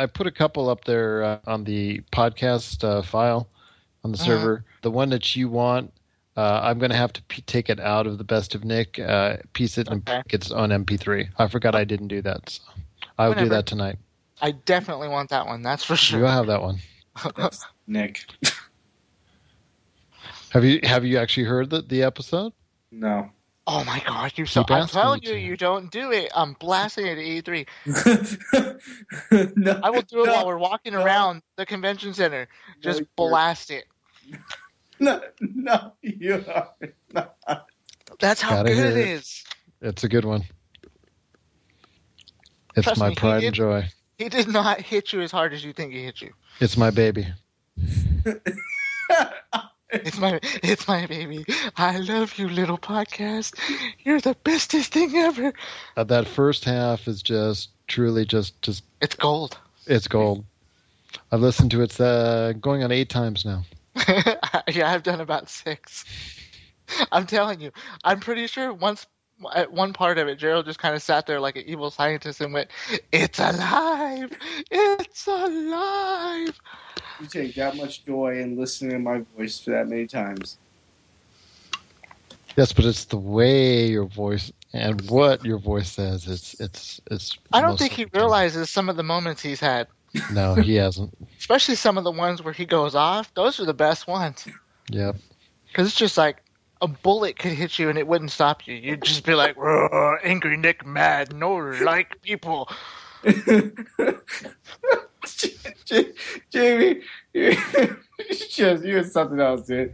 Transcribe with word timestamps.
I 0.00 0.06
put 0.06 0.26
a 0.26 0.32
couple 0.32 0.70
up 0.70 0.84
there 0.86 1.24
uh, 1.24 1.38
on 1.46 1.64
the 1.64 2.00
podcast 2.12 2.84
uh, 2.84 3.02
file 3.02 3.48
on 4.04 4.12
the 4.12 4.18
Uh-huh. 4.18 4.24
server. 4.26 4.64
The 4.82 4.90
one 4.90 5.10
that 5.10 5.36
you 5.36 5.48
want, 5.48 5.92
uh, 6.36 6.60
I'm 6.62 6.78
going 6.78 6.90
to 6.90 6.96
have 6.96 7.12
to 7.14 7.22
p- 7.24 7.42
take 7.42 7.68
it 7.70 7.80
out 7.80 8.06
of 8.06 8.18
the 8.18 8.24
best 8.24 8.54
of 8.54 8.64
Nick, 8.64 8.98
uh, 8.98 9.38
piece 9.52 9.78
it, 9.78 9.88
and 9.88 10.02
Okay. 10.08 10.22
make 10.26 10.34
it 10.34 10.50
on 10.52 10.72
MP3. 10.72 11.28
I 11.38 11.48
forgot 11.48 11.74
I 11.74 11.84
didn't 11.84 12.08
do 12.08 12.22
that. 12.22 12.50
So 12.50 12.62
I 13.18 13.28
will 13.28 13.34
do 13.34 13.48
that 13.50 13.66
tonight. 13.66 13.98
I 14.40 14.52
definitely 14.52 15.08
want 15.08 15.30
that 15.30 15.46
one. 15.46 15.62
That's 15.62 15.84
for 15.84 15.96
sure. 15.96 16.20
You 16.20 16.24
sure. 16.24 16.32
have 16.32 16.46
that 16.46 16.62
one. 16.62 16.78
That's 17.36 17.66
Nick. 17.86 18.20
Have 20.50 20.64
you 20.64 20.80
have 20.84 21.04
you 21.04 21.18
actually 21.18 21.44
heard 21.44 21.70
the, 21.70 21.82
the 21.82 22.02
episode? 22.02 22.52
No. 22.90 23.30
Oh 23.66 23.84
my 23.84 24.02
god, 24.06 24.32
you 24.36 24.46
so 24.46 24.64
I'm 24.68 24.88
telling 24.88 25.22
you, 25.22 25.32
to. 25.32 25.38
you 25.38 25.56
don't 25.56 25.90
do 25.92 26.10
it. 26.12 26.30
I'm 26.34 26.54
blasting 26.54 27.06
it 27.06 27.18
at 27.18 27.44
E3. 27.44 27.66
no. 29.56 29.80
I 29.82 29.90
will 29.90 30.02
do 30.02 30.24
it 30.24 30.26
no, 30.26 30.32
while 30.32 30.46
we're 30.46 30.58
walking 30.58 30.94
no. 30.94 31.04
around 31.04 31.42
the 31.56 31.66
convention 31.66 32.14
center. 32.14 32.48
Just 32.80 33.02
blast 33.16 33.70
it. 33.70 33.84
No, 34.98 35.20
no, 35.40 35.92
you 36.02 36.44
are 36.48 36.68
not. 37.12 37.66
That's 38.18 38.40
how 38.40 38.56
Gotta 38.56 38.70
good 38.74 38.96
it 38.96 38.96
it. 38.96 39.08
is. 39.08 39.44
It's 39.82 40.04
a 40.04 40.08
good 40.08 40.24
one. 40.24 40.42
It's 42.76 42.84
Trust 42.84 43.00
my 43.00 43.10
me, 43.10 43.14
pride 43.14 43.40
did- 43.40 43.46
and 43.48 43.54
joy. 43.54 43.88
He 44.18 44.28
did 44.28 44.48
not 44.48 44.80
hit 44.82 45.12
you 45.14 45.22
as 45.22 45.30
hard 45.30 45.54
as 45.54 45.64
you 45.64 45.72
think 45.72 45.92
he 45.94 46.04
hit 46.04 46.20
you. 46.20 46.32
It's 46.60 46.76
my 46.76 46.90
baby. 46.90 47.26
It's 49.92 50.18
my 50.18 50.38
it's 50.62 50.86
my 50.86 51.06
baby. 51.06 51.44
I 51.76 51.98
love 51.98 52.38
you, 52.38 52.48
little 52.48 52.78
podcast. 52.78 53.58
You're 54.04 54.20
the 54.20 54.36
bestest 54.44 54.92
thing 54.92 55.16
ever. 55.16 55.52
Uh, 55.96 56.04
that 56.04 56.26
first 56.28 56.64
half 56.64 57.08
is 57.08 57.22
just 57.22 57.70
truly 57.88 58.24
just 58.24 58.60
just 58.62 58.84
It's 59.00 59.14
gold. 59.14 59.58
it's 59.86 60.08
gold. 60.08 60.44
I've 61.32 61.40
listened 61.40 61.72
to 61.72 61.82
it 61.82 62.00
uh, 62.00 62.52
going 62.54 62.84
on 62.84 62.92
eight 62.92 63.08
times 63.08 63.44
now. 63.44 63.64
yeah, 64.68 64.92
I've 64.92 65.02
done 65.02 65.20
about 65.20 65.48
six. 65.48 66.04
I'm 67.10 67.26
telling 67.26 67.60
you, 67.60 67.72
I'm 68.04 68.20
pretty 68.20 68.46
sure 68.46 68.72
once 68.72 69.06
at 69.54 69.72
one 69.72 69.92
part 69.92 70.18
of 70.18 70.28
it, 70.28 70.36
Gerald 70.36 70.66
just 70.66 70.78
kind 70.78 70.94
of 70.94 71.02
sat 71.02 71.26
there 71.26 71.40
like 71.40 71.56
an 71.56 71.64
evil 71.66 71.90
scientist 71.90 72.40
and 72.40 72.52
went, 72.52 72.70
"It's 73.10 73.38
alive! 73.38 74.30
It's 74.70 75.26
alive!" 75.26 76.60
You 77.20 77.26
take 77.26 77.54
that 77.56 77.76
much 77.76 78.04
joy 78.04 78.40
in 78.40 78.56
listening 78.58 78.92
to 78.92 78.98
my 78.98 79.24
voice 79.36 79.58
for 79.60 79.70
that 79.70 79.88
many 79.88 80.06
times. 80.06 80.58
Yes, 82.56 82.72
but 82.72 82.84
it's 82.84 83.04
the 83.04 83.16
way 83.18 83.86
your 83.88 84.06
voice 84.06 84.50
and 84.72 85.00
what 85.10 85.44
your 85.44 85.58
voice 85.58 85.90
says. 85.92 86.26
It's 86.26 86.58
it's 86.60 87.00
it's. 87.10 87.38
I 87.52 87.60
don't 87.60 87.78
think 87.78 87.92
he 87.92 88.06
realizes 88.12 88.70
some 88.70 88.88
of 88.88 88.96
the 88.96 89.02
moments 89.02 89.42
he's 89.42 89.60
had, 89.60 89.86
No, 90.32 90.54
he 90.54 90.74
hasn't. 90.76 91.14
especially 91.38 91.74
some 91.76 91.98
of 91.98 92.04
the 92.04 92.10
ones 92.10 92.42
where 92.42 92.52
he 92.52 92.64
goes 92.66 92.94
off. 92.94 93.32
Those 93.34 93.60
are 93.60 93.66
the 93.66 93.74
best 93.74 94.06
ones 94.08 94.46
Yep. 94.90 95.16
because 95.68 95.86
it's 95.86 95.96
just 95.96 96.16
like 96.18 96.42
a 96.82 96.88
bullet 96.88 97.38
could 97.38 97.52
hit 97.52 97.78
you 97.78 97.88
and 97.90 97.98
it 97.98 98.06
wouldn't 98.06 98.30
stop 98.30 98.66
you. 98.66 98.74
You'd 98.74 99.02
just 99.02 99.24
be 99.24 99.34
like, 99.34 99.56
"Angry 100.24 100.56
Nick, 100.56 100.86
mad, 100.86 101.34
no 101.34 101.54
like 101.54 102.20
people." 102.22 102.68
Jamie, 106.50 107.02
you 107.32 107.56
just 108.48 108.84
you 108.84 108.96
had 108.96 109.06
something 109.10 109.40
else, 109.40 109.66
dude. 109.66 109.92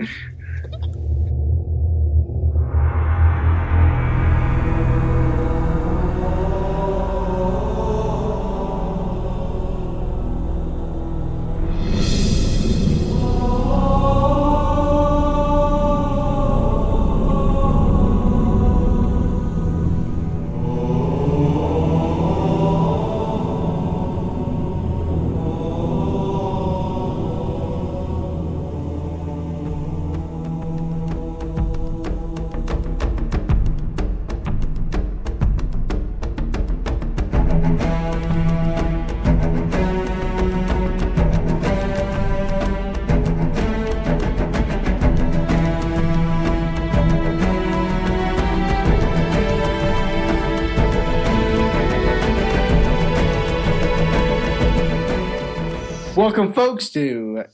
Welcome, 56.37 56.53
folks, 56.53 56.91
to 56.91 57.45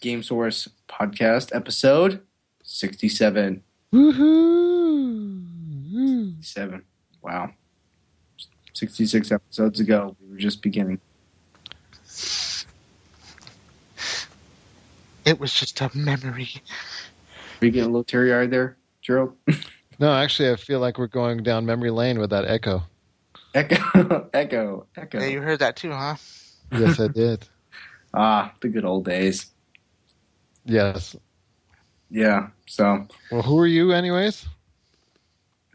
Game 0.00 0.24
Source 0.24 0.68
Podcast 0.88 1.54
episode 1.54 2.22
67. 2.64 3.62
Woohoo! 3.92 5.44
7. 6.44 6.82
Wow. 7.22 7.50
66 8.72 9.30
episodes 9.30 9.78
ago, 9.78 10.16
we 10.20 10.28
were 10.28 10.38
just 10.38 10.60
beginning. 10.60 11.00
It 15.24 15.38
was 15.38 15.54
just 15.54 15.80
a 15.80 15.88
memory. 15.94 16.50
Are 17.60 17.66
you 17.66 17.70
getting 17.70 17.84
a 17.84 17.92
little 17.92 18.02
teary 18.02 18.34
eyed 18.34 18.50
there, 18.50 18.76
Gerald? 19.02 19.36
No, 20.00 20.12
actually, 20.12 20.50
I 20.50 20.56
feel 20.56 20.80
like 20.80 20.98
we're 20.98 21.06
going 21.06 21.44
down 21.44 21.64
memory 21.64 21.92
lane 21.92 22.18
with 22.18 22.30
that 22.30 22.46
echo. 22.46 22.82
Echo, 23.54 24.28
echo, 24.34 24.88
echo. 24.96 25.20
Yeah, 25.20 25.26
you 25.26 25.40
heard 25.40 25.60
that 25.60 25.76
too, 25.76 25.92
huh? 25.92 26.16
Yes, 26.72 26.98
I 26.98 27.06
did. 27.14 27.46
Ah, 28.14 28.52
the 28.60 28.68
good 28.68 28.84
old 28.84 29.04
days. 29.04 29.46
Yes. 30.64 31.16
Yeah, 32.10 32.48
so 32.66 33.06
Well, 33.30 33.42
who 33.42 33.58
are 33.58 33.66
you, 33.66 33.92
anyways? 33.92 34.46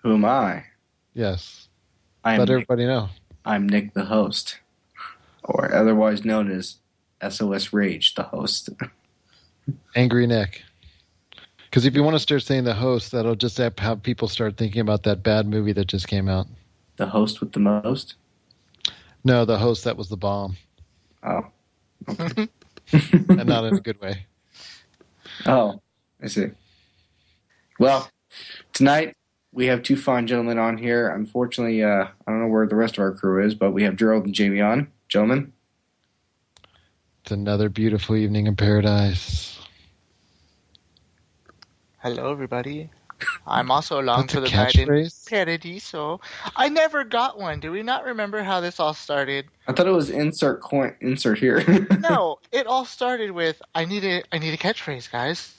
who 0.03 0.14
am 0.14 0.24
I? 0.25 0.64
Yes. 1.14 1.68
I'm 2.24 2.40
Let 2.40 2.50
Nick, 2.50 2.53
everybody 2.53 2.86
know. 2.86 3.09
I'm 3.44 3.68
Nick 3.68 3.94
the 3.94 4.06
host, 4.06 4.59
or 5.44 5.74
otherwise 5.74 6.24
known 6.24 6.52
as 6.52 6.75
SOS 7.28 7.74
Rage 7.74 8.14
the 8.16 8.24
host. 8.24 8.69
Angry 9.96 10.28
Nick. 10.28 10.62
Because 11.66 11.86
if 11.86 11.96
you 11.96 12.04
want 12.04 12.16
to 12.16 12.19
start 12.19 12.44
saying 12.44 12.64
the 12.66 12.74
host, 12.74 13.12
that'll 13.12 13.36
just 13.36 13.58
have 13.58 13.78
have 13.80 14.02
people 14.04 14.28
start 14.28 14.56
thinking 14.58 14.81
about 14.81 15.04
that 15.04 15.24
bad 15.24 15.48
movie 15.48 15.74
that 15.74 15.88
just 15.88 16.08
came 16.08 16.30
out. 16.30 16.48
the 16.98 17.08
host 17.08 17.40
with 17.42 17.52
the 17.52 17.59
most? 17.59 18.16
No, 19.24 19.44
the 19.44 19.58
host 19.58 19.84
that 19.84 19.98
was 19.98 20.08
the 20.09 20.18
bomb, 20.18 20.56
Oh. 21.24 21.48
and 22.91 23.45
not 23.45 23.66
in 23.66 23.75
a 23.75 23.79
good 23.81 24.00
way. 24.01 24.25
Oh, 25.45 25.81
I 26.22 26.28
see. 26.28 26.47
Well, 27.79 28.09
tonight 28.73 29.16
we 29.51 29.68
have 29.68 29.84
two 29.84 29.95
fine 29.97 30.28
gentlemen 30.28 30.57
on 30.57 30.78
here. 30.78 31.09
Unfortunately, 31.09 31.84
uh, 31.84 32.06
I 32.06 32.31
don't 32.31 32.41
know 32.41 32.47
where 32.47 32.68
the 32.68 32.75
rest 32.75 32.97
of 32.97 33.01
our 33.01 33.12
crew 33.12 33.45
is, 33.45 33.56
but 33.56 33.72
we 33.72 33.84
have 33.84 33.95
Gerald 33.95 34.25
and 34.25 34.34
Jamie 34.34 34.62
on. 34.62 34.88
Gentlemen, 35.09 35.53
It's 37.23 37.31
another 37.31 37.69
beautiful 37.69 38.16
evening 38.16 38.47
in 38.47 38.56
paradise. 38.56 39.59
Hello, 42.00 42.31
everybody. 42.31 42.89
I'm 43.46 43.72
also 43.72 44.00
along 44.02 44.28
That's 44.28 44.34
for 44.34 44.40
a 44.40 44.42
the 44.44 44.50
night 44.52 44.76
in. 44.76 45.10
Paradiso. 45.28 46.22
I 46.56 46.70
never 46.70 47.04
got 47.04 47.40
one. 47.40 47.60
Do 47.60 47.72
we 47.72 47.84
not 47.84 48.06
remember 48.06 48.44
how 48.44 48.62
this 48.62 48.80
all 48.80 48.94
started? 48.94 49.46
I 49.68 49.74
thought 49.74 49.88
it 49.88 49.92
was 49.92 50.10
insert 50.10 50.62
coin, 50.62 50.96
insert 51.02 51.40
here. 51.40 51.64
No, 52.00 52.40
it 52.52 52.68
all 52.68 52.86
started 52.86 53.31
with 53.31 53.62
I 53.75 53.86
need 53.86 54.04
a 54.06 54.24
I 54.31 54.38
need 54.38 54.54
a 54.54 54.58
catchphrase, 54.58 55.12
guys. 55.12 55.54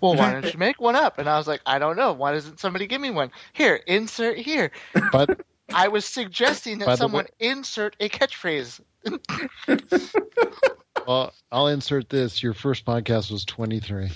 Well, 0.00 0.14
why 0.14 0.32
don't 0.32 0.50
you 0.52 0.58
make 0.66 0.80
one 0.80 0.96
up? 0.96 1.18
And 1.18 1.28
I 1.28 1.36
was 1.36 1.46
like, 1.46 1.60
I 1.66 1.78
don't 1.78 1.96
know. 1.96 2.12
Why 2.12 2.32
doesn't 2.32 2.60
somebody 2.60 2.86
give 2.86 3.00
me 3.00 3.10
one? 3.10 3.30
Here, 3.52 3.80
insert 3.86 4.38
here. 4.38 4.70
But 5.12 5.42
I 5.72 5.88
was 5.88 6.04
suggesting 6.04 6.78
that 6.78 6.98
someone 6.98 7.24
way- 7.24 7.48
insert 7.50 7.96
a 8.00 8.08
catchphrase. 8.08 8.80
well, 11.06 11.32
I'll 11.50 11.68
insert 11.68 12.08
this. 12.08 12.42
Your 12.42 12.54
first 12.54 12.84
podcast 12.84 13.30
was 13.30 13.44
23. 13.44 14.10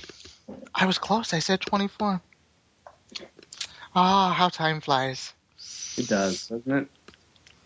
I 0.74 0.86
was 0.86 0.98
close. 0.98 1.32
I 1.32 1.38
said 1.38 1.60
24. 1.60 2.20
Ah, 3.94 4.32
how 4.32 4.48
time 4.48 4.80
flies. 4.80 5.32
it 5.96 6.08
does, 6.08 6.48
doesn't 6.48 6.72
it? 6.72 6.88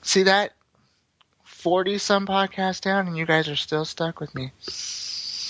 See 0.02 0.24
that? 0.24 0.52
40 1.44 1.98
some 1.98 2.26
podcasts 2.26 2.80
down 2.80 3.08
and 3.08 3.16
you 3.16 3.26
guys 3.26 3.48
are 3.48 3.56
still 3.56 3.84
stuck 3.84 4.20
with 4.20 4.34
me. 4.34 4.52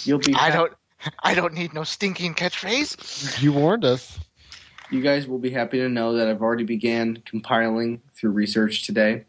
You'll 0.04 0.18
be. 0.18 0.34
I 0.34 0.50
hap- 0.50 0.54
don't 0.54 0.72
I 1.22 1.34
don't 1.34 1.54
need 1.54 1.74
no 1.74 1.84
stinking 1.84 2.34
catchphrase. 2.34 3.42
You 3.42 3.52
warned 3.52 3.84
us. 3.84 4.18
You 4.90 5.02
guys 5.02 5.26
will 5.26 5.38
be 5.38 5.50
happy 5.50 5.78
to 5.78 5.88
know 5.88 6.14
that 6.14 6.28
I've 6.28 6.40
already 6.40 6.64
began 6.64 7.22
compiling 7.26 8.00
through 8.14 8.30
research 8.30 8.86
today 8.86 9.24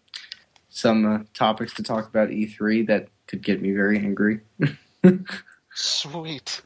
some 0.70 1.06
uh, 1.06 1.20
topics 1.34 1.74
to 1.74 1.84
talk 1.84 2.08
about 2.08 2.30
E3 2.30 2.88
that 2.88 3.10
could 3.28 3.42
get 3.42 3.62
me 3.62 3.72
very 3.72 3.98
angry. 3.98 4.40
Sweet. 5.82 6.62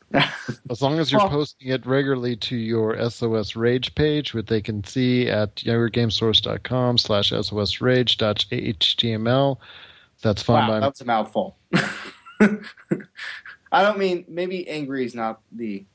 As 0.72 0.82
long 0.82 0.98
as 0.98 1.12
you're 1.12 1.22
Well- 1.22 1.30
posting 1.30 1.70
it 1.70 1.86
regularly 1.86 2.36
to 2.38 2.56
your 2.56 2.98
SOS 2.98 3.56
Rage 3.56 3.94
page, 3.94 4.34
which 4.34 4.48
they 4.48 4.60
can 4.60 4.84
see 4.84 5.30
at 5.30 5.56
yourgamesource.com 5.58 6.98
slash 6.98 7.30
SOS 7.30 7.80
Rage.html. 7.80 9.58
That's 10.24 10.42
fine 10.42 10.68
wow, 10.68 10.74
by 10.74 10.80
that's 10.80 11.02
a 11.02 11.06
mouthful. 11.06 11.58
I 12.42 13.82
don't 13.84 14.00
mean 14.00 14.26
maybe 14.28 14.68
angry 14.68 15.06
is 15.06 15.14
not 15.14 15.42
the. 15.52 15.86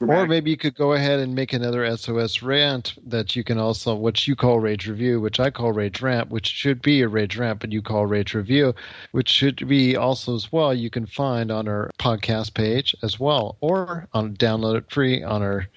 Or 0.00 0.26
maybe 0.26 0.50
you 0.50 0.56
could 0.56 0.74
go 0.74 0.92
ahead 0.92 1.20
and 1.20 1.34
make 1.34 1.52
another 1.52 1.96
SOS 1.96 2.42
rant 2.42 2.94
that 3.06 3.34
you 3.36 3.44
can 3.44 3.58
also, 3.58 3.94
which 3.94 4.26
you 4.28 4.36
call 4.36 4.58
Rage 4.60 4.86
Review, 4.88 5.20
which 5.20 5.40
I 5.40 5.50
call 5.50 5.72
Rage 5.72 6.02
Rant, 6.02 6.30
which 6.30 6.46
should 6.46 6.82
be 6.82 7.00
a 7.02 7.08
Rage 7.08 7.36
Rant, 7.36 7.60
but 7.60 7.72
you 7.72 7.80
call 7.80 8.06
Rage 8.06 8.34
Review, 8.34 8.74
which 9.12 9.28
should 9.28 9.66
be 9.68 9.96
also 9.96 10.34
as 10.34 10.52
well. 10.52 10.74
You 10.74 10.90
can 10.90 11.06
find 11.06 11.50
on 11.50 11.68
our 11.68 11.90
podcast 11.98 12.54
page 12.54 12.94
as 13.02 13.18
well, 13.20 13.56
or 13.60 14.08
on 14.12 14.34
download 14.36 14.76
it 14.76 14.90
free 14.90 15.22
on 15.22 15.42
our 15.42 15.68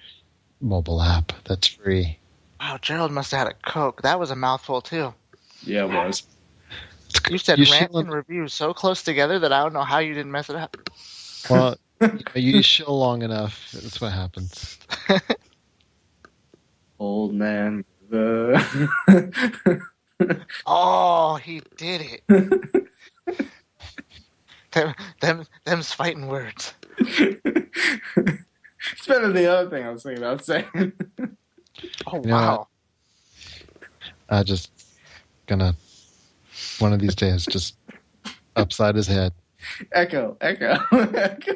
mobile 0.60 1.00
app. 1.00 1.32
That's 1.44 1.66
free. 1.68 2.18
Wow, 2.60 2.78
Gerald 2.82 3.12
must 3.12 3.30
have 3.30 3.46
had 3.46 3.48
a 3.48 3.70
Coke. 3.70 4.02
That 4.02 4.18
was 4.18 4.30
a 4.30 4.36
mouthful, 4.36 4.80
too. 4.80 5.14
yeah, 5.62 5.84
it 5.84 5.90
was. 5.94 6.24
You 7.30 7.38
said 7.38 7.58
You 7.58 7.64
rant 7.72 7.92
should- 7.92 8.04
and 8.04 8.12
review 8.12 8.48
so 8.48 8.74
close 8.74 9.02
together 9.02 9.38
that 9.38 9.52
I 9.52 9.62
don't 9.62 9.72
know 9.72 9.84
how 9.84 9.98
you 9.98 10.12
didn't 10.12 10.32
mess 10.32 10.50
it 10.50 10.56
up. 10.56 10.76
Well, 11.48 11.76
you, 12.02 12.08
know, 12.08 12.18
you 12.34 12.62
chill 12.62 12.96
long 12.98 13.22
enough. 13.22 13.70
That's 13.72 14.00
what 14.00 14.12
happens. 14.12 14.78
Old 16.98 17.34
man. 17.34 17.84
The 18.10 18.62
Oh, 20.66 21.36
he 21.36 21.62
did 21.76 22.00
it. 22.00 22.22
them, 24.72 24.94
them, 25.20 25.44
them's 25.64 25.92
fighting 25.92 26.26
words. 26.26 26.74
it's 26.98 27.36
better 29.06 29.26
than 29.26 29.34
the 29.34 29.46
other 29.46 29.70
thing 29.70 29.84
I 29.84 29.90
was 29.90 30.02
thinking 30.02 30.24
about 30.24 30.44
saying. 30.44 30.92
Oh, 32.06 32.18
wow. 32.24 32.66
I 34.28 34.42
just 34.42 34.70
gonna 35.46 35.74
one 36.78 36.92
of 36.92 37.00
these 37.00 37.14
days 37.14 37.46
just 37.46 37.76
upside 38.56 38.94
his 38.96 39.06
head. 39.06 39.32
echo, 39.92 40.36
echo, 40.40 40.78
echo. 40.92 41.52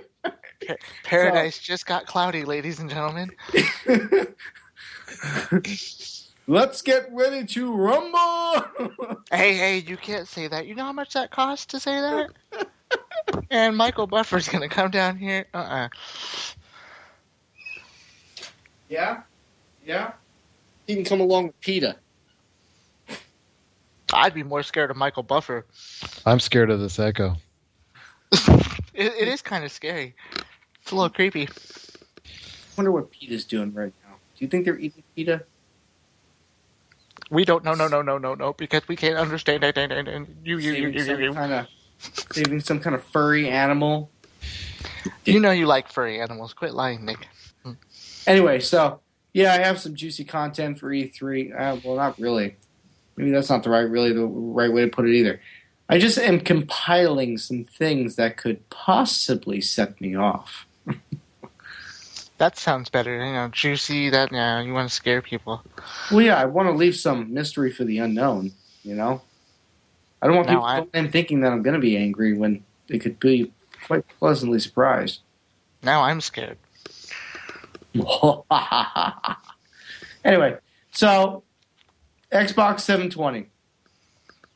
Paradise 1.04 1.58
just 1.58 1.86
got 1.86 2.06
cloudy, 2.06 2.44
ladies 2.44 2.80
and 2.80 2.90
gentlemen. 2.90 3.30
Let's 6.46 6.82
get 6.82 7.08
ready 7.12 7.46
to 7.46 7.74
rumble. 7.74 8.64
Hey, 9.30 9.54
hey, 9.54 9.78
you 9.78 9.96
can't 9.96 10.28
say 10.28 10.48
that. 10.48 10.66
You 10.66 10.74
know 10.74 10.84
how 10.84 10.92
much 10.92 11.14
that 11.14 11.30
costs 11.30 11.66
to 11.66 11.80
say 11.80 11.98
that? 12.00 12.30
and 13.50 13.74
Michael 13.76 14.06
Buffer's 14.06 14.46
gonna 14.46 14.68
come 14.68 14.90
down 14.90 15.16
here. 15.16 15.46
Uh-uh. 15.54 15.88
yeah, 18.90 19.22
yeah. 19.86 20.12
He 20.86 20.94
can 20.94 21.04
come 21.04 21.20
along 21.20 21.46
with 21.46 21.60
PETA. 21.60 21.96
I'd 24.12 24.34
be 24.34 24.42
more 24.42 24.62
scared 24.62 24.90
of 24.90 24.98
Michael 24.98 25.22
Buffer. 25.22 25.64
I'm 26.26 26.40
scared 26.40 26.70
of 26.70 26.80
this 26.80 26.98
echo. 26.98 27.36
It, 28.94 29.12
it 29.14 29.28
is 29.28 29.40
kind 29.40 29.64
of 29.64 29.72
scary. 29.72 30.14
It's 30.82 30.92
a 30.92 30.94
little 30.94 31.10
creepy. 31.10 31.48
I 31.48 32.30
wonder 32.76 32.92
what 32.92 33.10
PETA's 33.10 33.44
doing 33.44 33.72
right 33.72 33.92
now. 34.04 34.14
Do 34.36 34.44
you 34.44 34.48
think 34.48 34.64
they're 34.64 34.78
eating 34.78 35.02
PETA? 35.16 35.44
We 37.30 37.44
don't. 37.44 37.64
No, 37.64 37.74
no, 37.74 37.88
no, 37.88 38.02
no, 38.02 38.18
no, 38.18 38.34
no, 38.34 38.52
because 38.52 38.86
we 38.88 38.96
can't 38.96 39.16
understand 39.16 39.64
it. 39.64 39.78
And, 39.78 39.92
and, 39.92 40.08
and 40.08 40.36
you, 40.44 40.58
you, 40.58 40.72
you, 40.72 40.98
Saving 40.98 41.20
you, 41.20 41.24
you, 41.24 41.30
you. 41.30 41.34
kind 41.34 41.52
of 41.52 41.66
saving 42.32 42.60
some 42.60 42.80
kind 42.80 42.94
of 42.94 43.02
furry 43.04 43.48
animal. 43.48 44.10
You 45.24 45.40
know 45.40 45.50
you 45.50 45.66
like 45.66 45.88
furry 45.88 46.20
animals. 46.20 46.52
Quit 46.52 46.74
lying, 46.74 47.04
Nick. 47.04 47.28
Anyway, 48.26 48.60
so 48.60 49.00
yeah, 49.32 49.52
I 49.52 49.58
have 49.58 49.80
some 49.80 49.94
juicy 49.94 50.24
content 50.24 50.78
for 50.78 50.90
E3. 50.90 51.52
Uh, 51.58 51.80
well, 51.84 51.96
not 51.96 52.18
really. 52.18 52.56
Maybe 53.16 53.30
that's 53.30 53.50
not 53.50 53.62
the 53.62 53.70
right, 53.70 53.80
really 53.80 54.12
the 54.12 54.26
right 54.26 54.72
way 54.72 54.82
to 54.82 54.88
put 54.88 55.06
it 55.06 55.14
either. 55.14 55.40
I 55.88 55.98
just 55.98 56.18
am 56.18 56.40
compiling 56.40 57.36
some 57.38 57.64
things 57.64 58.16
that 58.16 58.36
could 58.36 58.68
possibly 58.70 59.60
set 59.60 60.00
me 60.00 60.14
off. 60.14 60.66
That 62.42 62.58
sounds 62.58 62.90
better. 62.90 63.24
You 63.24 63.32
know, 63.34 63.46
juicy. 63.52 64.10
That 64.10 64.32
yeah, 64.32 64.60
you 64.60 64.72
want 64.74 64.88
to 64.88 64.92
scare 64.92 65.22
people. 65.22 65.62
Well, 66.10 66.22
yeah, 66.22 66.34
I 66.40 66.44
want 66.46 66.66
to 66.66 66.72
leave 66.72 66.96
some 66.96 67.32
mystery 67.32 67.70
for 67.70 67.84
the 67.84 67.98
unknown. 67.98 68.50
You 68.82 68.96
know, 68.96 69.22
I 70.20 70.26
don't 70.26 70.34
want 70.34 70.48
No, 70.48 70.54
people 70.54 70.64
I- 70.64 70.76
going 70.78 70.90
in 70.94 71.12
thinking 71.12 71.40
that 71.42 71.52
I'm 71.52 71.62
going 71.62 71.74
to 71.74 71.80
be 71.80 71.96
angry 71.96 72.32
when 72.36 72.64
they 72.88 72.98
could 72.98 73.20
be 73.20 73.52
quite 73.86 74.02
pleasantly 74.18 74.58
surprised. 74.58 75.20
Now 75.84 76.02
I'm 76.02 76.20
scared. 76.20 76.58
anyway, 80.24 80.56
so 80.90 81.44
Xbox 82.32 82.80
720. 82.80 83.50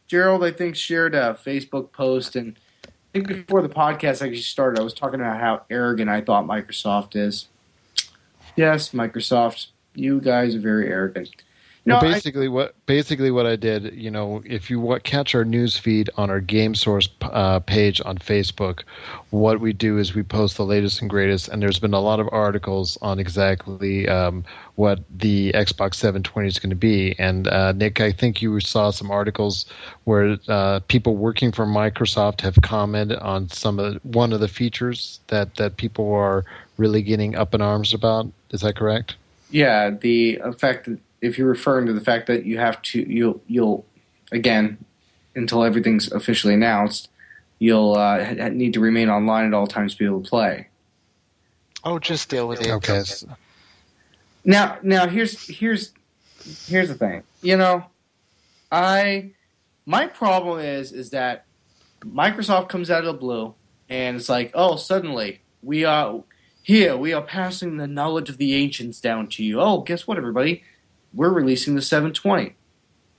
Gerald, 0.08 0.42
I 0.42 0.50
think, 0.50 0.74
shared 0.74 1.14
a 1.14 1.38
Facebook 1.40 1.92
post, 1.92 2.34
and 2.34 2.56
I 2.84 2.88
think 3.12 3.28
before 3.28 3.62
the 3.62 3.68
podcast 3.68 4.22
actually 4.22 4.38
started, 4.38 4.80
I 4.80 4.82
was 4.82 4.92
talking 4.92 5.20
about 5.20 5.38
how 5.38 5.62
arrogant 5.70 6.10
I 6.10 6.20
thought 6.20 6.46
Microsoft 6.46 7.14
is. 7.14 7.46
Yes, 8.56 8.90
Microsoft, 8.90 9.68
you 9.94 10.20
guys 10.20 10.54
are 10.54 10.60
very 10.60 10.88
arrogant. 10.88 11.30
No, 11.86 11.94
well, 11.94 12.04
I- 12.06 12.14
basically 12.14 12.48
what 12.48 12.74
basically 12.86 13.30
what 13.30 13.46
I 13.46 13.54
did, 13.54 13.94
you 13.94 14.10
know, 14.10 14.42
if 14.44 14.68
you 14.70 14.80
wa- 14.80 14.98
catch 14.98 15.36
our 15.36 15.44
news 15.44 15.76
feed 15.76 16.10
on 16.16 16.30
our 16.30 16.40
Game 16.40 16.74
Source 16.74 17.08
uh, 17.22 17.60
page 17.60 18.00
on 18.04 18.18
Facebook, 18.18 18.80
what 19.30 19.60
we 19.60 19.72
do 19.72 19.96
is 19.96 20.12
we 20.12 20.24
post 20.24 20.56
the 20.56 20.64
latest 20.64 21.00
and 21.00 21.08
greatest, 21.08 21.46
and 21.48 21.62
there's 21.62 21.78
been 21.78 21.94
a 21.94 22.00
lot 22.00 22.18
of 22.18 22.28
articles 22.32 22.98
on 23.02 23.20
exactly 23.20 24.08
um, 24.08 24.44
what 24.74 24.98
the 25.16 25.52
Xbox 25.52 25.94
720 25.94 26.48
is 26.48 26.58
going 26.58 26.70
to 26.70 26.76
be. 26.76 27.14
And 27.20 27.46
uh, 27.46 27.70
Nick, 27.70 28.00
I 28.00 28.10
think 28.10 28.42
you 28.42 28.58
saw 28.58 28.90
some 28.90 29.12
articles 29.12 29.64
where 30.04 30.38
uh, 30.48 30.80
people 30.88 31.14
working 31.14 31.52
for 31.52 31.66
Microsoft 31.66 32.40
have 32.40 32.56
commented 32.62 33.18
on 33.20 33.48
some 33.48 33.78
of 33.78 33.94
the, 33.94 34.00
one 34.08 34.32
of 34.32 34.40
the 34.40 34.48
features 34.48 35.20
that 35.28 35.54
that 35.54 35.76
people 35.76 36.12
are 36.12 36.44
really 36.76 37.02
getting 37.02 37.34
up 37.34 37.54
in 37.54 37.60
arms 37.60 37.94
about. 37.94 38.28
Is 38.50 38.60
that 38.60 38.76
correct? 38.76 39.16
Yeah, 39.50 39.90
the 39.90 40.38
effect. 40.38 40.86
That 40.86 40.98
if 41.20 41.38
you're 41.38 41.48
referring 41.48 41.86
to 41.86 41.92
the 41.92 42.00
fact 42.00 42.26
that 42.26 42.44
you 42.44 42.58
have 42.58 42.80
to, 42.82 43.00
you'll, 43.00 43.40
you'll, 43.46 43.84
again, 44.32 44.78
until 45.34 45.64
everything's 45.64 46.10
officially 46.12 46.54
announced, 46.54 47.08
you'll 47.58 47.94
uh, 47.94 48.34
need 48.50 48.74
to 48.74 48.80
remain 48.80 49.08
online 49.08 49.46
at 49.46 49.54
all 49.54 49.66
times 49.66 49.94
to 49.94 49.98
be 49.98 50.04
able 50.04 50.22
to 50.22 50.28
play. 50.28 50.68
Oh, 51.84 51.98
just 51.98 52.28
deal 52.28 52.48
with 52.48 52.60
it. 52.60 52.70
Okay. 52.70 53.02
Now, 54.44 54.78
now 54.82 55.06
here's 55.06 55.46
here's 55.46 55.92
here's 56.66 56.88
the 56.88 56.94
thing. 56.94 57.22
You 57.42 57.56
know, 57.56 57.84
I 58.70 59.30
my 59.86 60.06
problem 60.06 60.60
is 60.60 60.92
is 60.92 61.10
that 61.10 61.44
Microsoft 62.00 62.68
comes 62.68 62.90
out 62.90 63.04
of 63.04 63.06
the 63.06 63.18
blue 63.18 63.54
and 63.88 64.16
it's 64.16 64.28
like, 64.28 64.50
oh, 64.54 64.76
suddenly 64.76 65.40
we 65.62 65.84
are 65.84 66.22
here. 66.66 66.96
We 66.96 67.12
are 67.12 67.22
passing 67.22 67.76
the 67.76 67.86
knowledge 67.86 68.28
of 68.28 68.38
the 68.38 68.52
ancients 68.52 69.00
down 69.00 69.28
to 69.28 69.44
you. 69.44 69.60
Oh, 69.60 69.82
guess 69.82 70.04
what, 70.04 70.18
everybody? 70.18 70.64
We're 71.14 71.32
releasing 71.32 71.76
the 71.76 71.80
720. 71.80 72.56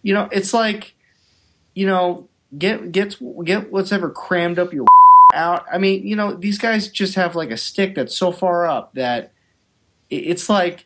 You 0.04 0.14
know, 0.14 0.28
it's 0.34 0.54
like, 0.54 0.94
you 1.74 1.88
know, 1.88 2.28
get 2.58 2.92
get 2.92 3.16
get 3.46 3.72
what's 3.72 3.94
ever 3.94 4.10
crammed 4.10 4.60
up 4.60 4.74
your 4.74 4.86
out. 5.34 5.66
I 5.72 5.78
mean, 5.78 6.06
you 6.06 6.18
know, 6.18 6.34
these 6.34 6.58
guys 6.58 6.90
just 6.90 7.16
have 7.16 7.38
like 7.38 7.50
a 7.50 7.56
stick 7.56 7.96
that's 7.96 8.18
so 8.18 8.34
far 8.34 8.68
up 8.68 8.94
that 8.96 9.32
it's 10.10 10.50
like 10.50 10.86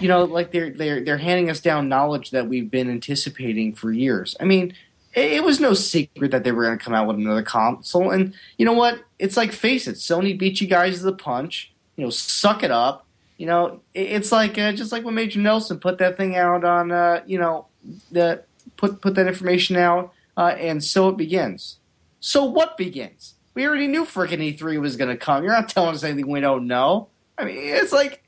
you 0.00 0.08
know, 0.08 0.24
like 0.24 0.50
they're 0.50 0.70
they're 0.70 1.04
they're 1.04 1.18
handing 1.18 1.48
us 1.48 1.60
down 1.60 1.88
knowledge 1.88 2.32
that 2.32 2.48
we've 2.48 2.72
been 2.72 2.90
anticipating 2.90 3.72
for 3.72 3.92
years. 3.92 4.34
I 4.40 4.44
mean, 4.44 4.74
it, 5.12 5.44
was 5.44 5.60
no 5.60 5.74
secret 5.74 6.32
that 6.32 6.42
they 6.42 6.50
were 6.50 6.64
going 6.64 6.76
to 6.76 6.84
come 6.84 6.92
out 6.92 7.06
with 7.06 7.18
another 7.18 7.44
console, 7.44 8.10
and 8.10 8.34
you 8.58 8.64
know 8.66 8.72
what? 8.72 8.98
It's 9.20 9.36
like 9.36 9.52
face 9.52 9.86
it, 9.86 9.94
Sony 9.94 10.36
beat 10.36 10.60
you 10.60 10.66
guys 10.66 10.98
to 10.98 11.04
the 11.04 11.12
punch. 11.12 11.70
You 11.96 12.04
know, 12.04 12.10
suck 12.10 12.62
it 12.62 12.70
up. 12.70 13.06
You 13.36 13.46
know, 13.46 13.80
it's 13.94 14.30
like 14.30 14.58
uh, 14.58 14.72
just 14.72 14.92
like 14.92 15.04
when 15.04 15.14
Major 15.14 15.40
Nelson 15.40 15.78
put 15.78 15.98
that 15.98 16.16
thing 16.16 16.36
out 16.36 16.64
on, 16.64 16.92
uh, 16.92 17.22
you 17.26 17.38
know, 17.38 17.66
the 18.12 18.44
put 18.76 19.00
put 19.00 19.14
that 19.16 19.26
information 19.26 19.76
out, 19.76 20.12
uh, 20.36 20.54
and 20.58 20.82
so 20.82 21.08
it 21.08 21.16
begins. 21.16 21.78
So 22.20 22.44
what 22.44 22.76
begins? 22.76 23.34
We 23.54 23.66
already 23.66 23.86
knew 23.86 24.04
frickin' 24.04 24.56
E3 24.56 24.80
was 24.80 24.96
going 24.96 25.10
to 25.10 25.16
come. 25.16 25.44
You're 25.44 25.52
not 25.52 25.68
telling 25.68 25.94
us 25.94 26.02
anything 26.02 26.28
we 26.28 26.40
don't 26.40 26.66
know. 26.66 27.08
I 27.38 27.44
mean, 27.44 27.56
it's 27.58 27.92
like, 27.92 28.22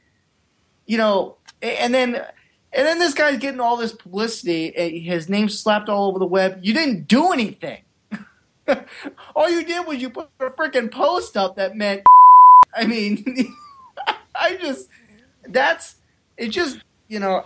you 0.86 0.98
know, 0.98 1.36
and 1.62 1.92
then 1.94 2.22
and 2.72 2.86
then 2.86 2.98
this 2.98 3.14
guy's 3.14 3.38
getting 3.38 3.60
all 3.60 3.76
this 3.76 3.92
publicity. 3.92 4.76
and 4.76 4.96
His 4.96 5.28
name 5.28 5.48
slapped 5.48 5.88
all 5.88 6.08
over 6.08 6.18
the 6.18 6.26
web. 6.26 6.58
You 6.62 6.74
didn't 6.74 7.08
do 7.08 7.32
anything. 7.32 7.82
all 9.34 9.48
you 9.48 9.64
did 9.64 9.86
was 9.86 9.98
you 9.98 10.10
put 10.10 10.28
a 10.40 10.50
freaking 10.50 10.90
post 10.90 11.36
up 11.36 11.56
that 11.56 11.76
meant. 11.76 12.02
I 12.76 12.86
mean, 12.86 13.24
I 14.34 14.56
just 14.56 14.88
that's 15.48 15.96
it. 16.36 16.48
Just 16.50 16.78
you 17.08 17.18
know, 17.20 17.44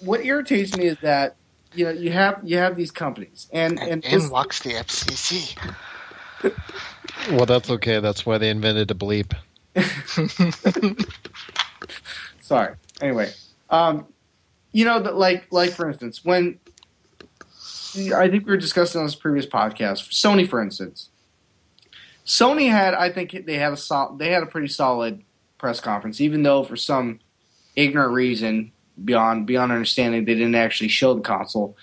what 0.00 0.24
irritates 0.24 0.76
me 0.76 0.86
is 0.86 0.98
that 1.02 1.36
you 1.74 1.84
know 1.84 1.90
you 1.90 2.10
have 2.10 2.40
you 2.44 2.56
have 2.58 2.76
these 2.76 2.90
companies 2.90 3.48
and 3.52 3.78
and 3.78 3.90
And 3.90 4.02
this- 4.02 4.24
in 4.24 4.30
walks 4.30 4.60
the 4.60 4.70
FCC. 4.70 5.56
Well, 7.30 7.44
that's 7.44 7.68
okay. 7.68 8.00
That's 8.00 8.24
why 8.24 8.38
they 8.38 8.48
invented 8.48 8.90
a 8.90 8.94
bleep. 8.94 9.34
Sorry. 12.40 12.74
Anyway, 13.00 13.30
um, 13.68 14.06
you 14.72 14.84
know, 14.84 15.00
that 15.00 15.16
like 15.16 15.46
like 15.50 15.70
for 15.72 15.88
instance, 15.88 16.24
when 16.24 16.58
I 18.14 18.28
think 18.28 18.46
we 18.46 18.52
were 18.52 18.56
discussing 18.56 19.00
on 19.00 19.06
this 19.06 19.14
previous 19.16 19.46
podcast, 19.46 20.10
Sony, 20.10 20.48
for 20.48 20.62
instance, 20.62 21.08
Sony 22.24 22.70
had 22.70 22.94
I 22.94 23.10
think 23.10 23.46
they 23.46 23.56
had 23.56 23.72
a 23.72 23.76
sol- 23.76 24.16
they 24.16 24.30
had 24.30 24.42
a 24.42 24.46
pretty 24.46 24.68
solid 24.68 25.22
press 25.58 25.80
conference, 25.80 26.20
even 26.20 26.42
though 26.42 26.64
for 26.64 26.76
some 26.76 27.20
ignorant 27.76 28.12
reason 28.12 28.72
beyond 29.02 29.46
beyond 29.46 29.72
understanding 29.72 30.24
they 30.24 30.34
didn't 30.34 30.54
actually 30.54 30.88
show 30.88 31.14
the 31.14 31.20
console. 31.20 31.76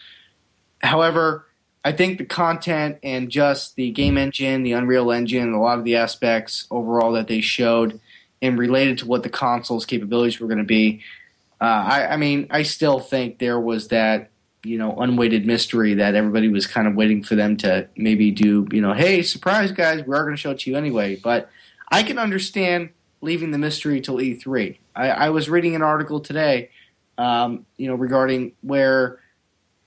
However, 0.79 1.48
I 1.84 1.91
think 1.91 2.17
the 2.17 2.25
content 2.25 2.98
and 3.01 3.29
just 3.29 3.75
the 3.75 3.91
game 3.91 4.17
engine, 4.17 4.63
the 4.63 4.74
Unreal 4.74 5.12
Engine, 5.12 5.53
a 5.53 5.62
lot 5.62 5.79
of 5.79 5.86
the 5.86 5.96
aspects 5.96 6.67
overall 6.70 7.13
that 7.13 7.27
they 7.27 7.41
showed 7.41 8.00
and 8.41 8.60
related 8.60 9.00
to 9.00 9.08
what 9.08 9.24
the 9.24 9.29
console's 9.29 9.86
capabilities 9.86 10.39
were 10.39 10.48
going 10.48 10.58
to 10.60 10.63
be. 10.63 11.01
Uh, 11.60 11.63
I, 11.63 12.13
I, 12.13 12.17
mean, 12.17 12.48
I 12.50 12.63
still 12.63 13.00
think 13.00 13.39
there 13.39 13.60
was 13.60 13.88
that 13.88 14.29
you 14.67 14.77
know 14.77 14.95
unweighted 15.00 15.45
mystery 15.45 15.93
that 15.95 16.15
everybody 16.15 16.50
was 16.50 16.67
kind 16.67 16.88
of 16.88 16.95
waiting 16.95 17.24
for 17.24 17.36
them 17.36 17.57
to 17.57 17.88
maybe 17.95 18.31
do. 18.31 18.67
You 18.71 18.81
know, 18.81 18.93
hey, 18.93 19.24
surprise, 19.24 19.71
guys, 19.71 20.05
we 20.05 20.15
are 20.15 20.24
going 20.24 20.36
to 20.36 20.41
show 20.41 20.51
it 20.51 20.59
to 20.59 20.69
you 20.69 20.77
anyway. 20.77 21.15
But 21.15 21.50
I 21.89 22.03
can 22.03 22.19
understand 22.19 22.89
leaving 23.21 23.51
the 23.51 23.57
mystery 23.57 24.01
till 24.01 24.17
E3. 24.17 24.77
I, 24.95 25.09
I 25.09 25.29
was 25.29 25.50
reading 25.50 25.75
an 25.75 25.81
article 25.81 26.19
today, 26.19 26.69
um, 27.17 27.65
you 27.77 27.88
know, 27.88 27.95
regarding 27.95 28.53
where. 28.62 29.19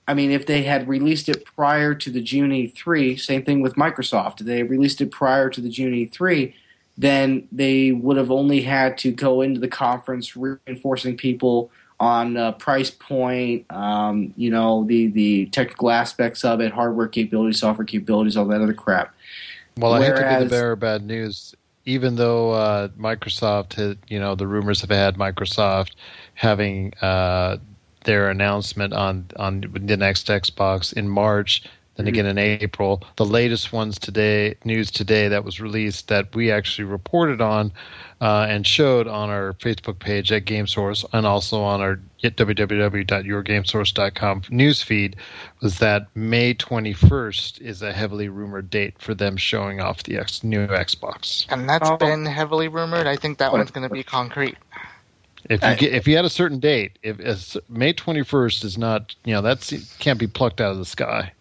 I 0.07 0.13
mean, 0.13 0.31
if 0.31 0.45
they 0.45 0.63
had 0.63 0.89
released 0.89 1.29
it 1.29 1.45
prior 1.45 1.93
to 1.93 2.09
the 2.09 2.21
June 2.21 2.49
E3, 2.49 3.17
same 3.17 3.43
thing 3.43 3.61
with 3.61 3.75
Microsoft. 3.75 4.39
They 4.39 4.63
released 4.63 4.99
it 4.99 5.11
prior 5.11 5.49
to 5.49 5.61
the 5.61 5.69
June 5.69 5.93
E3, 5.93 6.53
then 6.97 7.47
they 7.51 7.91
would 7.91 8.17
have 8.17 8.31
only 8.31 8.61
had 8.61 8.97
to 8.99 9.11
go 9.11 9.41
into 9.41 9.59
the 9.59 9.67
conference 9.67 10.35
reinforcing 10.35 11.15
people 11.15 11.71
on 12.01 12.35
uh, 12.35 12.51
price 12.53 12.89
point, 12.89 13.63
um, 13.69 14.33
you 14.35 14.49
know, 14.49 14.83
the 14.85 15.07
the 15.07 15.45
technical 15.47 15.91
aspects 15.91 16.43
of 16.43 16.59
it, 16.59 16.73
hardware 16.73 17.07
capabilities, 17.07 17.59
software 17.59 17.85
capabilities, 17.85 18.35
all 18.35 18.45
that 18.45 18.59
other 18.59 18.73
crap. 18.73 19.13
Well, 19.77 19.91
Whereas, 19.91 20.19
I 20.19 20.23
hate 20.23 20.33
to 20.33 20.39
be 20.39 20.43
the 20.45 20.49
bearer 20.49 20.71
of 20.71 20.79
bad 20.79 21.05
news. 21.05 21.55
Even 21.85 22.15
though 22.15 22.51
uh, 22.51 22.87
Microsoft, 22.89 23.73
had, 23.73 23.97
you 24.07 24.19
know, 24.19 24.35
the 24.35 24.47
rumors 24.47 24.81
have 24.81 24.89
had 24.89 25.15
Microsoft 25.15 25.91
having 26.33 26.93
uh, 27.01 27.57
their 28.03 28.29
announcement 28.29 28.93
on 28.93 29.27
on 29.35 29.61
the 29.61 29.97
next 29.97 30.27
Xbox 30.27 30.91
in 30.93 31.07
March 31.07 31.63
then 31.95 32.07
again 32.07 32.25
in 32.25 32.37
April. 32.37 33.03
The 33.17 33.25
latest 33.25 33.73
ones 33.73 33.99
today, 33.99 34.55
news 34.63 34.91
today 34.91 35.27
that 35.27 35.43
was 35.43 35.59
released 35.59 36.07
that 36.07 36.33
we 36.33 36.51
actually 36.51 36.85
reported 36.85 37.41
on 37.41 37.73
uh, 38.21 38.45
and 38.49 38.65
showed 38.65 39.07
on 39.07 39.29
our 39.29 39.53
Facebook 39.53 39.99
page 39.99 40.31
at 40.31 40.45
GameSource 40.45 41.03
and 41.11 41.25
also 41.25 41.61
on 41.61 41.81
our 41.81 41.99
www.yourgamesource.com 42.23 44.41
newsfeed 44.41 45.15
was 45.61 45.79
that 45.79 46.07
May 46.15 46.53
21st 46.53 47.61
is 47.61 47.81
a 47.81 47.91
heavily 47.91 48.29
rumored 48.29 48.69
date 48.69 48.95
for 48.99 49.13
them 49.13 49.37
showing 49.37 49.81
off 49.81 50.03
the 50.03 50.17
X, 50.17 50.43
new 50.43 50.67
Xbox. 50.67 51.45
And 51.49 51.67
that's 51.67 51.89
oh. 51.89 51.97
been 51.97 52.25
heavily 52.25 52.67
rumored. 52.67 53.07
I 53.07 53.15
think 53.15 53.39
that 53.39 53.51
one's 53.51 53.71
going 53.71 53.87
to 53.87 53.93
be 53.93 54.03
concrete. 54.03 54.57
If 55.49 55.63
you 55.63 55.75
get, 55.75 55.93
if 55.93 56.07
you 56.07 56.15
had 56.15 56.25
a 56.25 56.29
certain 56.29 56.59
date, 56.59 56.99
if 57.01 57.17
May 57.67 57.93
21st 57.93 58.63
is 58.63 58.77
not, 58.77 59.15
you 59.25 59.33
know, 59.33 59.41
that 59.41 59.73
can't 59.97 60.19
be 60.19 60.27
plucked 60.27 60.61
out 60.61 60.71
of 60.71 60.77
the 60.77 60.85
sky. 60.85 61.31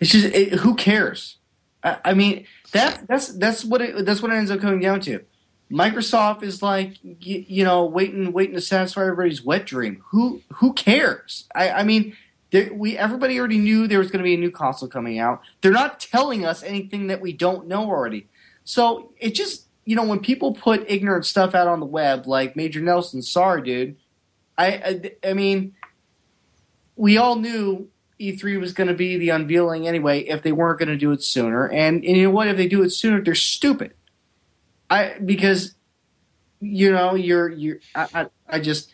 It's 0.00 0.10
just 0.10 0.26
it, 0.26 0.54
who 0.54 0.74
cares? 0.74 1.38
I, 1.82 1.98
I 2.06 2.14
mean, 2.14 2.46
that 2.72 3.06
that's 3.06 3.28
that's 3.28 3.64
what 3.64 3.80
it 3.80 4.04
that's 4.04 4.22
what 4.22 4.32
it 4.32 4.36
ends 4.36 4.50
up 4.50 4.60
coming 4.60 4.80
down 4.80 5.00
to. 5.02 5.20
Microsoft 5.70 6.42
is 6.42 6.62
like 6.62 6.96
you, 7.02 7.44
you 7.46 7.64
know 7.64 7.84
waiting 7.86 8.32
waiting 8.32 8.54
to 8.54 8.60
satisfy 8.60 9.02
everybody's 9.02 9.42
wet 9.42 9.66
dream. 9.66 10.02
Who 10.10 10.42
who 10.54 10.72
cares? 10.74 11.48
I, 11.54 11.70
I 11.70 11.82
mean, 11.82 12.16
we 12.72 12.96
everybody 12.96 13.38
already 13.38 13.58
knew 13.58 13.86
there 13.86 13.98
was 13.98 14.10
going 14.10 14.18
to 14.18 14.24
be 14.24 14.34
a 14.34 14.38
new 14.38 14.50
console 14.50 14.88
coming 14.88 15.18
out. 15.18 15.40
They're 15.60 15.72
not 15.72 15.98
telling 15.98 16.44
us 16.44 16.62
anything 16.62 17.08
that 17.08 17.20
we 17.20 17.32
don't 17.32 17.66
know 17.66 17.84
already. 17.84 18.28
So 18.64 19.12
it 19.18 19.34
just 19.34 19.66
you 19.84 19.96
know 19.96 20.04
when 20.04 20.20
people 20.20 20.52
put 20.52 20.84
ignorant 20.88 21.26
stuff 21.26 21.54
out 21.54 21.66
on 21.66 21.80
the 21.80 21.86
web, 21.86 22.26
like 22.26 22.56
Major 22.56 22.80
Nelson, 22.80 23.22
sorry, 23.22 23.62
dude. 23.62 23.96
I 24.58 24.66
I, 24.66 25.30
I 25.30 25.32
mean, 25.32 25.74
we 26.94 27.16
all 27.16 27.36
knew 27.36 27.88
E3 28.20 28.58
was 28.58 28.72
going 28.72 28.88
to 28.88 28.94
be 28.94 29.18
the 29.18 29.28
unveiling 29.28 29.86
anyway 29.86 30.20
if 30.20 30.42
they 30.42 30.52
weren't 30.52 30.78
going 30.78 30.88
to 30.88 30.96
do 30.96 31.12
it 31.12 31.22
sooner. 31.22 31.68
And, 31.68 32.04
and, 32.04 32.16
you 32.16 32.24
know 32.24 32.30
what? 32.30 32.48
If 32.48 32.56
they 32.56 32.66
do 32.66 32.82
it 32.82 32.90
sooner, 32.90 33.20
they're 33.20 33.34
stupid. 33.34 33.92
I 34.88 35.16
because 35.24 35.74
you 36.60 36.92
know 36.92 37.14
you're 37.14 37.48
you're 37.48 37.78
I, 37.94 38.06
I, 38.14 38.26
I 38.48 38.60
just 38.60 38.92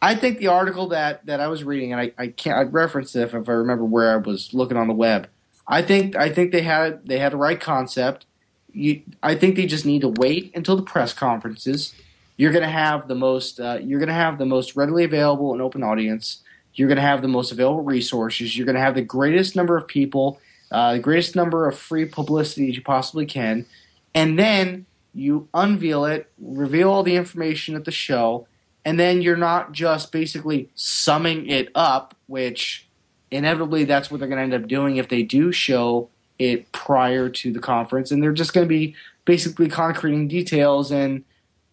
I 0.00 0.14
think 0.14 0.38
the 0.38 0.48
article 0.48 0.88
that 0.88 1.26
that 1.26 1.40
I 1.40 1.48
was 1.48 1.64
reading 1.64 1.92
and 1.92 2.00
I, 2.00 2.12
I 2.16 2.28
can't 2.28 2.58
I'd 2.58 2.72
reference 2.72 3.14
it 3.16 3.22
if, 3.22 3.34
if 3.34 3.48
I 3.48 3.52
remember 3.52 3.84
where 3.84 4.12
I 4.12 4.16
was 4.16 4.54
looking 4.54 4.76
on 4.76 4.88
the 4.88 4.94
web. 4.94 5.28
I 5.66 5.82
think 5.82 6.16
I 6.16 6.30
think 6.30 6.52
they 6.52 6.62
had 6.62 7.06
they 7.06 7.18
had 7.18 7.32
the 7.32 7.36
right 7.36 7.60
concept. 7.60 8.26
You, 8.72 9.02
I 9.22 9.34
think 9.34 9.56
they 9.56 9.66
just 9.66 9.84
need 9.84 10.00
to 10.00 10.08
wait 10.08 10.52
until 10.54 10.76
the 10.76 10.82
press 10.82 11.12
conferences. 11.12 11.92
You're 12.36 12.52
going 12.52 12.64
to 12.64 12.70
have 12.70 13.06
the 13.06 13.14
most 13.14 13.60
uh, 13.60 13.78
you're 13.82 13.98
going 13.98 14.08
to 14.08 14.14
have 14.14 14.38
the 14.38 14.46
most 14.46 14.76
readily 14.76 15.04
available 15.04 15.52
and 15.52 15.60
open 15.60 15.82
audience 15.82 16.42
you're 16.74 16.88
going 16.88 16.96
to 16.96 17.02
have 17.02 17.22
the 17.22 17.28
most 17.28 17.52
available 17.52 17.82
resources. 17.82 18.56
You're 18.56 18.66
going 18.66 18.76
to 18.76 18.80
have 18.82 18.94
the 18.94 19.02
greatest 19.02 19.56
number 19.56 19.76
of 19.76 19.86
people, 19.86 20.40
uh, 20.70 20.94
the 20.94 20.98
greatest 20.98 21.36
number 21.36 21.68
of 21.68 21.78
free 21.78 22.04
publicity 22.04 22.72
you 22.72 22.82
possibly 22.82 23.26
can. 23.26 23.66
And 24.14 24.38
then 24.38 24.86
you 25.14 25.48
unveil 25.54 26.04
it, 26.04 26.30
reveal 26.40 26.90
all 26.90 27.02
the 27.02 27.16
information 27.16 27.74
at 27.74 27.84
the 27.84 27.90
show, 27.90 28.46
and 28.84 28.98
then 28.98 29.22
you're 29.22 29.36
not 29.36 29.72
just 29.72 30.10
basically 30.10 30.70
summing 30.74 31.48
it 31.48 31.68
up, 31.74 32.16
which 32.26 32.88
inevitably 33.30 33.84
that's 33.84 34.10
what 34.10 34.20
they're 34.20 34.28
going 34.28 34.38
to 34.38 34.56
end 34.56 34.64
up 34.64 34.68
doing 34.68 34.96
if 34.96 35.08
they 35.08 35.22
do 35.22 35.52
show 35.52 36.08
it 36.38 36.70
prior 36.72 37.28
to 37.28 37.52
the 37.52 37.60
conference. 37.60 38.10
And 38.10 38.22
they're 38.22 38.32
just 38.32 38.52
going 38.52 38.66
to 38.66 38.68
be 38.68 38.94
basically 39.24 39.68
concreting 39.68 40.28
details 40.28 40.90
and 40.90 41.24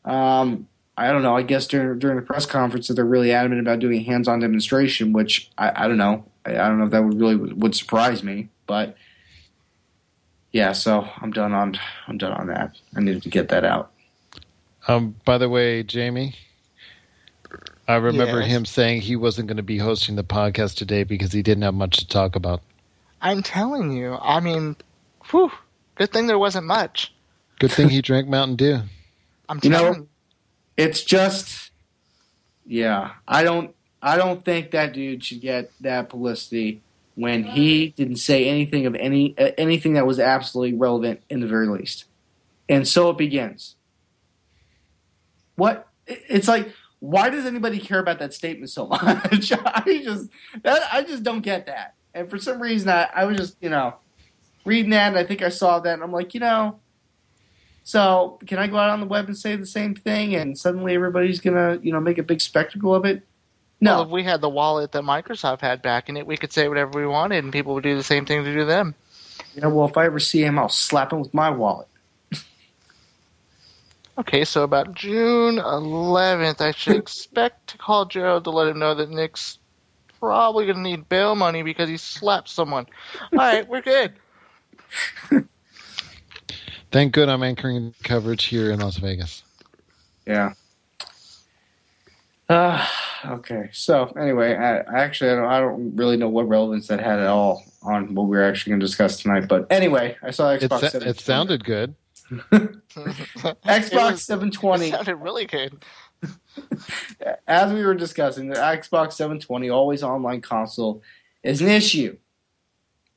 um, 0.05 0.67
I 0.99 1.13
don't 1.13 1.23
know. 1.23 1.35
I 1.35 1.43
guess 1.43 1.65
during 1.65 1.97
during 1.97 2.17
the 2.17 2.21
press 2.21 2.45
conference 2.45 2.89
that 2.89 2.95
they're 2.95 3.05
really 3.05 3.31
adamant 3.31 3.61
about 3.61 3.79
doing 3.79 4.01
a 4.01 4.03
hands-on 4.03 4.41
demonstration, 4.41 5.13
which 5.13 5.49
I, 5.57 5.85
I 5.85 5.87
don't 5.87 5.97
know. 5.97 6.25
I, 6.45 6.51
I, 6.51 6.67
don't 6.67 6.77
know 6.77 6.85
if 6.85 6.91
that 6.91 7.05
would 7.05 7.17
really 7.17 7.35
would 7.37 7.73
surprise 7.73 8.21
me, 8.21 8.49
but 8.67 8.97
yeah. 10.51 10.73
So 10.73 11.07
I'm 11.21 11.31
done 11.31 11.53
on 11.53 11.79
I'm 12.07 12.17
done 12.17 12.33
on 12.33 12.47
that. 12.47 12.75
I 12.93 12.99
needed 12.99 13.23
to 13.23 13.29
get 13.29 13.47
that 13.47 13.63
out. 13.63 13.91
Um. 14.89 15.15
By 15.23 15.37
the 15.37 15.47
way, 15.47 15.83
Jamie, 15.83 16.35
I 17.87 17.95
remember 17.95 18.41
yes. 18.41 18.49
him 18.49 18.65
saying 18.65 18.99
he 18.99 19.15
wasn't 19.15 19.47
going 19.47 19.57
to 19.57 19.63
be 19.63 19.77
hosting 19.77 20.17
the 20.17 20.23
podcast 20.25 20.75
today 20.75 21.05
because 21.05 21.31
he 21.31 21.41
didn't 21.41 21.63
have 21.63 21.75
much 21.75 21.97
to 21.99 22.07
talk 22.07 22.35
about. 22.35 22.61
I'm 23.21 23.41
telling 23.41 23.93
you. 23.93 24.17
I 24.21 24.41
mean, 24.41 24.75
whew, 25.31 25.51
good 25.95 26.11
thing 26.11 26.27
there 26.27 26.39
wasn't 26.39 26.67
much. 26.67 27.13
Good 27.57 27.71
thing 27.71 27.87
he 27.87 28.01
drank 28.01 28.27
Mountain 28.27 28.57
Dew. 28.57 28.79
I'm 29.47 29.61
telling 29.61 29.93
you. 29.93 29.99
Know, 30.01 30.07
it's 30.79 31.03
just 31.03 31.71
yeah 32.65 33.11
i 33.27 33.43
don't 33.43 33.75
i 34.01 34.17
don't 34.17 34.43
think 34.45 34.71
that 34.71 34.93
dude 34.93 35.23
should 35.23 35.41
get 35.41 35.71
that 35.81 36.09
publicity 36.09 36.81
when 37.19 37.43
he 37.43 37.89
didn't 37.89 38.15
say 38.15 38.47
anything 38.47 38.85
of 38.85 38.95
any 38.95 39.37
uh, 39.37 39.51
anything 39.57 39.93
that 39.93 40.07
was 40.07 40.21
absolutely 40.21 40.77
relevant 40.77 41.21
in 41.29 41.41
the 41.41 41.47
very 41.47 41.67
least. 41.67 42.05
And 42.69 42.87
so 42.87 43.09
it 43.09 43.17
begins. 43.17 43.75
What 45.55 45.89
it's 46.07 46.47
like 46.47 46.71
why 46.99 47.29
does 47.29 47.45
anybody 47.45 47.77
care 47.77 47.99
about 47.99 48.19
that 48.19 48.33
statement 48.33 48.69
so 48.69 48.87
much? 48.87 49.03
I 49.03 50.01
just 50.01 50.29
that, 50.63 50.81
i 50.93 51.03
just 51.03 51.23
don't 51.23 51.41
get 51.41 51.65
that. 51.65 51.95
And 52.13 52.29
for 52.29 52.37
some 52.37 52.61
reason 52.61 52.87
I, 52.87 53.09
I 53.13 53.25
was 53.25 53.35
just 53.35 53.57
you 53.59 53.69
know 53.69 53.95
reading 54.63 54.91
that 54.91 55.09
and 55.09 55.17
i 55.17 55.23
think 55.23 55.41
i 55.41 55.49
saw 55.49 55.79
that 55.79 55.93
and 55.93 56.03
i'm 56.03 56.11
like 56.11 56.33
you 56.33 56.39
know 56.39 56.79
so 57.89 58.37
can 58.45 58.59
I 58.59 58.67
go 58.67 58.77
out 58.77 58.91
on 58.91 58.99
the 58.99 59.07
web 59.07 59.25
and 59.25 59.35
say 59.35 59.55
the 59.55 59.65
same 59.65 59.95
thing, 59.95 60.35
and 60.35 60.55
suddenly 60.55 60.93
everybody's 60.93 61.39
gonna, 61.39 61.79
you 61.81 61.91
know, 61.91 61.99
make 61.99 62.19
a 62.19 62.23
big 62.23 62.39
spectacle 62.39 62.93
of 62.93 63.03
it? 63.03 63.23
No. 63.81 63.93
Well, 63.93 64.03
if 64.03 64.09
we 64.09 64.23
had 64.23 64.41
the 64.41 64.49
wallet 64.49 64.91
that 64.91 65.01
Microsoft 65.01 65.61
had 65.61 65.81
back 65.81 66.07
in 66.07 66.15
it, 66.15 66.27
we 66.27 66.37
could 66.37 66.53
say 66.53 66.67
whatever 66.67 66.99
we 66.99 67.07
wanted, 67.07 67.43
and 67.43 67.51
people 67.51 67.73
would 67.73 67.83
do 67.83 67.95
the 67.95 68.03
same 68.03 68.27
thing 68.27 68.43
to 68.43 68.53
do 68.53 68.63
them. 68.63 68.93
Yeah, 69.55 69.69
well, 69.69 69.87
if 69.87 69.97
I 69.97 70.05
ever 70.05 70.19
see 70.19 70.43
him, 70.43 70.59
I'll 70.59 70.69
slap 70.69 71.11
him 71.11 71.19
with 71.19 71.33
my 71.33 71.49
wallet. 71.49 71.87
okay, 74.19 74.45
so 74.45 74.61
about 74.61 74.93
June 74.93 75.55
11th, 75.55 76.61
I 76.61 76.69
should 76.69 76.95
expect 76.95 77.69
to 77.71 77.79
call 77.79 78.05
Joe 78.05 78.39
to 78.39 78.51
let 78.51 78.67
him 78.67 78.77
know 78.77 78.93
that 78.93 79.09
Nick's 79.09 79.57
probably 80.19 80.65
going 80.65 80.77
to 80.77 80.83
need 80.83 81.09
bail 81.09 81.33
money 81.33 81.63
because 81.63 81.89
he 81.89 81.97
slapped 81.97 82.49
someone. 82.49 82.85
All 83.31 83.39
right, 83.39 83.67
we're 83.67 83.81
good. 83.81 84.13
Thank 86.91 87.13
good 87.13 87.29
I'm 87.29 87.43
anchoring 87.43 87.93
coverage 88.03 88.45
here 88.45 88.71
in 88.71 88.79
Las 88.79 88.97
Vegas. 88.97 89.43
Yeah. 90.25 90.53
Uh, 92.47 92.85
okay. 93.25 93.69
So 93.71 94.05
anyway, 94.17 94.55
I, 94.55 94.79
I 94.79 95.03
actually 95.03 95.31
I 95.31 95.35
don't, 95.35 95.45
I 95.45 95.59
don't, 95.59 95.95
really 95.95 96.17
know 96.17 96.29
what 96.29 96.47
relevance 96.47 96.87
that 96.87 96.99
had 96.99 97.19
at 97.19 97.27
all 97.27 97.63
on 97.83 98.15
what 98.15 98.23
we 98.23 98.37
are 98.37 98.43
actually 98.43 98.71
going 98.71 98.79
to 98.79 98.85
discuss 98.85 99.21
tonight. 99.21 99.47
But 99.47 99.67
anyway, 99.69 100.17
I 100.23 100.31
saw 100.31 100.55
Xbox. 100.55 100.95
It, 100.95 101.03
it 101.03 101.19
sounded 101.19 101.63
good. 101.63 101.93
Xbox 102.29 104.11
It 104.13 104.19
720. 104.19 104.91
sounded 104.91 105.15
really 105.17 105.45
good. 105.45 105.83
as 107.47 107.71
we 107.71 107.85
were 107.85 107.93
discussing, 107.93 108.49
the 108.49 108.55
Xbox 108.55 109.13
720 109.13 109.69
always 109.69 110.03
online 110.03 110.41
console 110.41 111.03
is 111.43 111.61
an 111.61 111.69
issue. 111.69 112.17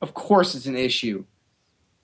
Of 0.01 0.13
course, 0.13 0.53
it's 0.53 0.67
an 0.67 0.77
issue. 0.77 1.25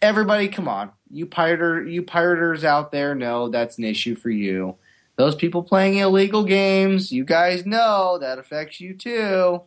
Everybody, 0.01 0.47
come 0.47 0.67
on, 0.67 0.91
you 1.09 1.25
pirater, 1.25 1.91
you 1.91 2.03
piraters 2.03 2.63
out 2.63 2.91
there 2.91 3.15
know 3.15 3.49
that's 3.49 3.77
an 3.77 3.83
issue 3.83 4.15
for 4.15 4.29
you. 4.29 4.77
Those 5.17 5.35
people 5.35 5.61
playing 5.63 5.97
illegal 5.97 6.45
games, 6.45 7.11
you 7.11 7.25
guys 7.25 7.65
know 7.65 8.17
that 8.21 8.39
affects 8.39 8.79
you 8.79 8.93
too. 8.95 9.61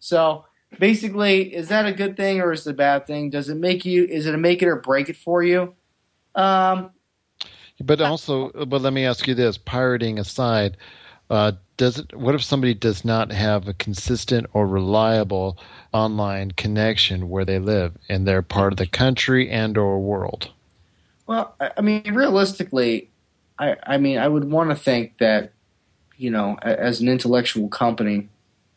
So 0.00 0.44
basically, 0.80 1.54
is 1.54 1.68
that 1.68 1.86
a 1.86 1.92
good 1.92 2.16
thing 2.16 2.40
or 2.40 2.52
is 2.52 2.66
it 2.66 2.70
a 2.70 2.74
bad 2.74 3.06
thing? 3.06 3.30
Does 3.30 3.48
it 3.48 3.56
make 3.56 3.84
you? 3.84 4.04
Is 4.04 4.26
it 4.26 4.34
a 4.34 4.38
make 4.38 4.60
it 4.62 4.66
or 4.66 4.76
break 4.76 5.08
it 5.08 5.16
for 5.16 5.42
you? 5.44 5.74
Um, 6.34 6.90
But 7.80 8.00
also, 8.00 8.50
but 8.66 8.82
let 8.82 8.92
me 8.92 9.04
ask 9.04 9.28
you 9.28 9.34
this: 9.34 9.56
pirating 9.56 10.18
aside, 10.18 10.76
uh, 11.30 11.52
does 11.78 11.98
it? 11.98 12.14
What 12.14 12.34
if 12.34 12.42
somebody 12.42 12.74
does 12.74 13.04
not 13.04 13.32
have 13.32 13.66
a 13.66 13.72
consistent 13.72 14.46
or 14.52 14.66
reliable 14.66 15.56
online 15.94 16.50
connection 16.50 17.30
where 17.30 17.46
they 17.46 17.58
live, 17.58 17.96
and 18.10 18.28
they're 18.28 18.42
part 18.42 18.74
of 18.74 18.76
the 18.76 18.86
country 18.86 19.48
and/or 19.48 19.98
world? 20.00 20.50
Well, 21.26 21.54
I 21.60 21.80
mean, 21.80 22.14
realistically, 22.14 23.08
I, 23.58 23.76
I 23.82 23.96
mean, 23.96 24.18
I 24.18 24.28
would 24.28 24.50
want 24.50 24.70
to 24.70 24.76
think 24.76 25.18
that, 25.18 25.52
you 26.16 26.30
know, 26.30 26.58
as 26.62 27.00
an 27.00 27.08
intellectual 27.08 27.68
company, 27.68 28.28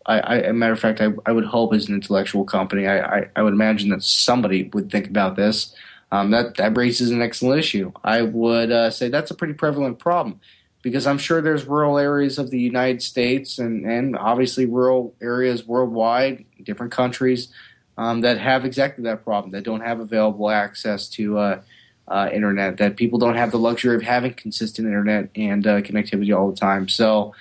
I, 0.05 0.51
matter 0.51 0.73
of 0.73 0.79
fact, 0.79 1.01
I, 1.01 1.09
I 1.25 1.31
would 1.31 1.45
hope 1.45 1.73
as 1.73 1.87
an 1.87 1.95
intellectual 1.95 2.43
company, 2.43 2.87
I, 2.87 3.19
I, 3.19 3.29
I 3.35 3.41
would 3.41 3.53
imagine 3.53 3.89
that 3.89 4.03
somebody 4.03 4.69
would 4.73 4.91
think 4.91 5.07
about 5.07 5.35
this. 5.35 5.75
Um, 6.13 6.31
that 6.31 6.55
that 6.57 6.75
raises 6.75 7.09
an 7.11 7.21
excellent 7.21 7.59
issue. 7.59 7.93
I 8.03 8.21
would 8.21 8.69
uh, 8.69 8.89
say 8.89 9.07
that's 9.07 9.31
a 9.31 9.33
pretty 9.33 9.53
prevalent 9.53 9.97
problem 9.97 10.41
because 10.81 11.05
I'm 11.05 11.17
sure 11.17 11.41
there's 11.41 11.65
rural 11.65 11.97
areas 11.97 12.37
of 12.37 12.49
the 12.49 12.59
United 12.59 13.01
States 13.01 13.59
and, 13.59 13.85
and 13.85 14.17
obviously 14.17 14.65
rural 14.65 15.13
areas 15.21 15.65
worldwide, 15.65 16.45
different 16.63 16.91
countries 16.91 17.49
um, 17.97 18.21
that 18.21 18.39
have 18.39 18.65
exactly 18.65 19.03
that 19.03 19.23
problem 19.23 19.51
that 19.51 19.63
don't 19.63 19.81
have 19.81 19.99
available 19.99 20.49
access 20.49 21.07
to 21.09 21.37
uh, 21.37 21.61
uh, 22.07 22.29
internet, 22.33 22.77
that 22.77 22.97
people 22.97 23.19
don't 23.19 23.35
have 23.35 23.51
the 23.51 23.59
luxury 23.59 23.95
of 23.95 24.01
having 24.01 24.33
consistent 24.33 24.87
internet 24.87 25.29
and 25.35 25.67
uh, 25.67 25.81
connectivity 25.81 26.35
all 26.35 26.49
the 26.49 26.57
time. 26.57 26.87
So, 26.87 27.33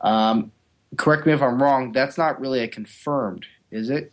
um, 0.00 0.52
correct 0.96 1.26
me 1.26 1.32
if 1.32 1.42
I'm 1.42 1.62
wrong. 1.62 1.92
That's 1.92 2.18
not 2.18 2.40
really 2.40 2.60
a 2.60 2.68
confirmed, 2.68 3.46
is 3.70 3.90
it? 3.90 4.12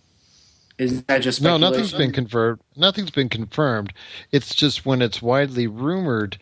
Isn't 0.77 1.05
that 1.07 1.21
just 1.21 1.41
No, 1.41 1.57
nothing's 1.57 1.93
been 1.93 2.11
confirmed. 2.11 2.59
Nothing's 2.75 3.11
been 3.11 3.29
confirmed. 3.29 3.93
It's 4.31 4.55
just 4.55 4.85
when 4.85 5.01
it's 5.01 5.21
widely 5.21 5.67
rumored 5.67 6.39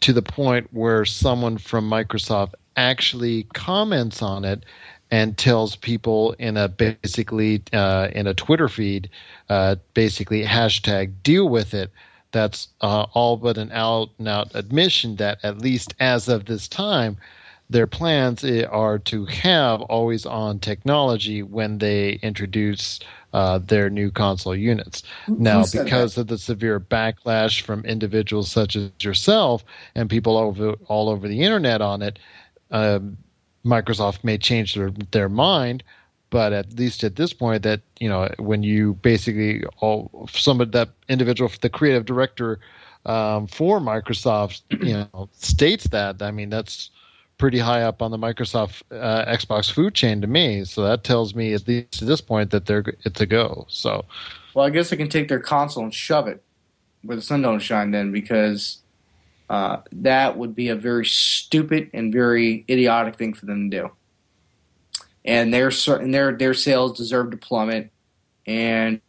to 0.00 0.12
the 0.12 0.22
point 0.22 0.68
where 0.72 1.04
someone 1.04 1.58
from 1.58 1.88
Microsoft 1.88 2.54
actually 2.76 3.44
comments 3.54 4.22
on 4.22 4.44
it 4.44 4.64
and 5.10 5.38
tells 5.38 5.76
people 5.76 6.32
in 6.38 6.56
a 6.56 6.68
basically 6.68 7.62
uh, 7.72 8.08
in 8.12 8.26
a 8.26 8.34
Twitter 8.34 8.68
feed, 8.68 9.08
uh, 9.48 9.76
basically 9.94 10.44
hashtag 10.44 11.12
deal 11.22 11.48
with 11.48 11.74
it. 11.74 11.92
That's 12.32 12.68
uh, 12.80 13.06
all 13.14 13.36
but 13.36 13.56
an 13.56 13.70
out 13.72 14.10
and 14.18 14.28
out 14.28 14.50
admission 14.54 15.16
that 15.16 15.38
at 15.42 15.58
least 15.58 15.94
as 16.00 16.28
of 16.28 16.46
this 16.46 16.66
time, 16.68 17.16
their 17.68 17.86
plans 17.86 18.44
are 18.44 18.98
to 18.98 19.24
have 19.26 19.82
always 19.82 20.24
on 20.24 20.58
technology 20.60 21.42
when 21.42 21.78
they 21.78 22.12
introduce 22.22 23.00
uh, 23.32 23.58
their 23.58 23.90
new 23.90 24.10
console 24.10 24.54
units. 24.54 25.02
Now, 25.28 25.64
because 25.70 26.16
of 26.16 26.28
the 26.28 26.38
severe 26.38 26.78
backlash 26.78 27.60
from 27.60 27.84
individuals 27.84 28.50
such 28.50 28.76
as 28.76 28.90
yourself 29.00 29.64
and 29.94 30.08
people 30.08 30.36
over 30.36 30.72
all 30.86 31.08
over 31.08 31.26
the 31.28 31.42
internet 31.42 31.82
on 31.82 32.02
it, 32.02 32.18
um, 32.70 33.18
Microsoft 33.64 34.22
may 34.22 34.38
change 34.38 34.74
their 34.74 34.90
their 35.10 35.28
mind. 35.28 35.82
But 36.30 36.52
at 36.52 36.72
least 36.74 37.04
at 37.04 37.16
this 37.16 37.32
point, 37.32 37.62
that 37.62 37.82
you 38.00 38.08
know, 38.08 38.28
when 38.38 38.62
you 38.62 38.94
basically 38.94 39.64
all 39.80 40.28
somebody 40.32 40.70
that 40.70 40.90
individual, 41.08 41.50
the 41.60 41.70
creative 41.70 42.04
director 42.04 42.58
um, 43.06 43.46
for 43.46 43.80
Microsoft, 43.80 44.62
you 44.70 44.94
know, 44.94 45.28
states 45.32 45.88
that. 45.88 46.22
I 46.22 46.30
mean, 46.30 46.50
that's 46.50 46.90
pretty 47.38 47.58
high 47.58 47.82
up 47.82 48.02
on 48.02 48.10
the 48.10 48.18
Microsoft 48.18 48.82
uh, 48.90 49.24
Xbox 49.26 49.70
food 49.70 49.94
chain 49.94 50.20
to 50.20 50.26
me. 50.26 50.64
So 50.64 50.82
that 50.84 51.04
tells 51.04 51.34
me 51.34 51.52
at 51.52 51.68
least 51.68 52.02
at 52.02 52.08
this 52.08 52.20
point 52.20 52.50
that 52.50 52.66
they're 52.66 52.84
it's 53.04 53.20
a 53.20 53.26
go. 53.26 53.66
So 53.68 54.04
Well, 54.54 54.66
I 54.66 54.70
guess 54.70 54.90
they 54.90 54.96
can 54.96 55.08
take 55.08 55.28
their 55.28 55.40
console 55.40 55.84
and 55.84 55.94
shove 55.94 56.28
it 56.28 56.42
where 57.06 57.16
the 57.16 57.22
sun 57.22 57.42
don't 57.42 57.60
shine 57.60 57.90
then, 57.90 58.12
because 58.12 58.78
uh, 59.48 59.78
that 59.92 60.36
would 60.36 60.54
be 60.54 60.68
a 60.68 60.76
very 60.76 61.06
stupid 61.06 61.90
and 61.94 62.12
very 62.12 62.64
idiotic 62.68 63.16
thing 63.16 63.32
for 63.32 63.46
them 63.46 63.70
to 63.70 63.82
do. 63.82 63.90
And 65.24 65.52
their 65.52 65.70
their 65.70 66.32
their 66.36 66.54
sales 66.54 66.96
deserve 66.96 67.32
to 67.32 67.36
plummet, 67.36 67.90
and 68.46 69.00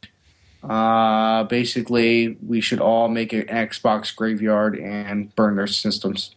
uh, 0.63 1.43
basically 1.43 2.37
we 2.45 2.59
should 2.59 2.79
all 2.79 3.07
make 3.07 3.33
an 3.33 3.43
Xbox 3.43 4.15
graveyard 4.15 4.77
and 4.79 5.33
burn 5.35 5.55
their 5.55 5.67
systems. 5.67 6.35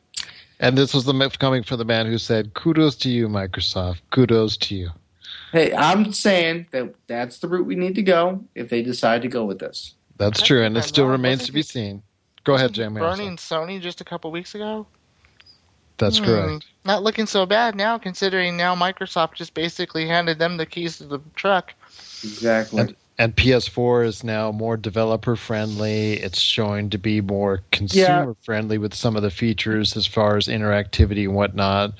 And 0.60 0.76
this 0.76 0.94
was 0.94 1.04
the 1.04 1.14
myth 1.14 1.38
coming 1.38 1.62
from 1.62 1.78
the 1.78 1.84
man 1.84 2.06
who 2.06 2.18
said, 2.18 2.54
"Kudos 2.54 2.94
to 2.96 3.08
you, 3.10 3.28
Microsoft. 3.28 4.00
Kudos 4.10 4.56
to 4.58 4.74
you." 4.76 4.90
Hey, 5.52 5.74
I'm 5.74 6.12
saying 6.12 6.66
that 6.70 6.94
that's 7.06 7.38
the 7.38 7.48
route 7.48 7.66
we 7.66 7.74
need 7.74 7.94
to 7.96 8.02
go 8.02 8.44
if 8.54 8.68
they 8.68 8.82
decide 8.82 9.22
to 9.22 9.28
go 9.28 9.44
with 9.44 9.58
this. 9.58 9.94
That's 10.18 10.42
true, 10.42 10.62
and 10.62 10.76
it 10.76 10.82
still 10.82 11.06
remains 11.06 11.46
to 11.46 11.52
be 11.52 11.62
seen. 11.62 12.02
Go 12.44 12.54
ahead, 12.54 12.70
Wasn't 12.70 12.76
Jamie. 12.76 13.00
Burning 13.00 13.36
Sony 13.36 13.80
just 13.80 14.00
a 14.00 14.04
couple 14.04 14.30
weeks 14.30 14.54
ago. 14.54 14.86
That's 15.98 16.18
Hmm, 16.18 16.24
correct. 16.24 16.66
Not 16.84 17.02
looking 17.02 17.26
so 17.26 17.46
bad 17.46 17.74
now, 17.74 17.98
considering 17.98 18.56
now 18.56 18.74
Microsoft 18.74 19.34
just 19.34 19.54
basically 19.54 20.06
handed 20.06 20.38
them 20.38 20.56
the 20.56 20.66
keys 20.66 20.98
to 20.98 21.04
the 21.04 21.20
truck. 21.36 21.74
Exactly. 22.22 22.80
And, 22.80 22.96
and 23.20 23.36
PS4 23.36 24.06
is 24.06 24.24
now 24.24 24.50
more 24.50 24.78
developer 24.78 25.36
friendly. 25.36 26.14
It's 26.14 26.40
showing 26.40 26.88
to 26.88 26.96
be 26.96 27.20
more 27.20 27.60
consumer 27.70 28.34
friendly 28.40 28.78
with 28.78 28.94
some 28.94 29.14
of 29.14 29.20
the 29.22 29.30
features 29.30 29.94
as 29.94 30.06
far 30.06 30.38
as 30.38 30.46
interactivity 30.46 31.24
and 31.24 31.34
whatnot. 31.34 31.92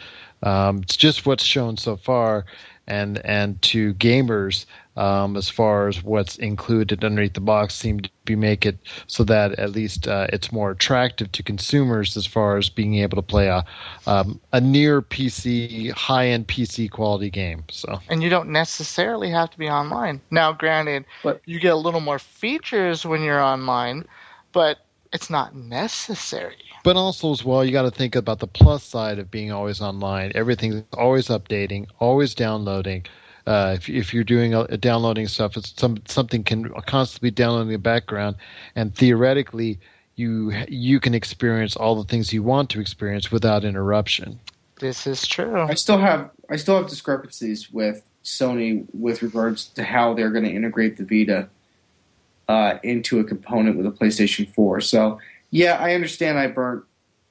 Um, 0.43 0.79
it's 0.79 0.97
just 0.97 1.27
what's 1.27 1.45
shown 1.45 1.77
so 1.77 1.99
far, 1.99 2.47
and 2.87 3.19
and 3.19 3.61
to 3.61 3.93
gamers, 3.95 4.65
um, 4.97 5.37
as 5.37 5.49
far 5.49 5.89
as 5.89 6.03
what's 6.03 6.37
included 6.37 7.05
underneath 7.05 7.35
the 7.35 7.41
box, 7.41 7.75
seem 7.75 8.01
to 8.01 8.11
be 8.25 8.35
make 8.35 8.67
it 8.67 8.79
so 9.07 9.25
that 9.25 9.53
at 9.59 9.71
least 9.71 10.09
uh, 10.09 10.27
it's 10.33 10.53
more 10.53 10.71
attractive 10.71 11.31
to 11.33 11.43
consumers 11.43 12.17
as 12.17 12.27
far 12.27 12.57
as 12.57 12.69
being 12.69 12.97
able 12.97 13.17
to 13.17 13.23
play 13.23 13.49
a 13.49 13.65
um, 14.07 14.41
a 14.53 14.61
near 14.61 15.01
PC, 15.01 15.91
high 15.93 16.29
end 16.29 16.49
PC 16.49 16.91
quality 16.91 17.31
game. 17.31 17.65
So. 17.71 18.01
and 18.09 18.23
you 18.23 18.29
don't 18.31 18.51
necessarily 18.51 19.31
have 19.31 19.51
to 19.51 19.59
be 19.59 19.69
online. 19.69 20.21
Now, 20.31 20.53
granted, 20.53 21.05
But- 21.23 21.41
you 21.47 21.61
get 21.61 21.73
a 21.73 21.77
little 21.77 22.01
more 22.01 22.19
features 22.19 23.07
when 23.07 23.23
you're 23.23 23.43
online, 23.43 24.05
but 24.53 24.79
it's 25.13 25.31
not 25.31 25.55
necessary. 25.55 26.57
But 26.83 26.97
also 26.97 27.33
as 27.33 27.45
well, 27.45 27.65
you 27.65 27.73
got 27.73 27.83
to 27.83 27.91
think 27.91 28.17
about 28.17 28.39
the 28.39 28.47
plus 28.47 28.83
side 28.83 29.19
of 29.19 29.31
being 29.31 29.53
always 29.53 29.81
online. 29.81 30.33
Everything's 30.35 30.83
always 30.95 31.29
updating, 31.29 31.87
always 31.99 32.35
downloading. 32.35 33.05
Uh, 33.51 33.75
if, 33.75 33.89
if 33.89 34.15
you're 34.15 34.23
doing 34.23 34.55
a 34.55 34.77
downloading 34.77 35.27
stuff, 35.27 35.57
it's 35.57 35.75
some 35.77 36.01
something 36.07 36.45
can 36.45 36.69
constantly 36.87 37.33
download 37.33 37.63
in 37.63 37.69
the 37.69 37.77
background, 37.79 38.37
and 38.77 38.95
theoretically, 38.95 39.77
you 40.15 40.53
you 40.69 41.01
can 41.01 41.15
experience 41.15 41.75
all 41.75 41.97
the 41.97 42.05
things 42.05 42.33
you 42.33 42.45
want 42.45 42.71
to 42.71 42.81
experience 42.81 43.33
without 43.33 43.65
interruption. 43.65 44.39
This 44.79 45.05
is 45.05 45.27
true. 45.27 45.63
I 45.63 45.75
still 45.75 45.99
have 45.99 46.31
I 46.49 46.55
still 46.55 46.77
have 46.77 46.89
discrepancies 46.89 47.73
with 47.73 48.05
Sony 48.23 48.87
with 48.93 49.21
regards 49.21 49.67
to 49.71 49.83
how 49.83 50.15
they're 50.15 50.31
going 50.31 50.45
to 50.45 50.55
integrate 50.55 50.97
the 50.97 51.05
Vita 51.05 51.49
uh, 52.49 52.79
into 52.85 53.19
a 53.19 53.25
component 53.25 53.77
with 53.77 53.85
a 53.85 53.91
PlayStation 53.91 54.49
4. 54.55 54.81
So 54.81 55.19
yeah, 55.51 55.77
I 55.81 55.95
understand 55.95 56.39
I 56.39 56.47
burnt 56.47 56.85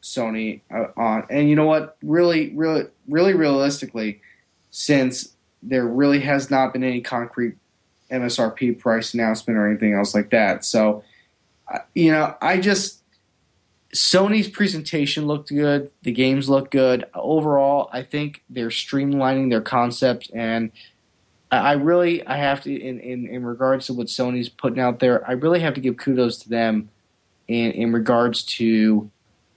Sony 0.04 0.60
uh, 0.70 0.88
on, 0.98 1.26
and 1.30 1.50
you 1.50 1.56
know 1.56 1.66
what? 1.66 1.96
Really, 2.04 2.50
really, 2.50 2.88
really, 3.08 3.34
realistically, 3.34 4.20
since 4.70 5.34
there 5.62 5.86
really 5.86 6.20
has 6.22 6.50
not 6.50 6.74
been 6.74 6.84
any 6.84 7.02
concrete 7.02 7.56
MSRP 8.12 8.80
price 8.80 9.14
announcement 9.14 9.58
or 9.58 9.68
anything 9.68 9.94
else 9.94 10.16
like 10.16 10.30
that, 10.32 10.66
so 10.66 11.04
you 11.94 12.12
know, 12.12 12.36
I 12.42 12.60
just 12.60 13.02
Sony's 13.94 14.48
presentation 14.48 15.26
looked 15.26 15.50
good. 15.50 15.92
The 16.04 16.12
games 16.12 16.50
look 16.50 16.72
good. 16.72 17.06
Overall, 17.14 17.90
I 17.92 18.04
think 18.04 18.44
they're 18.50 18.70
streamlining 18.70 19.50
their 19.50 19.62
concept, 19.62 20.30
and 20.34 20.72
I 21.52 21.58
I 21.58 21.72
really, 21.74 22.26
I 22.26 22.38
have 22.38 22.62
to, 22.64 22.74
in, 22.74 23.00
in, 23.00 23.28
in 23.28 23.44
regards 23.44 23.88
to 23.88 23.94
what 23.94 24.08
Sony's 24.08 24.50
putting 24.50 24.80
out 24.80 25.00
there, 25.00 25.28
I 25.28 25.34
really 25.34 25.60
have 25.62 25.74
to 25.76 25.82
give 25.82 25.98
kudos 25.98 26.38
to 26.40 26.50
them 26.50 26.90
in, 27.48 27.72
in 27.72 27.92
regards 27.92 28.44
to 28.44 29.10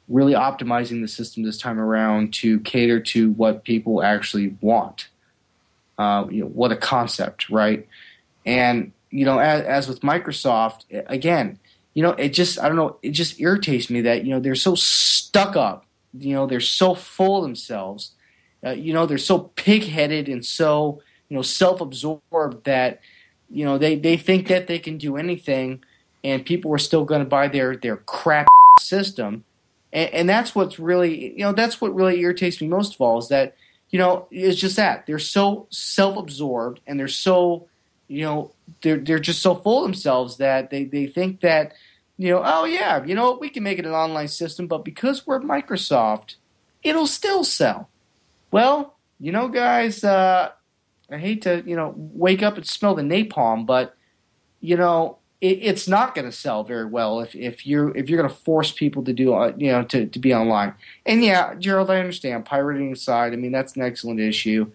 really 0.08 0.32
optimizing 0.32 1.00
the 1.00 1.08
system 1.08 1.42
this 1.42 1.58
time 1.58 1.78
around 1.78 2.32
to 2.34 2.60
cater 2.60 3.00
to 3.00 3.32
what 3.32 3.64
people 3.64 4.02
actually 4.02 4.56
want. 4.60 5.08
Uh, 5.98 6.26
you 6.30 6.42
know, 6.42 6.48
what 6.48 6.72
a 6.72 6.76
concept, 6.76 7.48
right? 7.50 7.86
And 8.46 8.92
you 9.10 9.24
know, 9.24 9.38
as, 9.38 9.62
as 9.62 9.88
with 9.88 10.00
Microsoft, 10.00 10.84
again, 11.06 11.58
you 11.94 12.02
know, 12.02 12.12
it 12.12 12.30
just 12.30 12.58
I 12.58 12.68
don't 12.68 12.76
know, 12.76 12.96
it 13.02 13.10
just 13.10 13.40
irritates 13.40 13.90
me 13.90 14.00
that 14.02 14.24
you 14.24 14.30
know 14.30 14.40
they're 14.40 14.54
so 14.54 14.74
stuck 14.74 15.54
up, 15.56 15.86
you 16.18 16.34
know, 16.34 16.46
they're 16.46 16.60
so 16.60 16.94
full 16.94 17.38
of 17.38 17.42
themselves, 17.42 18.12
uh, 18.66 18.70
you 18.70 18.92
know, 18.92 19.06
they're 19.06 19.18
so 19.18 19.38
pig-headed 19.38 20.28
and 20.28 20.44
so 20.44 21.02
you 21.28 21.36
know 21.36 21.42
self-absorbed 21.42 22.64
that 22.64 23.00
you 23.50 23.64
know 23.64 23.78
they 23.78 23.96
they 23.96 24.16
think 24.16 24.48
that 24.48 24.66
they 24.66 24.78
can 24.78 24.98
do 24.98 25.16
anything, 25.16 25.82
and 26.22 26.44
people 26.44 26.72
are 26.74 26.78
still 26.78 27.04
going 27.04 27.22
to 27.22 27.28
buy 27.28 27.48
their 27.48 27.76
their 27.76 27.96
crap 27.96 28.46
system, 28.80 29.44
and, 29.92 30.10
and 30.10 30.28
that's 30.28 30.54
what's 30.54 30.78
really 30.78 31.32
you 31.32 31.44
know 31.44 31.52
that's 31.52 31.80
what 31.80 31.94
really 31.94 32.20
irritates 32.20 32.60
me 32.60 32.68
most 32.68 32.94
of 32.94 33.00
all 33.00 33.18
is 33.18 33.28
that 33.28 33.56
you 33.92 33.98
know 33.98 34.26
it's 34.30 34.58
just 34.58 34.76
that 34.76 35.06
they're 35.06 35.18
so 35.20 35.66
self-absorbed 35.70 36.80
and 36.86 36.98
they're 36.98 37.06
so 37.06 37.68
you 38.08 38.22
know 38.22 38.52
they're 38.80 38.98
they're 38.98 39.20
just 39.20 39.40
so 39.40 39.54
full 39.54 39.78
of 39.78 39.84
themselves 39.84 40.38
that 40.38 40.70
they 40.70 40.84
they 40.84 41.06
think 41.06 41.40
that 41.40 41.72
you 42.18 42.30
know 42.30 42.42
oh 42.44 42.64
yeah 42.64 43.04
you 43.04 43.14
know 43.14 43.38
we 43.40 43.48
can 43.48 43.62
make 43.62 43.78
it 43.78 43.86
an 43.86 43.92
online 43.92 44.28
system 44.28 44.66
but 44.66 44.84
because 44.84 45.26
we're 45.26 45.40
Microsoft 45.40 46.34
it'll 46.82 47.06
still 47.06 47.44
sell. 47.44 47.88
Well, 48.50 48.96
you 49.20 49.32
know 49.32 49.48
guys, 49.48 50.04
uh, 50.04 50.50
I 51.10 51.18
hate 51.18 51.42
to 51.42 51.62
you 51.66 51.76
know 51.76 51.94
wake 51.96 52.42
up 52.42 52.56
and 52.56 52.66
smell 52.66 52.94
the 52.94 53.02
napalm, 53.02 53.66
but 53.66 53.96
you 54.60 54.76
know 54.76 55.18
it, 55.42 55.58
it's 55.60 55.88
not 55.88 56.14
going 56.14 56.24
to 56.24 56.32
sell 56.32 56.64
very 56.64 56.86
well 56.86 57.20
if 57.20 57.34
if 57.34 57.66
you're 57.66 57.94
if 57.94 58.08
you're 58.08 58.18
going 58.18 58.30
to 58.30 58.42
force 58.42 58.72
people 58.72 59.02
to 59.04 59.12
do 59.12 59.34
uh, 59.34 59.52
you 59.58 59.70
know 59.70 59.82
to 59.82 60.06
to 60.06 60.18
be 60.18 60.32
online. 60.32 60.72
And 61.04 61.22
yeah, 61.22 61.54
Gerald, 61.56 61.90
I 61.90 61.98
understand 61.98 62.46
pirating 62.46 62.92
aside. 62.92 63.34
I 63.34 63.36
mean 63.36 63.52
that's 63.52 63.76
an 63.76 63.82
excellent 63.82 64.20
issue. 64.20 64.70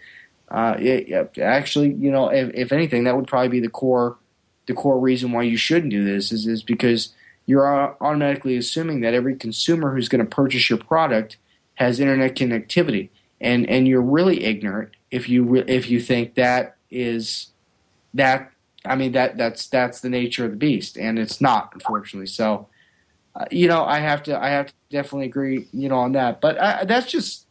Uh, 0.50 0.76
it, 0.80 1.38
actually, 1.40 1.92
you 1.94 2.10
know, 2.10 2.30
if, 2.30 2.50
if, 2.54 2.72
anything, 2.72 3.04
that 3.04 3.18
would 3.18 3.28
probably 3.28 3.50
be 3.50 3.60
the 3.60 3.70
core 3.70 4.18
the 4.66 4.74
core 4.74 4.98
reason 4.98 5.34
why 5.34 5.44
you 5.44 5.58
shouldn't 5.58 5.92
do 5.92 6.06
this 6.06 6.32
is 6.32 6.46
is 6.46 6.62
because 6.62 7.14
you're 7.46 7.66
automatically 8.04 8.58
assuming 8.58 9.00
that 9.02 9.14
every 9.14 9.36
consumer 9.36 9.96
who's 9.96 10.10
going 10.10 10.24
to 10.24 10.36
purchase 10.36 10.70
your 10.70 10.80
product 10.80 11.38
has 11.76 12.00
internet 12.00 12.36
connectivity, 12.36 13.10
and 13.40 13.70
and 13.70 13.88
you're 13.88 14.02
really 14.02 14.44
ignorant 14.44 14.92
if 15.12 15.30
you 15.30 15.44
re- 15.44 15.66
if 15.68 15.90
you 15.90 16.02
think 16.02 16.36
that 16.36 16.76
is 16.92 17.48
that. 18.14 18.52
I 18.88 18.96
mean 18.96 19.12
that 19.14 19.38
that's 19.38 19.68
that's 19.68 20.02
the 20.02 20.10
nature 20.10 20.46
of 20.46 20.52
the 20.52 20.58
beast, 20.58 20.98
and 20.98 21.20
it's 21.20 21.42
not, 21.42 21.72
unfortunately. 21.74 22.28
So, 22.28 22.68
uh, 23.36 23.46
you 23.52 23.68
know, 23.68 23.84
I 23.84 24.00
have 24.00 24.24
to 24.24 24.38
I 24.38 24.50
have 24.50 24.68
to 24.68 24.74
definitely 24.90 25.28
agree, 25.28 25.68
you 25.74 25.90
know, 25.90 25.98
on 26.00 26.14
that. 26.14 26.42
But 26.42 26.62
I, 26.62 26.86
that's 26.86 27.12
just 27.12 27.46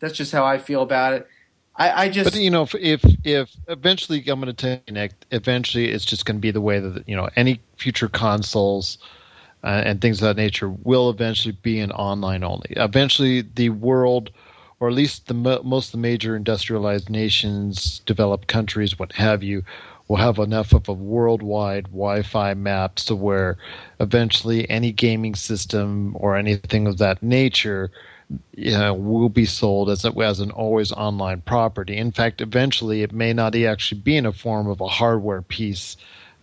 that's 0.00 0.14
just 0.14 0.32
how 0.32 0.44
I 0.44 0.58
feel 0.58 0.82
about 0.82 1.14
it. 1.14 1.28
I, 1.76 2.04
I 2.04 2.08
just, 2.08 2.32
but 2.32 2.40
you 2.40 2.50
know, 2.50 2.68
if 2.78 3.04
if 3.24 3.50
eventually 3.68 4.22
I'm 4.26 4.40
going 4.40 4.54
to 4.54 4.80
connect, 4.86 5.26
eventually 5.30 5.90
it's 5.90 6.04
just 6.04 6.26
going 6.26 6.36
to 6.36 6.40
be 6.40 6.50
the 6.50 6.60
way 6.60 6.78
that 6.78 7.08
you 7.08 7.16
know 7.16 7.28
any 7.36 7.60
future 7.76 8.08
consoles 8.08 8.98
uh, 9.62 9.82
and 9.84 10.00
things 10.00 10.20
of 10.20 10.28
that 10.28 10.40
nature 10.40 10.68
will 10.68 11.10
eventually 11.10 11.56
be 11.62 11.80
an 11.80 11.92
online 11.92 12.44
only. 12.44 12.72
Eventually, 12.76 13.42
the 13.42 13.70
world, 13.70 14.30
or 14.80 14.88
at 14.88 14.94
least 14.94 15.26
the 15.28 15.34
most 15.34 15.88
of 15.88 15.92
the 15.92 15.98
major 15.98 16.36
industrialized 16.36 17.08
nations, 17.08 18.00
developed 18.00 18.46
countries, 18.46 18.98
what 18.98 19.12
have 19.12 19.42
you, 19.42 19.62
will 20.10 20.16
have 20.16 20.40
enough 20.40 20.72
of 20.72 20.88
a 20.88 20.92
worldwide 20.92 21.84
Wi-Fi 21.84 22.54
maps 22.54 23.04
to 23.04 23.14
where 23.14 23.56
eventually 24.00 24.68
any 24.68 24.90
gaming 24.90 25.36
system 25.36 26.16
or 26.18 26.36
anything 26.36 26.88
of 26.88 26.98
that 26.98 27.22
nature 27.22 27.92
you 28.56 28.72
know, 28.72 28.92
will 28.92 29.28
be 29.28 29.44
sold 29.44 29.88
as, 29.88 30.04
a, 30.04 30.10
as 30.18 30.40
an 30.40 30.50
always 30.50 30.90
online 30.90 31.40
property. 31.42 31.96
In 31.96 32.10
fact, 32.10 32.40
eventually 32.40 33.02
it 33.02 33.12
may 33.12 33.32
not 33.32 33.54
actually 33.54 34.00
be 34.00 34.16
in 34.16 34.26
a 34.26 34.32
form 34.32 34.66
of 34.66 34.80
a 34.80 34.88
hardware 34.88 35.42
piece. 35.42 35.96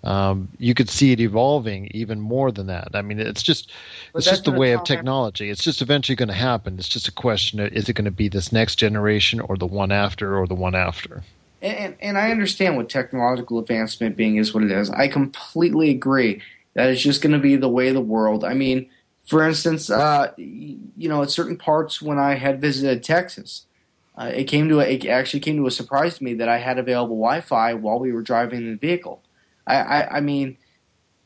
Um, 0.06 0.48
you 0.60 0.74
could 0.74 0.90
see 0.90 1.12
it 1.12 1.20
evolving 1.20 1.90
even 1.92 2.22
more 2.22 2.54
than 2.54 2.68
that. 2.68 2.92
I 2.94 3.02
mean, 3.02 3.20
it's 3.20 3.44
just 3.44 3.74
but 4.14 4.20
it's 4.20 4.30
just 4.30 4.46
the 4.46 4.52
way 4.54 4.72
of 4.72 4.86
technology. 4.86 5.50
It's 5.50 5.64
just 5.64 5.82
eventually 5.82 6.16
going 6.16 6.30
to 6.30 6.34
happen. 6.36 6.80
It's 6.80 6.88
just 6.88 7.10
a 7.10 7.12
question 7.12 7.60
of 7.60 7.74
is 7.74 7.90
it 7.90 7.94
going 7.94 8.06
to 8.06 8.12
be 8.12 8.30
this 8.30 8.54
next 8.54 8.78
generation 8.78 9.42
or 9.42 9.58
the 9.58 9.68
one 9.68 9.92
after 9.92 10.38
or 10.38 10.48
the 10.48 10.56
one 10.56 10.74
after. 10.76 11.24
And, 11.62 11.96
and 12.00 12.18
I 12.18 12.32
understand 12.32 12.78
what 12.78 12.90
technological 12.90 13.60
advancement 13.60 14.16
being 14.16 14.36
is 14.36 14.54
what 14.54 14.64
it 14.64 14.72
is. 14.72 14.90
I 14.90 15.08
completely 15.08 15.90
agree 15.90 16.42
that 16.74 16.90
it's 16.90 17.02
just 17.02 17.22
going 17.22 17.34
to 17.34 17.40
be 17.40 17.56
the 17.56 17.70
way 17.70 17.88
of 17.88 17.96
the 17.96 18.02
world. 18.02 18.44
I 18.44 18.54
mean, 18.54 18.90
for 19.26 19.46
instance, 19.46 19.90
uh, 19.90 20.32
you 20.38 21.10
know, 21.10 21.24
at 21.24 21.32
certain 21.32 21.58
parts 21.58 22.02
when 22.02 22.20
I 22.20 22.36
had 22.36 22.62
visited 22.62 23.04
Texas, 23.04 23.66
uh, 24.18 24.32
it 24.34 24.46
came 24.46 24.70
to 24.70 24.80
a, 24.80 24.86
it 24.86 25.06
actually 25.06 25.40
came 25.40 25.58
to 25.58 25.68
a 25.68 25.72
surprise 25.72 26.18
to 26.18 26.24
me 26.24 26.36
that 26.36 26.50
I 26.50 26.58
had 26.58 26.80
available 26.80 27.18
Wi-Fi 27.18 27.74
while 27.76 28.00
we 28.00 28.12
were 28.12 28.22
driving 28.22 28.66
the 28.66 28.76
vehicle. 28.76 29.22
I, 29.66 29.76
I, 29.76 30.18
I 30.18 30.20
mean, 30.22 30.58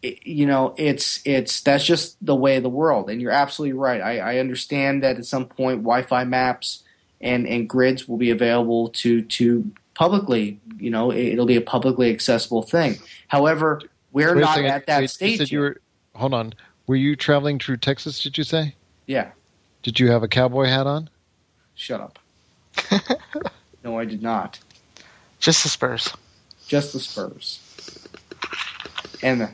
it, 0.01 0.25
you 0.25 0.45
know, 0.45 0.73
it's 0.77 1.21
it's 1.25 1.61
that's 1.61 1.85
just 1.85 2.17
the 2.25 2.35
way 2.35 2.57
of 2.57 2.63
the 2.63 2.69
world, 2.69 3.09
and 3.09 3.21
you're 3.21 3.31
absolutely 3.31 3.73
right. 3.73 4.01
I, 4.01 4.17
I 4.17 4.37
understand 4.39 5.03
that 5.03 5.17
at 5.17 5.25
some 5.25 5.45
point 5.45 5.83
Wi-Fi 5.83 6.23
maps 6.23 6.83
and 7.21 7.47
and 7.47 7.69
grids 7.69 8.07
will 8.07 8.17
be 8.17 8.31
available 8.31 8.89
to 8.89 9.21
to 9.21 9.71
publicly. 10.01 10.59
You 10.79 10.89
know, 10.89 11.11
it, 11.11 11.37
will 11.37 11.45
be 11.45 11.57
a 11.57 11.61
publicly 11.61 12.11
accessible 12.11 12.63
thing. 12.63 12.97
However, 13.27 13.81
we're 14.11 14.33
Wait 14.33 14.41
not 14.41 14.59
at 14.59 14.87
that 14.87 15.01
Wait, 15.01 15.09
stage. 15.11 15.31
You 15.31 15.37
said 15.37 15.51
you 15.51 15.59
were, 15.59 15.77
hold 16.15 16.33
on. 16.33 16.53
Were 16.87 16.95
you 16.95 17.15
traveling 17.15 17.59
through 17.59 17.77
Texas? 17.77 18.19
Did 18.19 18.35
you 18.35 18.43
say? 18.43 18.73
Yeah. 19.05 19.29
Did 19.83 19.99
you 19.99 20.09
have 20.09 20.23
a 20.23 20.27
cowboy 20.27 20.65
hat 20.65 20.87
on? 20.87 21.07
Shut 21.75 22.01
up. 22.01 22.17
no, 23.83 23.99
I 23.99 24.05
did 24.05 24.23
not. 24.23 24.59
Just 25.39 25.61
the 25.61 25.69
Spurs. 25.69 26.11
Just 26.67 26.93
the 26.93 26.99
Spurs. 26.99 27.59
And 29.21 29.41
the, 29.41 29.51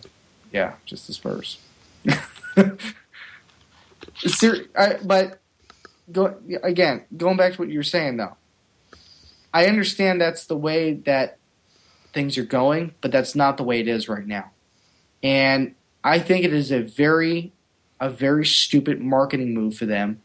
yeah, 0.53 0.75
just 0.85 1.07
the 1.07 1.13
Spurs. 1.13 1.57
Ser- 4.15 4.65
I, 4.77 4.97
but 5.03 5.39
go 6.11 6.37
again, 6.63 7.03
going 7.17 7.35
back 7.35 7.53
to 7.53 7.59
what 7.59 7.69
you 7.69 7.79
were 7.79 7.83
saying 7.83 8.15
though. 8.17 8.37
I 9.53 9.65
understand 9.65 10.21
that's 10.21 10.45
the 10.45 10.57
way 10.57 10.93
that 10.93 11.37
things 12.13 12.37
are 12.37 12.43
going, 12.43 12.93
but 13.01 13.11
that's 13.11 13.35
not 13.35 13.57
the 13.57 13.63
way 13.63 13.79
it 13.79 13.87
is 13.87 14.09
right 14.09 14.25
now. 14.25 14.51
And 15.23 15.75
I 16.03 16.19
think 16.19 16.45
it 16.45 16.53
is 16.53 16.71
a 16.71 16.81
very 16.81 17.53
a 17.99 18.09
very 18.09 18.45
stupid 18.45 19.01
marketing 19.01 19.53
move 19.53 19.75
for 19.75 19.87
them 19.87 20.21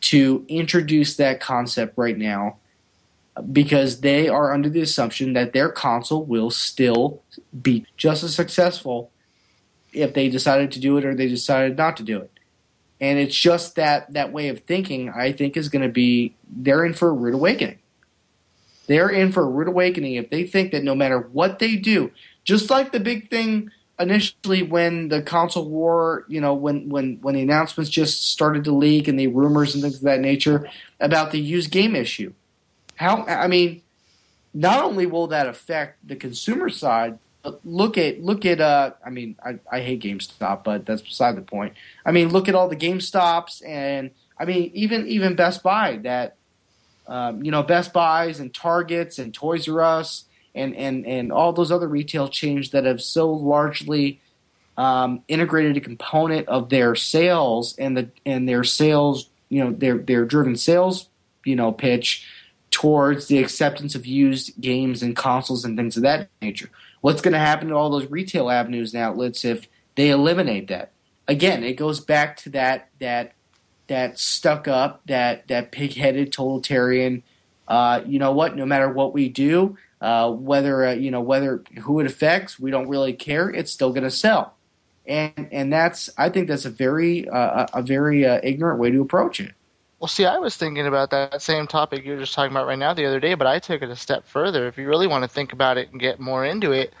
to 0.00 0.44
introduce 0.48 1.16
that 1.16 1.40
concept 1.40 1.94
right 1.96 2.18
now 2.18 2.58
because 3.52 4.00
they 4.00 4.28
are 4.28 4.52
under 4.52 4.68
the 4.68 4.80
assumption 4.80 5.32
that 5.32 5.52
their 5.52 5.70
console 5.70 6.24
will 6.24 6.50
still 6.50 7.22
be 7.62 7.86
just 7.96 8.22
as 8.22 8.34
successful 8.34 9.10
if 9.92 10.14
they 10.14 10.28
decided 10.28 10.70
to 10.72 10.80
do 10.80 10.98
it 10.98 11.04
or 11.04 11.14
they 11.14 11.28
decided 11.28 11.76
not 11.76 11.96
to 11.96 12.02
do 12.02 12.18
it. 12.18 12.30
And 13.00 13.18
it's 13.18 13.36
just 13.36 13.76
that 13.76 14.12
that 14.12 14.32
way 14.32 14.48
of 14.48 14.60
thinking 14.60 15.08
I 15.10 15.32
think 15.32 15.56
is 15.56 15.68
going 15.68 15.82
to 15.82 15.92
be 15.92 16.34
they're 16.48 16.84
in 16.84 16.94
for 16.94 17.08
a 17.08 17.12
rude 17.12 17.34
awakening. 17.34 17.78
They're 18.88 19.10
in 19.10 19.32
for 19.32 19.42
a 19.42 19.48
rude 19.48 19.68
awakening 19.68 20.14
if 20.14 20.30
they 20.30 20.44
think 20.44 20.72
that 20.72 20.82
no 20.82 20.94
matter 20.94 21.20
what 21.20 21.58
they 21.58 21.76
do, 21.76 22.10
just 22.42 22.70
like 22.70 22.90
the 22.90 22.98
big 22.98 23.28
thing 23.28 23.70
initially 24.00 24.62
when 24.62 25.08
the 25.08 25.20
console 25.20 25.68
war, 25.68 26.24
you 26.26 26.40
know, 26.40 26.54
when 26.54 26.88
when 26.88 27.18
when 27.20 27.34
the 27.34 27.42
announcements 27.42 27.90
just 27.90 28.30
started 28.30 28.64
to 28.64 28.72
leak 28.72 29.06
and 29.06 29.20
the 29.20 29.26
rumors 29.26 29.74
and 29.74 29.82
things 29.82 29.96
of 29.96 30.02
that 30.02 30.20
nature 30.20 30.68
about 31.00 31.32
the 31.32 31.38
used 31.38 31.70
game 31.70 31.94
issue. 31.94 32.32
How 32.96 33.24
I 33.26 33.46
mean, 33.46 33.82
not 34.54 34.82
only 34.82 35.04
will 35.04 35.26
that 35.28 35.46
affect 35.46 36.08
the 36.08 36.16
consumer 36.16 36.70
side, 36.70 37.18
but 37.42 37.60
look 37.66 37.98
at 37.98 38.22
look 38.22 38.46
at 38.46 38.60
uh 38.62 38.92
I 39.04 39.10
mean, 39.10 39.36
I, 39.44 39.58
I 39.70 39.80
hate 39.80 40.00
GameStop, 40.00 40.64
but 40.64 40.86
that's 40.86 41.02
beside 41.02 41.36
the 41.36 41.42
point. 41.42 41.74
I 42.06 42.12
mean, 42.12 42.30
look 42.30 42.48
at 42.48 42.54
all 42.54 42.68
the 42.68 42.76
GameStops 42.76 43.62
and 43.68 44.12
I 44.38 44.46
mean 44.46 44.70
even 44.72 45.06
even 45.06 45.36
Best 45.36 45.62
Buy 45.62 45.98
that 46.04 46.37
um, 47.08 47.42
you 47.42 47.50
know, 47.50 47.62
Best 47.62 47.92
Buys 47.92 48.38
and 48.38 48.54
Targets 48.54 49.18
and 49.18 49.32
Toys 49.34 49.68
R 49.68 49.80
Us 49.80 50.26
and 50.54 50.76
and 50.76 51.06
and 51.06 51.32
all 51.32 51.52
those 51.52 51.72
other 51.72 51.88
retail 51.88 52.28
chains 52.28 52.70
that 52.70 52.84
have 52.84 53.00
so 53.00 53.32
largely 53.32 54.20
um, 54.76 55.22
integrated 55.26 55.76
a 55.76 55.80
component 55.80 56.46
of 56.48 56.68
their 56.68 56.94
sales 56.94 57.74
and 57.78 57.96
the 57.96 58.10
and 58.26 58.48
their 58.48 58.62
sales, 58.62 59.28
you 59.48 59.64
know, 59.64 59.72
their 59.72 59.98
their 59.98 60.24
driven 60.24 60.54
sales, 60.54 61.08
you 61.44 61.56
know, 61.56 61.72
pitch 61.72 62.26
towards 62.70 63.26
the 63.26 63.38
acceptance 63.38 63.94
of 63.94 64.04
used 64.04 64.60
games 64.60 65.02
and 65.02 65.16
consoles 65.16 65.64
and 65.64 65.76
things 65.76 65.96
of 65.96 66.02
that 66.02 66.28
nature. 66.42 66.68
What's 67.00 67.22
going 67.22 67.32
to 67.32 67.38
happen 67.38 67.68
to 67.68 67.74
all 67.74 67.90
those 67.90 68.10
retail 68.10 68.50
avenues 68.50 68.92
and 68.92 69.02
outlets 69.02 69.44
if 69.44 69.66
they 69.96 70.10
eliminate 70.10 70.68
that? 70.68 70.92
Again, 71.26 71.64
it 71.64 71.74
goes 71.74 72.00
back 72.00 72.36
to 72.38 72.50
that 72.50 72.90
that 73.00 73.32
that 73.88 74.18
stuck 74.18 74.68
up, 74.68 75.02
that 75.06 75.48
that 75.48 75.72
pig 75.72 75.94
headed 75.94 76.32
totalitarian. 76.32 77.22
Uh, 77.66 78.02
you 78.06 78.18
know 78.18 78.32
what? 78.32 78.56
No 78.56 78.64
matter 78.64 78.88
what 78.88 79.12
we 79.12 79.28
do, 79.28 79.76
uh, 80.00 80.30
whether 80.30 80.86
uh, 80.86 80.92
you 80.92 81.10
know 81.10 81.20
whether 81.20 81.62
who 81.82 82.00
it 82.00 82.06
affects, 82.06 82.58
we 82.58 82.70
don't 82.70 82.88
really 82.88 83.12
care. 83.12 83.50
It's 83.50 83.72
still 83.72 83.90
going 83.90 84.04
to 84.04 84.10
sell, 84.10 84.54
and 85.06 85.48
and 85.50 85.72
that's 85.72 86.08
I 86.16 86.28
think 86.28 86.48
that's 86.48 86.64
a 86.64 86.70
very 86.70 87.28
uh, 87.28 87.66
a 87.74 87.82
very 87.82 88.26
uh, 88.26 88.40
ignorant 88.42 88.78
way 88.78 88.90
to 88.90 89.00
approach 89.00 89.40
it. 89.40 89.52
Well, 90.00 90.08
see, 90.08 90.24
I 90.24 90.38
was 90.38 90.56
thinking 90.56 90.86
about 90.86 91.10
that 91.10 91.42
same 91.42 91.66
topic 91.66 92.04
you 92.04 92.12
were 92.12 92.20
just 92.20 92.32
talking 92.32 92.52
about 92.52 92.68
right 92.68 92.78
now 92.78 92.94
the 92.94 93.04
other 93.04 93.18
day, 93.18 93.34
but 93.34 93.48
I 93.48 93.58
took 93.58 93.82
it 93.82 93.90
a 93.90 93.96
step 93.96 94.24
further. 94.28 94.68
If 94.68 94.78
you 94.78 94.86
really 94.86 95.08
want 95.08 95.24
to 95.24 95.28
think 95.28 95.52
about 95.52 95.76
it 95.76 95.90
and 95.90 96.00
get 96.00 96.20
more 96.20 96.44
into 96.44 96.70
it, 96.70 96.94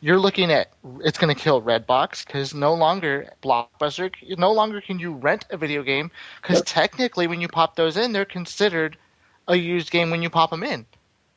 you're 0.00 0.18
looking 0.18 0.50
at 0.50 0.72
it's 1.00 1.18
going 1.18 1.34
to 1.34 1.40
kill 1.40 1.62
Redbox 1.62 2.26
because 2.26 2.54
no 2.54 2.74
longer 2.74 3.32
Blockbuster, 3.42 4.12
no 4.38 4.52
longer 4.52 4.80
can 4.80 4.98
you 4.98 5.12
rent 5.12 5.44
a 5.50 5.56
video 5.56 5.82
game 5.82 6.10
because 6.40 6.58
Yep. 6.58 6.64
technically 6.66 7.26
when 7.26 7.40
you 7.40 7.48
pop 7.48 7.76
those 7.76 7.96
in, 7.96 8.12
they're 8.12 8.24
considered 8.24 8.96
a 9.48 9.56
used 9.56 9.90
game 9.90 10.10
when 10.10 10.22
you 10.22 10.30
pop 10.30 10.50
them 10.50 10.62
in. 10.62 10.86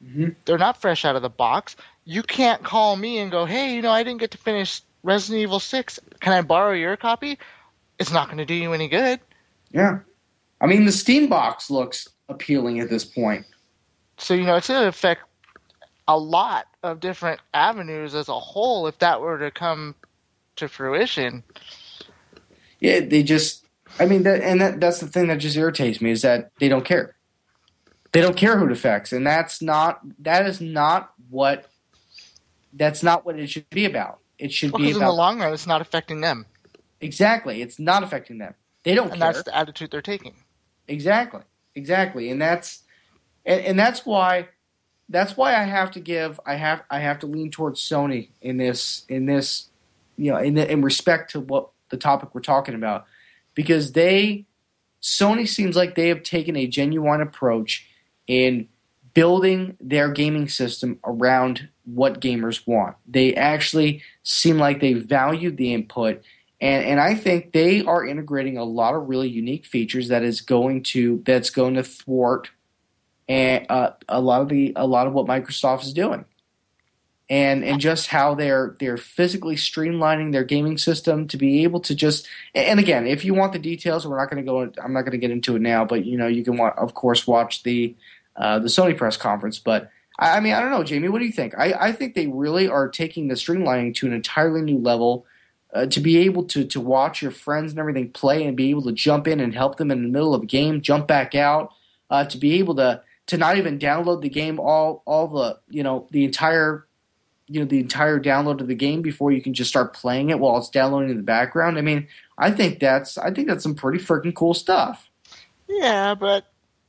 hmm 0.02 0.30
They're 0.46 0.58
not 0.58 0.80
fresh 0.82 1.06
out 1.06 1.16
of 1.16 1.22
the 1.22 1.30
box. 1.30 1.76
You 2.06 2.24
can't 2.24 2.64
call 2.64 2.96
me 2.96 3.20
and 3.20 3.32
go, 3.32 3.46
hey, 3.46 3.76
you 3.76 3.82
know, 3.82 3.92
I 3.92 4.04
didn't 4.04 4.20
get 4.20 4.32
to 4.32 4.38
finish 4.38 4.82
Resident 5.04 5.42
Evil 5.42 5.60
6. 5.60 6.00
Can 6.22 6.34
I 6.34 6.42
borrow 6.42 6.74
your 6.74 6.96
copy? 6.98 7.40
It's 8.00 8.12
not 8.12 8.28
going 8.28 8.38
to 8.40 8.46
do 8.46 8.54
you 8.54 8.74
any 8.74 8.88
good. 8.88 9.20
Yeah. 9.72 10.00
I 10.62 10.68
mean, 10.68 10.86
the 10.86 10.92
Steam 10.92 11.28
box 11.28 11.70
looks 11.70 12.08
appealing 12.30 12.80
at 12.80 12.90
this 12.90 13.06
point. 13.06 13.46
So, 14.18 14.34
you 14.34 14.44
know, 14.44 14.56
it's 14.56 14.68
going 14.68 14.82
to 14.82 14.88
affect 14.88 15.24
a 16.08 16.18
lot 16.18 16.68
of 16.84 17.00
different 17.00 17.40
avenues 17.54 18.14
as 18.14 18.28
a 18.30 18.40
whole 18.40 18.88
if 18.88 19.00
that 19.00 19.22
were 19.22 19.40
to 19.40 19.50
come 19.52 19.96
to 20.58 20.68
fruition. 20.68 21.44
Yeah, 22.80 23.00
they 23.00 23.24
just. 23.24 23.62
I 24.00 24.06
mean, 24.06 24.24
that, 24.24 24.42
and 24.42 24.60
that, 24.60 24.80
that's 24.80 25.00
the 25.00 25.08
thing 25.08 25.28
that 25.28 25.38
just 25.38 25.56
irritates 25.56 26.02
me 26.02 26.12
is 26.12 26.24
that 26.24 26.52
they 26.60 26.68
don't 26.68 26.84
care. 26.86 27.16
They 28.12 28.22
don't 28.22 28.36
care 28.38 28.58
who 28.58 28.66
it 28.66 28.72
affects, 28.72 29.14
and 29.14 29.26
that's 29.26 29.62
not. 29.62 30.02
That 30.20 30.46
is 30.46 30.60
not 30.62 31.14
what. 31.30 31.70
That's 32.74 33.04
not 33.04 33.26
what 33.26 33.40
it 33.40 33.48
should 33.50 33.70
be 33.70 33.86
about. 33.86 34.20
It 34.40 34.52
should 34.52 34.72
Well, 34.72 34.80
be 34.80 34.86
because 34.88 34.98
in 35.02 35.06
the 35.06 35.12
long 35.14 35.40
run, 35.40 35.54
it's 35.54 35.68
not 35.68 35.82
affecting 35.82 36.22
them. 36.22 36.46
exactly. 37.02 37.62
It's 37.62 37.80
not 37.80 38.04
affecting 38.04 38.40
them. 38.40 38.56
They 38.84 38.96
don't 38.96 39.12
And 39.12 39.22
care. 39.22 39.32
that's 39.32 39.44
the 39.44 39.56
attitude 39.56 39.92
they're 39.92 40.02
taking. 40.02 40.36
Exactly, 40.88 41.42
exactly, 41.76 42.30
and 42.32 42.42
that's 42.42 42.84
and, 43.46 43.62
and 43.62 43.80
that's 43.80 44.06
why 44.06 44.50
that's 45.10 45.38
why 45.38 45.56
I 45.56 45.64
have 45.64 45.92
to 45.92 46.00
give 46.00 46.40
I 46.46 46.56
have 46.56 46.84
I 46.90 47.00
have 47.00 47.20
to 47.20 47.28
lean 47.28 47.52
towards 47.52 47.82
Sony 47.82 48.30
in 48.42 48.58
this 48.58 49.06
in 49.10 49.26
this 49.26 49.70
you 50.18 50.32
know 50.32 50.38
in 50.38 50.56
the, 50.56 50.70
in 50.70 50.82
respect 50.82 51.32
to 51.32 51.40
what 51.40 51.70
the 51.90 51.98
topic 51.98 52.30
we're 52.34 52.42
talking 52.42 52.76
about 52.76 53.06
because 53.56 53.92
they 53.92 54.46
Sony 55.02 55.48
seems 55.48 55.76
like 55.76 55.96
they 55.96 56.08
have 56.08 56.24
taken 56.24 56.56
a 56.56 56.68
genuine 56.68 57.22
approach 57.22 57.88
in 58.28 58.70
building 59.14 59.78
their 59.80 60.10
gaming 60.10 60.48
system 60.48 60.98
around 61.04 61.68
what 61.84 62.22
gamers 62.22 62.66
want. 62.66 62.96
They 63.06 63.36
actually 63.36 64.02
seem 64.24 64.58
like 64.58 64.80
they 64.80 64.94
valued 64.94 65.58
the 65.58 65.74
input 65.74 66.24
and 66.64 66.86
and 66.86 67.00
I 67.00 67.14
think 67.14 67.52
they 67.52 67.84
are 67.84 68.06
integrating 68.06 68.58
a 68.58 68.64
lot 68.64 68.96
of 68.96 69.10
really 69.10 69.28
unique 69.28 69.66
features 69.66 70.08
that 70.08 70.24
is 70.24 70.40
going 70.40 70.84
to 70.84 71.22
that's 71.26 71.50
going 71.50 71.74
to 71.74 71.84
thwart 71.84 72.50
and 73.28 73.66
uh, 73.70 73.92
a 74.10 74.20
lot 74.20 74.42
of 74.42 74.50
the 74.50 74.74
a 74.76 74.86
lot 74.86 75.08
of 75.08 75.14
what 75.14 75.26
Microsoft 75.26 75.84
is 75.84 75.94
doing, 75.94 76.26
and 77.30 77.64
and 77.64 77.80
just 77.80 78.08
how 78.08 78.36
they're 78.36 78.76
they're 78.80 78.98
physically 78.98 79.56
streamlining 79.56 80.32
their 80.32 80.44
gaming 80.44 80.78
system 80.78 81.28
to 81.30 81.38
be 81.38 81.64
able 81.64 81.80
to 81.82 81.96
just 81.96 82.28
and 82.54 82.80
again, 82.80 83.08
if 83.08 83.24
you 83.24 83.34
want 83.34 83.54
the 83.54 83.60
details, 83.60 84.06
we're 84.06 84.18
not 84.18 84.30
going 84.30 84.44
to 84.44 84.50
go. 84.50 84.72
I'm 84.84 84.94
not 84.94 85.02
going 85.02 85.12
to 85.12 85.18
get 85.18 85.32
into 85.32 85.56
it 85.56 85.62
now, 85.62 85.86
but 85.86 86.06
you 86.06 86.18
know 86.18 86.28
you 86.28 86.44
can 86.44 86.58
wa- 86.58 86.74
of 86.78 86.94
course 86.94 87.26
watch 87.26 87.64
the 87.64 87.96
uh, 88.36 88.60
the 88.60 88.68
Sony 88.68 88.98
press 88.98 89.18
conference, 89.18 89.60
but. 89.60 89.90
I 90.20 90.38
I 90.38 90.40
mean, 90.42 90.54
I 90.54 90.60
don't 90.60 90.70
know, 90.70 90.84
Jamie. 90.84 91.10
What 91.10 91.20
do 91.20 91.26
you 91.26 91.32
think? 91.32 91.58
I, 91.58 91.74
I 91.74 91.92
think 91.92 92.14
they 92.14 92.28
really 92.28 92.68
are 92.68 92.88
taking 92.88 93.30
the 93.30 93.34
streamlining 93.34 93.96
to 93.96 94.06
an 94.06 94.14
entirely 94.14 94.62
new 94.62 94.78
level 94.78 95.26
uh, 95.74 95.88
to 95.88 96.00
be 96.00 96.18
able 96.18 96.44
to 96.44 96.64
to 96.66 96.80
watch 96.80 97.22
your 97.22 97.32
friends 97.32 97.72
and 97.72 97.80
everything 97.80 98.12
play 98.12 98.46
and 98.46 98.56
be 98.56 98.70
able 98.70 98.84
to 98.84 98.92
jump 98.92 99.28
in 99.28 99.40
and 99.40 99.56
help 99.56 99.78
them 99.78 99.90
in 99.92 100.04
the 100.04 100.10
middle 100.10 100.36
of 100.36 100.44
a 100.44 100.46
game, 100.46 100.82
jump 100.82 101.08
back 101.08 101.34
out, 101.34 101.74
uh, 102.10 102.24
to 102.26 102.38
be 102.38 102.54
able 102.60 102.76
to 102.76 103.02
to 103.28 103.38
not 103.38 103.58
even 103.58 103.80
download 103.80 104.22
the 104.22 104.30
game 104.30 104.60
all 104.60 105.02
all 105.06 105.28
the 105.28 105.60
you 105.70 105.84
know 105.84 106.08
the 106.12 106.26
entire 106.26 106.86
you 107.48 107.60
know 107.60 107.66
the 107.66 107.80
entire 107.80 108.20
download 108.20 108.62
of 108.62 108.68
the 108.68 108.76
game 108.76 109.02
before 109.02 109.32
you 109.32 109.42
can 109.42 109.54
just 109.54 109.70
start 109.70 109.94
playing 109.94 110.30
it 110.30 110.40
while 110.40 110.58
it's 110.58 110.70
downloading 110.70 111.10
in 111.10 111.18
the 111.18 111.24
background. 111.24 111.78
I 111.78 111.82
mean, 111.82 112.08
I 112.38 112.52
think 112.52 112.80
that's 112.80 113.18
I 113.18 113.32
think 113.32 113.48
that's 113.48 113.64
some 113.64 113.76
pretty 113.76 114.00
freaking 114.00 114.34
cool 114.34 114.54
stuff. 114.54 115.10
Yeah, 115.68 116.16
but 116.16 116.46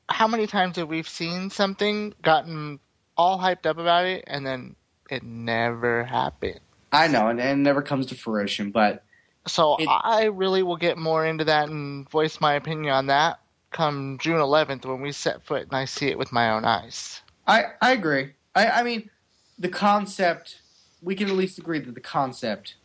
how 0.08 0.28
many 0.28 0.46
times 0.46 0.76
have 0.76 0.88
we 0.88 1.02
seen 1.02 1.50
something, 1.50 2.14
gotten 2.22 2.78
all 3.16 3.38
hyped 3.38 3.66
up 3.66 3.78
about 3.78 4.04
it, 4.06 4.24
and 4.26 4.46
then 4.46 4.76
it 5.10 5.22
never 5.22 6.04
happened? 6.04 6.60
I 6.92 7.08
know, 7.08 7.28
and, 7.28 7.40
and 7.40 7.60
it 7.60 7.62
never 7.62 7.82
comes 7.82 8.06
to 8.06 8.14
fruition, 8.14 8.70
but 8.70 9.04
So 9.46 9.76
It- 9.76 9.88
I 9.88 10.24
really 10.26 10.62
will 10.62 10.76
get 10.76 10.96
more 10.98 11.26
into 11.26 11.44
that 11.44 11.68
and 11.68 12.08
voice 12.08 12.40
my 12.40 12.54
opinion 12.54 12.94
on 12.94 13.06
that 13.08 13.40
come 13.74 14.16
June 14.18 14.38
11th 14.38 14.86
when 14.86 15.02
we 15.02 15.12
set 15.12 15.42
foot 15.44 15.64
and 15.64 15.74
I 15.74 15.84
see 15.84 16.06
it 16.06 16.16
with 16.16 16.32
my 16.32 16.52
own 16.52 16.64
eyes. 16.64 17.20
I 17.46 17.64
I 17.82 17.92
agree. 17.92 18.32
I 18.54 18.68
I 18.80 18.82
mean, 18.82 19.10
the 19.58 19.68
concept 19.68 20.62
we 21.02 21.14
can 21.14 21.28
at 21.28 21.34
least 21.34 21.58
agree 21.58 21.80
that 21.80 21.94
the 21.94 22.00
concept 22.00 22.76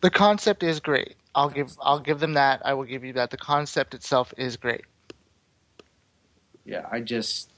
The 0.00 0.10
concept 0.10 0.64
is 0.64 0.80
great. 0.80 1.14
I'll 1.36 1.50
give 1.50 1.76
I'll 1.80 2.00
give 2.00 2.18
them 2.18 2.34
that. 2.34 2.62
I 2.64 2.74
will 2.74 2.84
give 2.84 3.04
you 3.04 3.12
that. 3.14 3.30
The 3.30 3.36
concept 3.36 3.94
itself 3.94 4.34
is 4.36 4.56
great. 4.56 4.84
yeah, 6.64 6.86
I 6.90 7.00
just, 7.00 7.50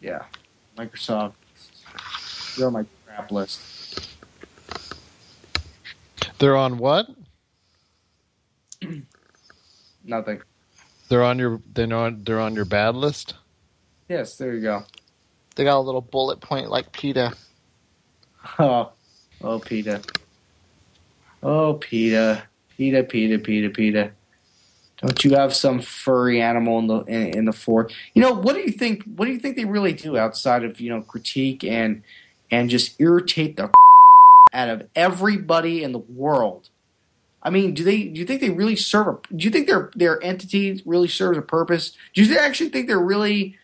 yeah, 0.00 0.24
Microsoft, 0.76 1.34
you're 2.56 2.66
on 2.68 2.72
my 2.72 2.84
crap 3.06 3.30
list. 3.32 3.60
They're 6.38 6.56
on 6.56 6.78
what? 6.78 7.06
Nothing. 10.04 10.40
They're 11.10 11.24
on 11.24 11.40
your 11.40 11.60
they're 11.74 11.92
on 11.92 12.22
they're 12.22 12.38
on 12.38 12.54
your 12.54 12.64
bad 12.64 12.94
list. 12.94 13.34
Yes, 14.08 14.38
there 14.38 14.54
you 14.54 14.62
go. 14.62 14.84
They 15.56 15.64
got 15.64 15.76
a 15.76 15.80
little 15.80 16.00
bullet 16.00 16.40
point 16.40 16.70
like 16.70 16.90
PETA. 16.92 17.34
Oh, 18.58 18.92
oh, 19.42 19.58
Peter. 19.58 20.00
Oh, 21.42 21.74
Peter. 21.74 22.42
Peter, 22.74 23.02
Peter, 23.02 23.38
Peter, 23.38 23.68
Peter. 23.68 24.14
Don't 24.96 25.22
you 25.22 25.34
have 25.34 25.54
some 25.54 25.82
furry 25.82 26.40
animal 26.40 26.78
in 26.78 26.86
the 26.86 27.00
in, 27.00 27.38
in 27.38 27.44
the 27.44 27.52
fort? 27.52 27.92
You 28.14 28.22
know, 28.22 28.32
what 28.32 28.54
do 28.54 28.62
you 28.62 28.70
think? 28.70 29.04
What 29.04 29.26
do 29.26 29.32
you 29.32 29.38
think 29.38 29.56
they 29.56 29.66
really 29.66 29.92
do 29.92 30.16
outside 30.16 30.64
of 30.64 30.80
you 30.80 30.88
know 30.88 31.02
critique 31.02 31.62
and 31.62 32.02
and 32.50 32.70
just 32.70 32.98
irritate 32.98 33.58
the 33.58 33.70
out 34.54 34.70
of 34.70 34.88
everybody 34.96 35.82
in 35.84 35.92
the 35.92 35.98
world? 35.98 36.69
I 37.42 37.50
mean, 37.50 37.74
do 37.74 37.84
they? 37.84 38.04
Do 38.04 38.20
you 38.20 38.26
think 38.26 38.40
they 38.40 38.50
really 38.50 38.76
serve 38.76 39.08
a? 39.08 39.34
Do 39.34 39.44
you 39.44 39.50
think 39.50 39.66
their 39.66 39.90
their 39.94 40.22
entity 40.22 40.82
really 40.84 41.08
serves 41.08 41.38
a 41.38 41.42
purpose? 41.42 41.92
Do 42.14 42.22
you 42.22 42.38
actually 42.38 42.70
think 42.70 42.86
they're 42.86 42.98
really 42.98 43.56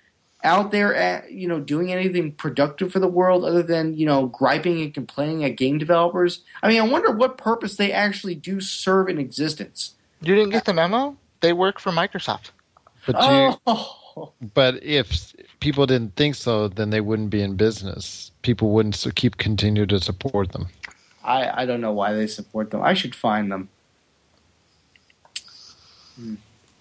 out 0.45 0.71
there 0.71 0.95
at 0.95 1.33
you 1.33 1.49
know 1.49 1.61
doing 1.61 1.93
anything 1.93 2.33
productive 2.33 2.93
for 2.93 3.01
the 3.01 3.09
world 3.09 3.45
other 3.45 3.63
than 3.63 3.95
you 3.95 4.07
know 4.07 4.27
griping 4.27 4.81
and 4.81 4.95
complaining 4.95 5.45
at 5.45 5.57
game 5.57 5.79
developers? 5.79 6.43
I 6.63 6.69
mean, 6.69 6.81
I 6.81 6.87
wonder 6.87 7.11
what 7.13 7.37
purpose 7.37 7.77
they 7.77 7.93
actually 7.93 8.35
do 8.35 8.61
serve 8.61 9.09
in 9.09 9.19
existence. 9.19 9.95
You 10.23 10.35
didn't 10.35 10.51
get 10.51 10.65
the 10.65 10.73
memo? 10.73 11.17
They 11.41 11.53
work 11.53 11.79
for 11.79 11.93
Microsoft. 11.93 12.51
But 13.07 13.21
do 13.21 13.27
you, 13.27 13.77
Oh, 14.17 14.33
but 14.55 14.83
if 14.83 15.35
people 15.61 15.87
didn't 15.87 16.17
think 16.17 16.35
so, 16.35 16.69
then 16.69 16.91
they 16.91 17.01
wouldn't 17.01 17.31
be 17.31 17.43
in 17.43 17.57
business. 17.57 18.31
People 18.43 18.71
wouldn't 18.71 18.95
so 18.95 19.11
keep 19.15 19.37
continue 19.37 19.85
to 19.87 20.01
support 20.01 20.53
them. 20.53 20.69
I 21.27 21.63
I 21.63 21.67
don't 21.67 21.81
know 21.81 21.93
why 21.93 22.13
they 22.15 22.27
support 22.27 22.71
them. 22.71 22.83
I 22.83 22.95
should 22.95 23.15
find 23.15 23.51
them. 23.51 23.69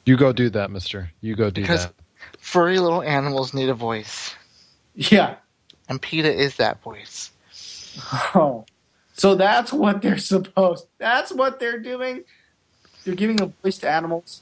You 0.06 0.16
go 0.18 0.32
do 0.32 0.50
that, 0.52 0.72
Mister. 0.72 1.12
You 1.22 1.36
go 1.36 1.50
do 1.50 1.62
Because- 1.62 1.86
that. 1.88 1.94
Furry 2.40 2.80
little 2.80 3.02
animals 3.02 3.54
need 3.54 3.70
a 3.70 3.74
voice. 3.74 4.36
Yeah. 4.94 5.36
And 5.90 6.02
PETA 6.02 6.32
is 6.34 6.56
that 6.58 6.82
voice. 6.82 7.32
Oh, 8.34 8.66
so 9.14 9.36
that's 9.36 9.72
what 9.74 10.02
they're 10.02 10.18
supposed. 10.18 10.86
That's 10.98 11.32
what 11.32 11.60
they're 11.60 11.80
doing. 11.80 12.24
They're 13.04 13.16
giving 13.16 13.42
a 13.42 13.48
voice 13.48 13.78
to 13.80 13.90
animals. 13.90 14.42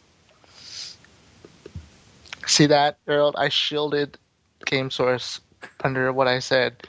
See 2.45 2.65
that, 2.67 2.97
Gerald? 3.05 3.35
I 3.37 3.49
shielded 3.49 4.17
Game 4.65 4.89
Source 4.91 5.39
under 5.83 6.11
what 6.11 6.27
I 6.27 6.39
said. 6.39 6.87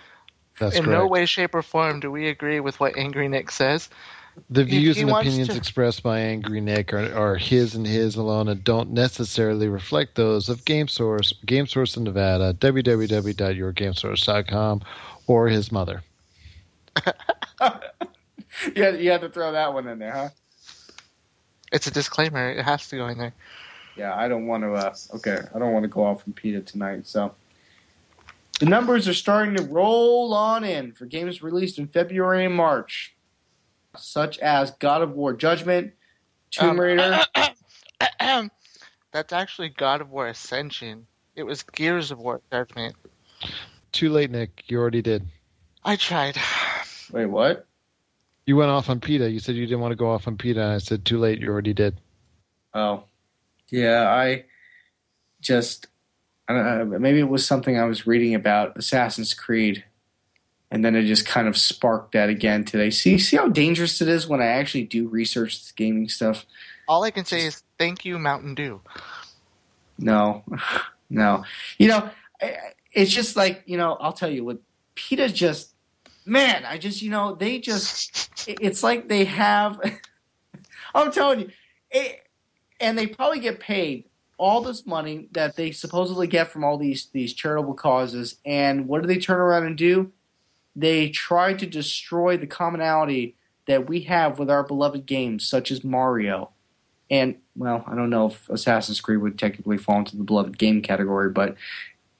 That's 0.58 0.76
In 0.76 0.84
correct. 0.84 0.98
no 1.00 1.06
way, 1.06 1.26
shape, 1.26 1.54
or 1.54 1.62
form 1.62 2.00
do 2.00 2.10
we 2.10 2.28
agree 2.28 2.60
with 2.60 2.80
what 2.80 2.96
Angry 2.96 3.28
Nick 3.28 3.50
says. 3.50 3.88
The 4.50 4.64
views 4.64 4.98
and 4.98 5.10
opinions 5.10 5.48
to- 5.48 5.56
expressed 5.56 6.02
by 6.02 6.18
Angry 6.18 6.60
Nick 6.60 6.92
are, 6.92 7.14
are 7.14 7.36
his 7.36 7.76
and 7.76 7.86
his 7.86 8.16
alone 8.16 8.48
and 8.48 8.62
don't 8.64 8.90
necessarily 8.90 9.68
reflect 9.68 10.16
those 10.16 10.48
of 10.48 10.64
GameSource, 10.64 11.32
GameSource 11.46 11.96
in 11.96 12.02
Nevada, 12.04 12.52
www.yourgamesource.com, 12.54 14.82
or 15.28 15.48
his 15.48 15.70
mother. 15.72 16.02
Yeah, 18.76 18.90
you 18.90 19.10
had 19.10 19.20
to 19.22 19.28
throw 19.28 19.50
that 19.52 19.74
one 19.74 19.88
in 19.88 19.98
there, 19.98 20.12
huh? 20.12 20.28
It's 21.72 21.88
a 21.88 21.90
disclaimer. 21.90 22.50
It 22.50 22.62
has 22.62 22.88
to 22.90 22.96
go 22.96 23.08
in 23.08 23.18
there. 23.18 23.32
Yeah, 23.96 24.14
I 24.14 24.28
don't 24.28 24.46
want 24.46 24.62
to. 24.62 24.74
Uh, 24.74 24.94
okay, 25.16 25.38
I 25.52 25.58
don't 25.58 25.72
want 25.72 25.82
to 25.82 25.88
go 25.88 26.04
off 26.04 26.22
from 26.22 26.34
PETA 26.34 26.60
tonight. 26.60 27.04
So 27.06 27.34
the 28.60 28.66
numbers 28.66 29.08
are 29.08 29.14
starting 29.14 29.56
to 29.56 29.62
roll 29.64 30.32
on 30.34 30.64
in 30.64 30.92
for 30.92 31.06
games 31.06 31.42
released 31.42 31.78
in 31.78 31.88
February 31.88 32.44
and 32.44 32.54
March, 32.54 33.14
such 33.96 34.38
as 34.38 34.70
God 34.72 35.02
of 35.02 35.12
War 35.12 35.32
Judgment, 35.32 35.92
Tomb 36.50 36.70
Um, 36.70 36.80
Raider. 36.80 37.20
That's 39.12 39.32
actually 39.32 39.68
God 39.68 40.00
of 40.00 40.10
War 40.10 40.26
Ascension. 40.28 41.06
It 41.36 41.44
was 41.44 41.62
Gears 41.62 42.10
of 42.10 42.18
War 42.18 42.40
Judgment. 42.52 42.96
Too 43.92 44.10
late, 44.10 44.30
Nick. 44.30 44.64
You 44.66 44.78
already 44.78 45.02
did. 45.02 45.24
I 45.84 45.96
tried. 45.96 46.36
Wait, 47.12 47.26
what? 47.26 47.66
You 48.46 48.56
went 48.56 48.70
off 48.70 48.90
on 48.90 49.00
PETA. 49.00 49.30
You 49.30 49.38
said 49.38 49.54
you 49.54 49.66
didn't 49.66 49.80
want 49.80 49.92
to 49.92 49.96
go 49.96 50.10
off 50.10 50.26
on 50.26 50.36
PETA. 50.36 50.60
And 50.60 50.72
I 50.72 50.78
said, 50.78 51.04
too 51.04 51.18
late. 51.18 51.40
You 51.40 51.48
already 51.48 51.72
did. 51.72 51.96
Oh, 52.74 53.04
yeah. 53.70 54.08
I 54.10 54.44
just 55.40 55.86
I 56.46 56.52
don't 56.52 56.90
know, 56.90 56.98
maybe 56.98 57.20
it 57.20 57.28
was 57.28 57.46
something 57.46 57.78
I 57.78 57.84
was 57.84 58.06
reading 58.06 58.34
about 58.34 58.76
Assassin's 58.76 59.32
Creed, 59.32 59.84
and 60.70 60.84
then 60.84 60.94
it 60.94 61.04
just 61.04 61.24
kind 61.24 61.48
of 61.48 61.56
sparked 61.56 62.12
that 62.12 62.28
again 62.28 62.64
today. 62.64 62.90
See, 62.90 63.18
see 63.18 63.36
how 63.36 63.48
dangerous 63.48 64.00
it 64.02 64.08
is 64.08 64.28
when 64.28 64.42
I 64.42 64.46
actually 64.46 64.84
do 64.84 65.08
research 65.08 65.58
this 65.58 65.72
gaming 65.72 66.08
stuff. 66.08 66.44
All 66.86 67.02
I 67.02 67.10
can 67.10 67.24
say 67.24 67.46
is 67.46 67.62
thank 67.78 68.04
you, 68.04 68.18
Mountain 68.18 68.54
Dew. 68.54 68.80
No, 69.98 70.44
no. 71.10 71.44
You 71.78 71.88
know, 71.88 72.10
it's 72.92 73.10
just 73.10 73.36
like 73.36 73.62
you 73.66 73.78
know. 73.78 73.96
I'll 74.00 74.12
tell 74.12 74.30
you 74.30 74.44
what. 74.44 74.58
PETA 74.96 75.30
just, 75.30 75.74
man. 76.24 76.64
I 76.64 76.78
just 76.78 77.02
you 77.02 77.10
know 77.10 77.34
they 77.34 77.58
just. 77.58 78.30
It's 78.46 78.82
like 78.82 79.08
they 79.08 79.24
have. 79.24 79.80
I'm 80.94 81.10
telling 81.10 81.40
you, 81.40 81.50
it, 81.90 82.28
and 82.78 82.98
they 82.98 83.06
probably 83.06 83.40
get 83.40 83.58
paid 83.58 84.04
all 84.36 84.60
this 84.60 84.86
money 84.86 85.28
that 85.32 85.56
they 85.56 85.70
supposedly 85.70 86.26
get 86.26 86.48
from 86.48 86.64
all 86.64 86.76
these 86.76 87.06
these 87.12 87.32
charitable 87.32 87.74
causes, 87.74 88.36
and 88.44 88.88
what 88.88 89.02
do 89.02 89.08
they 89.08 89.18
turn 89.18 89.38
around 89.38 89.66
and 89.66 89.76
do? 89.76 90.12
They 90.76 91.08
try 91.08 91.54
to 91.54 91.66
destroy 91.66 92.36
the 92.36 92.46
commonality 92.46 93.36
that 93.66 93.88
we 93.88 94.00
have 94.02 94.38
with 94.38 94.50
our 94.50 94.62
beloved 94.62 95.06
games, 95.06 95.46
such 95.46 95.70
as 95.70 95.84
Mario. 95.84 96.50
And 97.10 97.36
well, 97.56 97.84
I 97.86 97.94
don't 97.94 98.10
know 98.10 98.26
if 98.26 98.48
Assassin's 98.48 99.00
Creed 99.00 99.20
would 99.20 99.38
technically 99.38 99.78
fall 99.78 99.98
into 99.98 100.16
the 100.16 100.24
beloved 100.24 100.58
game 100.58 100.82
category, 100.82 101.30
but 101.30 101.56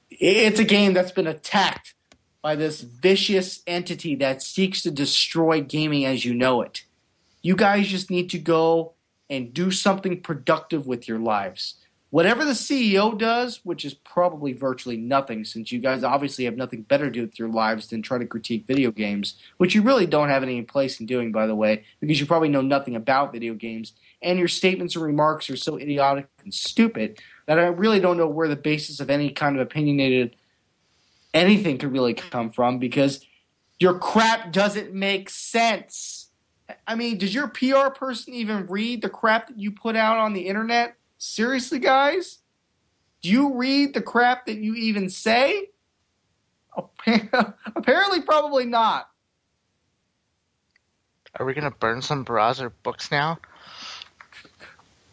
it's 0.09 0.59
a 0.59 0.63
game 0.63 0.93
that's 0.93 1.11
been 1.11 1.27
attacked 1.27 1.93
by 2.41 2.55
this 2.55 2.81
vicious 2.81 3.61
entity 3.67 4.15
that 4.15 4.41
seeks 4.41 4.83
to 4.83 4.91
destroy 4.91 5.61
gaming 5.61 6.05
as 6.05 6.23
you 6.23 6.33
know 6.33 6.61
it. 6.61 6.83
You 7.41 7.55
guys 7.55 7.87
just 7.87 8.09
need 8.09 8.29
to 8.29 8.39
go 8.39 8.93
and 9.29 9.53
do 9.53 9.71
something 9.71 10.21
productive 10.21 10.87
with 10.87 11.07
your 11.07 11.19
lives 11.19 11.75
whatever 12.15 12.45
the 12.45 12.53
CEO 12.53 13.17
does, 13.17 13.59
which 13.65 13.83
is 13.83 13.93
probably 13.93 14.53
virtually 14.53 14.95
nothing, 14.95 15.43
since 15.43 15.69
you 15.69 15.79
guys 15.79 16.01
obviously 16.01 16.45
have 16.45 16.55
nothing 16.55 16.81
better 16.81 17.07
to 17.07 17.11
do 17.11 17.21
with 17.23 17.37
your 17.37 17.49
lives 17.49 17.87
than 17.87 18.01
try 18.01 18.17
to 18.17 18.25
critique 18.25 18.65
video 18.65 18.89
games, 18.89 19.35
which 19.57 19.75
you 19.75 19.81
really 19.81 20.05
don't 20.05 20.29
have 20.29 20.41
any 20.41 20.61
place 20.61 21.01
in 21.01 21.05
doing, 21.05 21.33
by 21.33 21.45
the 21.45 21.53
way, 21.53 21.83
because 21.99 22.17
you 22.17 22.25
probably 22.25 22.47
know 22.47 22.61
nothing 22.61 22.95
about 22.95 23.33
video 23.33 23.53
games, 23.53 23.91
and 24.21 24.39
your 24.39 24.47
statements 24.47 24.95
and 24.95 25.03
remarks 25.03 25.49
are 25.49 25.57
so 25.57 25.77
idiotic 25.77 26.29
and 26.41 26.53
stupid 26.53 27.19
that 27.47 27.59
I 27.59 27.65
really 27.65 27.99
don't 27.99 28.15
know 28.15 28.29
where 28.29 28.47
the 28.47 28.55
basis 28.55 29.01
of 29.01 29.09
any 29.09 29.29
kind 29.29 29.57
of 29.57 29.61
opinionated 29.61 30.37
anything 31.33 31.77
could 31.77 31.91
really 31.91 32.13
come 32.13 32.49
from, 32.49 32.79
because 32.79 33.25
your 33.77 33.99
crap 33.99 34.53
doesn't 34.53 34.93
make 34.93 35.29
sense. 35.29 36.29
I 36.87 36.95
mean, 36.95 37.17
does 37.17 37.35
your 37.35 37.49
PR 37.49 37.89
person 37.89 38.33
even 38.33 38.67
read 38.67 39.01
the 39.01 39.09
crap 39.09 39.49
that 39.49 39.59
you 39.59 39.71
put 39.71 39.97
out 39.97 40.17
on 40.17 40.31
the 40.31 40.47
internet? 40.47 40.95
Seriously, 41.17 41.79
guys? 41.79 42.39
Do 43.21 43.29
you 43.29 43.55
read 43.55 43.93
the 43.93 44.01
crap 44.01 44.45
that 44.45 44.57
you 44.57 44.75
even 44.75 45.09
say? 45.09 45.69
Apparently, 47.75 48.21
probably 48.21 48.65
not. 48.65 49.09
Are 51.37 51.45
we 51.45 51.53
going 51.53 51.69
to 51.69 51.77
burn 51.77 52.01
some 52.01 52.23
browser 52.23 52.69
books 52.69 53.11
now? 53.11 53.39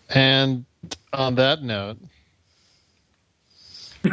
And 0.08 0.66
on 1.12 1.36
that 1.36 1.62
note, 1.62 1.98
no, 4.04 4.12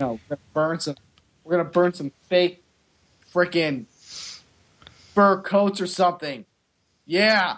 we're 0.00 0.18
gonna 0.28 0.40
burn 0.54 0.80
some. 0.80 0.96
We're 1.42 1.56
gonna 1.56 1.64
burn 1.68 1.94
some 1.94 2.12
fake, 2.28 2.62
freaking 3.32 3.86
fur 5.14 5.40
coats 5.40 5.80
or 5.80 5.86
something. 5.86 6.44
Yeah. 7.06 7.56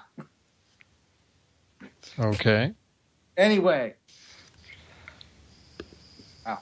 Okay. 2.21 2.73
Anyway. 3.37 3.95
Wow. 6.45 6.59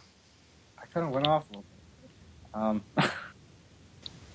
I 0.79 0.87
kind 0.95 1.07
of 1.07 1.13
went 1.13 1.27
off 1.27 1.47
a 1.51 1.57
little 1.57 1.65
bit. 2.03 2.11
Um. 2.55 2.83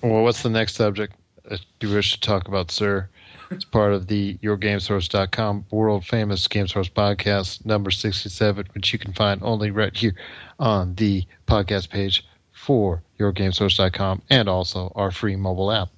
well, 0.02 0.22
what's 0.22 0.42
the 0.42 0.50
next 0.50 0.74
subject 0.74 1.14
that 1.48 1.60
you 1.80 1.90
wish 1.90 2.12
to 2.12 2.20
talk 2.20 2.48
about, 2.48 2.70
sir? 2.70 3.08
It's 3.50 3.64
part 3.64 3.92
of 3.92 4.06
the 4.08 4.36
YourGameSource.com 4.42 5.66
world 5.70 6.04
famous 6.04 6.48
GameSource 6.48 6.90
podcast, 6.90 7.64
number 7.64 7.90
67, 7.90 8.66
which 8.72 8.92
you 8.92 8.98
can 8.98 9.12
find 9.12 9.42
only 9.42 9.70
right 9.70 9.96
here 9.96 10.14
on 10.58 10.94
the 10.96 11.24
podcast 11.46 11.90
page 11.90 12.26
for 12.52 13.02
YourGameSource.com 13.18 14.22
and 14.30 14.48
also 14.48 14.92
our 14.94 15.10
free 15.10 15.36
mobile 15.36 15.70
app. 15.70 15.88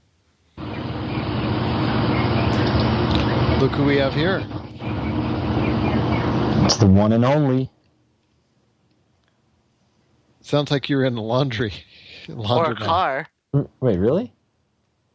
Look 3.60 3.72
who 3.72 3.84
we 3.84 3.96
have 3.96 4.12
here. 4.12 4.46
It's 6.66 6.78
the 6.78 6.86
one 6.88 7.12
and 7.12 7.24
only. 7.24 7.70
Sounds 10.40 10.72
like 10.72 10.88
you're 10.88 11.04
in 11.04 11.14
the 11.14 11.22
laundry. 11.22 11.72
or 12.28 12.72
a 12.72 12.74
car. 12.74 13.28
Mm, 13.54 13.68
wait, 13.78 13.98
really? 13.98 14.32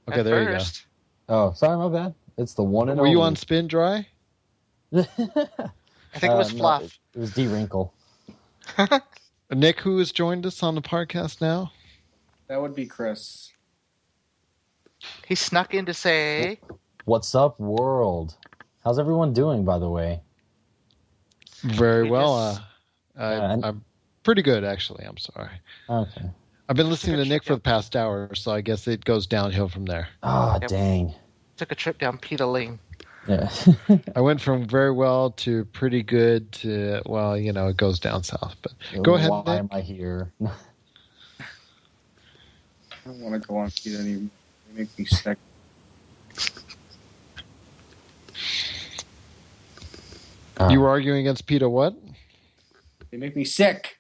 Okay, 0.08 0.22
At 0.22 0.24
there 0.24 0.46
first. 0.46 0.86
you 1.28 1.36
go. 1.36 1.48
Oh, 1.50 1.52
sorry, 1.54 1.78
my 1.78 1.90
bad. 1.90 2.14
It's 2.38 2.54
the 2.54 2.64
one 2.64 2.88
and 2.88 2.98
Were 2.98 3.06
only. 3.06 3.18
Were 3.18 3.22
you 3.22 3.26
on 3.26 3.36
spin 3.36 3.68
dry? 3.68 4.08
I 4.96 5.04
think 5.04 6.32
it 6.32 6.38
was 6.38 6.52
Uh, 6.52 6.54
no, 6.54 6.58
fluff. 6.58 6.84
it, 6.84 7.00
it 7.16 7.20
was 7.20 7.34
D 7.34 7.48
Wrinkle. 7.48 7.94
Nick, 9.52 9.82
who 9.82 9.98
has 9.98 10.14
joined 10.14 10.46
us 10.46 10.64
on 10.64 10.76
the 10.76 10.82
podcast 10.82 11.42
now? 11.42 11.74
That 12.48 12.62
would 12.62 12.74
be 12.76 12.86
Chris. 12.86 13.52
he 15.28 15.36
snuck 15.36 15.74
in 15.74 15.86
to 15.88 15.94
say, 15.94 16.62
What's 17.04 17.36
up, 17.36 17.60
world? 17.60 18.38
How's 18.86 19.00
everyone 19.00 19.34
doing, 19.34 19.66
by 19.66 19.80
the 19.80 19.90
way? 19.90 20.22
Very 21.64 22.04
We 22.04 22.10
well. 22.12 22.34
Uh, 22.36 22.60
I, 23.18 23.32
Yeah, 23.36 23.52
and- 23.54 23.66
I'm 23.66 23.86
pretty 24.24 24.42
good, 24.42 24.64
actually. 24.64 25.04
I'm 25.06 25.18
sorry. 25.18 25.50
Okay. 25.90 26.30
I've 26.70 26.76
been 26.76 26.90
listening 26.90 27.18
to 27.18 27.26
Nick 27.26 27.44
shit, 27.44 27.48
for 27.48 27.56
the 27.56 27.62
past 27.62 27.96
hour, 27.96 28.34
so 28.34 28.52
I 28.52 28.62
guess 28.62 28.88
it 28.88 29.04
goes 29.04 29.28
downhill 29.28 29.68
from 29.68 29.86
there. 29.86 30.08
Ah, 30.24 30.58
Yep. 30.62 30.70
dang. 30.70 31.14
took 31.58 31.72
a 31.72 31.76
trip 31.76 32.00
down 32.00 32.18
PETA 32.18 32.46
Lane. 32.48 32.80
Yeah. 33.28 33.52
I 34.16 34.22
went 34.22 34.42
from 34.42 34.66
very 34.66 34.92
well 34.92 35.30
to 35.32 35.66
pretty 35.66 36.02
good 36.02 36.52
to, 36.54 37.02
well, 37.06 37.38
you 37.38 37.54
know, 37.54 37.68
it 37.68 37.78
goes 37.78 38.00
down 38.00 38.24
south. 38.24 38.56
But 38.64 38.72
Go 39.04 39.14
ahead, 39.14 39.30
Why 39.30 39.44
Nick. 39.46 39.60
am 39.60 39.70
I 39.72 39.82
here? 39.82 40.32
I 40.42 40.50
don't 43.06 43.20
want 43.20 43.40
to 43.42 43.48
go 43.48 43.58
on 43.58 43.70
feet 43.70 44.00
anymore. 44.00 44.30
They 44.74 44.80
make 44.82 44.98
me 44.98 45.06
sick. 45.06 45.38
You 50.70 50.80
uh. 50.80 50.82
were 50.84 50.90
arguing 50.90 51.22
against 51.22 51.48
PETA 51.48 51.70
what? 51.70 51.96
They 53.10 53.18
make 53.18 53.36
me 53.36 53.44
sick. 53.44 53.98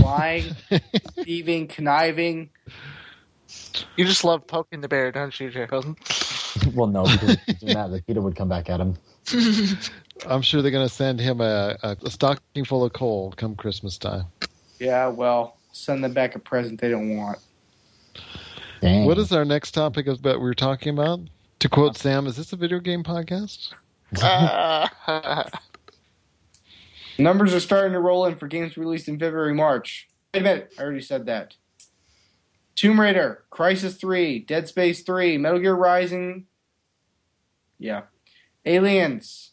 Lying, 0.00 0.44
thieving, 1.24 1.68
conniving. 1.68 2.50
You 3.96 4.04
just 4.04 4.24
love 4.24 4.46
poking 4.46 4.80
the 4.80 4.88
bear, 4.88 5.12
don't 5.12 5.38
you, 5.38 5.50
Gerald? 5.50 5.96
well, 6.74 6.86
no, 6.86 7.04
because 7.04 7.30
if 7.30 7.40
he's 7.46 7.54
doing 7.56 7.74
that, 7.74 7.90
the 7.90 8.02
PETA 8.02 8.20
would 8.20 8.34
come 8.34 8.48
back 8.48 8.68
at 8.70 8.80
him. 8.80 8.96
I'm 10.26 10.42
sure 10.42 10.62
they're 10.62 10.70
going 10.70 10.88
to 10.88 10.92
send 10.92 11.20
him 11.20 11.40
a, 11.40 11.76
a, 11.82 11.96
a 12.02 12.10
stocking 12.10 12.64
full 12.64 12.84
of 12.84 12.92
coal 12.92 13.32
come 13.36 13.54
Christmas 13.54 13.98
time. 13.98 14.24
Yeah, 14.80 15.08
well, 15.08 15.58
send 15.72 16.02
them 16.02 16.12
back 16.12 16.34
a 16.34 16.38
present 16.38 16.80
they 16.80 16.88
don't 16.88 17.16
want. 17.16 17.38
Dang. 18.80 19.04
What 19.04 19.18
is 19.18 19.32
our 19.32 19.44
next 19.44 19.72
topic 19.72 20.06
that 20.06 20.38
we 20.38 20.44
were 20.44 20.54
talking 20.54 20.92
about? 20.92 21.20
To 21.60 21.68
quote 21.68 21.96
Sam, 21.96 22.26
is 22.26 22.36
this 22.36 22.52
a 22.52 22.56
video 22.56 22.78
game 22.78 23.02
podcast? 23.02 23.74
Uh, 24.22 24.88
Numbers 27.18 27.52
are 27.52 27.60
starting 27.60 27.92
to 27.92 28.00
roll 28.00 28.26
in 28.26 28.36
for 28.36 28.46
games 28.46 28.76
released 28.76 29.08
in 29.08 29.18
February, 29.18 29.54
March. 29.54 30.08
Wait 30.32 30.40
a 30.40 30.42
minute, 30.44 30.74
I 30.78 30.82
already 30.82 31.00
said 31.00 31.26
that. 31.26 31.54
Tomb 32.76 33.00
Raider, 33.00 33.42
Crysis 33.50 33.98
3, 33.98 34.38
Dead 34.40 34.68
Space 34.68 35.02
3, 35.02 35.36
Metal 35.38 35.58
Gear 35.58 35.74
Rising. 35.74 36.46
Yeah. 37.78 38.02
Aliens. 38.64 39.50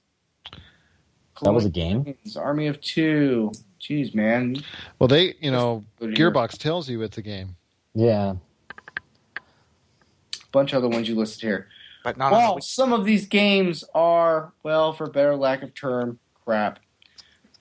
That 1.41 1.51
was 1.53 1.66
a 1.66 1.70
game? 1.70 2.01
Aliens, 2.01 2.38
Army 2.38 2.68
of 2.68 2.80
Two. 2.82 3.51
Jeez, 3.82 4.14
man. 4.16 4.58
Well, 4.99 5.08
they, 5.08 5.34
you 5.41 5.51
know, 5.51 5.84
Go 5.99 6.08
to 6.10 6.18
your- 6.18 6.32
Gearbox 6.32 6.58
tells 6.58 6.88
you 6.88 7.01
it's 7.01 7.18
a 7.18 7.22
game. 7.22 7.56
Yeah. 7.93 8.36
bunch 10.51 10.72
of 10.74 10.78
other 10.84 10.88
ones 10.89 11.10
you 11.10 11.16
listed 11.16 11.41
here. 11.41 11.68
But 12.06 12.18
not 12.18 12.32
Well, 12.32 12.62
some 12.62 12.93
of 12.93 13.03
these 13.03 13.26
games 13.26 13.84
are, 13.95 14.53
well, 14.62 14.93
for 14.93 15.10
better 15.10 15.36
lack 15.36 15.64
of 15.64 15.74
term, 15.74 16.20
crap. 16.45 16.78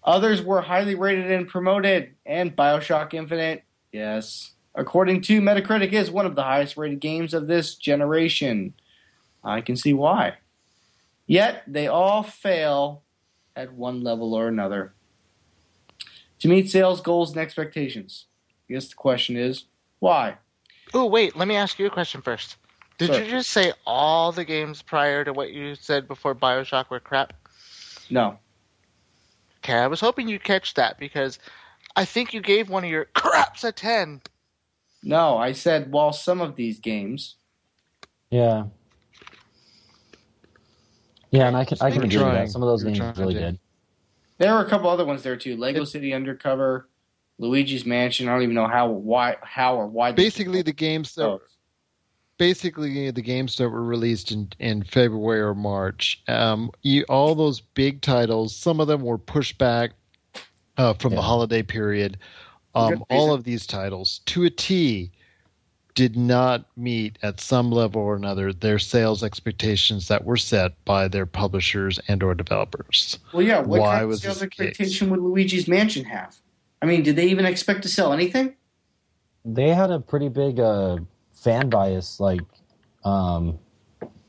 Others 0.05 0.42
were 0.42 0.61
highly 0.61 0.95
rated 0.95 1.30
and 1.30 1.49
promoted, 1.49 2.14
and 2.26 2.55
Bioshock 2.55 3.14
Infinite, 3.14 3.64
yes, 3.90 4.53
according 4.74 5.22
to 5.22 5.40
Metacritic, 5.40 5.92
is 5.92 6.11
one 6.11 6.26
of 6.26 6.34
the 6.34 6.42
highest 6.42 6.76
rated 6.76 7.01
games 7.01 7.32
of 7.32 7.47
this 7.47 7.74
generation. 7.76 8.74
I 9.42 9.62
can 9.62 9.76
see 9.76 9.95
why. 9.95 10.34
Yet, 11.26 11.62
they 11.66 11.86
all 11.86 12.22
fail 12.22 13.03
at 13.57 13.72
one 13.72 14.03
level 14.03 14.34
or 14.34 14.49
another. 14.49 14.92
To 16.40 16.49
meet 16.49 16.70
sales 16.70 17.01
goals 17.01 17.30
and 17.30 17.40
expectations. 17.40 18.26
I 18.68 18.74
guess 18.74 18.88
the 18.88 18.95
question 18.95 19.38
is, 19.38 19.64
why? 20.01 20.36
Oh, 20.92 21.07
wait, 21.07 21.34
let 21.34 21.49
me 21.49 21.57
ask 21.57 21.78
you 21.78 21.86
a 21.86 21.90
question 21.90 22.20
first. 22.20 22.59
Did 22.99 23.09
Sir. 23.12 23.22
you 23.24 23.30
just 23.30 23.51
say 23.51 23.72
all 23.86 24.30
the 24.32 24.45
games 24.45 24.82
prior 24.82 25.24
to 25.24 25.32
what 25.32 25.53
you 25.53 25.74
said 25.74 26.07
before 26.07 26.34
Bioshock 26.34 26.90
were 26.90 27.01
crap? 27.01 27.32
No. 28.11 28.38
Okay, 29.59 29.74
I 29.74 29.86
was 29.86 30.01
hoping 30.01 30.28
you'd 30.28 30.45
catch 30.45 30.74
that 30.74 30.99
because 30.99 31.38
I 31.97 32.05
think 32.05 32.32
you 32.34 32.40
gave 32.40 32.68
one 32.70 32.84
of 32.84 32.90
your 32.90 33.07
craps 33.14 33.64
a 33.64 33.72
10. 33.72 34.20
No, 35.03 35.36
I 35.36 35.53
said 35.53 35.90
while 35.90 36.12
some 36.12 36.40
of 36.40 36.55
these 36.57 36.78
games. 36.78 37.36
Yeah. 38.30 38.64
Yeah, 41.30 41.49
and 41.49 41.57
I 41.57 41.64
can 41.64 41.78
I 41.80 41.90
can 41.90 42.01
were 42.01 42.05
agree 42.07 42.18
with 42.18 42.26
trying. 42.26 42.34
that. 42.47 42.51
Some 42.51 42.62
of 42.62 42.68
those 42.68 42.82
You 42.82 42.86
were 42.86 42.90
games 42.92 42.99
trying, 42.99 43.14
really 43.18 43.34
Jay. 43.34 43.40
did. 43.40 43.59
There 44.38 44.53
were 44.55 44.61
a 44.61 44.68
couple 44.68 44.88
other 44.88 45.05
ones 45.05 45.22
there 45.22 45.36
too. 45.36 45.57
Lego 45.57 45.84
City 45.84 46.12
Undercover, 46.14 46.88
Luigi's 47.38 47.84
Mansion. 47.84 48.28
I 48.28 48.32
don't 48.32 48.42
even 48.42 48.55
know 48.55 48.68
how 48.68 48.88
why 48.88 49.36
how 49.42 49.76
or 49.76 49.86
why. 49.86 50.12
Basically, 50.12 50.62
the 50.62 50.72
games 50.72 51.14
that 51.16 51.24
Oh. 51.26 51.40
Basically 52.39 53.11
the 53.11 53.22
games 53.22 53.57
that 53.57 53.68
were 53.68 53.85
released 53.85 54.30
in, 54.32 54.49
in 54.59 54.82
February 54.82 55.41
or 55.41 55.55
March. 55.55 56.22
Um, 56.28 56.70
you, 56.82 57.05
all 57.09 57.35
those 57.35 57.61
big 57.61 58.01
titles, 58.01 58.55
some 58.55 58.80
of 58.80 58.89
them 58.89 59.03
were 59.03 59.18
pushed 59.18 59.59
back 59.59 59.93
uh, 60.76 60.95
from 60.95 61.14
the 61.14 61.22
holiday 61.22 61.62
period. 61.62 62.18
Um, 62.74 63.05
all 63.09 63.32
of 63.32 63.45
these 63.45 63.66
titles, 63.66 64.20
to 64.26 64.45
a 64.45 64.51
T, 64.51 65.12
did 65.95 66.16
not 66.16 66.66
meet 66.76 67.18
at 67.22 67.41
some 67.41 67.70
level 67.70 68.03
or 68.03 68.16
another 68.16 68.53
their 68.53 68.80
sales 68.80 69.22
expectations 69.22 70.09
that 70.09 70.24
were 70.24 70.37
set 70.37 70.72
by 70.85 71.07
their 71.07 71.26
publishers 71.26 72.01
and 72.09 72.20
or 72.22 72.35
developers. 72.35 73.18
Well, 73.32 73.43
yeah. 73.43 73.61
What 73.61 73.80
Why 73.80 73.93
kind 73.93 74.03
of 74.03 74.09
was 74.09 74.22
sales 74.22 74.35
this 74.35 74.41
the 74.41 74.49
case? 74.49 74.68
expectation 74.70 75.11
would 75.11 75.20
Luigi's 75.20 75.68
Mansion 75.68 76.05
have? 76.05 76.37
I 76.82 76.87
mean, 76.87 77.05
did 77.05 77.14
they 77.14 77.26
even 77.26 77.47
expect 77.47 77.82
to 77.82 77.89
sell 77.89 78.12
anything? 78.12 78.55
They 79.45 79.68
had 79.68 79.91
a 79.91 80.01
pretty 80.01 80.28
big 80.28 80.59
uh, 80.59 80.99
fan 81.45 81.68
bias, 81.68 82.18
like 82.18 82.40
um, 83.05 83.59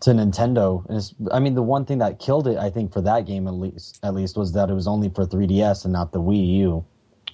to 0.01 0.09
Nintendo. 0.11 0.86
And 0.89 1.32
I 1.32 1.39
mean, 1.39 1.55
the 1.55 1.63
one 1.63 1.86
thing 1.86 1.97
that 1.99 2.20
killed 2.20 2.47
it, 2.47 2.57
I 2.57 2.70
think, 2.70 2.91
for 2.93 3.01
that 3.01 3.26
game 3.26 3.47
at 3.47 3.53
least, 3.55 3.99
at 4.03 4.13
least, 4.13 4.38
was 4.38 4.51
that 4.53 4.70
it 4.70 4.74
was 4.74 4.86
only 4.88 5.09
for 5.09 5.26
3DS 5.26 5.86
and 5.86 5.93
not 5.93 6.11
the 6.11 6.20
Wii 6.22 6.47
U 6.57 6.86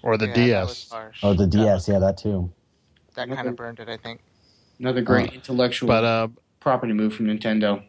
Or 0.03 0.17
the 0.17 0.27
Yeah, 0.27 0.33
DS. 0.65 0.91
or 1.23 1.33
the 1.33 1.47
DS. 1.47 1.65
was- 1.65 1.87
Yeah, 1.89 1.99
that 1.99 2.17
too. 2.17 2.51
That 3.15 3.27
kind 3.29 3.47
of 3.47 3.55
burned 3.57 3.79
it, 3.79 3.89
I 3.89 3.97
think. 3.97 4.21
Another 4.79 5.01
great 5.01 5.31
Uh, 5.31 5.33
intellectual 5.35 5.87
But 5.87 6.03
uh, 6.05 6.27
property 6.59 6.93
move 6.93 7.13
from 7.13 7.25
Nintendo. 7.27 7.83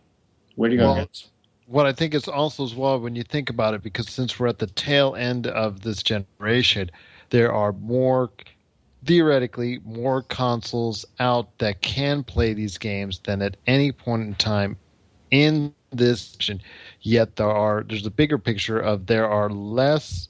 Where 0.57 0.69
do 0.69 0.75
you 0.75 0.81
go, 0.81 0.87
Well, 0.93 0.97
guys? 1.07 1.29
what 1.67 1.87
I 1.87 1.93
think 1.93 2.13
is 2.15 2.27
also 2.29 2.65
as 2.65 2.75
well 2.75 2.99
when 3.01 3.15
you 3.15 3.23
think 3.23 3.49
about 3.49 3.73
it, 3.75 3.83
because 3.83 4.09
since 4.11 4.39
we're 4.41 4.49
at 4.49 4.59
the 4.59 4.67
tail 4.67 5.15
end 5.15 5.47
of 5.47 5.81
this 5.83 6.03
generation, 6.03 6.91
there 7.31 7.53
are 7.53 7.73
more 7.73 8.31
theoretically 9.05 9.81
more 9.85 10.23
consoles 10.23 11.05
out 11.19 11.59
that 11.59 11.83
can 11.83 12.23
play 12.23 12.55
these 12.55 12.79
games 12.79 13.21
than 13.25 13.43
at 13.43 13.57
any 13.67 13.93
point 13.93 14.23
in 14.23 14.35
time 14.37 14.77
in 15.31 15.75
this 15.91 16.33
generation. 16.33 16.67
Yet 17.03 17.37
there 17.37 17.51
are 17.51 17.85
there's 17.89 18.07
a 18.07 18.11
bigger 18.11 18.39
picture 18.39 18.79
of 18.79 19.07
there 19.07 19.29
are 19.29 19.51
less 19.51 20.29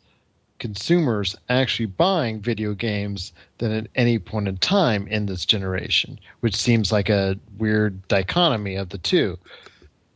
consumers 0.59 1.35
actually 1.49 1.87
buying 1.87 2.41
video 2.41 2.73
games 2.73 3.33
than 3.59 3.73
at 3.73 3.89
any 3.97 4.19
point 4.19 4.49
in 4.49 4.57
time 4.59 5.09
in 5.09 5.27
this 5.27 5.45
generation, 5.45 6.19
which 6.41 6.55
seems 6.55 6.93
like 6.93 7.09
a 7.09 7.39
weird 7.59 8.07
dichotomy 8.09 8.77
of 8.77 8.89
the 8.91 8.99
two 8.99 9.39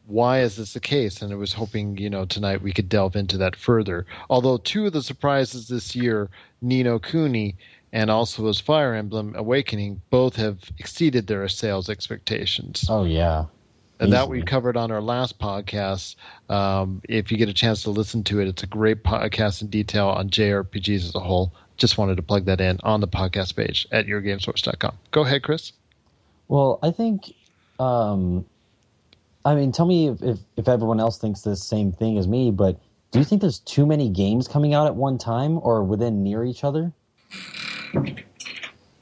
why 0.07 0.41
is 0.41 0.57
this 0.57 0.73
the 0.73 0.81
case? 0.81 1.21
And 1.21 1.33
I 1.33 1.37
was 1.37 1.53
hoping, 1.53 1.97
you 1.99 2.09
know, 2.09 2.25
tonight 2.25 2.63
we 2.63 2.73
could 2.73 2.89
delve 2.89 3.17
into 3.17 3.37
that 3.39 3.57
further. 3.57 4.07
Although 4.31 4.59
two 4.59 4.87
of 4.87 4.93
the 4.93 5.03
surprises 5.03 5.69
this 5.69 5.97
year, 5.97 6.31
Ni 6.63 6.83
no 6.83 6.99
Kuni 6.99 7.57
and 7.97 8.11
also 8.11 8.47
as 8.47 8.61
Fire 8.61 8.93
Emblem 8.93 9.35
Awakening, 9.35 10.03
both 10.11 10.37
have 10.37 10.59
exceeded 10.79 11.27
their 11.29 11.49
sales 11.49 11.89
expectations. 11.89 12.85
Oh 12.91 13.05
yeah. 13.05 13.47
and 14.01 14.13
that 14.13 14.29
we 14.29 14.43
covered 14.43 14.77
on 14.77 14.91
our 14.91 15.01
last 15.01 15.39
podcast. 15.39 16.17
Um, 16.51 17.01
if 17.09 17.33
you 17.33 17.39
get 17.39 17.49
a 17.49 17.55
chance 17.55 17.85
to 17.85 17.91
listen 17.91 18.23
to 18.25 18.39
it, 18.39 18.49
it's 18.49 18.63
a 18.63 18.67
great 18.67 19.03
podcast 19.03 19.63
in 19.63 19.69
detail 19.69 20.09
on 20.09 20.29
JRPGs 20.29 21.07
as 21.07 21.15
a 21.15 21.21
whole. 21.21 21.55
Just 21.79 21.97
wanted 21.97 22.17
to 22.17 22.23
plug 22.23 22.45
that 22.45 22.61
in 22.61 22.79
on 22.83 23.01
the 23.01 23.09
podcast 23.09 23.57
page 23.57 23.89
at 23.91 24.05
yourgamesource.com. 24.05 24.95
Go 25.11 25.23
ahead, 25.23 25.43
Chris. 25.43 25.73
Well, 26.49 26.79
I 26.83 26.91
think, 26.91 27.33
um, 27.79 28.45
I 29.43 29.55
mean, 29.55 29.73
tell 29.73 29.87
me 29.87 30.09
if, 30.09 30.23
if, 30.23 30.39
if 30.59 30.69
everyone 30.69 31.01
else 31.01 31.17
thinks 31.17 31.41
the 31.41 31.57
same 31.57 31.93
thing 31.93 32.19
as 32.19 32.29
me, 32.29 32.51
but 32.51 32.79
do 33.11 33.21
you 33.21 33.25
think 33.25 33.41
there's 33.41 33.61
too 33.61 33.87
many 33.87 34.11
games 34.11 34.49
coming 34.49 34.75
out 34.75 34.87
at 34.87 34.97
one 34.97 35.17
time 35.17 35.59
or 35.63 35.83
within 35.83 36.23
near 36.23 36.45
each 36.45 36.63
other? 36.63 36.93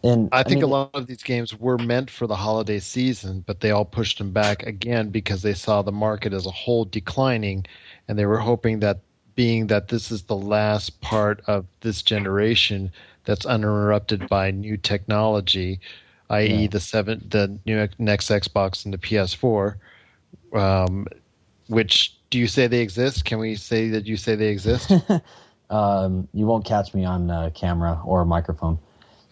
And 0.05 0.29
I 0.33 0.43
think 0.43 0.57
mean, 0.57 0.65
a 0.65 0.67
lot 0.67 0.91
of 0.93 1.07
these 1.07 1.23
games 1.23 1.59
were 1.59 1.79
meant 1.79 2.11
for 2.11 2.27
the 2.27 2.37
holiday 2.37 2.79
season, 2.79 3.43
but 3.47 3.61
they 3.61 3.71
all 3.71 3.87
pushed 3.87 4.19
them 4.19 4.33
back 4.33 4.63
again 4.65 5.09
because 5.09 5.41
they 5.43 5.55
saw 5.55 5.81
the 5.81 5.93
market 5.93 6.35
as 6.35 6.45
a 6.47 6.51
whole 6.51 6.85
declining, 6.85 7.65
and 8.07 8.19
they 8.19 8.27
were 8.27 8.39
hoping 8.39 8.81
that 8.81 9.01
being 9.35 9.67
that 9.69 9.89
this 9.89 10.11
is 10.13 10.25
the 10.25 10.37
last 10.37 11.01
part 11.01 11.43
of 11.47 11.67
this 11.81 12.03
generation 12.03 12.93
that's 13.25 13.47
uninterrupted 13.47 14.29
by 14.29 14.51
new 14.51 14.77
technology, 14.77 15.81
i.e., 16.31 16.63
Yeah. 16.63 16.69
the 16.69 16.81
seven, 16.81 17.23
the 17.31 17.59
new 17.65 17.89
next 17.99 18.29
Xbox 18.29 18.85
and 18.85 18.93
the 18.93 18.99
PS4. 18.99 19.77
Um, 20.53 21.07
which 21.69 22.15
do 22.31 22.39
you 22.39 22.47
say 22.47 22.67
they 22.67 22.81
exist? 22.81 23.25
Can 23.25 23.39
we 23.39 23.55
say 23.55 23.89
that 23.89 24.07
you 24.07 24.17
say 24.17 24.35
they 24.35 24.49
exist? 24.49 24.93
um, 25.75 26.29
you 26.33 26.47
won't 26.47 26.65
catch 26.65 26.95
me 26.95 27.05
on 27.05 27.31
uh, 27.31 27.51
camera 27.55 28.01
or 28.05 28.25
microphone. 28.25 28.79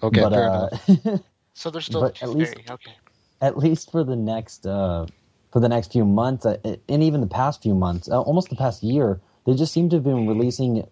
Okay, 0.02 0.20
but 0.20 0.32
fair 0.32 0.46
uh, 0.48 0.68
enough. 1.04 1.20
So 1.54 1.70
they're 1.70 1.82
still 1.82 2.00
But 2.00 2.22
at 2.22 2.30
least- 2.30 2.56
Okay. 2.68 2.96
at 3.42 3.58
least 3.58 3.90
for 3.92 4.02
the 4.04 4.16
next 4.16 4.66
uh, 4.66 5.06
for 5.52 5.60
the 5.60 5.68
next 5.68 5.92
few 5.92 6.04
months, 6.04 6.46
uh, 6.46 6.56
and 6.88 7.02
even 7.02 7.20
the 7.20 7.26
past 7.26 7.62
few 7.62 7.74
months, 7.74 8.08
uh, 8.10 8.20
almost 8.22 8.48
the 8.48 8.56
past 8.56 8.82
year, 8.82 9.20
they 9.44 9.54
just 9.54 9.72
seem 9.72 9.90
to 9.90 9.96
have 9.96 10.04
been 10.04 10.26
releasing 10.26 10.86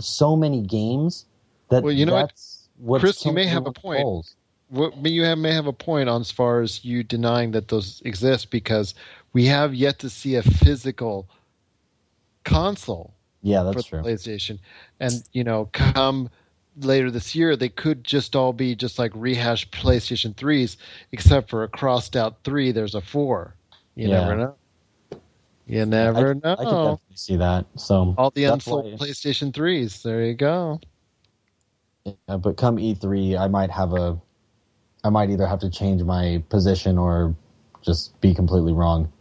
so 0.00 0.34
many 0.34 0.62
games 0.62 1.26
that 1.68 1.84
Well, 1.84 1.92
you 1.92 2.06
know 2.06 2.14
what? 2.14 2.28
that's 2.30 2.68
what's 2.78 3.02
Chris, 3.02 3.24
you 3.24 3.32
may 3.32 3.46
have 3.46 3.66
a 3.66 3.72
point. 3.72 4.02
goals. 4.02 4.34
What, 4.68 4.94
you 5.06 5.24
have, 5.24 5.38
may 5.38 5.52
have 5.52 5.66
a 5.66 5.72
point 5.72 6.08
on 6.08 6.20
as 6.20 6.30
far 6.30 6.60
as 6.60 6.84
you 6.84 7.02
denying 7.02 7.52
that 7.52 7.68
those 7.68 8.02
exist 8.04 8.50
because 8.50 8.94
we 9.32 9.46
have 9.46 9.74
yet 9.74 9.98
to 10.00 10.10
see 10.10 10.34
a 10.36 10.42
physical 10.42 11.28
console 12.44 13.14
Yeah, 13.42 13.60
for 13.60 13.72
that's 13.72 13.76
the 13.84 13.88
true. 13.90 14.02
PlayStation, 14.02 14.58
and 15.00 15.12
you 15.32 15.44
know, 15.44 15.68
come 15.72 16.28
later 16.76 17.10
this 17.10 17.34
year, 17.34 17.56
they 17.56 17.68
could 17.68 18.04
just 18.04 18.36
all 18.36 18.52
be 18.52 18.74
just 18.74 18.98
like 18.98 19.12
rehashed 19.14 19.70
PlayStation 19.72 20.36
threes, 20.36 20.76
except 21.12 21.48
for 21.50 21.62
a 21.64 21.68
crossed 21.68 22.16
out 22.16 22.36
three. 22.44 22.70
There's 22.72 22.94
a 22.94 23.00
four. 23.00 23.54
You 23.94 24.08
Yeah. 24.08 24.20
never 24.20 24.36
know. 24.36 24.54
You 25.66 25.86
never 25.86 26.34
know. 26.34 26.40
I 26.44 26.48
know. 26.50 26.56
could 26.56 26.64
definitely 26.64 27.16
see 27.16 27.36
that. 27.36 27.66
So 27.76 28.14
all 28.18 28.30
the 28.30 28.44
that's 28.44 28.66
unsold 28.66 28.84
why- 28.84 29.06
PlayStation 29.06 29.54
threes. 29.54 30.02
There 30.02 30.24
you 30.24 30.34
go. 30.34 30.80
Yeah, 32.04 32.36
but 32.38 32.56
come 32.56 32.76
E3, 32.78 33.38
I 33.38 33.46
might 33.46 33.70
have 33.70 33.92
a, 33.92 34.18
I 35.04 35.10
might 35.10 35.30
either 35.30 35.46
have 35.46 35.60
to 35.60 35.70
change 35.70 36.02
my 36.02 36.42
position 36.48 36.98
or 36.98 37.34
just 37.82 38.18
be 38.20 38.34
completely 38.34 38.72
wrong. 38.72 39.12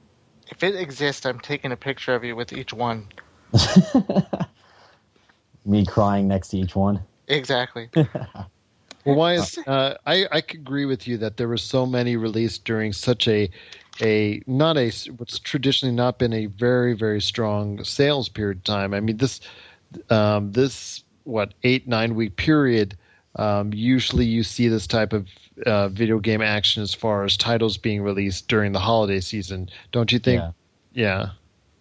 If 0.50 0.64
it 0.64 0.76
exists, 0.76 1.26
I'm 1.26 1.40
taking 1.40 1.72
a 1.72 1.78
picture 1.78 2.16
of 2.16 2.24
you 2.24 2.36
with 2.36 2.52
each 2.54 2.74
one. 2.74 3.08
Me 5.66 5.86
crying 5.86 6.28
next 6.28 6.50
to 6.50 6.58
each 6.58 6.76
one. 6.76 7.02
Exactly. 7.28 7.89
Well, 9.06 9.16
why 9.16 9.34
is 9.36 9.58
uh, 9.66 9.95
I 10.06 10.26
I 10.32 10.38
agree 10.38 10.86
with 10.86 11.08
you 11.08 11.18
that 11.18 11.38
there 11.38 11.47
were 11.47 11.58
so 11.58 11.86
many 11.86 12.18
released 12.18 12.66
during 12.66 12.93
such 12.93 13.28
a 13.28 13.50
a 14.02 14.41
not 14.45 14.78
a 14.78 14.91
what's 15.18 15.39
traditionally 15.39 15.95
not 15.95 16.20
been 16.20 16.34
a 16.34 16.47
very 16.47 16.93
very 16.93 17.22
strong 17.22 17.84
sales 17.84 18.30
period 18.30 18.58
of 18.58 18.64
time. 18.66 18.93
I 18.93 19.00
mean 19.00 19.18
this 19.18 19.39
um, 20.10 20.52
this 20.52 21.04
what 21.24 21.54
eight 21.64 21.88
nine 21.88 22.16
week 22.16 22.36
period. 22.36 22.97
Um, 23.36 23.72
usually 23.74 24.26
you 24.26 24.43
see 24.43 24.68
this 24.68 24.88
type 24.88 25.14
of 25.14 25.28
uh, 25.66 25.89
video 25.89 26.20
game 26.20 26.41
action 26.41 26.84
as 26.84 26.93
far 26.93 27.24
as 27.24 27.38
titles 27.38 27.78
being 27.78 28.02
released 28.02 28.47
during 28.47 28.74
the 28.74 28.80
holiday 28.80 29.20
season, 29.20 29.70
don't 29.91 30.12
you 30.12 30.20
think? 30.20 30.41
Yeah. 30.41 30.52
Yeah. 30.91 31.30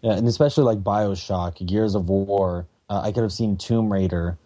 Yeah, 0.02 0.12
and 0.12 0.26
especially 0.28 0.64
like 0.64 0.78
Bioshock, 0.78 1.64
Gears 1.66 1.94
of 1.94 2.08
War. 2.08 2.66
Uh, 2.88 3.00
I 3.04 3.12
could 3.12 3.22
have 3.22 3.32
seen 3.32 3.56
Tomb 3.56 3.92
Raider, 3.92 4.38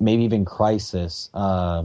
maybe 0.00 0.22
even 0.22 0.44
Crysis. 0.44 1.30
Uh, 1.34 1.84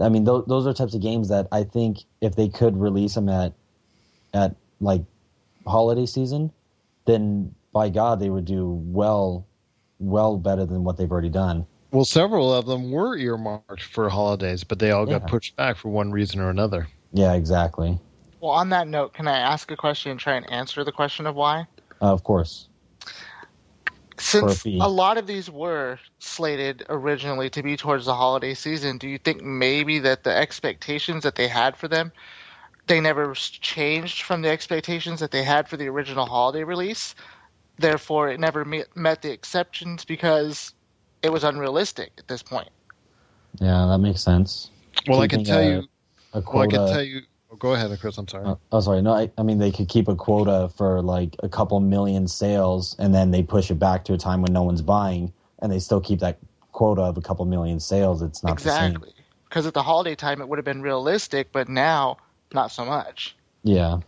I 0.00 0.08
mean, 0.08 0.24
th- 0.24 0.44
those 0.46 0.66
are 0.66 0.72
types 0.72 0.94
of 0.94 1.02
games 1.02 1.28
that 1.28 1.48
I 1.50 1.64
think 1.64 1.98
if 2.20 2.36
they 2.36 2.48
could 2.48 2.76
release 2.76 3.14
them 3.14 3.28
at, 3.28 3.52
at 4.32 4.54
like 4.80 5.02
holiday 5.66 6.06
season, 6.06 6.52
then 7.04 7.52
by 7.72 7.88
God 7.88 8.20
they 8.20 8.30
would 8.30 8.44
do 8.44 8.80
well, 8.86 9.44
well 9.98 10.38
better 10.38 10.64
than 10.64 10.84
what 10.84 10.96
they've 10.96 11.10
already 11.10 11.28
done. 11.28 11.66
Well, 11.90 12.04
several 12.04 12.54
of 12.54 12.66
them 12.66 12.90
were 12.90 13.16
earmarked 13.16 13.82
for 13.82 14.08
holidays, 14.08 14.62
but 14.62 14.78
they 14.78 14.90
all 14.92 15.06
got 15.06 15.26
pushed 15.26 15.56
back 15.56 15.76
for 15.76 15.88
one 15.88 16.10
reason 16.12 16.40
or 16.40 16.50
another. 16.50 16.86
Yeah, 17.12 17.32
exactly. 17.32 17.98
well, 18.40 18.52
on 18.52 18.68
that 18.70 18.88
note, 18.88 19.14
can 19.14 19.26
I 19.26 19.38
ask 19.38 19.70
a 19.70 19.76
question 19.76 20.10
and 20.12 20.20
try 20.20 20.34
and 20.34 20.48
answer 20.52 20.84
the 20.84 20.92
question 20.92 21.26
of 21.26 21.34
why? 21.34 21.66
Uh, 22.00 22.12
of 22.12 22.24
course. 22.24 22.68
Since 24.18 24.62
fee. 24.62 24.78
a 24.80 24.88
lot 24.88 25.16
of 25.16 25.26
these 25.26 25.48
were 25.48 25.98
slated 26.18 26.84
originally 26.88 27.50
to 27.50 27.62
be 27.62 27.76
towards 27.76 28.06
the 28.06 28.14
holiday 28.14 28.54
season, 28.54 28.98
do 28.98 29.08
you 29.08 29.18
think 29.18 29.42
maybe 29.42 30.00
that 30.00 30.24
the 30.24 30.34
expectations 30.34 31.22
that 31.22 31.36
they 31.36 31.46
had 31.46 31.76
for 31.76 31.86
them 31.86 32.12
they 32.88 33.00
never 33.00 33.34
changed 33.34 34.22
from 34.22 34.42
the 34.42 34.48
expectations 34.48 35.20
that 35.20 35.30
they 35.30 35.44
had 35.44 35.68
for 35.68 35.76
the 35.76 35.86
original 35.86 36.26
holiday 36.26 36.64
release. 36.64 37.14
Therefore, 37.78 38.28
it 38.30 38.40
never 38.40 38.64
met 38.64 39.22
the 39.22 39.30
exceptions 39.30 40.04
because 40.04 40.74
it 41.22 41.30
was 41.30 41.44
unrealistic 41.44 42.12
at 42.18 42.26
this 42.26 42.42
point. 42.42 42.70
Yeah, 43.60 43.86
that 43.86 43.98
makes 43.98 44.22
sense. 44.22 44.70
Well, 45.06 45.20
Keeping 45.20 45.40
I 45.40 45.44
can 45.44 45.44
tell 45.44 45.60
a, 45.60 45.70
you. 45.70 45.82
A 46.32 46.40
well, 46.40 46.62
I 46.62 46.66
can 46.66 46.88
tell 46.88 47.02
you. 47.02 47.20
Oh, 47.50 47.56
go 47.56 47.74
ahead, 47.74 47.96
Chris. 47.98 48.18
I'm 48.18 48.28
sorry. 48.28 48.44
Uh, 48.44 48.56
oh, 48.72 48.80
sorry. 48.80 49.00
No, 49.00 49.12
I, 49.12 49.30
I 49.38 49.42
mean 49.42 49.58
they 49.58 49.70
could 49.70 49.88
keep 49.88 50.08
a 50.08 50.14
quota 50.14 50.70
for 50.76 51.00
like 51.00 51.34
a 51.42 51.48
couple 51.48 51.80
million 51.80 52.28
sales, 52.28 52.94
and 52.98 53.14
then 53.14 53.30
they 53.30 53.42
push 53.42 53.70
it 53.70 53.78
back 53.78 54.04
to 54.04 54.12
a 54.14 54.18
time 54.18 54.42
when 54.42 54.52
no 54.52 54.62
one's 54.62 54.82
buying, 54.82 55.32
and 55.60 55.72
they 55.72 55.78
still 55.78 56.00
keep 56.00 56.20
that 56.20 56.38
quota 56.72 57.02
of 57.02 57.16
a 57.16 57.22
couple 57.22 57.44
million 57.44 57.80
sales. 57.80 58.22
It's 58.22 58.42
not 58.42 58.52
exactly 58.52 59.12
because 59.48 59.66
at 59.66 59.74
the 59.74 59.82
holiday 59.82 60.14
time 60.14 60.40
it 60.40 60.48
would 60.48 60.58
have 60.58 60.64
been 60.64 60.82
realistic, 60.82 61.50
but 61.52 61.68
now 61.68 62.18
not 62.52 62.70
so 62.70 62.84
much. 62.84 63.34
Yeah. 63.64 64.00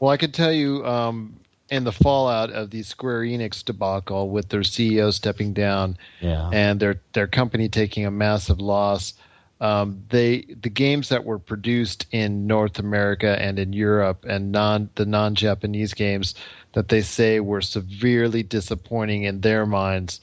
Well, 0.00 0.10
I 0.10 0.16
could 0.16 0.34
tell 0.34 0.52
you, 0.52 0.84
um, 0.84 1.36
in 1.68 1.84
the 1.84 1.92
fallout 1.92 2.50
of 2.50 2.70
the 2.70 2.82
Square 2.82 3.22
Enix 3.22 3.64
debacle 3.64 4.28
with 4.30 4.48
their 4.48 4.62
CEO 4.62 5.12
stepping 5.12 5.52
down, 5.52 5.96
yeah. 6.20 6.50
and 6.52 6.80
their 6.80 7.00
their 7.12 7.28
company 7.28 7.68
taking 7.68 8.04
a 8.06 8.10
massive 8.10 8.60
loss, 8.60 9.14
um, 9.60 10.02
they 10.08 10.46
the 10.62 10.70
games 10.70 11.08
that 11.10 11.24
were 11.24 11.38
produced 11.38 12.06
in 12.12 12.46
North 12.46 12.78
America 12.78 13.40
and 13.40 13.58
in 13.58 13.72
Europe 13.72 14.24
and 14.26 14.52
non 14.52 14.88
the 14.94 15.06
non 15.06 15.34
Japanese 15.34 15.92
games 15.92 16.34
that 16.72 16.88
they 16.88 17.02
say 17.02 17.40
were 17.40 17.60
severely 17.60 18.42
disappointing 18.42 19.24
in 19.24 19.40
their 19.40 19.66
minds. 19.66 20.20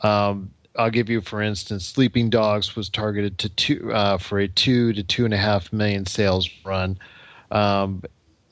Um, 0.00 0.50
I'll 0.76 0.90
give 0.90 1.10
you, 1.10 1.20
for 1.20 1.42
instance, 1.42 1.84
Sleeping 1.84 2.30
Dogs 2.30 2.76
was 2.76 2.88
targeted 2.88 3.38
to 3.38 3.48
two 3.48 3.92
uh, 3.92 4.16
for 4.16 4.38
a 4.38 4.48
two 4.48 4.92
to 4.92 5.02
two 5.02 5.24
and 5.24 5.34
a 5.34 5.38
half 5.38 5.72
million 5.72 6.06
sales 6.06 6.48
run. 6.64 6.98
Um, 7.50 8.02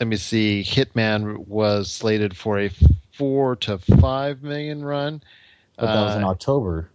let 0.00 0.08
me 0.08 0.16
see. 0.16 0.62
Hitman 0.66 1.46
was 1.46 1.90
slated 1.90 2.36
for 2.36 2.58
a 2.58 2.70
four 3.12 3.56
to 3.56 3.78
five 3.78 4.42
million 4.42 4.84
run. 4.84 5.22
But 5.76 5.86
that 5.86 6.04
was 6.04 6.16
in 6.16 6.24
uh, 6.24 6.28
October. 6.28 6.90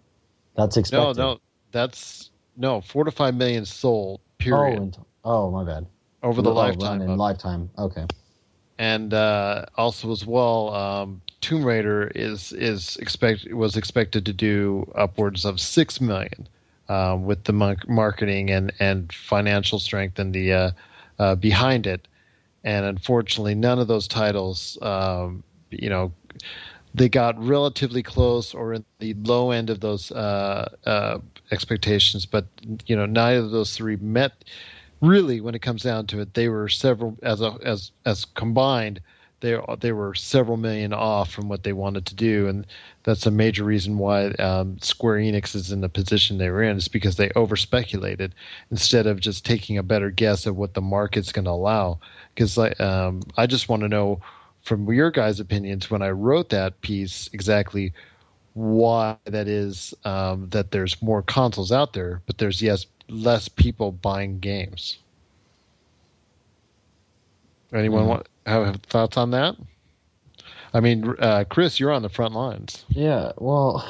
That's 0.55 0.75
expected. 0.75 1.17
No, 1.17 1.33
no, 1.33 1.39
that's 1.71 2.30
no 2.55 2.81
four 2.81 3.03
to 3.03 3.11
five 3.11 3.35
million 3.35 3.65
sold. 3.65 4.21
Period. 4.37 4.97
Oh, 5.23 5.45
oh 5.45 5.51
my 5.51 5.63
bad. 5.63 5.85
Over 6.23 6.41
the 6.41 6.51
oh, 6.51 6.53
lifetime. 6.53 7.01
In 7.01 7.17
lifetime. 7.17 7.69
Okay. 7.77 8.05
And 8.77 9.13
uh, 9.13 9.65
also 9.77 10.11
as 10.11 10.25
well, 10.25 10.73
um, 10.73 11.21
Tomb 11.41 11.63
Raider 11.63 12.11
is 12.15 12.51
is 12.53 12.97
expect 12.97 13.51
was 13.53 13.77
expected 13.77 14.25
to 14.25 14.33
do 14.33 14.91
upwards 14.95 15.45
of 15.45 15.59
six 15.59 16.01
million 16.01 16.47
um, 16.89 17.25
with 17.25 17.43
the 17.43 17.53
marketing 17.87 18.49
and 18.49 18.73
and 18.79 19.11
financial 19.13 19.79
strength 19.79 20.19
and 20.19 20.33
the 20.33 20.53
uh, 20.53 20.71
uh, 21.19 21.35
behind 21.35 21.85
it, 21.85 22.07
and 22.63 22.85
unfortunately, 22.85 23.55
none 23.55 23.79
of 23.79 23.87
those 23.87 24.07
titles, 24.07 24.77
um, 24.81 25.43
you 25.69 25.89
know, 25.89 26.11
they 26.93 27.09
got 27.09 27.41
relatively 27.41 28.03
close 28.03 28.53
or 28.53 28.73
in 28.73 28.85
the 28.99 29.13
low 29.15 29.51
end 29.51 29.69
of 29.69 29.79
those 29.79 30.11
uh, 30.11 30.69
uh, 30.85 31.19
expectations, 31.51 32.25
but 32.25 32.45
you 32.85 32.95
know, 32.95 33.05
neither 33.05 33.45
of 33.45 33.51
those 33.51 33.75
three 33.75 33.95
met. 33.97 34.43
Really, 35.01 35.41
when 35.41 35.55
it 35.55 35.63
comes 35.63 35.81
down 35.81 36.05
to 36.07 36.19
it, 36.19 36.35
they 36.35 36.47
were 36.47 36.69
several 36.69 37.17
as 37.23 37.41
a, 37.41 37.57
as 37.63 37.91
as 38.05 38.25
combined 38.25 39.01
they 39.41 39.59
they 39.79 39.91
were 39.91 40.13
several 40.13 40.57
million 40.57 40.93
off 40.93 41.29
from 41.29 41.49
what 41.49 41.63
they 41.63 41.73
wanted 41.73 42.05
to 42.05 42.15
do, 42.15 42.47
and 42.47 42.65
that's 43.03 43.25
a 43.25 43.31
major 43.31 43.63
reason 43.63 43.97
why 43.97 44.27
um, 44.33 44.79
Square 44.79 45.17
Enix 45.17 45.55
is 45.55 45.71
in 45.71 45.81
the 45.81 45.89
position 45.89 46.37
they 46.37 46.49
were 46.49 46.63
in. 46.63 46.77
Is 46.77 46.87
because 46.87 47.17
they 47.17 47.31
over 47.35 47.55
speculated 47.55 48.33
instead 48.69 49.07
of 49.07 49.19
just 49.19 49.43
taking 49.43 49.77
a 49.77 49.83
better 49.83 50.09
guess 50.09 50.45
of 50.45 50.55
what 50.55 50.75
the 50.75 50.81
market's 50.81 51.31
going 51.31 51.45
to 51.45 51.51
allow. 51.51 51.99
Because 52.33 52.57
um, 52.79 53.21
I 53.35 53.47
just 53.47 53.67
want 53.67 53.81
to 53.81 53.89
know 53.89 54.21
from 54.63 54.91
your 54.91 55.11
guys' 55.11 55.39
opinions 55.39 55.89
when 55.89 56.01
I 56.01 56.09
wrote 56.09 56.49
that 56.49 56.79
piece 56.81 57.29
exactly 57.33 57.93
why 58.53 59.17
that 59.25 59.47
is 59.47 59.93
um, 60.03 60.49
that 60.49 60.71
there's 60.71 61.01
more 61.01 61.21
consoles 61.21 61.71
out 61.71 61.93
there, 61.93 62.21
but 62.25 62.37
there's 62.37 62.61
yes 62.61 62.85
less 63.09 63.47
people 63.47 63.91
buying 63.91 64.39
games. 64.39 64.97
Anyone 67.73 68.01
mm-hmm. 68.01 68.09
want 68.09 68.27
have 68.45 68.75
thoughts 68.83 69.17
on 69.17 69.31
that? 69.31 69.55
I 70.73 70.79
mean, 70.79 71.15
uh, 71.19 71.43
Chris, 71.49 71.79
you're 71.79 71.91
on 71.91 72.01
the 72.01 72.09
front 72.09 72.33
lines. 72.33 72.85
Yeah, 72.89 73.33
well, 73.37 73.85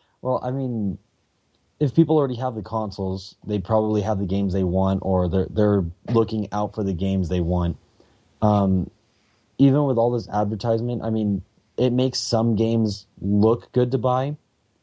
well, 0.22 0.40
I 0.42 0.50
mean, 0.50 0.98
if 1.80 1.94
people 1.94 2.16
already 2.16 2.36
have 2.36 2.54
the 2.54 2.62
consoles, 2.62 3.34
they 3.46 3.58
probably 3.58 4.02
have 4.02 4.18
the 4.18 4.26
games 4.26 4.52
they 4.52 4.64
want, 4.64 5.00
or 5.02 5.28
they're 5.28 5.48
they're 5.50 5.84
looking 6.12 6.48
out 6.52 6.74
for 6.74 6.84
the 6.84 6.92
games 6.92 7.28
they 7.28 7.40
want. 7.40 7.76
Um, 8.40 8.90
even 9.58 9.84
with 9.84 9.98
all 9.98 10.10
this 10.10 10.28
advertisement, 10.28 11.02
I 11.02 11.10
mean, 11.10 11.42
it 11.76 11.92
makes 11.92 12.18
some 12.18 12.56
games 12.56 13.06
look 13.20 13.70
good 13.72 13.90
to 13.92 13.98
buy, 13.98 14.36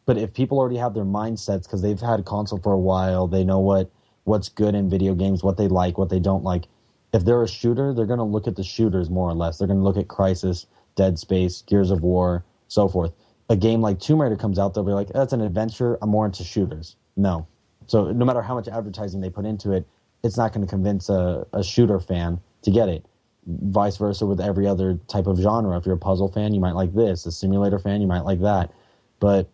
but 0.05 0.17
if 0.17 0.34
people 0.34 0.57
already 0.57 0.78
have 0.78 0.93
their 0.93 1.05
mindsets 1.05 1.63
because 1.63 1.82
they've 1.82 1.99
had 1.99 2.26
console 2.26 2.59
for 2.59 2.74
a 2.74 2.80
while, 2.80 3.28
they 3.28 3.43
know 3.43 3.59
what 3.59 3.91
what's 4.24 4.49
good 4.49 4.76
in 4.76 4.89
video 4.89 5.15
games, 5.15 5.43
what 5.43 5.57
they 5.57 5.67
like, 5.67 5.97
what 5.97 6.09
they 6.09 6.20
don't 6.20 6.43
like 6.43 6.65
if 7.13 7.26
they're 7.26 7.43
a 7.43 7.47
shooter, 7.47 7.93
they're 7.93 8.05
going 8.05 8.20
to 8.20 8.24
look 8.24 8.47
at 8.47 8.55
the 8.55 8.63
shooters 8.63 9.09
more 9.09 9.30
or 9.30 9.34
less. 9.34 9.57
They're 9.57 9.67
going 9.67 9.80
to 9.80 9.84
look 9.84 9.97
at 9.97 10.07
Crysis, 10.07 10.65
Dead 10.95 11.17
Space, 11.17 11.61
Gears 11.63 11.91
of 11.91 12.01
War, 12.01 12.43
so 12.67 12.88
forth. 12.88 13.13
A 13.49 13.55
game 13.55 13.82
like 13.82 13.99
Tomb 13.99 14.22
Raider 14.22 14.36
comes 14.36 14.59
out, 14.59 14.74
they'll 14.74 14.84
be 14.84 14.91
like, 14.91 15.07
"That's 15.07 15.34
an 15.34 15.41
adventure. 15.41 15.97
I'm 16.01 16.09
more 16.09 16.26
into 16.26 16.43
shooters." 16.43 16.95
No, 17.17 17.47
so 17.88 18.11
no 18.11 18.24
matter 18.26 18.43
how 18.43 18.53
much 18.53 18.67
advertising 18.67 19.22
they 19.22 19.30
put 19.32 19.45
into 19.45 19.72
it, 19.72 19.88
it's 20.24 20.38
not 20.38 20.53
going 20.53 20.65
to 20.65 20.70
convince 20.70 21.09
a, 21.09 21.47
a 21.51 21.63
shooter 21.63 21.99
fan 21.99 22.39
to 22.61 22.72
get 22.72 22.89
it. 22.89 23.05
Vice 23.49 23.97
versa 23.97 24.25
with 24.25 24.39
every 24.39 24.67
other 24.67 24.99
type 25.07 25.27
of 25.27 25.39
genre. 25.39 25.77
If 25.77 25.85
you're 25.85 25.95
a 25.95 25.99
puzzle 25.99 26.31
fan, 26.31 26.53
you 26.53 26.59
might 26.59 26.75
like 26.75 26.93
this. 26.93 27.25
A 27.25 27.31
simulator 27.31 27.79
fan, 27.79 28.01
you 28.01 28.07
might 28.07 28.23
like 28.23 28.41
that. 28.41 28.71
But 29.19 29.49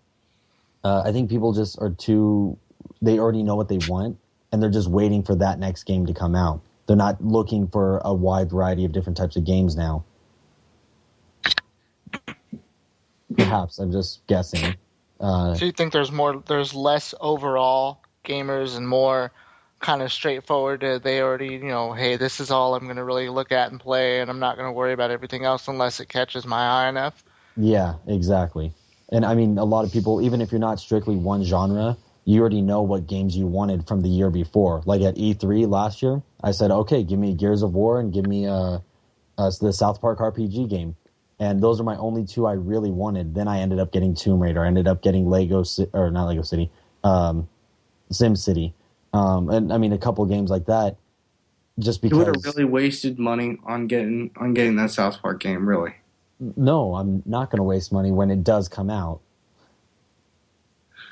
uh, 0.84 1.04
I 1.06 1.12
think 1.12 1.30
people 1.30 1.54
just 1.54 1.80
are 1.80 1.92
too. 1.92 2.58
They 3.02 3.20
already 3.20 3.44
know 3.44 3.56
what 3.56 3.70
they 3.70 3.80
want, 3.88 4.18
and 4.52 4.62
they're 4.62 4.70
just 4.70 4.90
waiting 4.90 5.24
for 5.24 5.36
that 5.36 5.60
next 5.60 5.84
game 5.84 6.06
to 6.06 6.14
come 6.14 6.36
out 6.36 6.62
they're 6.88 6.96
not 6.96 7.24
looking 7.24 7.68
for 7.68 8.02
a 8.06 8.14
wide 8.14 8.50
variety 8.52 8.86
of 8.86 8.92
different 8.92 9.18
types 9.18 9.36
of 9.36 9.44
games 9.44 9.76
now. 9.76 10.04
Perhaps 13.36 13.80
I'm 13.80 13.92
just 13.92 14.26
guessing. 14.28 14.76
Uh, 15.20 15.56
so 15.56 15.66
you 15.66 15.72
think 15.72 15.94
there's 15.94 16.12
more, 16.12 16.44
there's 16.48 16.74
less 16.74 17.14
overall 17.20 18.02
gamers 18.24 18.78
and 18.78 18.88
more 18.88 19.32
kind 19.86 20.02
of 20.02 20.12
straightforward. 20.12 20.82
They 21.04 21.22
already, 21.22 21.54
you 21.54 21.68
know, 21.68 21.94
hey, 21.94 22.18
this 22.18 22.40
is 22.40 22.50
all 22.50 22.74
I'm 22.74 22.86
going 22.86 22.96
to 22.96 23.04
really 23.04 23.30
look 23.30 23.52
at 23.52 23.70
and 23.70 23.80
play, 23.80 24.20
and 24.20 24.32
I'm 24.32 24.40
not 24.40 24.58
going 24.58 24.68
to 24.68 24.72
worry 24.72 24.94
about 24.94 25.12
everything 25.12 25.46
else 25.46 25.68
unless 25.68 26.00
it 26.00 26.10
catches 26.10 26.46
my 26.46 26.86
eye 26.86 26.90
enough. 26.90 27.24
Yeah, 27.56 27.96
exactly. 28.08 28.74
And 29.10 29.24
I 29.24 29.36
mean, 29.36 29.60
a 29.60 29.64
lot 29.64 29.86
of 29.86 29.94
people, 29.94 30.22
even 30.22 30.42
if 30.42 30.52
you're 30.52 30.60
not 30.60 30.80
strictly 30.80 31.16
one 31.16 31.44
genre, 31.44 31.98
you 32.26 32.42
already 32.42 32.62
know 32.62 32.82
what 32.82 33.06
games 33.06 33.38
you 33.38 33.46
wanted 33.46 33.88
from 33.88 34.02
the 34.02 34.10
year 34.10 34.32
before. 34.32 34.82
Like 34.86 35.02
at 35.02 35.16
E3 35.16 35.70
last 35.70 36.02
year, 36.02 36.24
I 36.44 36.52
said, 36.52 36.72
okay, 36.72 37.04
give 37.04 37.20
me 37.20 37.36
Gears 37.36 37.62
of 37.62 37.76
War 37.76 38.00
and 38.00 38.12
give 38.12 38.26
me 38.26 38.48
uh, 38.48 38.80
uh, 39.38 39.52
the 39.62 39.72
South 39.72 40.02
Park 40.02 40.18
RPG 40.18 40.68
game. 40.68 40.96
And 41.40 41.62
those 41.62 41.80
are 41.80 41.84
my 41.84 41.98
only 41.98 42.26
two 42.26 42.48
I 42.48 42.54
really 42.54 42.90
wanted. 42.90 43.36
Then 43.36 43.48
I 43.48 43.60
ended 43.60 43.78
up 43.78 43.92
getting 43.92 44.16
Tomb 44.16 44.42
Raider. 44.42 44.64
I 44.64 44.68
ended 44.68 44.88
up 44.88 45.04
getting 45.04 45.30
Lego, 45.30 45.64
or 45.94 46.10
not 46.10 46.26
Lego 46.26 46.42
City, 46.42 46.72
um, 47.04 47.48
Sim 48.10 48.36
City. 48.36 48.74
Um, 49.16 49.50
and 49.50 49.72
I 49.72 49.78
mean, 49.78 49.94
a 49.94 49.98
couple 49.98 50.26
games 50.26 50.50
like 50.50 50.66
that. 50.66 50.98
Just 51.80 52.02
because 52.02 52.18
you 52.18 52.26
would 52.26 52.36
have 52.36 52.46
really 52.46 52.66
wasted 52.66 53.20
money 53.20 53.58
on 53.66 53.88
getting 53.88 54.32
on 54.38 54.54
getting 54.54 54.76
that 54.78 54.92
South 54.92 55.22
Park 55.22 55.40
game, 55.42 55.68
really. 55.68 55.94
No, 56.40 56.96
I'm 56.96 57.24
not 57.26 57.50
going 57.50 57.58
to 57.58 57.64
waste 57.64 57.92
money 57.92 58.12
when 58.12 58.30
it 58.30 58.44
does 58.44 58.68
come 58.68 58.90
out. 58.90 59.22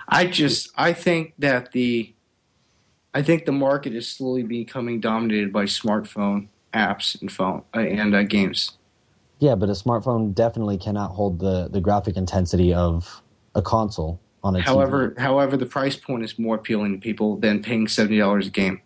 I 0.08 0.26
just 0.26 0.70
I 0.76 0.94
think 0.94 1.34
that 1.40 1.72
the 1.72 2.14
I 3.14 3.22
think 3.22 3.46
the 3.46 3.52
market 3.52 3.94
is 3.94 4.08
slowly 4.08 4.44
becoming 4.44 5.00
dominated 5.00 5.54
by 5.54 5.64
smartphone 5.64 6.48
apps 6.74 7.20
and 7.22 7.32
phone 7.32 7.64
uh, 7.76 7.80
and 7.80 8.16
uh, 8.16 8.24
games. 8.24 8.78
Yeah, 9.40 9.56
but 9.56 9.70
a 9.70 9.74
smartphone 9.74 10.34
definitely 10.34 10.78
cannot 10.78 11.12
hold 11.12 11.40
the 11.40 11.70
the 11.70 11.82
graphic 11.82 12.18
intensity 12.18 12.74
of 12.74 13.22
a 13.56 13.62
console 13.62 14.20
on 14.44 14.56
a 14.56 14.62
however, 14.62 15.12
TV. 15.12 15.20
However, 15.20 15.58
the 15.58 15.66
price 15.66 15.96
point 15.96 16.24
is 16.24 16.38
more 16.38 16.56
appealing 16.56 16.94
to 16.94 16.98
people 17.00 17.38
than 17.38 17.62
paying 17.62 17.88
seventy 17.88 18.18
dollars 18.18 18.48
a 18.48 18.52
game. 18.52 18.82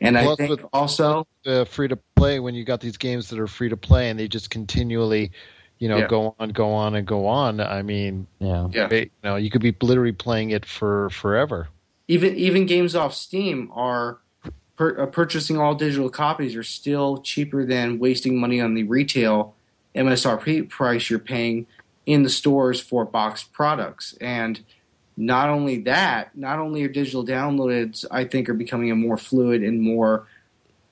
And 0.00 0.16
Plus 0.16 0.32
I 0.32 0.36
think 0.36 0.50
with, 0.50 0.68
also 0.72 1.26
uh, 1.44 1.64
free 1.64 1.88
to 1.88 1.98
play 2.16 2.40
when 2.40 2.54
you 2.54 2.64
got 2.64 2.80
these 2.80 2.96
games 2.96 3.28
that 3.28 3.38
are 3.38 3.46
free 3.46 3.68
to 3.68 3.76
play 3.76 4.08
and 4.08 4.18
they 4.18 4.28
just 4.28 4.48
continually 4.48 5.30
you 5.80 5.88
know, 5.88 5.96
yeah. 5.96 6.06
go 6.06 6.36
on, 6.38 6.50
go 6.50 6.70
on, 6.72 6.94
and 6.94 7.06
go 7.06 7.26
on. 7.26 7.58
I 7.58 7.82
mean, 7.82 8.26
yeah, 8.38 8.68
yeah. 8.70 8.88
you 8.92 9.10
know, 9.24 9.36
you 9.36 9.50
could 9.50 9.62
be 9.62 9.74
literally 9.80 10.12
playing 10.12 10.50
it 10.50 10.66
for 10.66 11.08
forever. 11.10 11.68
Even 12.06 12.36
even 12.36 12.66
games 12.66 12.94
off 12.94 13.14
Steam 13.14 13.70
are 13.72 14.18
per, 14.76 15.00
uh, 15.00 15.06
purchasing 15.06 15.58
all 15.58 15.74
digital 15.74 16.10
copies 16.10 16.54
are 16.54 16.62
still 16.62 17.18
cheaper 17.22 17.64
than 17.64 17.98
wasting 17.98 18.38
money 18.38 18.60
on 18.60 18.74
the 18.74 18.82
retail 18.84 19.54
MSRP 19.94 20.68
price 20.68 21.08
you're 21.08 21.18
paying 21.18 21.66
in 22.06 22.22
the 22.22 22.30
stores 22.30 22.80
for 22.80 23.04
boxed 23.04 23.52
products. 23.52 24.16
And 24.20 24.60
not 25.16 25.48
only 25.48 25.78
that, 25.82 26.36
not 26.36 26.58
only 26.58 26.82
are 26.82 26.88
digital 26.88 27.24
downloads, 27.24 28.04
I 28.10 28.24
think, 28.24 28.48
are 28.48 28.54
becoming 28.54 28.90
a 28.90 28.96
more 28.96 29.16
fluid 29.16 29.62
and 29.62 29.80
more 29.80 30.26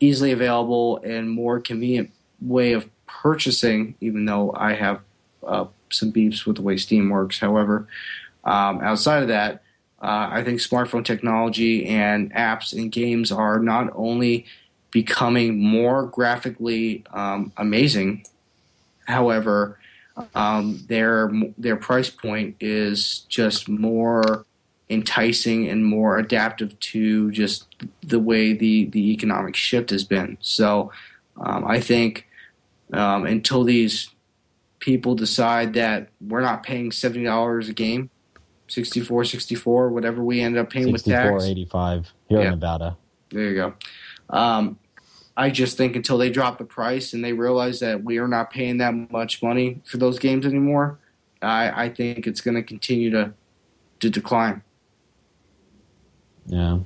easily 0.01 0.33
available 0.33 0.99
and 1.03 1.31
more 1.31 1.61
convenient 1.61 2.11
way 2.41 2.73
of 2.73 2.89
purchasing, 3.07 3.95
even 4.01 4.27
though 4.27 4.53
I 4.55 4.75
have 4.75 5.01
uh, 5.47 5.67
some 5.91 6.11
beefs 6.11 6.47
with 6.47 6.57
the 6.57 6.63
way 6.63 6.77
Steam 6.77 7.09
works. 7.09 7.39
However, 7.39 7.89
um, 8.45 8.81
outside 8.81 9.23
of 9.23 9.29
that, 9.29 9.63
uh, 10.01 10.29
I 10.31 10.45
think 10.45 10.61
smartphone 10.61 11.05
technology 11.05 11.87
and 11.87 12.33
apps 12.35 12.73
and 12.73 12.93
games 12.93 13.33
are 13.33 13.59
not 13.59 13.91
only 13.97 14.47
becoming 14.91 15.59
more 15.59 16.07
graphically 16.07 17.05
um, 17.13 17.53
amazing, 17.57 18.25
however, 19.07 19.79
um, 20.35 20.85
their 20.89 21.31
their 21.57 21.77
price 21.77 22.11
point 22.11 22.57
is 22.61 23.21
just 23.29 23.69
more 23.69 24.45
enticing 24.91 25.69
and 25.69 25.85
more 25.85 26.19
adaptive 26.19 26.79
to 26.81 27.31
just 27.31 27.67
the 28.03 28.19
way 28.19 28.53
the 28.53 28.87
the 28.87 29.11
economic 29.13 29.55
shift 29.57 29.91
has 29.91 30.05
been. 30.05 30.39
So 30.41 30.93
um, 31.37 31.65
I 31.67 31.81
think 31.81 32.27
um, 32.93 33.27
until 33.27 33.65
these 33.65 34.11
people 34.81 35.15
decide 35.15 35.75
that 35.75 36.09
we're 36.21 36.41
not 36.41 36.63
paying 36.63 36.91
seventy 36.93 37.25
dollars 37.25 37.69
a 37.69 37.75
game, 37.75 38.11
64 38.69 39.25
64 39.25 39.91
whatever 39.91 40.23
we 40.23 40.41
end 40.41 40.57
up 40.57 40.71
paying 40.71 40.93
with 40.93 41.05
tax. 41.05 41.45
85 41.45 42.13
here 42.29 42.39
Yeah. 42.39 42.45
in 42.45 42.51
Nevada. 42.53 42.97
There 43.31 43.45
you 43.45 43.55
go. 43.55 43.75
Um, 44.31 44.79
I 45.39 45.51
just 45.51 45.77
think 45.77 45.95
until 45.95 46.19
they 46.19 46.31
drop 46.31 46.59
the 46.59 46.65
price 46.65 47.13
and 47.13 47.25
they 47.25 47.33
realize 47.33 47.79
that 47.79 48.03
we 48.03 48.19
are 48.19 48.27
not 48.27 48.51
paying 48.51 48.79
that 48.79 48.93
much 49.13 49.41
money 49.41 49.81
for 49.85 49.97
those 49.97 50.19
games 50.19 50.45
anymore, 50.45 50.99
I, 51.41 51.85
I 51.85 51.89
think 51.91 52.27
it's 52.27 52.41
going 52.41 52.57
to 52.57 52.63
continue 52.63 53.11
to 53.13 53.33
to 54.01 54.11
decline. 54.11 54.63
Yeah. 56.47 56.81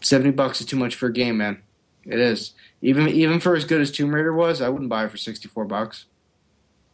Seventy 0.00 0.30
bucks 0.30 0.60
is 0.60 0.66
too 0.66 0.76
much 0.76 0.94
for 0.94 1.06
a 1.06 1.12
game, 1.12 1.38
man. 1.38 1.60
It 2.04 2.20
is. 2.20 2.54
Even 2.82 3.08
even 3.08 3.40
for 3.40 3.56
as 3.56 3.64
good 3.64 3.80
as 3.80 3.90
Tomb 3.90 4.14
Raider 4.14 4.32
was, 4.32 4.62
I 4.62 4.68
wouldn't 4.68 4.88
buy 4.88 5.04
it 5.04 5.10
for 5.10 5.16
sixty 5.16 5.48
four 5.48 5.64
bucks. 5.64 6.06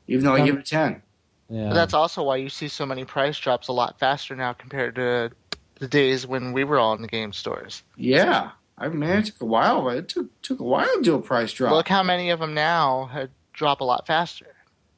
Even 0.09 0.25
though 0.25 0.35
I 0.35 0.45
give 0.45 0.57
it 0.57 0.65
ten. 0.65 1.03
Yeah. 1.51 1.69
But 1.69 1.75
that's 1.75 1.95
also 1.95 2.23
why 2.23 2.37
you 2.37 2.49
see 2.49 2.69
so 2.69 2.87
many 2.87 3.05
price 3.05 3.39
drops 3.39 3.69
a 3.69 3.73
lot 3.73 3.99
faster 3.99 4.35
now 4.35 4.55
compared 4.55 4.95
to 4.95 5.31
the 5.81 5.89
days 5.89 6.27
when 6.27 6.53
we 6.53 6.65
were 6.65 6.79
all 6.79 6.95
in 6.95 7.03
the 7.03 7.09
game 7.09 7.35
stores. 7.35 7.83
Yeah, 7.97 8.53
I 8.77 8.89
man, 8.89 9.19
it 9.19 9.27
took 9.27 9.41
a 9.41 9.47
while. 9.47 9.83
but 9.83 9.97
It 9.97 10.09
took 10.09 10.43
took 10.43 10.61
a 10.61 10.65
while 10.65 10.89
to 10.97 11.03
do 11.03 11.15
a 11.15 11.23
price 11.23 11.53
drop. 11.53 11.73
Look 11.73 11.89
how 11.89 12.03
many 12.03 12.31
of 12.31 12.41
them 12.41 12.55
now 12.55 13.07
had 13.07 13.31
drop 13.53 13.81
a 13.81 13.85
lot 13.85 14.07
faster. 14.07 14.55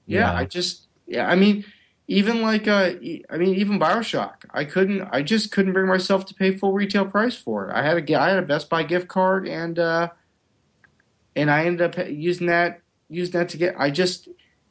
Yeah, 0.07 0.21
Yeah. 0.21 0.39
I 0.39 0.45
just 0.45 0.87
yeah, 1.07 1.29
I 1.29 1.37
mean, 1.37 1.65
even 2.09 2.43
like 2.43 2.67
uh, 2.69 2.93
I 3.31 3.37
mean, 3.37 3.55
even 3.55 3.79
Bioshock, 3.79 4.45
I 4.51 4.65
couldn't, 4.65 5.03
I 5.13 5.23
just 5.23 5.53
couldn't 5.53 5.73
bring 5.73 5.87
myself 5.87 6.25
to 6.27 6.35
pay 6.35 6.53
full 6.53 6.73
retail 6.73 7.05
price 7.05 7.37
for 7.37 7.69
it. 7.69 7.75
I 7.75 7.83
had 7.83 7.99
a, 7.99 8.15
I 8.21 8.29
had 8.31 8.39
a 8.39 8.43
Best 8.43 8.71
Buy 8.71 8.83
gift 8.83 9.09
card, 9.09 9.47
and 9.49 9.79
uh, 9.79 10.11
and 11.35 11.51
I 11.51 11.65
ended 11.67 11.99
up 11.99 12.09
using 12.09 12.47
that, 12.47 12.81
using 13.09 13.33
that 13.33 13.49
to 13.51 13.57
get. 13.57 13.75
I 13.79 13.91
just 13.91 14.29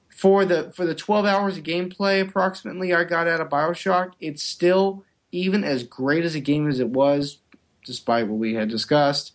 for 0.09 0.45
the 0.45 0.71
for 0.71 0.85
the 0.85 0.95
twelve 0.95 1.25
hours 1.25 1.57
of 1.57 1.63
gameplay 1.63 2.21
approximately 2.21 2.93
I 2.93 3.03
got 3.03 3.27
out 3.27 3.41
of 3.41 3.49
Bioshock, 3.49 4.13
it's 4.19 4.41
still 4.41 5.03
even 5.31 5.63
as 5.65 5.83
great 5.83 6.23
as 6.23 6.35
a 6.35 6.39
game 6.39 6.69
as 6.69 6.79
it 6.79 6.89
was, 6.89 7.39
despite 7.86 8.27
what 8.27 8.38
we 8.38 8.55
had 8.55 8.69
discussed. 8.69 9.33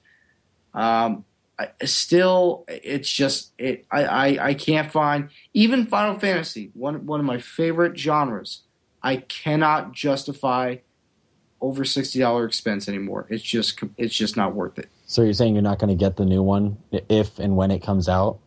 Um, 0.75 1.25
I, 1.59 1.69
still, 1.85 2.65
it's 2.69 3.11
just 3.11 3.53
it. 3.59 3.85
I, 3.91 4.05
I 4.05 4.47
I 4.49 4.55
can't 4.55 4.91
find 4.91 5.29
even 5.53 5.87
Final 5.87 6.19
Fantasy, 6.19 6.71
one 6.73 7.05
one 7.07 7.21
of 7.21 7.27
my 7.27 7.39
favorite 7.39 7.99
genres, 7.99 8.63
I 9.03 9.17
cannot 9.17 9.93
justify 9.93 10.77
over 11.61 11.85
sixty 11.85 12.19
dollar 12.19 12.47
expense 12.47 12.89
anymore. 12.89 13.27
It's 13.29 13.43
just 13.43 13.79
it's 13.99 14.15
just 14.15 14.37
not 14.37 14.55
worth 14.55 14.79
it. 14.79 14.89
so 15.07 15.23
you're 15.23 15.35
saying 15.35 15.55
you're 15.55 15.63
not 15.63 15.79
going 15.79 15.91
to 15.91 16.03
get 16.03 16.17
the 16.17 16.25
new 16.25 16.43
one 16.43 16.79
if 16.91 17.39
and 17.39 17.57
when 17.57 17.71
it 17.71 17.83
comes 17.83 18.09
out? 18.09 18.39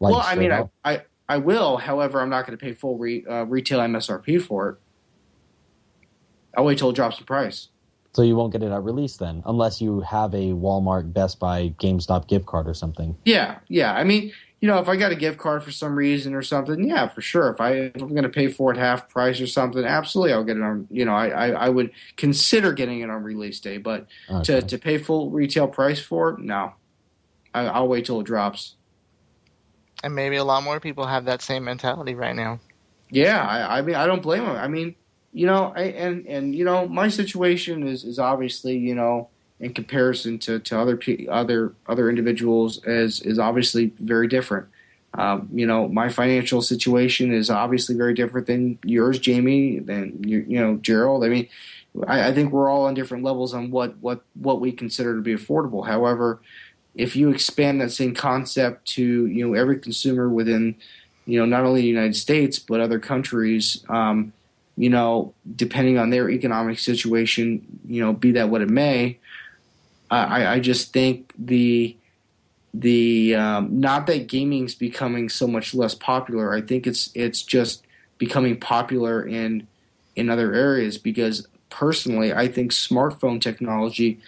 Like 0.00 0.12
well, 0.12 0.22
I 0.24 0.34
mean, 0.34 0.52
I. 0.52 0.68
I 0.84 1.02
I 1.28 1.38
will. 1.38 1.78
However, 1.78 2.20
I'm 2.20 2.28
not 2.28 2.46
going 2.46 2.56
to 2.58 2.62
pay 2.62 2.74
full 2.74 2.98
re, 2.98 3.24
uh, 3.26 3.44
retail 3.44 3.80
MSRP 3.80 4.42
for 4.42 4.68
it. 4.68 4.76
I'll 6.56 6.64
wait 6.64 6.78
till 6.78 6.90
it 6.90 6.96
drops 6.96 7.18
in 7.18 7.24
price. 7.24 7.68
So 8.14 8.22
you 8.22 8.36
won't 8.36 8.52
get 8.52 8.62
it 8.62 8.70
at 8.70 8.82
release 8.84 9.16
then, 9.16 9.42
unless 9.44 9.80
you 9.80 10.00
have 10.02 10.32
a 10.34 10.52
Walmart, 10.52 11.12
Best 11.12 11.40
Buy, 11.40 11.74
GameStop 11.80 12.28
gift 12.28 12.46
card 12.46 12.68
or 12.68 12.74
something. 12.74 13.16
Yeah, 13.24 13.58
yeah. 13.66 13.92
I 13.94 14.04
mean, 14.04 14.32
you 14.60 14.68
know, 14.68 14.78
if 14.78 14.88
I 14.88 14.94
got 14.94 15.10
a 15.10 15.16
gift 15.16 15.36
card 15.38 15.64
for 15.64 15.72
some 15.72 15.96
reason 15.96 16.32
or 16.32 16.40
something, 16.40 16.88
yeah, 16.88 17.08
for 17.08 17.20
sure. 17.20 17.48
If 17.50 17.60
I 17.60 17.72
if 17.72 18.00
I'm 18.00 18.10
going 18.10 18.22
to 18.22 18.28
pay 18.28 18.46
for 18.46 18.70
it 18.72 18.78
half 18.78 19.08
price 19.08 19.40
or 19.40 19.48
something, 19.48 19.84
absolutely, 19.84 20.32
I'll 20.32 20.44
get 20.44 20.56
it 20.56 20.62
on. 20.62 20.86
You 20.92 21.04
know, 21.04 21.12
I 21.14 21.28
I, 21.28 21.48
I 21.66 21.68
would 21.68 21.90
consider 22.16 22.72
getting 22.72 23.00
it 23.00 23.10
on 23.10 23.22
release 23.24 23.58
day, 23.58 23.78
but 23.78 24.06
Okay. 24.30 24.44
to 24.44 24.62
to 24.62 24.78
pay 24.78 24.96
full 24.98 25.30
retail 25.30 25.66
price 25.66 26.00
for 26.00 26.30
it, 26.30 26.38
no. 26.38 26.72
I, 27.52 27.66
I'll 27.66 27.88
wait 27.88 28.04
till 28.04 28.20
it 28.20 28.24
drops. 28.26 28.76
And 30.04 30.14
maybe 30.14 30.36
a 30.36 30.44
lot 30.44 30.62
more 30.62 30.78
people 30.78 31.06
have 31.06 31.24
that 31.24 31.42
same 31.42 31.64
mentality 31.64 32.14
right 32.14 32.36
now. 32.36 32.60
Yeah, 33.10 33.42
I, 33.42 33.78
I 33.78 33.82
mean, 33.82 33.96
I 33.96 34.06
don't 34.06 34.22
blame 34.22 34.44
them. 34.44 34.56
I 34.56 34.68
mean, 34.68 34.94
you 35.34 35.46
know, 35.46 35.72
I, 35.76 35.82
and 35.82 36.26
and 36.26 36.54
you 36.54 36.64
know, 36.64 36.88
my 36.88 37.08
situation 37.08 37.86
is 37.86 38.04
is 38.04 38.18
obviously, 38.18 38.78
you 38.78 38.94
know, 38.94 39.28
in 39.60 39.74
comparison 39.74 40.38
to 40.40 40.60
to 40.60 40.78
other 40.78 40.98
other 41.28 41.74
other 41.86 42.08
individuals, 42.08 42.82
is 42.84 43.20
is 43.20 43.38
obviously 43.38 43.92
very 43.98 44.28
different. 44.28 44.68
Um, 45.14 45.48
you 45.52 45.66
know, 45.66 45.88
my 45.88 46.08
financial 46.08 46.60
situation 46.60 47.32
is 47.32 47.48
obviously 47.50 47.94
very 47.94 48.14
different 48.14 48.46
than 48.46 48.78
yours, 48.84 49.18
Jamie, 49.18 49.78
than 49.78 50.22
you, 50.24 50.44
you 50.48 50.60
know, 50.60 50.76
Gerald. 50.76 51.24
I 51.24 51.28
mean, 51.28 51.48
I, 52.06 52.28
I 52.28 52.34
think 52.34 52.52
we're 52.52 52.68
all 52.68 52.86
on 52.86 52.94
different 52.94 53.24
levels 53.24 53.54
on 53.54 53.70
what 53.70 53.96
what 53.98 54.22
what 54.34 54.60
we 54.60 54.72
consider 54.72 55.14
to 55.14 55.22
be 55.22 55.34
affordable. 55.34 55.86
However, 55.86 56.40
if 56.94 57.16
you 57.16 57.30
expand 57.30 57.80
that 57.80 57.90
same 57.90 58.14
concept 58.14 58.86
to 58.88 59.26
you 59.26 59.48
know 59.48 59.54
every 59.54 59.78
consumer 59.78 60.28
within 60.28 60.76
you 61.26 61.38
know 61.38 61.46
not 61.46 61.64
only 61.64 61.80
the 61.80 61.88
United 61.88 62.16
States 62.16 62.58
but 62.58 62.80
other 62.80 62.98
countries, 62.98 63.84
um, 63.88 64.32
you 64.76 64.90
know, 64.90 65.34
depending 65.54 65.98
on 65.98 66.10
their 66.10 66.28
economic 66.30 66.78
situation, 66.78 67.80
you 67.86 68.04
know, 68.04 68.12
be 68.12 68.32
that 68.32 68.48
what 68.48 68.60
it 68.60 68.70
may, 68.70 69.18
I, 70.10 70.46
I 70.46 70.60
just 70.60 70.92
think 70.92 71.32
the 71.38 71.96
the 72.72 73.36
um, 73.36 73.80
not 73.80 74.06
that 74.06 74.26
gaming's 74.26 74.74
becoming 74.74 75.28
so 75.28 75.46
much 75.46 75.74
less 75.74 75.94
popular. 75.94 76.52
I 76.52 76.60
think 76.60 76.86
it's 76.86 77.10
it's 77.14 77.42
just 77.42 77.84
becoming 78.18 78.58
popular 78.58 79.24
in 79.24 79.66
in 80.16 80.28
other 80.28 80.52
areas 80.52 80.98
because 80.98 81.46
personally, 81.70 82.32
I 82.32 82.48
think 82.48 82.72
smartphone 82.72 83.40
technology 83.40 84.20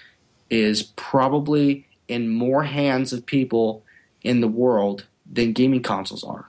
is 0.50 0.82
probably 0.82 1.86
in 2.08 2.28
more 2.28 2.64
hands 2.64 3.12
of 3.12 3.26
people 3.26 3.84
in 4.22 4.40
the 4.40 4.48
world 4.48 5.06
than 5.30 5.52
gaming 5.52 5.82
consoles 5.82 6.24
are. 6.24 6.48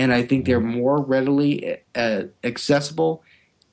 And 0.00 0.14
I 0.14 0.22
think 0.22 0.46
they're 0.46 0.60
more 0.60 1.02
readily 1.02 1.76
uh, 1.94 2.22
accessible. 2.42 3.22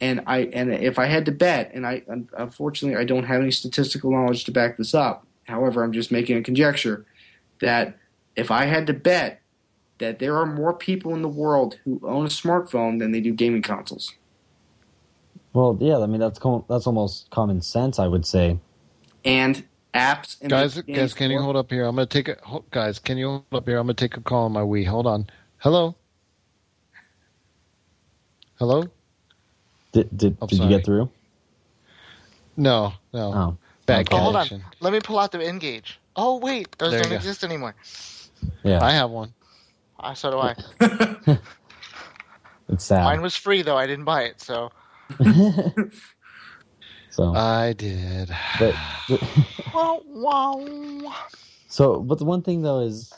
And 0.01 0.21
I 0.28 0.39
and 0.51 0.73
if 0.73 0.99
I 0.99 1.05
had 1.05 1.23
to 1.28 1.32
bet, 1.32 1.71
and 1.73 1.88
I 1.88 2.03
unfortunately 2.38 2.99
I 2.99 3.05
don't 3.05 3.23
have 3.23 3.41
any 3.41 3.51
statistical 3.51 4.11
knowledge 4.11 4.43
to 4.43 4.51
back 4.51 4.75
this 4.75 4.93
up. 4.93 5.25
However, 5.45 5.86
I'm 5.86 5.93
just 5.93 6.11
making 6.11 6.36
a 6.36 6.43
conjecture 6.43 7.05
that 7.61 7.97
if 8.36 8.51
I 8.51 8.65
had 8.65 8.88
to 8.88 8.93
bet 8.93 9.39
that 9.99 10.19
there 10.19 10.36
are 10.36 10.45
more 10.45 10.73
people 10.73 11.15
in 11.15 11.21
the 11.21 11.30
world 11.30 11.80
who 11.86 12.01
own 12.03 12.25
a 12.25 12.30
smartphone 12.30 12.99
than 12.99 13.13
they 13.13 13.21
do 13.21 13.32
gaming 13.32 13.61
consoles. 13.61 14.13
Well, 15.53 15.78
yeah, 15.80 15.97
I 15.99 16.07
mean 16.07 16.19
that's 16.19 16.39
com- 16.39 16.65
that's 16.67 16.88
almost 16.88 17.30
common 17.30 17.61
sense, 17.61 17.99
I 17.99 18.07
would 18.07 18.25
say. 18.25 18.59
And 19.23 19.63
apps 19.93 20.41
and 20.41 20.49
guys, 20.49 20.80
guys, 20.82 21.13
can 21.13 21.32
you 21.32 21.39
hold 21.39 21.55
up 21.55 21.71
here? 21.71 21.86
I'm 21.86 21.95
gonna 21.95 22.05
take 22.05 22.28
a 22.28 22.36
guys. 22.71 22.99
Can 22.99 23.17
you 23.17 23.28
hold 23.28 23.45
up 23.53 23.65
here? 23.65 23.78
I'm 23.78 23.88
gonna 23.88 23.93
take 23.93 24.17
a 24.17 24.21
call 24.21 24.43
on 24.43 24.51
my 24.51 24.61
Wii. 24.61 24.86
Hold 24.86 25.07
on. 25.07 25.28
Hello. 25.59 25.95
Hello. 28.60 28.89
Did 29.93 30.10
did, 30.18 30.39
I'm 30.41 30.47
did 30.47 30.60
you 30.60 30.70
get 30.70 30.84
through? 30.84 31.12
No, 32.58 32.93
no. 33.14 33.34
Oh, 33.36 33.58
Bad 33.86 34.10
Oh, 34.12 34.18
hold 34.18 34.36
on. 34.36 34.41
connection. 34.41 34.64
Let 34.80 34.93
me 34.93 34.99
pull 34.99 35.20
out 35.20 35.32
the 35.32 35.43
N-Gage. 35.45 35.99
Oh 36.16 36.39
wait, 36.39 36.76
those 36.80 36.91
There 36.91 37.03
don't 37.03 37.12
exist 37.14 37.43
anymore. 37.43 37.76
yeah. 38.64 38.84
I 38.84 38.91
have 38.93 39.12
one. 39.12 39.34
Ah, 39.99 40.14
so 40.14 40.32
do 40.32 40.39
I. 40.39 40.55
it's 42.70 42.84
sad. 42.86 43.03
Mine 43.05 43.22
was 43.22 43.36
free 43.36 43.62
though. 43.62 43.78
I 43.78 43.86
didn't 43.86 44.05
buy 44.05 44.24
it, 44.24 44.41
so 44.41 44.72
so, 47.10 47.34
I 47.36 47.74
did. 47.74 48.30
but 48.60 48.74
wow, 49.74 50.01
wow. 50.05 51.14
so, 51.68 51.99
but 51.99 52.18
the 52.18 52.26
one 52.26 52.41
thing 52.41 52.64
though 52.64 52.80
is, 52.80 53.14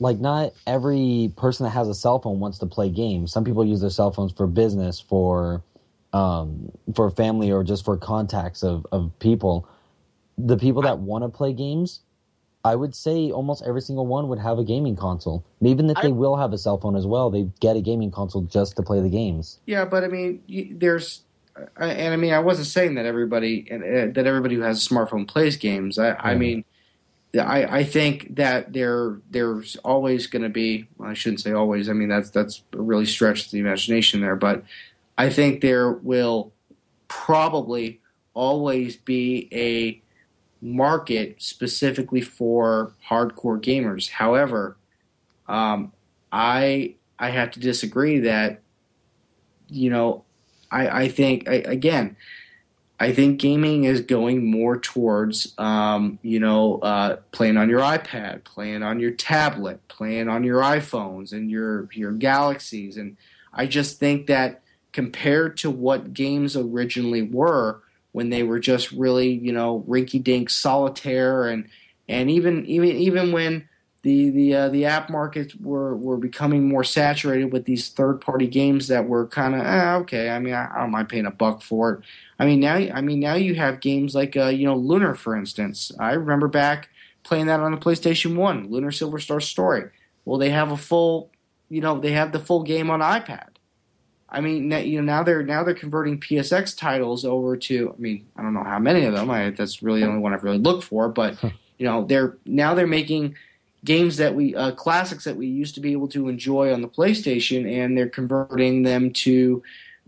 like, 0.00 0.18
not 0.18 0.52
every 0.66 1.32
person 1.36 1.64
that 1.64 1.70
has 1.70 1.88
a 1.88 1.94
cell 1.94 2.18
phone 2.20 2.40
wants 2.40 2.58
to 2.58 2.66
play 2.66 2.88
games. 2.90 3.32
Some 3.32 3.44
people 3.44 3.64
use 3.64 3.80
their 3.80 3.90
cell 3.90 4.10
phones 4.10 4.32
for 4.32 4.46
business, 4.46 5.00
for 5.00 5.62
um, 6.12 6.70
for 6.94 7.10
family, 7.10 7.50
or 7.50 7.64
just 7.64 7.84
for 7.84 7.96
contacts 7.96 8.62
of 8.62 8.86
of 8.92 9.10
people. 9.18 9.68
The 10.36 10.56
people 10.56 10.82
that 10.82 10.98
want 10.98 11.22
to 11.24 11.28
play 11.28 11.52
games, 11.52 12.00
I 12.64 12.74
would 12.74 12.94
say 12.94 13.30
almost 13.30 13.62
every 13.64 13.80
single 13.80 14.06
one 14.06 14.28
would 14.28 14.38
have 14.38 14.58
a 14.58 14.64
gaming 14.64 14.96
console. 14.96 15.44
Even 15.60 15.88
if 15.90 15.98
I- 15.98 16.02
they 16.02 16.12
will 16.12 16.36
have 16.36 16.52
a 16.52 16.58
cell 16.58 16.78
phone 16.78 16.96
as 16.96 17.06
well, 17.06 17.30
they 17.30 17.48
get 17.60 17.76
a 17.76 17.80
gaming 17.80 18.10
console 18.10 18.42
just 18.42 18.74
to 18.76 18.82
play 18.82 19.00
the 19.00 19.08
games. 19.08 19.60
Yeah, 19.66 19.84
but 19.84 20.02
I 20.02 20.08
mean, 20.08 20.42
there's 20.78 21.22
and 21.76 22.12
I 22.12 22.16
mean, 22.16 22.32
I 22.32 22.40
wasn't 22.40 22.66
saying 22.66 22.94
that 22.96 23.06
everybody 23.06 23.70
uh, 23.70 24.10
that 24.12 24.26
everybody 24.26 24.56
who 24.56 24.62
has 24.62 24.84
a 24.84 24.88
smartphone 24.88 25.26
plays 25.26 25.56
games. 25.56 25.98
I, 25.98 26.14
I 26.14 26.34
mean, 26.34 26.64
I, 27.36 27.78
I 27.78 27.84
think 27.84 28.36
that 28.36 28.72
there 28.72 29.18
there's 29.30 29.76
always 29.76 30.26
going 30.26 30.42
to 30.42 30.48
be. 30.48 30.86
Well, 30.98 31.10
I 31.10 31.14
shouldn't 31.14 31.40
say 31.40 31.52
always. 31.52 31.88
I 31.88 31.92
mean, 31.92 32.08
that's 32.08 32.30
that's 32.30 32.62
really 32.72 33.06
stretched 33.06 33.50
the 33.50 33.58
imagination 33.58 34.20
there. 34.20 34.36
But 34.36 34.64
I 35.18 35.30
think 35.30 35.60
there 35.60 35.90
will 35.90 36.52
probably 37.08 38.00
always 38.34 38.96
be 38.96 39.48
a 39.52 40.02
market 40.60 41.42
specifically 41.42 42.20
for 42.20 42.92
hardcore 43.08 43.60
gamers. 43.60 44.10
However, 44.10 44.76
um, 45.46 45.92
I 46.32 46.94
I 47.18 47.30
have 47.30 47.50
to 47.52 47.60
disagree 47.60 48.20
that 48.20 48.60
you 49.68 49.90
know 49.90 50.24
I 50.70 50.88
I 51.04 51.08
think 51.08 51.48
I, 51.48 51.54
again 51.54 52.16
I 53.00 53.12
think 53.12 53.40
gaming 53.40 53.84
is 53.84 54.00
going 54.00 54.48
more 54.48 54.78
towards 54.78 55.52
um, 55.58 56.18
you 56.22 56.38
know 56.38 56.78
uh, 56.78 57.16
playing 57.32 57.56
on 57.56 57.68
your 57.68 57.80
iPad, 57.80 58.44
playing 58.44 58.82
on 58.82 59.00
your 59.00 59.10
tablet, 59.10 59.86
playing 59.88 60.28
on 60.28 60.44
your 60.44 60.60
iPhones 60.60 61.32
and 61.32 61.50
your 61.50 61.88
your 61.92 62.12
Galaxies, 62.12 62.96
and 62.96 63.16
I 63.52 63.66
just 63.66 63.98
think 63.98 64.26
that 64.28 64.62
compared 64.92 65.56
to 65.58 65.70
what 65.70 66.14
games 66.14 66.56
originally 66.56 67.22
were 67.22 67.82
when 68.12 68.30
they 68.30 68.44
were 68.44 68.60
just 68.60 68.92
really 68.92 69.28
you 69.28 69.52
know 69.52 69.84
rinky 69.88 70.22
dink 70.22 70.48
solitaire 70.48 71.48
and 71.48 71.68
and 72.08 72.30
even 72.30 72.64
even 72.66 72.90
even 72.96 73.32
when 73.32 73.68
the 74.04 74.30
the 74.30 74.54
uh, 74.54 74.68
the 74.68 74.84
app 74.84 75.08
markets 75.08 75.54
were 75.56 75.96
were 75.96 76.18
becoming 76.18 76.68
more 76.68 76.84
saturated 76.84 77.52
with 77.52 77.64
these 77.64 77.88
third 77.88 78.20
party 78.20 78.46
games 78.46 78.88
that 78.88 79.08
were 79.08 79.26
kind 79.26 79.54
of 79.54 79.62
eh, 79.62 79.94
okay. 79.94 80.28
I 80.28 80.38
mean, 80.38 80.52
I, 80.52 80.70
I, 80.72 80.80
don't 80.80 80.90
mind 80.90 81.08
paying 81.08 81.24
a 81.24 81.30
buck 81.30 81.62
for 81.62 81.92
it. 81.94 82.00
I 82.44 82.46
mean 82.46 82.60
now 82.60 82.74
I 82.74 83.00
mean 83.00 83.20
now 83.20 83.36
you 83.36 83.54
have 83.54 83.80
games 83.80 84.14
like 84.14 84.36
uh, 84.36 84.48
you 84.48 84.66
know 84.66 84.76
Lunar 84.76 85.14
for 85.14 85.34
instance. 85.34 85.90
I 85.98 86.12
remember 86.12 86.46
back 86.46 86.90
playing 87.22 87.46
that 87.46 87.60
on 87.60 87.72
the 87.72 87.78
PlayStation 87.78 88.36
One, 88.36 88.68
Lunar 88.70 88.90
Silver 88.90 89.18
Star 89.18 89.40
Story. 89.40 89.88
Well, 90.26 90.38
they 90.38 90.50
have 90.50 90.70
a 90.70 90.76
full 90.76 91.30
you 91.70 91.80
know 91.80 91.98
they 91.98 92.12
have 92.12 92.32
the 92.32 92.38
full 92.38 92.62
game 92.62 92.90
on 92.90 93.00
iPad. 93.00 93.48
I 94.28 94.42
mean, 94.42 94.70
you 94.70 95.00
know, 95.00 95.12
now 95.14 95.22
they're 95.22 95.42
now 95.42 95.64
they're 95.64 95.74
converting 95.74 96.20
PSX 96.20 96.76
titles 96.76 97.24
over 97.24 97.56
to. 97.56 97.94
I 97.96 98.00
mean, 98.00 98.26
I 98.36 98.42
don't 98.42 98.52
know 98.52 98.64
how 98.64 98.78
many 98.78 99.06
of 99.06 99.14
them. 99.14 99.30
I, 99.30 99.48
that's 99.50 99.82
really 99.82 100.00
the 100.00 100.06
only 100.08 100.20
one 100.20 100.34
I've 100.34 100.44
really 100.44 100.58
looked 100.58 100.84
for. 100.84 101.08
But 101.08 101.42
you 101.78 101.86
know, 101.86 102.04
they're 102.04 102.36
now 102.44 102.74
they're 102.74 102.86
making 102.86 103.36
games 103.86 104.18
that 104.18 104.34
we 104.34 104.54
uh, 104.54 104.72
classics 104.72 105.24
that 105.24 105.36
we 105.36 105.46
used 105.46 105.74
to 105.76 105.80
be 105.80 105.92
able 105.92 106.08
to 106.08 106.28
enjoy 106.28 106.74
on 106.74 106.82
the 106.82 106.88
PlayStation, 106.88 107.66
and 107.72 107.96
they're 107.96 108.08
converting 108.08 108.82
them 108.82 109.12
to, 109.12 109.62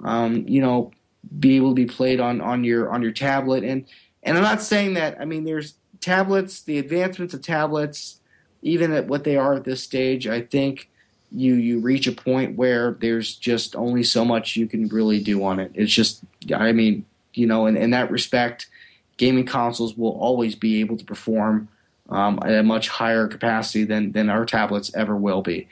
um, 0.05 0.47
you 0.47 0.61
know, 0.61 0.93
be 1.39 1.57
able 1.57 1.71
to 1.71 1.75
be 1.75 1.87
played 1.87 2.21
on 2.21 2.41
on 2.41 2.65
your 2.65 2.91
on 2.91 3.03
your 3.03 3.13
tablet. 3.13 3.65
And 3.65 3.87
and 4.23 4.37
I'm 4.37 4.43
not 4.43 4.63
saying 4.63 4.95
that. 4.95 5.21
I 5.21 5.25
mean, 5.25 5.45
there's 5.45 5.75
tablets, 6.01 6.63
the 6.63 6.79
advancements 6.79 7.35
of 7.35 7.43
tablets, 7.43 8.21
even 8.63 8.93
at 8.93 9.07
what 9.07 9.25
they 9.25 9.37
are 9.37 9.55
at 9.55 9.65
this 9.65 9.83
stage. 9.83 10.27
I 10.27 10.41
think 10.41 10.89
you 11.33 11.55
you 11.55 11.81
reach 11.81 12.07
a 12.07 12.13
point 12.13 12.57
where 12.57 12.93
there's 12.93 13.35
just 13.35 13.77
only 13.77 14.03
so 14.03 14.25
much 14.25 14.57
you 14.57 14.67
can 14.67 14.89
really 14.89 15.23
do 15.23 15.45
on 15.45 15.59
it. 15.59 15.73
It's 15.75 15.93
just, 15.93 16.23
I 16.55 16.73
mean, 16.73 17.05
you 17.35 17.47
know, 17.47 17.67
in, 17.67 17.77
in 17.77 17.91
that 17.91 18.11
respect, 18.11 18.69
gaming 19.17 19.47
consoles 19.47 19.97
will 19.97 20.19
always 20.19 20.55
be 20.55 20.81
able 20.81 20.97
to 20.97 21.05
perform 21.05 21.69
um, 22.09 22.39
at 22.43 22.55
a 22.55 22.63
much 22.63 22.89
higher 22.89 23.27
capacity 23.27 23.85
than 23.85 24.13
than 24.13 24.31
our 24.31 24.47
tablets 24.47 24.95
ever 24.95 25.17
will 25.17 25.43
be. 25.43 25.69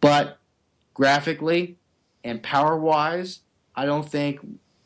But 0.00 0.38
graphically 0.94 1.76
and 2.22 2.42
power 2.42 2.76
wise, 2.76 3.40
I 3.74 3.86
don't 3.86 4.08
think, 4.08 4.40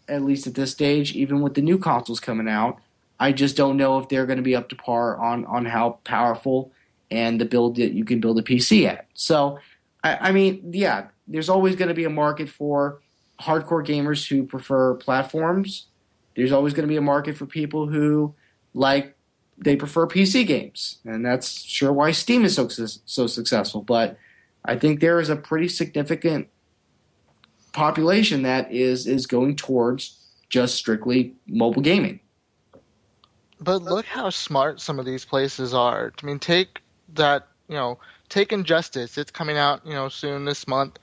at 0.08 0.22
least 0.22 0.46
at 0.46 0.54
this 0.54 0.70
stage, 0.70 1.14
even 1.14 1.40
with 1.40 1.54
the 1.54 1.62
new 1.62 1.78
consoles 1.78 2.20
coming 2.20 2.48
out, 2.48 2.80
I 3.18 3.32
just 3.32 3.56
don't 3.56 3.76
know 3.76 3.98
if 3.98 4.08
they're 4.08 4.26
going 4.26 4.38
to 4.38 4.42
be 4.42 4.56
up 4.56 4.68
to 4.70 4.76
par 4.76 5.16
on 5.16 5.44
on 5.46 5.64
how 5.64 5.98
powerful 6.04 6.72
and 7.10 7.40
the 7.40 7.44
build 7.44 7.76
that 7.76 7.92
you 7.92 8.04
can 8.04 8.20
build 8.20 8.38
a 8.38 8.42
PC 8.42 8.88
at. 8.88 9.06
So, 9.14 9.58
I, 10.02 10.28
I 10.28 10.32
mean, 10.32 10.72
yeah, 10.72 11.08
there's 11.28 11.48
always 11.48 11.76
going 11.76 11.88
to 11.88 11.94
be 11.94 12.04
a 12.04 12.10
market 12.10 12.48
for 12.48 13.00
hardcore 13.40 13.86
gamers 13.86 14.26
who 14.28 14.44
prefer 14.44 14.94
platforms. 14.94 15.86
There's 16.34 16.52
always 16.52 16.74
going 16.74 16.88
to 16.88 16.92
be 16.92 16.96
a 16.96 17.02
market 17.02 17.36
for 17.36 17.46
people 17.46 17.86
who 17.86 18.34
like 18.74 19.16
they 19.56 19.76
prefer 19.76 20.06
PC 20.06 20.46
games, 20.46 20.98
and 21.04 21.24
that's 21.24 21.62
sure 21.62 21.92
why 21.92 22.10
Steam 22.10 22.44
is 22.44 22.54
so 22.54 22.68
so 22.68 23.26
successful. 23.26 23.82
But 23.82 24.18
I 24.64 24.76
think 24.76 25.00
there 25.00 25.20
is 25.20 25.28
a 25.28 25.36
pretty 25.36 25.68
significant 25.68 26.48
population 27.74 28.42
that 28.42 28.72
is 28.72 29.06
is 29.06 29.26
going 29.26 29.56
towards 29.56 30.18
just 30.48 30.76
strictly 30.76 31.34
mobile 31.46 31.82
gaming. 31.82 32.20
But 33.60 33.82
look 33.82 34.06
how 34.06 34.30
smart 34.30 34.80
some 34.80 34.98
of 34.98 35.04
these 35.04 35.24
places 35.24 35.74
are. 35.74 36.12
I 36.22 36.26
mean, 36.26 36.38
take 36.38 36.80
that 37.14 37.48
you 37.68 37.74
know, 37.74 37.98
take 38.28 38.52
Injustice. 38.52 39.18
It's 39.18 39.30
coming 39.30 39.58
out 39.58 39.84
you 39.84 39.92
know 39.92 40.08
soon 40.08 40.46
this 40.46 40.66
month, 40.66 40.98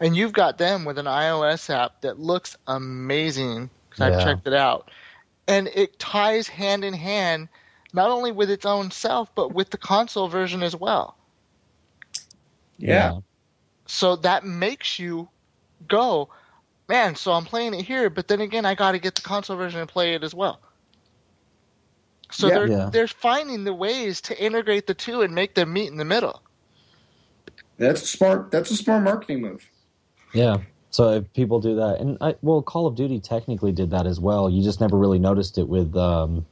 and 0.00 0.14
you've 0.16 0.32
got 0.32 0.58
them 0.58 0.84
with 0.84 0.98
an 0.98 1.06
iOS 1.06 1.70
app 1.70 2.02
that 2.02 2.18
looks 2.18 2.56
amazing 2.66 3.70
because 3.88 4.10
yeah. 4.10 4.18
I've 4.18 4.24
checked 4.24 4.46
it 4.46 4.54
out, 4.54 4.90
and 5.48 5.68
it 5.68 5.98
ties 5.98 6.48
hand 6.48 6.84
in 6.84 6.92
hand 6.92 7.48
not 7.92 8.10
only 8.10 8.32
with 8.32 8.50
its 8.50 8.66
own 8.66 8.90
self, 8.90 9.34
but 9.34 9.54
with 9.54 9.70
the 9.70 9.78
console 9.78 10.28
version 10.28 10.62
as 10.62 10.74
well. 10.74 11.16
Yeah. 12.78 13.20
So 13.86 14.16
that 14.16 14.44
makes 14.44 14.98
you 14.98 15.28
go, 15.88 16.28
man, 16.88 17.14
so 17.14 17.32
I'm 17.32 17.44
playing 17.44 17.74
it 17.74 17.84
here, 17.84 18.10
but 18.10 18.28
then 18.28 18.40
again, 18.40 18.64
I 18.64 18.74
got 18.74 18.92
to 18.92 18.98
get 18.98 19.14
the 19.14 19.22
console 19.22 19.56
version 19.56 19.80
and 19.80 19.88
play 19.88 20.14
it 20.14 20.22
as 20.22 20.34
well. 20.34 20.60
So 22.30 22.48
yeah, 22.48 22.54
they're 22.54 22.68
yeah. 22.68 22.90
they're 22.92 23.08
finding 23.08 23.64
the 23.64 23.74
ways 23.74 24.20
to 24.22 24.42
integrate 24.42 24.86
the 24.86 24.94
two 24.94 25.22
and 25.22 25.34
make 25.34 25.54
them 25.54 25.72
meet 25.72 25.88
in 25.88 25.96
the 25.96 26.04
middle. 26.04 26.42
That's 27.78 28.02
a 28.02 28.06
smart. 28.06 28.50
That's 28.50 28.70
a 28.70 28.76
smart 28.76 29.04
marketing 29.04 29.42
move. 29.42 29.68
Yeah. 30.32 30.58
So 30.90 31.10
if 31.12 31.32
people 31.34 31.60
do 31.60 31.76
that, 31.76 32.00
and 32.00 32.16
I, 32.20 32.34
well, 32.42 32.62
Call 32.62 32.86
of 32.86 32.96
Duty 32.96 33.20
technically 33.20 33.70
did 33.70 33.90
that 33.90 34.06
as 34.06 34.18
well. 34.18 34.48
You 34.48 34.62
just 34.62 34.80
never 34.80 34.96
really 34.96 35.18
noticed 35.18 35.58
it 35.58 35.68
with 35.68 35.94
um, 35.96 36.46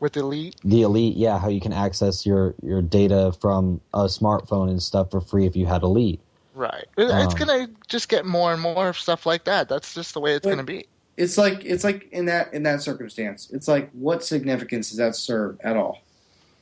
with 0.00 0.16
Elite. 0.16 0.56
The 0.64 0.82
Elite, 0.82 1.16
yeah, 1.16 1.38
how 1.38 1.48
you 1.48 1.60
can 1.60 1.72
access 1.72 2.24
your 2.24 2.54
your 2.62 2.82
data 2.82 3.32
from 3.40 3.80
a 3.92 4.04
smartphone 4.04 4.70
and 4.70 4.82
stuff 4.82 5.10
for 5.10 5.20
free 5.20 5.46
if 5.46 5.54
you 5.54 5.66
had 5.66 5.82
Elite. 5.82 6.20
Right. 6.60 6.84
It's 6.98 7.32
um, 7.32 7.38
gonna 7.38 7.70
just 7.88 8.10
get 8.10 8.26
more 8.26 8.52
and 8.52 8.60
more 8.60 8.92
stuff 8.92 9.24
like 9.24 9.44
that. 9.44 9.66
That's 9.70 9.94
just 9.94 10.12
the 10.12 10.20
way 10.20 10.34
it's 10.34 10.46
gonna 10.46 10.62
be. 10.62 10.84
It's 11.16 11.38
like 11.38 11.64
it's 11.64 11.84
like 11.84 12.06
in 12.12 12.26
that 12.26 12.52
in 12.52 12.64
that 12.64 12.82
circumstance. 12.82 13.48
It's 13.50 13.66
like 13.66 13.90
what 13.92 14.22
significance 14.22 14.90
does 14.90 14.98
that 14.98 15.16
serve 15.16 15.58
at 15.64 15.78
all? 15.78 16.02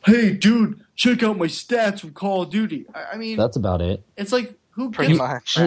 Hey, 0.07 0.30
dude, 0.30 0.84
check 0.94 1.24
out 1.24 1.36
my 1.36 1.46
stats 1.46 1.99
from 1.99 2.12
Call 2.12 2.42
of 2.42 2.51
Duty. 2.51 2.86
I, 2.94 3.07
I 3.14 3.16
mean, 3.16 3.36
that's 3.36 3.57
about 3.57 3.82
it. 3.82 4.05
It's 4.16 4.30
like 4.30 4.55
who 4.70 4.92
pretty 4.92 5.14
much. 5.14 5.59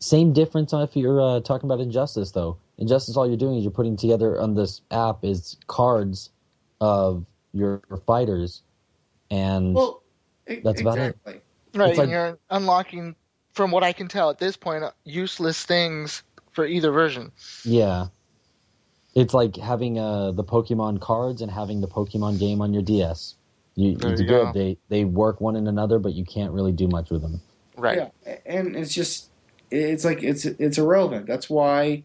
same 0.00 0.34
difference 0.34 0.74
if 0.74 0.94
you're 0.94 1.18
uh, 1.18 1.40
talking 1.40 1.66
about 1.66 1.80
Injustice, 1.80 2.32
though. 2.32 2.58
Injustice, 2.76 3.16
all 3.16 3.26
you're 3.26 3.38
doing 3.38 3.56
is 3.56 3.64
you're 3.64 3.70
putting 3.70 3.96
together 3.96 4.38
on 4.38 4.54
this 4.54 4.82
app 4.90 5.24
is 5.24 5.56
cards 5.66 6.28
of 6.82 7.24
your 7.54 7.80
fighters, 8.06 8.60
and 9.30 9.74
well, 9.74 10.02
that's 10.62 10.82
about 10.82 10.98
it. 10.98 11.16
Right, 11.74 11.96
like, 11.96 12.10
you're 12.10 12.38
unlocking, 12.50 13.16
from 13.52 13.70
what 13.70 13.82
I 13.82 13.92
can 13.92 14.08
tell 14.08 14.30
at 14.30 14.38
this 14.38 14.56
point, 14.56 14.84
useless 15.04 15.64
things 15.64 16.22
for 16.52 16.66
either 16.66 16.90
version. 16.90 17.32
Yeah, 17.64 18.06
it's 19.14 19.34
like 19.34 19.56
having 19.56 19.98
uh, 19.98 20.32
the 20.32 20.44
Pokemon 20.44 21.00
cards 21.00 21.42
and 21.42 21.50
having 21.50 21.80
the 21.80 21.88
Pokemon 21.88 22.38
game 22.38 22.60
on 22.60 22.72
your 22.72 22.82
DS. 22.82 23.34
You, 23.74 23.92
it's 23.92 24.20
you 24.20 24.26
good. 24.26 24.26
Go. 24.26 24.52
They 24.52 24.78
they 24.88 25.04
work 25.04 25.40
one 25.40 25.56
in 25.56 25.66
another, 25.66 25.98
but 25.98 26.12
you 26.12 26.24
can't 26.24 26.52
really 26.52 26.72
do 26.72 26.88
much 26.88 27.10
with 27.10 27.22
them. 27.22 27.40
Right. 27.76 28.10
Yeah, 28.26 28.36
and 28.44 28.76
it's 28.76 28.92
just 28.92 29.30
it's 29.70 30.04
like 30.04 30.22
it's 30.22 30.44
it's 30.44 30.78
irrelevant. 30.78 31.26
That's 31.26 31.48
why 31.48 32.04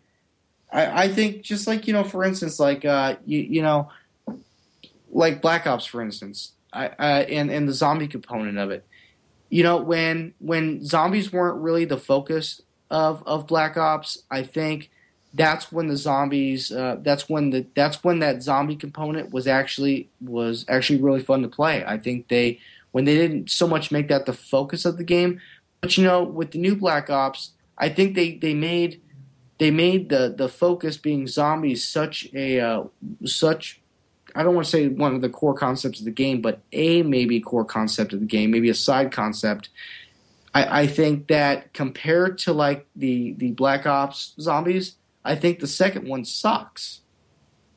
I, 0.72 1.04
I 1.04 1.08
think 1.10 1.41
just 1.41 1.68
like 1.68 1.88
you 1.88 1.93
know, 1.93 2.04
for 2.04 2.24
instance, 2.24 2.60
like 2.60 2.86
uh, 2.86 3.18
you 3.26 3.39
you 3.39 3.62
know, 3.62 3.89
like 5.12 5.41
Black 5.41 5.68
Ops, 5.68 5.86
for 5.86 6.02
instance, 6.02 6.54
I, 6.72 6.88
uh, 6.88 7.26
and 7.30 7.52
and 7.52 7.68
the 7.68 7.74
zombie 7.74 8.08
component 8.08 8.58
of 8.58 8.72
it. 8.72 8.86
You 9.50 9.64
know, 9.64 9.78
when 9.78 10.34
when 10.39 10.84
zombies 10.84 11.32
weren't 11.32 11.62
really 11.62 11.86
the 11.86 11.98
focus 11.98 12.62
of 12.89 13.24
of 13.26 13.48
Black 13.48 13.78
Ops, 13.78 14.24
I 14.30 14.43
think 14.43 14.89
that's 15.34 15.72
when 15.72 15.88
the 15.88 15.98
zombies. 15.98 16.72
Uh, 16.72 16.98
that's 17.02 17.30
when 17.30 17.52
the 17.52 17.66
that's 17.76 18.04
when 18.04 18.20
that 18.20 18.43
zombie 18.43 18.76
component 18.76 19.32
was 19.32 19.48
actually 19.48 20.10
was 20.22 20.66
actually 20.68 21.02
really 21.02 21.22
fun 21.22 21.41
to 21.43 21.48
play. 21.48 21.84
I 21.86 21.98
think 21.98 22.28
they 22.28 22.60
when 22.91 23.06
they 23.06 23.16
didn't 23.16 23.52
so 23.52 23.68
much 23.68 23.91
make 23.91 24.08
that 24.10 24.26
the 24.26 24.34
focus 24.34 24.86
of 24.86 24.98
the 24.98 25.04
game, 25.04 25.39
but 25.82 25.98
you 25.98 26.04
know, 26.04 26.24
with 26.24 26.52
the 26.52 26.60
new 26.60 26.76
Black 26.76 27.10
Ops, 27.10 27.52
I 27.78 27.89
think 27.89 28.16
they 28.16 28.36
they 28.36 28.54
made 28.54 29.02
they 29.60 29.72
made 29.72 30.10
the 30.10 30.34
the 30.36 30.50
focus 30.50 30.98
being 30.98 31.28
zombies 31.28 31.88
such 31.88 32.28
a 32.34 32.60
uh, 32.60 32.84
such 33.26 33.80
I 34.36 34.43
don't 34.43 34.55
want 34.55 34.65
to 34.65 34.71
say 34.71 34.88
one 34.88 35.15
of 35.15 35.21
the 35.21 35.30
core 35.30 35.53
concepts 35.53 35.99
of 35.99 36.05
the 36.05 36.11
game, 36.11 36.41
but 36.41 36.61
a 36.71 37.01
maybe 37.03 37.39
core 37.39 37.65
concept 37.65 38.13
of 38.13 38.19
the 38.19 38.25
game, 38.25 38.51
maybe 38.51 38.69
a 38.69 38.75
side 38.75 39.11
concept. 39.11 39.69
I, 40.53 40.82
I 40.82 40.88
think 40.88 41.28
that 41.28 41.73
compared 41.73 42.38
to 42.39 42.53
like 42.53 42.88
the 42.95 43.34
the 43.34 43.51
Black 43.51 43.86
Ops 43.86 44.34
zombies, 44.39 44.95
I 45.23 45.36
think 45.36 45.59
the 45.59 45.67
second 45.67 46.07
one 46.07 46.25
sucks. 46.25 47.01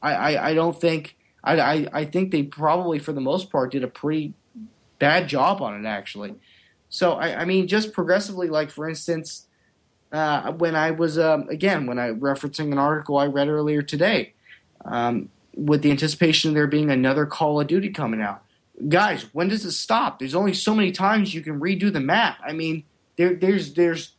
I, 0.03 0.15
I, 0.15 0.49
I 0.51 0.55
don't 0.55 0.79
think 0.79 1.17
I, 1.45 1.61
I 1.61 1.87
I 1.93 2.05
think 2.05 2.31
they 2.31 2.43
probably 2.43 2.99
for 2.99 3.13
the 3.13 3.21
most 3.21 3.51
part 3.51 3.73
did 3.73 3.85
a 3.85 3.89
pretty 3.89 4.35
bad 4.99 5.29
job 5.29 5.63
on 5.63 5.85
it 5.85 5.89
actually. 5.89 6.35
So 6.89 7.13
I, 7.13 7.43
I 7.43 7.45
mean, 7.45 7.69
just 7.69 7.93
progressively, 7.93 8.49
like 8.49 8.71
for 8.71 8.89
instance, 8.89 9.47
uh, 10.13 10.53
when 10.53 10.75
I 10.75 10.91
was 10.91 11.19
um, 11.19 11.49
again 11.49 11.87
when 11.87 11.99
I 11.99 12.11
referencing 12.11 12.73
an 12.73 12.79
article 12.79 13.17
I 13.17 13.27
read 13.27 13.49
earlier 13.49 13.83
today, 13.83 14.35
um, 14.85 15.29
with 15.55 15.83
the 15.83 15.91
anticipation 15.91 16.51
of 16.51 16.55
there 16.55 16.67
being 16.67 16.91
another 16.91 17.27
Call 17.27 17.61
of 17.61 17.67
Duty 17.67 17.91
coming 17.91 18.21
out. 18.21 18.43
Guys, 18.89 19.27
when 19.33 19.49
does 19.49 19.65
it 19.65 19.73
stop? 19.73 20.19
There's 20.19 20.35
only 20.35 20.55
so 20.55 20.75
many 20.75 20.91
times 20.93 21.35
you 21.35 21.43
can 21.43 21.61
redo 21.61 21.93
the 21.93 22.01
map. 22.01 22.39
I 22.45 22.53
mean, 22.53 22.85
there 23.17 23.35
there's 23.35 23.75
there's 23.75 24.13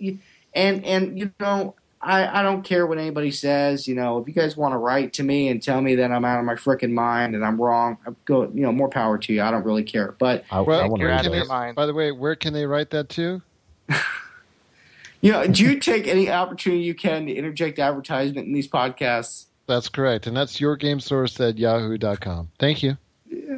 and 0.00 0.84
and 0.84 1.18
you 1.18 1.32
know 1.38 1.74
I, 2.00 2.40
I 2.40 2.42
don't 2.42 2.62
care 2.62 2.86
what 2.86 2.98
anybody 2.98 3.30
says. 3.30 3.88
You 3.88 3.94
know, 3.94 4.18
if 4.18 4.28
you 4.28 4.34
guys 4.34 4.56
want 4.56 4.72
to 4.72 4.78
write 4.78 5.12
to 5.14 5.22
me 5.22 5.48
and 5.48 5.62
tell 5.62 5.80
me 5.80 5.96
that 5.96 6.12
I'm 6.12 6.24
out 6.24 6.38
of 6.38 6.44
my 6.44 6.54
freaking 6.54 6.92
mind 6.92 7.34
and 7.34 7.44
I'm 7.44 7.60
wrong, 7.60 7.98
I 8.06 8.12
go. 8.24 8.44
You 8.44 8.62
know, 8.62 8.72
more 8.72 8.88
power 8.88 9.18
to 9.18 9.32
you. 9.32 9.42
I 9.42 9.50
don't 9.50 9.64
really 9.64 9.82
care. 9.82 10.14
But 10.18 10.44
I, 10.50 10.60
Well, 10.60 10.80
I 10.80 10.86
want 10.86 11.00
you're 11.00 11.10
out 11.10 11.26
of 11.26 11.34
your 11.34 11.46
mind. 11.46 11.76
By 11.76 11.86
the 11.86 11.94
way, 11.94 12.12
where 12.12 12.36
can 12.36 12.52
they 12.52 12.66
write 12.66 12.90
that 12.90 13.08
to? 13.10 13.42
you 15.20 15.32
know, 15.32 15.46
do 15.46 15.64
you 15.64 15.80
take 15.80 16.06
any 16.06 16.30
opportunity 16.30 16.82
you 16.82 16.94
can 16.94 17.26
to 17.26 17.32
interject 17.32 17.78
advertisement 17.78 18.46
in 18.46 18.52
these 18.52 18.68
podcasts? 18.68 19.46
That's 19.68 19.88
correct, 19.90 20.26
and 20.26 20.36
that's 20.36 20.60
your 20.60 20.76
game 20.76 20.98
source 20.98 21.38
at 21.40 21.58
yahoo.com. 21.58 22.48
Thank 22.58 22.82
you. 22.82 22.96
You 23.30 23.56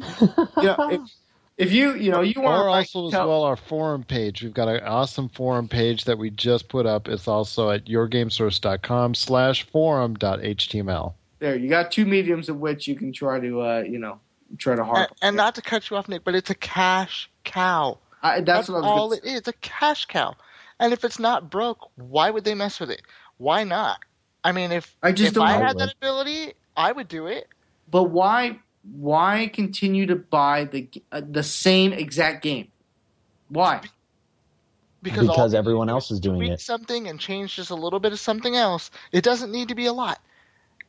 know, 0.57 0.89
if, 0.91 1.01
if 1.57 1.71
you 1.71 1.93
you 1.95 2.11
know 2.11 2.21
you 2.21 2.41
want 2.41 2.59
Or 2.59 2.65
to 2.65 2.71
also 2.71 3.07
as 3.07 3.11
tell, 3.13 3.27
well 3.29 3.43
our 3.43 3.55
forum 3.55 4.03
page. 4.03 4.43
We've 4.43 4.53
got 4.53 4.67
an 4.67 4.83
awesome 4.83 5.29
forum 5.29 5.67
page 5.69 6.03
that 6.05 6.17
we 6.17 6.29
just 6.29 6.67
put 6.69 6.85
up. 6.85 7.07
It's 7.07 7.27
also 7.27 7.69
at 7.71 7.85
yourgamesource.com 7.85 9.15
slash 9.15 9.63
forum.html. 9.69 11.13
there 11.39 11.55
you 11.55 11.69
got 11.69 11.91
two 11.91 12.05
mediums 12.05 12.49
of 12.49 12.57
which 12.59 12.87
you 12.87 12.95
can 12.95 13.13
try 13.13 13.39
to 13.39 13.61
uh, 13.61 13.83
you 13.87 13.97
know 13.99 14.19
try 14.57 14.75
to 14.75 14.81
And, 14.81 14.89
harp. 14.91 15.11
and 15.21 15.35
not 15.37 15.55
to 15.55 15.61
cut 15.61 15.89
you 15.89 15.95
off, 15.97 16.09
Nick, 16.09 16.23
but 16.25 16.35
it's 16.35 16.49
a 16.49 16.55
cash 16.55 17.29
cow. 17.45 17.97
I, 18.21 18.41
that's, 18.41 18.67
what 18.69 18.75
I 18.75 18.79
was 18.81 18.87
all 18.87 19.09
gonna 19.09 19.21
it 19.23 19.25
is. 19.25 19.47
A 19.47 19.53
cash 19.53 20.05
cow. 20.05 20.35
And 20.79 20.93
if 20.93 21.03
it's 21.05 21.19
not 21.19 21.49
broke, 21.49 21.89
why 21.95 22.29
would 22.29 22.43
they 22.43 22.53
mess 22.55 22.79
with 22.79 22.91
it? 22.91 23.01
Why 23.37 23.63
not? 23.63 23.99
I 24.43 24.51
mean, 24.51 24.71
if 24.71 24.95
I 25.03 25.11
just 25.11 25.29
if 25.29 25.33
don't 25.35 25.47
I 25.47 25.53
had 25.53 25.77
that 25.77 25.93
ability, 25.93 26.53
I 26.75 26.91
would 26.91 27.07
do 27.07 27.27
it. 27.27 27.47
But 27.89 28.05
why 28.05 28.59
why 28.83 29.49
continue 29.53 30.07
to 30.07 30.15
buy 30.15 30.65
the 30.65 30.89
uh, 31.11 31.21
the 31.27 31.43
same 31.43 31.93
exact 31.93 32.43
game? 32.43 32.69
Why? 33.49 33.81
Because, 35.03 35.27
Because 35.27 35.53
everyone 35.53 35.89
else 35.89 36.11
is 36.11 36.19
doing 36.19 36.43
it. 36.43 36.61
something 36.61 37.07
and 37.07 37.19
change 37.19 37.55
just 37.55 37.71
a 37.71 37.75
little 37.75 37.99
bit 37.99 38.11
of 38.11 38.19
something 38.19 38.55
else. 38.55 38.91
It 39.11 39.23
doesn't 39.23 39.51
need 39.51 39.69
to 39.69 39.75
be 39.75 39.87
a 39.87 39.93
lot, 39.93 40.19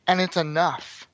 and 0.07 0.21
it's 0.21 0.37
enough. 0.37 1.07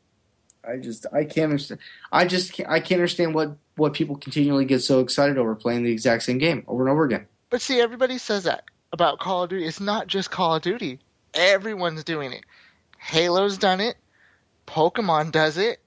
I 0.67 0.77
just 0.77 1.05
I 1.13 1.23
can't 1.23 1.51
understand. 1.51 1.79
I 2.11 2.25
just 2.25 2.53
can't, 2.53 2.69
I 2.69 2.79
can't 2.79 2.99
understand 2.99 3.33
what 3.33 3.55
what 3.75 3.93
people 3.93 4.17
continually 4.17 4.65
get 4.65 4.81
so 4.81 4.99
excited 4.99 5.37
over 5.37 5.55
playing 5.55 5.83
the 5.83 5.91
exact 5.91 6.23
same 6.23 6.37
game 6.37 6.63
over 6.67 6.83
and 6.83 6.91
over 6.91 7.05
again. 7.05 7.27
But 7.49 7.61
see, 7.61 7.79
everybody 7.79 8.17
says 8.17 8.43
that 8.43 8.65
about 8.91 9.19
Call 9.19 9.43
of 9.43 9.49
Duty. 9.49 9.65
It's 9.65 9.79
not 9.79 10.07
just 10.07 10.29
Call 10.31 10.55
of 10.55 10.61
Duty. 10.61 10.99
Everyone's 11.39 12.03
doing 12.03 12.33
it. 12.33 12.43
Halo's 12.97 13.57
done 13.57 13.79
it. 13.79 13.95
Pokemon 14.67 15.31
does 15.31 15.57
it. 15.57 15.79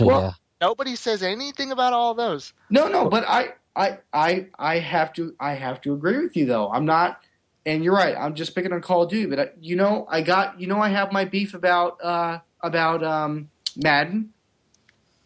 Well- 0.00 0.20
yeah. 0.20 0.30
Nobody 0.60 0.94
says 0.94 1.24
anything 1.24 1.72
about 1.72 1.92
all 1.92 2.14
those. 2.14 2.52
No, 2.70 2.86
no, 2.86 3.08
but 3.08 3.24
I 3.28 3.48
I 3.74 3.98
I 4.12 4.46
I 4.56 4.78
have 4.78 5.12
to 5.14 5.34
I 5.40 5.54
have 5.54 5.80
to 5.80 5.92
agree 5.92 6.18
with 6.18 6.36
you 6.36 6.46
though. 6.46 6.70
I'm 6.70 6.84
not. 6.86 7.18
And 7.66 7.82
you're 7.82 7.94
right. 7.94 8.14
I'm 8.16 8.36
just 8.36 8.54
picking 8.54 8.72
on 8.72 8.80
Call 8.80 9.02
of 9.02 9.10
Duty, 9.10 9.26
but 9.26 9.40
I, 9.40 9.48
you 9.60 9.74
know, 9.74 10.06
I 10.08 10.20
got 10.22 10.60
you 10.60 10.68
know, 10.68 10.78
I 10.78 10.88
have 10.90 11.10
my 11.10 11.24
beef 11.24 11.54
about 11.54 11.98
uh 12.00 12.38
about 12.60 13.02
um 13.02 13.50
Madden. 13.76 14.32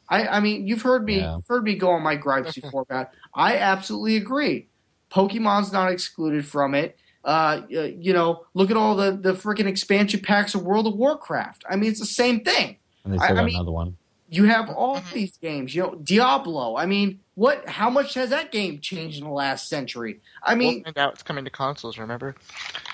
I 0.08 0.26
I 0.26 0.40
mean, 0.40 0.66
you've 0.66 0.80
heard 0.80 1.04
me 1.04 1.18
Yeah. 1.18 1.36
you've 1.36 1.46
heard 1.46 1.64
me 1.64 1.74
go 1.74 1.90
on 1.90 2.02
my 2.02 2.16
gripes 2.16 2.54
before 2.60 2.80
about. 2.82 3.10
I 3.34 3.58
absolutely 3.58 4.16
agree. 4.16 4.68
Pokemon's 5.10 5.70
not 5.70 5.92
excluded 5.92 6.46
from 6.46 6.74
it. 6.74 6.96
Uh, 7.26 7.62
uh, 7.76 7.82
you 7.98 8.12
know, 8.12 8.46
look 8.54 8.70
at 8.70 8.76
all 8.76 8.94
the 8.96 9.10
the 9.10 9.32
freaking 9.32 9.66
expansion 9.66 10.20
packs 10.20 10.54
of 10.54 10.62
World 10.62 10.86
of 10.86 10.94
Warcraft. 10.94 11.64
I 11.68 11.74
mean, 11.76 11.90
it's 11.90 11.98
the 12.00 12.06
same 12.06 12.40
thing 12.44 12.76
And 13.04 13.12
they 13.12 13.18
I- 13.18 13.24
still 13.26 13.36
I 13.36 13.40
got 13.40 13.44
mean- 13.46 13.54
another 13.56 13.72
one. 13.72 13.96
you 14.30 14.44
have 14.44 14.70
all 14.70 15.00
these 15.12 15.36
games. 15.38 15.74
You 15.74 15.82
know, 15.82 15.94
Diablo. 15.96 16.76
I 16.76 16.86
mean, 16.86 17.18
what? 17.34 17.68
How 17.68 17.90
much 17.90 18.14
has 18.14 18.30
that 18.30 18.52
game 18.52 18.78
changed 18.80 19.18
in 19.18 19.24
the 19.24 19.30
last 19.32 19.68
century? 19.68 20.20
I 20.42 20.52
We'll 20.54 20.58
mean, 20.58 20.84
find 20.84 20.96
out 20.98 21.14
it's 21.14 21.22
coming 21.24 21.44
to 21.44 21.50
consoles. 21.50 21.98
Remember? 21.98 22.36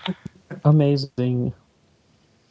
Amazing. 0.64 1.52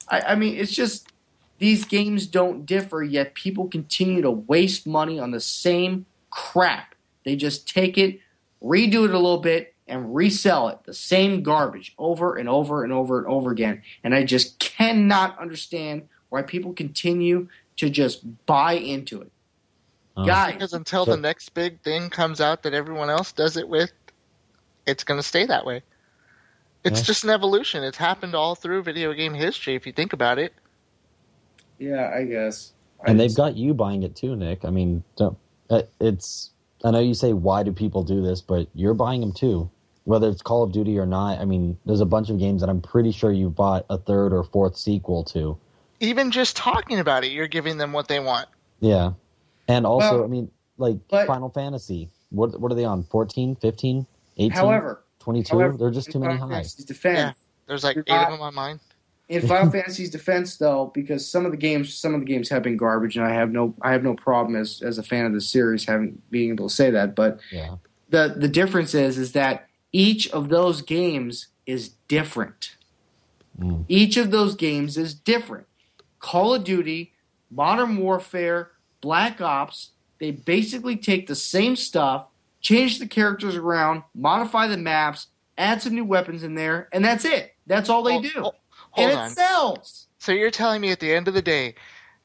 I, 0.07 0.21
I 0.21 0.36
mean, 0.36 0.55
it's 0.55 0.71
just 0.71 1.11
these 1.59 1.86
games 1.86 2.27
don't 2.27 2.65
differ. 2.65 3.03
Yet 3.03 3.34
people 3.34 3.67
continue 3.67 4.21
to 4.21 4.32
waste 4.32 4.86
money 4.88 5.19
on 5.19 5.32
the 5.32 5.39
same 5.41 6.05
crap. 6.29 6.95
They 7.25 7.36
just 7.36 7.67
take 7.67 7.97
it, 7.97 8.19
redo 8.63 9.05
it 9.05 9.11
a 9.11 9.19
little 9.19 9.39
bit, 9.39 9.70
and 9.92 10.16
resell 10.16 10.70
it. 10.70 10.80
The 10.86 10.94
same 10.94 11.44
garbage 11.44 11.94
over 12.00 12.36
and 12.38 12.48
over 12.50 12.84
and 12.84 12.92
over 12.94 13.20
and 13.20 13.28
over 13.28 13.52
again. 13.52 13.84
And 14.04 14.16
I 14.16 14.24
just 14.24 14.58
cannot 14.58 15.38
understand 15.38 16.08
why 16.30 16.42
people 16.42 16.74
continue 16.74 17.48
to 17.78 17.89
just 17.89 18.24
buy 18.46 18.74
into 18.74 19.22
it. 19.22 19.32
Uh, 20.16 20.24
Guys, 20.26 20.54
Because 20.54 20.74
until 20.74 21.06
So- 21.06 21.12
the 21.12 21.18
next 21.22 21.50
big 21.54 21.82
thing 21.82 22.10
comes 22.10 22.39
out 22.42 22.64
that 22.64 22.74
everyone 22.74 23.10
else 23.10 23.34
does 23.34 23.58
it 23.58 23.68
with, 23.68 23.92
it's 24.88 25.04
going 25.04 25.20
to 25.20 25.28
stay 25.28 25.46
that 25.46 25.66
way. 25.66 25.84
It's 26.84 27.02
Yeah. 27.02 27.06
just 27.06 27.24
an 27.26 27.30
evolution. 27.30 27.84
It's 27.84 27.98
happened 27.98 28.34
all 28.34 28.56
through 28.56 28.84
video 28.84 29.14
game 29.14 29.34
history, 29.34 29.76
if 29.76 29.86
you 29.86 29.92
think 29.94 30.14
about 30.14 30.39
it. 30.39 30.54
yeah, 31.80 32.12
I 32.16 32.24
guess. 32.26 32.74
and 33.06 33.16
I 33.16 33.18
they've 33.24 33.28
just- 33.28 33.38
got 33.38 33.58
you 33.58 33.74
buying 33.74 34.04
it 34.04 34.16
too, 34.16 34.36
Nick. 34.36 34.64
I 34.66 34.70
mean, 34.70 35.04
don't, 35.18 35.38
uh, 35.70 35.82
it's. 36.00 36.52
I 36.84 36.89
know 36.92 37.00
you 37.00 37.14
say 37.14 37.34
why 37.34 37.62
do 37.64 37.72
people 37.72 38.04
do 38.04 38.22
this, 38.22 38.42
but 38.42 38.68
you're 38.74 38.94
buying 38.96 39.22
them 39.22 39.34
too. 39.34 39.70
Whether 40.06 40.30
it's 40.30 40.41
Call 40.41 40.64
of 40.64 40.72
Duty 40.72 40.97
or 40.97 41.06
not, 41.06 41.39
I 41.39 41.45
mean, 41.45 41.78
there's 41.86 42.02
a 42.02 42.06
bunch 42.06 42.30
of 42.32 42.39
games 42.39 42.62
that 42.62 42.70
I'm 42.70 42.82
pretty 42.82 43.12
sure 43.12 43.32
you 43.32 43.49
bought 43.49 43.86
a 43.89 43.97
third 43.97 44.34
or 44.34 44.43
fourth 44.43 44.76
sequel 44.76 45.24
to. 45.26 45.58
Even 45.99 46.32
just 46.32 46.56
talking 46.58 46.99
about 46.99 47.24
it, 47.24 47.32
you're 47.32 47.47
giving 47.47 47.78
them 47.78 47.93
what 47.93 48.08
they 48.08 48.20
want. 48.20 48.47
Yeah, 48.80 49.12
and 49.68 49.86
also, 49.86 50.16
Well, 50.18 50.24
I 50.24 50.28
mean, 50.28 50.49
like 50.78 50.97
but- 51.10 51.28
Final 51.28 51.49
Fantasy. 51.49 52.10
What 52.32 52.60
what 52.60 52.72
are 52.72 52.76
they 52.76 52.86
on? 52.86 53.04
14, 53.04 53.56
15, 53.58 54.06
18, 54.38 54.52
However, 54.52 55.04
22? 55.20 55.56
however, 55.56 55.78
They're 55.78 55.91
just 55.91 56.10
too 56.12 56.18
many 56.20 56.34
Final 56.39 56.49
high. 56.56 56.64
Defense, 56.88 57.18
Yeah. 57.20 57.32
There's 57.68 57.84
like 57.84 57.97
eight 57.97 58.08
not- 58.08 58.28
of 58.28 58.32
them 58.32 58.41
on 58.41 58.56
mine. 58.56 58.80
in 59.30 59.45
Final 59.47 59.70
Fantasy's 59.72 60.10
defense, 60.10 60.58
though, 60.58 60.91
because 60.95 61.28
some 61.30 61.45
of 61.45 61.52
the 61.52 61.58
games, 61.58 61.93
some 61.93 62.14
of 62.16 62.22
the 62.22 62.26
games 62.26 62.49
have 62.49 62.64
been 62.64 62.76
garbage, 62.78 63.18
and 63.18 63.26
I 63.26 63.34
have 63.34 63.52
no, 63.52 63.76
I 63.82 63.91
have 63.91 64.02
no 64.04 64.16
problem 64.16 64.56
as 64.60 64.82
as 64.82 64.97
a 64.97 65.04
fan 65.04 65.26
of 65.28 65.34
the 65.34 65.41
series 65.41 65.86
having 65.86 66.20
being 66.32 66.52
able 66.54 66.70
to 66.70 66.74
say 66.74 66.89
that. 66.89 67.14
But 67.14 67.39
Yeah, 67.52 67.76
the 68.10 68.34
the 68.36 68.47
difference 68.47 68.95
is, 68.95 69.18
is 69.20 69.34
that 69.34 69.68
each 69.92 70.30
of 70.30 70.50
those 70.50 70.82
games 70.82 71.48
is 71.66 71.89
different. 72.08 72.76
Mm. 73.60 73.86
Each 73.88 74.18
of 74.18 74.32
those 74.32 74.56
games 74.56 74.98
is 74.98 75.14
different. 75.14 75.68
Call 76.20 76.54
of 76.54 76.64
Duty, 76.64 77.14
Modern 77.50 77.98
Warfare, 77.98 78.72
Black 79.02 79.42
Ops, 79.42 79.89
they 80.20 80.32
basically 80.32 80.96
take 80.96 81.28
the 81.28 81.36
same 81.36 81.76
stuff, 81.76 82.28
change 82.62 83.00
the 83.00 83.08
characters 83.08 83.56
around, 83.56 84.04
modify 84.14 84.68
the 84.68 84.78
maps, 84.78 85.28
add 85.58 85.82
some 85.82 85.96
new 85.96 86.06
weapons 86.06 86.44
in 86.44 86.54
there, 86.56 86.88
and 86.94 87.04
that's 87.04 87.26
it. 87.26 87.56
That's 87.68 87.89
all 87.89 88.04
they 88.04 88.14
Hold- 88.14 88.24
do. 88.24 88.30
hol- 88.42 88.56
Hold 88.92 89.10
and 89.10 89.20
on. 89.20 89.28
it 89.28 89.34
sells. 89.36 90.08
So 90.20 90.32
you're 90.32 90.52
telling 90.52 90.82
me 90.82 90.92
at 90.92 91.00
the 91.00 91.12
end 91.14 91.28
of 91.28 91.34
the 91.34 91.42
day, 91.42 91.76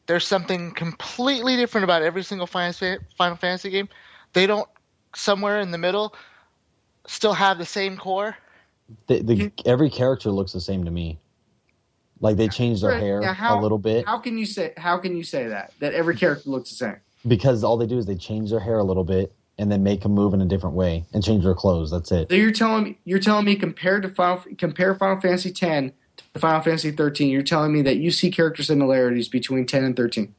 there's 0.06 0.26
something 0.26 0.72
completely 0.72 1.56
different 1.56 1.84
about 1.84 2.02
every 2.02 2.22
single 2.22 2.46
Final 2.46 3.36
Fantasy 3.36 3.70
game? 3.70 3.88
They 4.34 4.46
don't 4.46 4.68
somewhere 5.14 5.60
in 5.60 5.70
the 5.70 5.78
middle 5.78 6.14
still 7.06 7.32
have 7.34 7.58
the 7.58 7.66
same 7.66 7.96
core? 7.96 8.36
the, 9.08 9.20
the 9.20 9.52
every 9.64 9.90
character 9.90 10.30
looks 10.30 10.52
the 10.52 10.60
same 10.60 10.84
to 10.84 10.90
me. 10.90 11.18
Like 12.20 12.36
they 12.36 12.48
changed 12.48 12.82
their 12.82 12.98
hair 12.98 13.20
yeah, 13.20 13.34
how- 13.34 13.58
a 13.58 13.60
little 13.60 13.78
bit 13.78 14.06
How 14.06 14.18
can 14.18 14.38
you 14.38 14.46
say 14.46 14.72
how 14.76 14.96
can 14.98 15.16
you 15.16 15.24
say 15.24 15.48
that? 15.48 15.72
That 15.80 15.92
every 15.92 16.16
character 16.16 16.48
looks 16.48 16.70
the 16.70 16.76
same. 16.76 16.96
because 17.26 17.62
all 17.64 17.76
they 17.76 17.86
do 17.86 17.98
is 17.98 18.06
they 18.06 18.14
change 18.14 18.50
their 18.50 18.60
hair 18.60 18.78
a 18.78 18.84
little 18.84 19.04
bit 19.04 19.34
and 19.58 19.70
then 19.72 19.82
make 19.82 20.02
them 20.02 20.12
move 20.12 20.34
in 20.34 20.40
a 20.40 20.44
different 20.46 20.76
way 20.76 21.04
and 21.12 21.22
change 21.24 21.42
their 21.44 21.54
clothes. 21.54 21.90
That's 21.90 22.10
it. 22.12 22.28
So 22.30 22.36
you're 22.36 22.52
telling 22.52 22.84
me 22.84 22.98
you're 23.04 23.18
telling 23.18 23.44
me 23.44 23.56
compared 23.56 24.02
to 24.04 24.08
Final 24.08 24.42
compare 24.56 24.94
Final 24.94 25.20
Fantasy 25.20 25.50
X 25.50 25.92
to 26.32 26.40
Final 26.40 26.62
Fantasy 26.62 26.90
13, 26.92 27.28
you're 27.28 27.42
telling 27.42 27.72
me 27.72 27.82
that 27.82 27.96
you 27.96 28.10
see 28.10 28.30
character 28.30 28.62
similarities 28.62 29.28
between 29.28 29.66
10 29.66 29.84
and 29.84 29.96
13. 29.96 30.34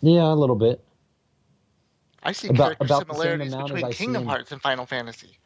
Yeah, 0.00 0.32
a 0.32 0.34
little 0.34 0.56
bit. 0.56 0.82
I 2.22 2.32
see 2.32 2.48
About- 2.48 2.78
character 2.78 2.84
about 2.84 3.00
similarities 3.08 3.54
between 3.54 3.92
Kingdom 3.92 4.22
in- 4.22 4.28
Hearts 4.28 4.52
and 4.52 4.62
Final 4.62 4.86
Fantasy. 4.86 5.36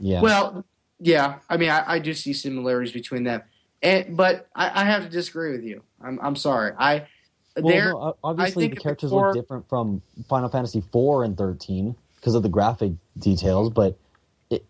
Yeah. 0.00 0.22
Well, 0.22 0.64
yeah, 0.98 1.38
I 1.48 1.56
mean, 1.58 1.70
I, 1.70 1.84
I 1.94 1.98
do 1.98 2.12
see 2.14 2.32
similarities 2.32 2.92
between 2.92 3.22
them, 3.24 3.42
and 3.82 4.16
but 4.16 4.48
I, 4.54 4.82
I 4.82 4.84
have 4.84 5.04
to 5.04 5.08
disagree 5.10 5.52
with 5.52 5.62
you. 5.62 5.82
I'm 6.02 6.18
I'm 6.22 6.34
sorry. 6.36 6.72
I 6.78 7.06
Well, 7.56 7.72
there. 7.72 7.90
no, 7.92 8.16
obviously 8.24 8.64
think 8.64 8.74
the 8.76 8.80
characters 8.80 9.10
before- 9.10 9.28
look 9.28 9.36
different 9.36 9.68
from 9.68 10.02
Final 10.28 10.48
Fantasy 10.48 10.82
four 10.90 11.22
and 11.24 11.36
thirteen 11.36 11.94
because 12.16 12.34
of 12.34 12.42
the 12.42 12.48
graphic 12.48 12.92
details. 13.18 13.70
But 13.70 13.96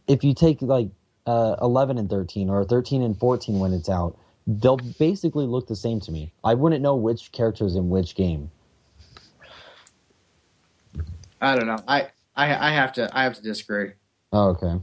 if 0.09 0.23
you 0.25 0.35
take 0.35 0.61
like 0.63 0.89
uh, 1.27 1.57
eleven 1.63 1.97
and 1.97 2.11
thirteen 2.11 2.51
or 2.51 2.65
thirteen 2.65 3.03
and 3.03 3.17
fourteen 3.19 3.59
when 3.61 3.73
it's 3.73 3.89
out, 3.89 4.17
they'll 4.47 4.77
basically 4.99 5.47
look 5.47 5.69
the 5.69 5.77
same 5.77 6.01
to 6.01 6.13
me. 6.13 6.33
I 6.45 6.55
wouldn't 6.55 6.83
know 6.83 6.97
which 6.97 7.31
characters 7.33 7.77
in 7.77 7.89
which 7.89 8.15
game. 8.17 8.51
I 11.41 11.55
don't 11.57 11.67
know. 11.67 11.79
I, 11.89 12.09
I 12.37 12.69
I 12.69 12.71
have 12.73 12.93
to 12.95 13.09
I 13.17 13.25
have 13.25 13.35
to 13.35 13.43
disagree. 13.43 13.93
Oh, 14.33 14.51
okay. 14.51 14.81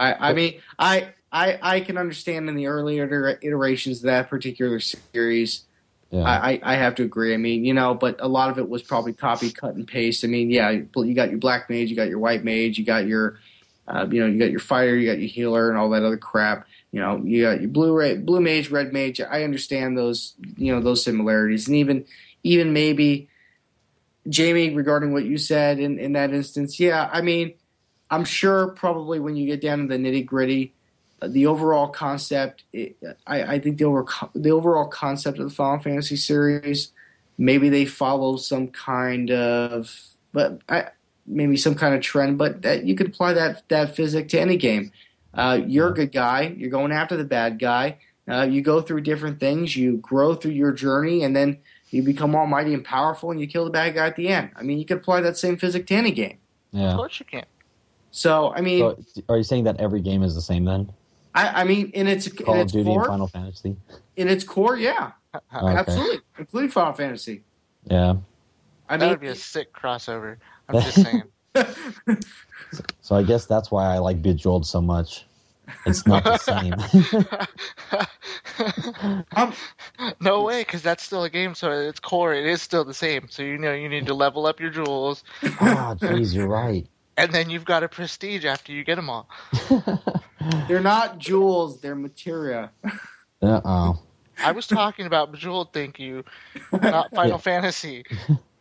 I 0.00 0.30
I 0.30 0.32
mean 0.32 0.60
I 0.78 1.10
I 1.30 1.58
I 1.62 1.80
can 1.80 1.98
understand 1.98 2.48
in 2.48 2.56
the 2.56 2.66
earlier 2.66 3.38
iterations 3.42 3.98
of 3.98 4.04
that 4.04 4.28
particular 4.28 4.80
series. 4.80 5.64
Yeah. 6.10 6.22
I, 6.22 6.52
I 6.52 6.60
I 6.62 6.74
have 6.74 6.96
to 6.96 7.04
agree. 7.04 7.34
I 7.34 7.36
mean, 7.36 7.64
you 7.64 7.72
know, 7.72 7.94
but 7.94 8.16
a 8.18 8.26
lot 8.26 8.50
of 8.50 8.58
it 8.58 8.68
was 8.68 8.82
probably 8.82 9.12
copy, 9.12 9.52
cut, 9.52 9.74
and 9.74 9.86
paste. 9.86 10.24
I 10.24 10.26
mean, 10.26 10.50
yeah, 10.50 10.70
you 10.70 11.14
got 11.14 11.30
your 11.30 11.38
black 11.38 11.70
mage, 11.70 11.88
you 11.88 11.94
got 11.94 12.08
your 12.08 12.18
white 12.18 12.42
mage, 12.42 12.78
you 12.78 12.84
got 12.84 13.06
your, 13.06 13.38
uh, 13.86 14.06
you 14.10 14.20
know, 14.20 14.26
you 14.26 14.38
got 14.38 14.50
your 14.50 14.58
fighter, 14.58 14.96
you 14.96 15.08
got 15.08 15.20
your 15.20 15.28
healer, 15.28 15.68
and 15.68 15.78
all 15.78 15.90
that 15.90 16.02
other 16.02 16.16
crap. 16.16 16.66
You 16.90 17.00
know, 17.00 17.22
you 17.24 17.44
got 17.44 17.60
your 17.60 17.70
blue 17.70 17.96
red, 17.96 18.26
blue 18.26 18.40
mage, 18.40 18.70
red 18.70 18.92
mage. 18.92 19.20
I 19.20 19.44
understand 19.44 19.96
those, 19.96 20.34
you 20.56 20.74
know, 20.74 20.80
those 20.80 21.04
similarities, 21.04 21.68
and 21.68 21.76
even 21.76 22.04
even 22.42 22.72
maybe 22.72 23.28
Jamie 24.28 24.74
regarding 24.74 25.12
what 25.12 25.24
you 25.24 25.38
said 25.38 25.78
in 25.78 26.00
in 26.00 26.14
that 26.14 26.32
instance. 26.32 26.80
Yeah, 26.80 27.08
I 27.12 27.20
mean, 27.20 27.54
I'm 28.10 28.24
sure 28.24 28.68
probably 28.68 29.20
when 29.20 29.36
you 29.36 29.46
get 29.46 29.60
down 29.60 29.78
to 29.78 29.86
the 29.86 29.96
nitty 29.96 30.26
gritty, 30.26 30.74
the 31.22 31.46
overall 31.46 31.88
concept, 31.88 32.64
it, 32.72 32.96
I, 33.26 33.42
I 33.42 33.58
think 33.58 33.78
the 33.78 33.84
over 33.84 34.06
the 34.34 34.50
overall 34.50 34.88
concept 34.88 35.38
of 35.38 35.44
the 35.48 35.54
Final 35.54 35.82
Fantasy 35.82 36.16
series, 36.16 36.92
maybe 37.38 37.68
they 37.68 37.84
follow 37.84 38.36
some 38.36 38.68
kind 38.68 39.30
of, 39.30 39.94
but 40.32 40.60
I, 40.68 40.88
maybe 41.26 41.56
some 41.56 41.74
kind 41.74 41.94
of 41.94 42.00
trend. 42.00 42.38
But 42.38 42.62
that 42.62 42.84
you 42.84 42.94
could 42.94 43.08
apply 43.08 43.34
that 43.34 43.68
that 43.68 43.94
physic 43.94 44.28
to 44.30 44.40
any 44.40 44.56
game. 44.56 44.92
Uh, 45.32 45.60
you're 45.64 45.88
a 45.88 45.94
good 45.94 46.10
guy. 46.10 46.54
You're 46.56 46.70
going 46.70 46.90
after 46.90 47.16
the 47.16 47.24
bad 47.24 47.58
guy. 47.58 47.98
Uh, 48.28 48.42
you 48.42 48.62
go 48.62 48.80
through 48.80 49.02
different 49.02 49.38
things. 49.38 49.76
You 49.76 49.98
grow 49.98 50.34
through 50.34 50.52
your 50.52 50.72
journey, 50.72 51.22
and 51.22 51.36
then 51.36 51.58
you 51.90 52.02
become 52.02 52.34
almighty 52.34 52.74
and 52.74 52.84
powerful, 52.84 53.30
and 53.30 53.40
you 53.40 53.46
kill 53.46 53.64
the 53.64 53.70
bad 53.70 53.94
guy 53.94 54.06
at 54.06 54.16
the 54.16 54.28
end. 54.28 54.50
I 54.56 54.62
mean, 54.62 54.78
you 54.78 54.84
could 54.84 54.98
apply 54.98 55.20
that 55.22 55.36
same 55.36 55.56
physic 55.56 55.86
to 55.88 55.94
any 55.94 56.12
game. 56.12 56.38
Yeah. 56.72 56.90
Of 56.90 56.96
course 56.96 57.20
you 57.20 57.26
can. 57.26 57.44
So, 58.10 58.52
I 58.54 58.60
mean, 58.60 58.80
So, 58.80 59.22
are 59.28 59.36
you 59.36 59.42
saying 59.44 59.64
that 59.64 59.78
every 59.80 60.00
game 60.00 60.22
is 60.22 60.34
the 60.34 60.40
same 60.42 60.64
then? 60.64 60.90
I, 61.34 61.60
I 61.62 61.64
mean, 61.64 61.90
in 61.90 62.06
its 62.08 62.26
in 62.26 62.44
Call 62.44 62.54
of 62.56 62.60
its 62.62 62.72
Duty 62.72 62.90
and 62.90 63.00
core, 63.00 63.06
Final 63.08 63.26
Fantasy. 63.28 63.76
in 64.16 64.28
its 64.28 64.42
core, 64.44 64.76
yeah, 64.76 65.12
Okay. 65.34 65.42
absolutely, 65.76 66.20
including 66.38 66.70
Final 66.70 66.92
Fantasy. 66.92 67.44
Yeah. 67.84 68.16
I 68.88 68.96
that 68.96 69.00
mean, 69.04 69.10
would 69.10 69.20
be 69.20 69.28
a 69.28 69.34
sick 69.36 69.72
crossover. 69.72 70.38
I'm 70.68 70.74
just 70.82 71.02
saying. 71.02 71.22
So 73.00 73.16
I 73.16 73.24
guess 73.24 73.46
that's 73.46 73.72
why 73.72 73.86
I 73.92 73.98
like 73.98 74.22
Bejeweled 74.22 74.64
so 74.64 74.80
much. 74.80 75.24
It's 75.86 76.06
not 76.06 76.22
the 76.22 76.36
same. 76.38 76.74
um, 79.36 79.52
no 80.20 80.44
way, 80.44 80.60
because 80.62 80.80
that's 80.82 81.02
still 81.02 81.24
a 81.24 81.30
game. 81.30 81.54
So 81.56 81.72
at 81.72 81.78
its 81.78 81.98
core, 81.98 82.32
it 82.34 82.46
is 82.46 82.62
still 82.62 82.84
the 82.84 82.94
same. 82.94 83.26
So 83.28 83.42
you 83.42 83.58
know 83.58 83.72
you 83.72 83.88
need 83.88 84.06
to 84.06 84.14
level 84.14 84.46
up 84.46 84.60
your 84.60 84.70
jewels, 84.70 85.24
Ah, 85.60 85.96
jeez, 85.98 86.32
you're 86.34 86.46
right. 86.46 86.86
And 87.16 87.32
then 87.32 87.50
you've 87.50 87.64
got 87.64 87.82
a 87.82 87.88
prestige 87.88 88.44
after 88.44 88.72
you 88.72 88.84
get 88.84 88.96
them 88.96 89.10
all. 89.10 89.28
they're 90.68 90.80
not 90.80 91.18
jewels; 91.18 91.80
they're 91.80 91.94
materia. 91.96 92.70
Uh 93.42 93.58
oh. 93.64 94.02
I 94.44 94.52
was 94.52 94.66
talking 94.66 95.06
about 95.06 95.32
Bejeweled, 95.32 95.72
thank 95.72 95.98
you, 95.98 96.24
not 96.72 97.10
Final 97.14 97.30
Yeah. 97.30 97.36
Fantasy, 97.38 98.04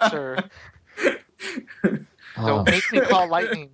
sir. 0.09 0.37
Don't 2.37 2.65
make 2.65 2.89
me 2.93 3.01
call 3.01 3.27
lightning. 3.27 3.71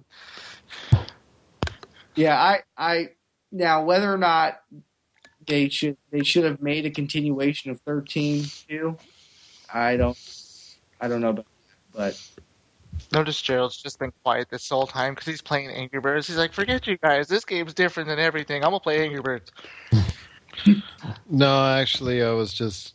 Yeah, 2.16 2.42
I, 2.42 2.62
I 2.76 3.10
now 3.52 3.84
whether 3.84 4.12
or 4.12 4.18
not 4.18 4.62
they 5.46 5.70
should 5.70 5.98
they 6.12 6.24
should 6.24 6.44
have 6.44 6.60
made 6.62 6.88
a 6.88 6.90
continuation 6.90 7.70
of 7.70 7.80
thirteen 7.82 8.46
too. 8.68 8.98
I 9.72 9.98
don't, 9.98 10.18
I 11.00 11.08
don't 11.08 11.22
know, 11.22 11.30
about 11.30 11.46
that, 11.94 12.16
but 12.16 12.30
Notice 13.12 13.42
Gerald's 13.42 13.78
just 13.78 14.00
been 14.00 14.12
quiet 14.24 14.50
this 14.50 14.68
whole 14.70 14.88
time 14.88 15.14
because 15.14 15.28
he's 15.28 15.42
playing 15.42 15.70
Angry 15.70 16.00
Birds. 16.00 16.28
He's 16.28 16.38
like, 16.38 16.54
forget 16.54 16.88
you 16.88 16.98
guys. 16.98 17.28
This 17.28 17.46
game's 17.46 17.74
different 17.74 18.10
than 18.10 18.20
everything. 18.20 18.64
I'm 18.64 18.72
gonna 18.72 18.80
play 18.80 19.04
Angry 19.04 19.22
Birds. 19.22 19.52
No, 21.30 21.66
actually, 21.66 22.24
I 22.24 22.32
was 22.32 22.54
just 22.54 22.94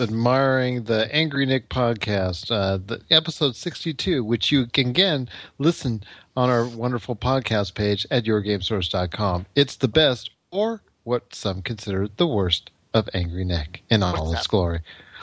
admiring 0.00 0.84
the 0.84 1.14
Angry 1.14 1.44
Nick 1.44 1.68
podcast, 1.68 2.50
uh, 2.50 2.78
the 2.84 3.02
episode 3.10 3.54
62, 3.54 4.24
which 4.24 4.50
you 4.50 4.66
can 4.66 4.88
again 4.88 5.28
listen 5.58 6.02
on 6.36 6.48
our 6.48 6.66
wonderful 6.66 7.14
podcast 7.14 7.74
page 7.74 8.06
at 8.10 8.24
yourgamesource.com. 8.24 9.46
It's 9.54 9.76
the 9.76 9.88
best, 9.88 10.30
or 10.50 10.82
what 11.04 11.34
some 11.34 11.60
consider 11.60 12.08
the 12.08 12.26
worst, 12.26 12.70
of 12.94 13.08
Angry 13.14 13.44
Nick 13.44 13.82
in 13.90 14.02
all 14.02 14.32
its 14.32 14.46
glory. 14.46 14.80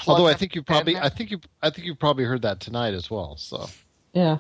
Although 0.08 0.28
I 0.28 0.34
think 0.34 0.56
you 0.56 0.64
probably. 0.64 0.98
I 0.98 1.10
think 1.10 1.32
you, 1.32 1.40
I 1.62 1.70
think 1.70 1.86
you 1.86 1.96
probably 1.96 2.24
heard 2.24 2.42
that 2.44 2.60
tonight 2.60 2.94
as 2.94 3.10
well. 3.10 3.36
So 3.38 3.68
yeah. 4.14 4.38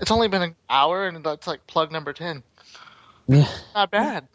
It's 0.00 0.10
only 0.10 0.28
been 0.28 0.42
an 0.42 0.56
hour, 0.68 1.06
and 1.06 1.24
that's 1.24 1.46
like 1.46 1.66
plug 1.66 1.90
number 1.90 2.12
ten. 2.12 2.42
Yeah. 3.28 3.48
Not 3.74 3.90
bad. 3.90 4.28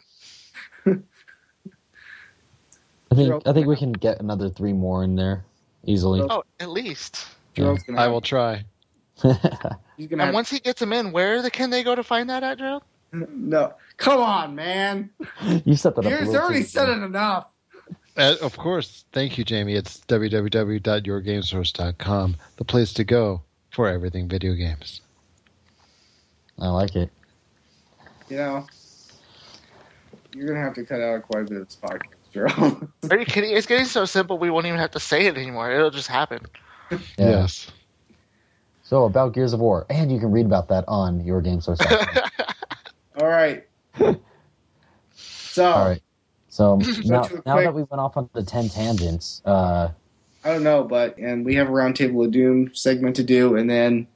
I 3.11 3.15
think 3.15 3.47
I 3.47 3.53
think 3.53 3.67
we 3.67 3.76
can 3.76 3.91
get 3.91 4.19
another 4.19 4.49
three 4.49 4.74
more 4.74 5.03
in 5.03 5.15
there 5.15 5.45
easily. 5.86 6.22
Oh, 6.22 6.43
at 6.59 6.69
least. 6.69 7.28
Gerald's 7.53 7.84
gonna. 7.84 8.01
I 8.01 8.07
will 8.07 8.22
try. 8.22 8.65
And 10.09 10.19
Have, 10.19 10.34
once 10.34 10.49
he 10.49 10.59
gets 10.59 10.80
them 10.80 10.93
in, 10.93 11.11
where 11.11 11.43
the, 11.43 11.51
can 11.51 11.69
they 11.69 11.84
go 11.84 11.93
to 11.93 12.01
find 12.01 12.28
that 12.32 12.41
at, 12.41 12.57
Gerald? 12.57 12.82
no, 13.13 13.72
come 13.97 14.19
on, 14.19 14.55
man. 14.55 15.11
you 15.63 15.76
set 15.76 15.95
that 15.95 16.07
up. 16.07 16.11
a 16.11 16.17
He's 16.17 16.30
little 16.30 16.41
already 16.41 16.63
said 16.63 16.89
it 16.89 17.03
enough. 17.03 17.47
Uh, 18.17 18.34
of 18.41 18.57
course. 18.57 19.05
Thank 19.11 19.38
you, 19.38 19.43
Jamie. 19.43 19.76
It's 19.76 19.99
www.yourgamesource.com, 20.07 22.36
the 22.55 22.65
place 22.65 22.93
to 22.93 23.03
go 23.03 23.43
for 23.72 23.88
everything 23.88 24.28
video 24.28 24.53
games. 24.53 25.01
I 26.59 26.67
like 26.69 26.95
it. 26.95 27.09
You 28.30 28.38
know, 28.38 28.67
you're 30.34 30.47
gonna 30.47 30.61
have 30.61 30.74
to 30.76 30.86
cut 30.86 31.01
out 31.01 31.24
quite 31.24 31.41
a 31.41 31.45
bit 31.45 31.57
of 31.61 31.67
this 31.67 31.78
podcast, 31.82 32.32
Gerald. 32.32 32.88
Are 33.11 33.17
you 33.17 33.26
kidding? 33.26 33.51
It's 33.51 33.65
getting 33.65 33.86
so 33.86 34.05
simple 34.05 34.38
we 34.38 34.49
won't 34.49 34.65
even 34.65 34.80
have 34.80 34.91
to 34.91 34.99
say 34.99 35.26
it 35.26 35.38
anymore. 35.38 35.72
It'll 35.72 35.89
just 35.89 36.07
happen. 36.07 36.45
Yeah. 36.91 36.97
Yes. 37.17 37.72
So 38.84 39.05
about 39.05 39.34
Gears 39.34 39.53
of 39.53 39.59
War, 39.59 39.86
and 39.89 40.11
you 40.11 40.19
can 40.19 40.32
read 40.32 40.45
about 40.45 40.67
that 40.67 40.84
on 40.88 41.24
your 41.26 41.41
game 41.41 41.61
source. 41.61 41.80
All 43.19 43.28
right. 43.28 43.67
So 45.13 45.69
All 45.69 45.86
right. 45.86 46.01
So 46.47 46.78
now, 47.03 47.28
now 47.45 47.57
that 47.57 47.74
we 47.74 47.84
went 47.84 47.99
off 47.99 48.15
on 48.15 48.30
the 48.32 48.41
ten 48.41 48.69
tangents, 48.69 49.41
uh, 49.43 49.89
I 50.44 50.52
don't 50.54 50.64
know, 50.64 50.84
but 50.84 51.18
and 51.18 51.46
we 51.46 51.56
have 51.56 51.68
a 51.70 51.72
roundtable 51.72 52.26
of 52.26 52.32
doom 52.32 52.74
segment 52.74 53.16
to 53.18 53.24
do, 53.24 53.56
and 53.58 53.70
then 53.70 54.08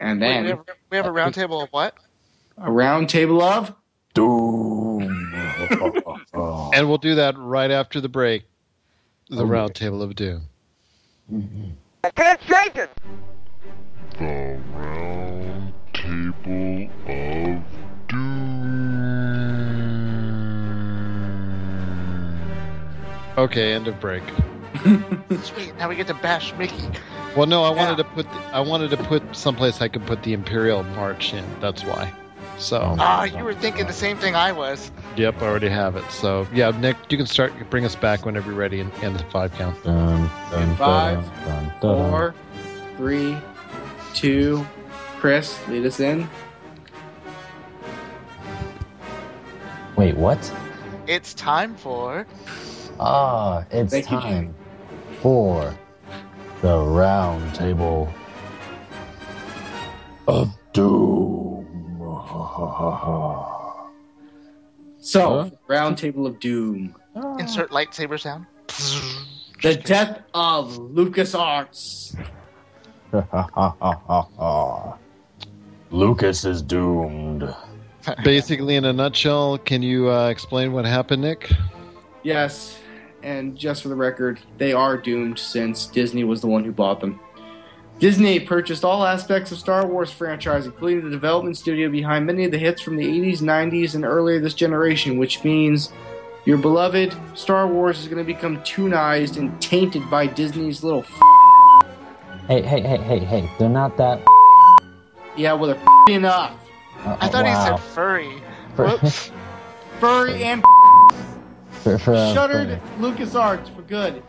and 0.00 0.20
Wait, 0.20 0.32
then 0.34 0.44
we 0.44 0.48
have, 0.50 0.60
we 0.90 0.96
have 0.96 1.06
a 1.06 1.10
roundtable 1.10 1.62
of 1.64 1.68
what? 1.70 1.94
a 2.58 2.68
roundtable 2.70 3.42
of 3.42 3.74
Doom. 4.14 5.04
And 6.74 6.88
we'll 6.88 6.98
do 6.98 7.14
that 7.16 7.36
right 7.38 7.70
after 7.70 8.00
the 8.00 8.08
break. 8.08 8.44
The 9.28 9.42
Oh, 9.42 9.46
yeah. 9.46 9.52
round 9.52 9.74
table 9.74 10.02
of 10.02 10.14
doom. 10.14 10.42
I 12.04 12.10
can't 12.10 12.40
shake 12.42 12.76
it. 12.76 12.90
The 14.18 14.58
Round 14.74 15.72
Table 15.92 16.90
of 17.06 17.62
Doom. 18.08 18.98
Okay, 23.36 23.72
end 23.72 23.88
of 23.88 23.98
break. 24.00 24.22
Sweet. 25.42 25.76
Now 25.78 25.88
we 25.88 25.96
get 25.96 26.06
to 26.08 26.14
bash 26.14 26.54
Mickey. 26.54 26.88
Well, 27.36 27.46
no, 27.46 27.62
I 27.64 27.70
Yeah. 27.70 27.76
wanted 27.76 27.96
to 27.98 28.04
put 28.04 28.30
the, 28.30 28.38
I 28.52 28.60
wanted 28.60 28.90
to 28.90 28.96
put 28.96 29.22
someplace 29.36 29.80
I 29.82 29.88
could 29.88 30.06
put 30.06 30.22
the 30.22 30.32
Imperial 30.32 30.82
March 30.82 31.34
in. 31.34 31.44
That's 31.60 31.82
why. 31.84 32.12
So, 32.58 32.96
Ah, 32.98 33.22
you 33.22 33.44
were 33.44 33.54
thinking 33.54 33.86
the 33.86 33.92
same 33.92 34.16
thing 34.16 34.34
I 34.34 34.50
was. 34.50 34.90
yep, 35.16 35.40
I 35.40 35.46
already 35.46 35.68
have 35.68 35.94
it. 35.94 36.10
So, 36.10 36.46
yeah, 36.52 36.70
Nick, 36.70 36.96
you 37.08 37.16
can 37.16 37.26
start. 37.26 37.52
Bring 37.70 37.84
us 37.84 37.94
back 37.94 38.26
whenever 38.26 38.50
you're 38.50 38.58
ready 38.58 38.80
and 38.80 38.92
end 39.02 39.16
the 39.16 39.22
five 39.24 39.52
count. 39.54 39.80
Dun, 39.84 40.28
dun, 40.50 40.76
Five, 40.76 41.24
dun, 41.24 41.44
dun, 41.44 41.64
dun. 41.80 42.10
four, 42.10 42.34
three, 42.96 43.36
two. 44.14 44.66
Chris, 45.20 45.56
lead 45.68 45.86
us 45.86 46.00
in. 46.00 46.28
Wait, 49.96 50.16
what? 50.16 50.52
It's 51.06 51.34
time 51.34 51.74
for. 51.76 52.26
Ah, 53.00 53.64
it's 53.70 53.92
Thank 53.92 54.10
you, 54.10 54.18
time 54.18 54.54
for 55.20 55.74
the 56.62 56.78
round 56.78 57.54
table 57.54 58.12
of 60.26 60.52
doom. 60.72 61.64
So, 65.00 65.44
Huh? 65.44 65.50
roundtable 65.68 66.26
of 66.26 66.38
doom. 66.38 66.94
Insert 67.38 67.70
lightsaber 67.70 68.20
sound. 68.20 68.44
The 69.62 69.76
death 69.76 70.20
of 70.34 70.76
LucasArts. 70.76 72.14
Lucas 75.90 76.44
is 76.44 76.60
doomed. 76.60 77.54
Basically, 78.22 78.74
in 78.76 78.84
a 78.84 78.92
nutshell, 78.92 79.56
can 79.58 79.82
you 79.82 80.10
uh, 80.10 80.28
explain 80.28 80.72
what 80.72 80.84
happened, 80.84 81.22
Nick? 81.22 81.50
Yes, 82.22 82.78
and 83.22 83.56
just 83.56 83.82
for 83.82 83.88
the 83.88 83.94
record, 83.94 84.40
they 84.58 84.72
are 84.72 84.96
doomed 84.96 85.38
since 85.38 85.86
Disney 85.86 86.24
was 86.24 86.40
the 86.40 86.46
one 86.46 86.64
who 86.64 86.72
bought 86.72 87.00
them. 87.00 87.20
Disney 87.98 88.38
purchased 88.38 88.84
all 88.84 89.04
aspects 89.04 89.50
of 89.50 89.58
Star 89.58 89.84
Wars 89.86 90.12
franchise, 90.12 90.66
including 90.66 91.02
the 91.04 91.10
development 91.10 91.56
studio 91.56 91.90
behind 91.90 92.26
many 92.26 92.44
of 92.44 92.52
the 92.52 92.58
hits 92.58 92.80
from 92.80 92.96
the 92.96 93.04
80s, 93.04 93.40
90s, 93.40 93.96
and 93.96 94.04
earlier 94.04 94.38
this 94.38 94.54
generation, 94.54 95.18
which 95.18 95.42
means 95.42 95.92
your 96.44 96.58
beloved 96.58 97.14
Star 97.34 97.66
Wars 97.66 97.98
is 97.98 98.06
going 98.06 98.18
to 98.18 98.24
become 98.24 98.58
toonized 98.58 99.36
and 99.36 99.60
tainted 99.60 100.08
by 100.08 100.26
Disney's 100.28 100.84
little 100.84 101.00
f- 101.00 101.20
Hey, 102.46 102.62
hey, 102.62 102.80
hey, 102.80 102.96
hey, 102.98 103.18
hey! 103.18 103.50
They're 103.58 103.68
not 103.68 103.96
that. 103.98 104.22
yeah, 105.36 105.52
well, 105.52 105.66
they're 105.66 105.76
f- 105.84 106.08
enough. 106.08 106.54
Uh, 107.04 107.16
I 107.20 107.28
thought 107.28 107.44
wow. 107.44 107.72
he 107.72 107.78
said 107.78 107.80
furry. 107.94 108.42
For- 108.74 108.88
Whoops. 108.88 109.30
Furry 110.00 110.44
and 110.44 110.62
for, 111.82 111.98
for, 111.98 112.14
uh, 112.14 112.34
shuttered 112.34 112.80
for- 112.80 113.02
LucasArts 113.02 113.74
for 113.74 113.82
good. 113.82 114.22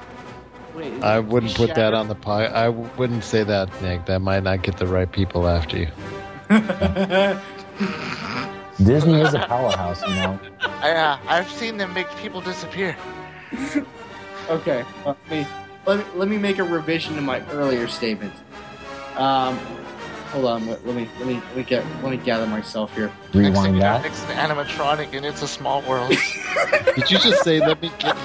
Wait, 0.76 1.04
I 1.04 1.20
wouldn't 1.20 1.56
put 1.56 1.74
that 1.76 1.94
on 1.94 2.08
the 2.08 2.16
pie. 2.16 2.46
I 2.46 2.70
wouldn't 2.70 3.24
say 3.24 3.44
that, 3.44 3.82
Nick. 3.82 4.06
That 4.06 4.20
might 4.20 4.44
not 4.44 4.62
get 4.62 4.78
the 4.78 4.88
right 4.88 5.12
people 5.12 5.48
after 5.48 5.78
you. 5.80 5.88
Disney 8.86 9.22
is 9.22 9.34
a 9.34 9.40
powerhouse, 9.40 10.02
you 10.04 10.16
know. 10.16 10.40
I, 10.62 10.92
uh, 10.92 11.20
I've 11.28 11.50
seen 11.52 11.78
them 11.78 11.94
make 11.94 12.10
people 12.18 12.42
disappear. 12.42 12.96
Okay, 14.50 14.84
let 15.06 15.30
me, 15.30 15.46
let 15.86 16.00
me 16.00 16.04
let 16.16 16.28
me 16.28 16.40
make 16.40 16.58
a 16.58 16.64
revision 16.64 17.14
to 17.14 17.22
my 17.22 17.40
earlier 17.52 17.88
statement. 17.88 18.34
Um, 19.16 19.60
hold 20.32 20.46
on, 20.46 20.68
let, 20.68 20.86
let 20.86 20.96
me 20.96 21.10
let 21.18 21.28
me 21.28 21.36
let 21.36 21.58
me 21.58 21.64
get 21.64 21.86
let 22.04 22.12
me 22.12 22.18
gather 22.18 22.48
myself 22.48 22.94
here. 22.96 23.08
Next 23.08 23.32
thing 23.32 23.42
Rewind 23.42 23.76
you 23.76 23.82
know, 23.82 23.88
that. 23.88 24.04
Nick's 24.04 24.24
an 24.26 24.30
animatronic 24.38 25.14
and 25.14 25.26
it's 25.26 25.42
a 25.42 25.48
small 25.48 25.82
world. 25.84 26.10
Did 26.96 27.12
you 27.12 27.18
just 27.18 27.44
say 27.44 27.60
let 27.60 27.82
me 27.82 27.92
get? 28.00 28.18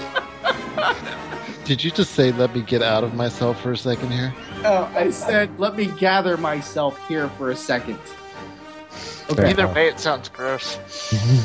Did 1.65 1.83
you 1.83 1.91
just 1.91 2.13
say 2.13 2.33
let 2.33 2.55
me 2.55 2.63
get 2.63 2.83
out 2.83 3.05
of 3.05 3.15
myself 3.15 3.61
for 3.61 3.73
a 3.73 3.77
second 3.77 4.11
here? 4.11 4.35
Oh, 4.65 4.91
I 4.95 5.11
said 5.11 5.59
let 5.59 5.77
me 5.77 5.87
gather 5.87 6.37
myself 6.37 6.99
here 7.09 7.29
for 7.31 7.51
a 7.51 7.57
second. 7.57 7.99
Fair 9.29 9.47
Either 9.47 9.69
way, 9.69 9.89
it 9.89 9.99
sounds 9.99 10.29
gross. 10.29 10.77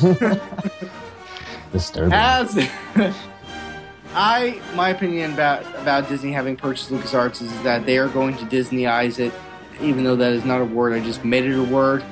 Disturbing. 1.72 2.14
As 2.14 2.70
I, 4.14 4.62
my 4.76 4.90
opinion 4.90 5.34
about 5.34 5.64
about 5.76 6.10
Disney 6.10 6.34
having 6.34 6.58
purchased 6.58 6.90
LucasArts 6.90 7.42
is 7.42 7.62
that 7.64 7.86
they 7.86 7.98
are 7.98 8.10
going 8.10 8.36
to 8.38 8.44
Disneyize 8.46 9.20
it, 9.20 9.34
even 9.82 10.04
though 10.04 10.16
that 10.16 10.34
is 10.34 10.46
not 10.46 10.62
a 10.62 10.66
word. 10.66 10.94
I 10.94 11.00
just 11.00 11.24
made 11.24 11.46
it 11.46 11.58
a 11.58 11.64
word. 11.64 12.04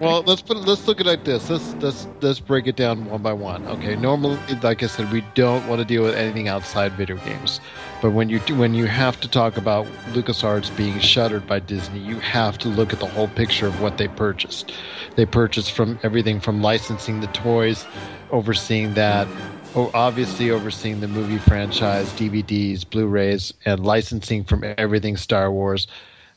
Well, 0.00 0.22
let's 0.22 0.42
put 0.42 0.58
let's 0.58 0.86
look 0.86 1.00
at 1.00 1.06
it 1.06 1.08
like 1.08 1.24
this. 1.24 1.50
Let's 1.50 1.74
let's 1.74 2.06
let's 2.20 2.38
break 2.38 2.68
it 2.68 2.76
down 2.76 3.04
one 3.06 3.20
by 3.20 3.32
one. 3.32 3.66
Okay, 3.66 3.96
normally, 3.96 4.38
like 4.62 4.82
I 4.82 4.86
said, 4.86 5.10
we 5.10 5.24
don't 5.34 5.66
want 5.66 5.80
to 5.80 5.84
deal 5.84 6.04
with 6.04 6.14
anything 6.14 6.46
outside 6.46 6.92
video 6.92 7.16
games. 7.16 7.60
But 8.00 8.12
when 8.12 8.28
you 8.28 8.38
do, 8.40 8.56
when 8.56 8.74
you 8.74 8.86
have 8.86 9.20
to 9.22 9.28
talk 9.28 9.56
about 9.56 9.86
LucasArts 10.12 10.76
being 10.76 11.00
shuttered 11.00 11.48
by 11.48 11.58
Disney, 11.58 11.98
you 11.98 12.20
have 12.20 12.58
to 12.58 12.68
look 12.68 12.92
at 12.92 13.00
the 13.00 13.06
whole 13.06 13.26
picture 13.28 13.66
of 13.66 13.80
what 13.80 13.98
they 13.98 14.06
purchased. 14.06 14.72
They 15.16 15.26
purchased 15.26 15.72
from 15.72 15.98
everything 16.04 16.38
from 16.38 16.62
licensing 16.62 17.20
the 17.20 17.26
toys, 17.28 17.84
overseeing 18.30 18.94
that, 18.94 19.26
obviously 19.74 20.50
overseeing 20.50 21.00
the 21.00 21.08
movie 21.08 21.38
franchise, 21.38 22.08
DVDs, 22.12 22.88
Blu-rays, 22.88 23.52
and 23.64 23.84
licensing 23.84 24.44
from 24.44 24.62
everything 24.78 25.16
Star 25.16 25.50
Wars. 25.50 25.88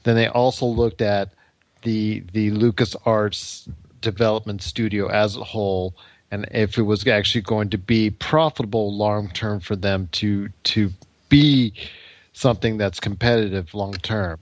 Then 0.05 0.15
they 0.15 0.27
also 0.27 0.65
looked 0.65 1.01
at 1.01 1.33
the 1.81 2.23
the 2.31 2.51
LucasArts 2.51 3.67
development 4.01 4.61
studio 4.61 5.07
as 5.07 5.35
a 5.35 5.43
whole 5.43 5.95
and 6.29 6.45
if 6.51 6.77
it 6.77 6.83
was 6.83 7.07
actually 7.07 7.41
going 7.41 7.69
to 7.71 7.77
be 7.77 8.11
profitable 8.11 8.95
long 8.95 9.29
term 9.29 9.59
for 9.59 9.75
them 9.75 10.07
to 10.13 10.49
to 10.63 10.91
be 11.29 11.73
something 12.33 12.77
that's 12.77 12.99
competitive 12.99 13.73
long 13.73 13.93
term. 13.93 14.39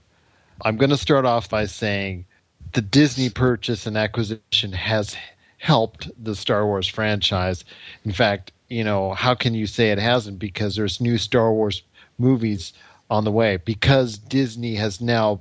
I'm 0.62 0.76
going 0.76 0.90
to 0.90 0.98
start 0.98 1.24
off 1.24 1.48
by 1.48 1.64
saying 1.64 2.26
the 2.72 2.82
Disney 2.82 3.30
purchase 3.30 3.86
and 3.86 3.96
acquisition 3.96 4.72
has 4.72 5.16
helped 5.58 6.10
the 6.22 6.34
Star 6.34 6.66
Wars 6.66 6.88
franchise. 6.88 7.64
In 8.04 8.12
fact, 8.12 8.52
you 8.68 8.84
know, 8.84 9.14
how 9.14 9.34
can 9.34 9.54
you 9.54 9.66
say 9.66 9.90
it 9.90 9.98
hasn't 9.98 10.38
because 10.38 10.76
there's 10.76 11.00
new 11.00 11.16
Star 11.16 11.52
Wars 11.52 11.82
movies 12.18 12.74
on 13.14 13.24
the 13.24 13.32
way. 13.32 13.56
Because 13.64 14.18
Disney 14.18 14.74
has 14.76 15.00
now 15.00 15.40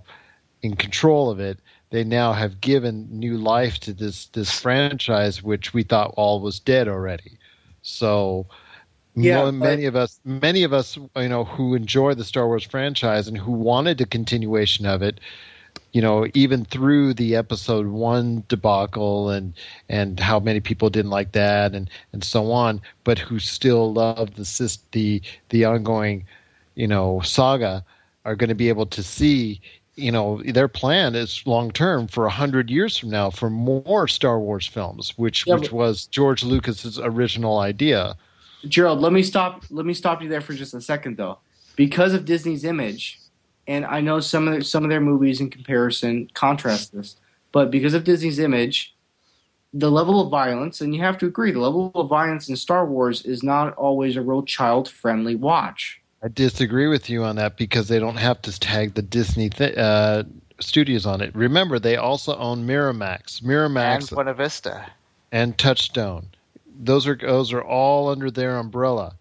in 0.61 0.75
control 0.75 1.29
of 1.29 1.39
it 1.39 1.59
they 1.89 2.03
now 2.03 2.33
have 2.33 2.59
given 2.61 3.07
new 3.11 3.37
life 3.37 3.77
to 3.79 3.93
this 3.93 4.27
this 4.33 4.51
franchise 4.51 5.43
which 5.43 5.73
we 5.75 5.83
thought 5.83 6.13
all 6.17 6.39
was 6.41 6.59
dead 6.59 6.87
already. 6.87 7.33
So 7.81 8.45
Yeah, 9.15 9.37
mo- 9.45 9.51
but- 9.51 9.53
many 9.69 9.85
of 9.85 9.95
us 9.95 10.19
many 10.25 10.63
of 10.63 10.73
us 10.73 10.97
you 11.15 11.29
know 11.29 11.43
who 11.43 11.75
enjoy 11.75 12.13
the 12.15 12.23
Star 12.23 12.47
Wars 12.47 12.63
franchise 12.63 13.27
and 13.27 13.37
who 13.37 13.51
wanted 13.51 14.01
a 14.01 14.05
continuation 14.05 14.85
of 14.85 15.01
it 15.03 15.19
you 15.91 16.01
know 16.01 16.27
even 16.33 16.65
through 16.65 17.13
the 17.13 17.35
episode 17.35 17.87
1 17.87 18.43
debacle 18.47 19.29
and 19.29 19.53
and 19.89 20.19
how 20.19 20.39
many 20.39 20.59
people 20.59 20.89
didn't 20.89 21.11
like 21.11 21.31
that 21.33 21.73
and 21.75 21.89
and 22.13 22.23
so 22.23 22.51
on 22.51 22.81
but 23.03 23.19
who 23.19 23.37
still 23.39 23.93
love 23.93 24.35
the 24.35 24.77
the 24.91 25.21
the 25.49 25.65
ongoing 25.65 26.25
you 26.75 26.87
know 26.87 27.19
saga 27.21 27.83
are 28.25 28.35
going 28.35 28.49
to 28.49 28.55
be 28.55 28.69
able 28.69 28.85
to 28.85 29.03
see 29.03 29.61
you 29.95 30.11
know 30.11 30.41
their 30.43 30.67
plan 30.67 31.15
is 31.15 31.43
long 31.45 31.71
term 31.71 32.07
for 32.07 32.25
a 32.25 32.29
hundred 32.29 32.69
years 32.69 32.97
from 32.97 33.09
now 33.09 33.29
for 33.29 33.49
more 33.49 34.07
Star 34.07 34.39
Wars 34.39 34.67
films, 34.67 35.13
which 35.17 35.45
Yeah, 35.45 35.55
which 35.55 35.71
was 35.71 36.07
George 36.07 36.43
Lucas's 36.43 36.99
original 36.99 37.59
idea. 37.59 38.15
Gerald, 38.67 39.01
let 39.01 39.13
me 39.13 39.23
stop. 39.23 39.63
Let 39.69 39.85
me 39.85 39.93
stop 39.93 40.21
you 40.21 40.29
there 40.29 40.41
for 40.41 40.53
just 40.53 40.73
a 40.73 40.81
second, 40.81 41.17
though, 41.17 41.39
because 41.75 42.13
of 42.13 42.25
Disney's 42.25 42.63
image, 42.63 43.19
and 43.67 43.85
I 43.85 44.01
know 44.01 44.19
some 44.19 44.47
of 44.47 44.53
their, 44.53 44.61
some 44.61 44.83
of 44.83 44.89
their 44.89 45.01
movies 45.01 45.41
in 45.41 45.49
comparison 45.49 46.29
contrast 46.33 46.93
this, 46.93 47.17
but 47.51 47.69
because 47.69 47.93
of 47.93 48.03
Disney's 48.03 48.39
image, 48.39 48.95
the 49.73 49.91
level 49.91 50.21
of 50.21 50.29
violence, 50.29 50.81
and 50.81 50.95
you 50.95 51.01
have 51.01 51.17
to 51.19 51.25
agree, 51.25 51.51
the 51.51 51.59
level 51.59 51.91
of 51.93 52.07
violence 52.07 52.49
in 52.49 52.55
Star 52.55 52.85
Wars 52.85 53.25
is 53.25 53.43
not 53.43 53.73
always 53.75 54.15
a 54.15 54.21
real 54.21 54.43
child-friendly 54.43 55.35
watch. 55.35 55.99
I 56.23 56.29
disagree 56.29 56.87
with 56.87 57.09
you 57.09 57.25
on 57.25 57.35
that 57.35 57.57
because 57.57 57.89
they 57.89 57.99
don't 57.99 58.15
have 58.15 58.41
to 58.43 58.57
tag 58.57 58.93
the 58.93 59.01
Disney 59.01 59.49
th- 59.49 59.77
uh, 59.77 60.23
studios 60.61 61.05
on 61.05 61.19
it. 61.19 61.35
Remember, 61.35 61.79
they 61.79 61.97
also 61.97 62.37
own 62.37 62.65
Miramax, 62.65 63.41
Miramax, 63.41 63.99
and 63.99 64.09
Buena 64.09 64.33
Vista. 64.33 64.85
and 65.33 65.57
Touchstone. 65.57 66.27
Those 66.79 67.07
are 67.07 67.17
those 67.17 67.51
are 67.51 67.63
all 67.63 68.07
under 68.07 68.31
their 68.31 68.57
umbrella. 68.57 69.15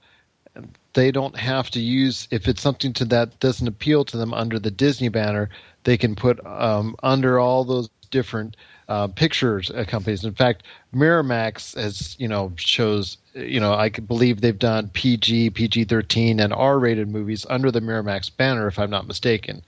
They 0.93 1.11
don't 1.11 1.37
have 1.37 1.71
to 1.71 1.81
use 1.81 2.29
if 2.31 2.47
it's 2.47 2.63
something 2.63 2.93
to 2.95 3.05
that 3.07 3.41
doesn't 3.41 3.67
appeal 3.67 4.05
to 4.05 4.17
them 4.17 4.33
under 4.33 4.61
the 4.61 4.71
Disney 4.71 5.09
banner. 5.09 5.49
They 5.85 5.97
can 5.97 6.15
put 6.15 6.45
um, 6.47 6.95
under 7.03 7.41
all 7.41 7.65
those 7.65 7.89
different 8.13 8.57
uh, 8.89 9.09
pictures 9.09 9.73
uh, 9.73 9.85
companies. 9.89 10.25
In 10.25 10.35
fact, 10.35 10.65
Miramax 10.95 11.77
has 11.77 12.17
you 12.21 12.29
know 12.29 12.53
shows 12.57 13.19
you 13.35 13.61
know 13.61 13.75
I 13.75 13.91
believe 13.91 14.43
they've 14.43 14.59
done 14.59 14.91
PG, 14.91 15.51
PG 15.51 15.85
thirteen, 15.87 16.41
and 16.41 16.53
R 16.55 16.79
rated 16.79 17.09
movies 17.09 17.47
under 17.51 17.73
the 17.73 17.81
Miramax 17.81 18.37
banner, 18.37 18.69
if 18.69 18.79
I'm 18.79 18.91
not 18.91 19.09
mistaken. 19.09 19.63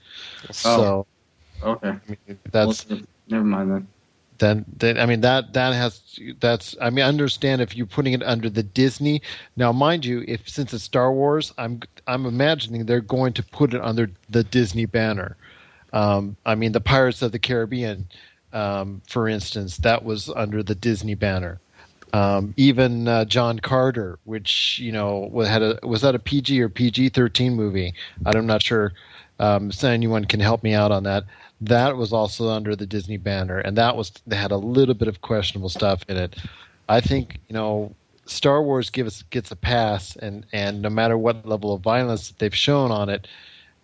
So 0.51 1.07
Okay, 1.63 1.89
I 1.89 1.99
mean, 2.27 2.39
that's 2.51 2.85
Well, 2.89 3.01
never 3.27 3.43
mind 3.45 3.71
then. 3.71 3.87
then 4.39 4.65
then 4.77 4.99
I 4.99 5.05
mean 5.05 5.21
that 5.21 5.53
that 5.53 5.73
has 5.73 6.19
that's 6.39 6.75
I 6.81 6.89
mean 6.89 7.05
I 7.05 7.07
understand 7.09 7.61
if 7.61 7.75
you're 7.75 7.85
putting 7.87 8.13
it 8.13 8.23
under 8.23 8.49
the 8.49 8.63
Disney 8.63 9.21
now 9.55 9.71
mind 9.71 10.05
you 10.05 10.23
if 10.27 10.47
since 10.49 10.73
it's 10.73 10.83
Star 10.83 11.11
Wars 11.13 11.53
I'm 11.57 11.81
I'm 12.07 12.25
imagining 12.25 12.85
they're 12.85 13.01
going 13.01 13.33
to 13.33 13.43
put 13.43 13.73
it 13.73 13.81
under 13.81 14.11
the 14.29 14.43
Disney 14.43 14.85
banner 14.85 15.37
um, 15.93 16.37
I 16.45 16.55
mean 16.55 16.73
the 16.73 16.81
Pirates 16.81 17.21
of 17.21 17.31
the 17.31 17.39
Caribbean 17.39 18.07
um, 18.55 19.01
for 19.07 19.27
instance 19.27 19.77
that 19.77 20.03
was 20.03 20.29
under 20.29 20.63
the 20.63 20.75
Disney 20.75 21.15
banner. 21.15 21.59
Um, 22.13 22.53
even 22.55 23.07
uh, 23.07 23.25
John 23.25 23.59
Carter 23.59 24.19
which 24.23 24.79
you 24.79 24.91
know 24.91 25.29
had 25.45 25.61
a 25.61 25.79
was 25.83 26.01
that 26.01 26.15
a 26.15 26.19
PG 26.19 26.61
or 26.61 26.69
PG 26.69 27.09
thirteen 27.09 27.55
movie? 27.55 27.93
I'm 28.25 28.47
not 28.47 28.63
sure. 28.63 28.93
Um, 29.37 29.71
so 29.71 29.89
anyone 29.89 30.25
can 30.25 30.39
help 30.39 30.63
me 30.63 30.73
out 30.73 30.91
on 30.91 31.03
that. 31.03 31.25
That 31.61 31.97
was 31.97 32.13
also 32.13 32.49
under 32.49 32.75
the 32.75 32.85
Disney 32.85 33.17
banner, 33.17 33.59
and 33.59 33.77
that 33.77 33.95
was 33.97 34.11
they 34.25 34.35
had 34.35 34.51
a 34.51 34.57
little 34.57 34.95
bit 34.95 35.07
of 35.07 35.21
questionable 35.21 35.69
stuff 35.69 36.03
in 36.07 36.17
it. 36.17 36.37
I 36.87 37.01
think 37.01 37.39
you 37.49 37.53
know 37.53 37.93
Star 38.25 38.61
Wars 38.63 38.89
gives 38.89 39.23
gets 39.23 39.51
a 39.51 39.55
pass, 39.55 40.15
and 40.15 40.45
and 40.53 40.81
no 40.81 40.89
matter 40.89 41.17
what 41.17 41.45
level 41.45 41.73
of 41.73 41.81
violence 41.81 42.29
that 42.29 42.39
they've 42.39 42.55
shown 42.55 42.91
on 42.91 43.09
it, 43.09 43.27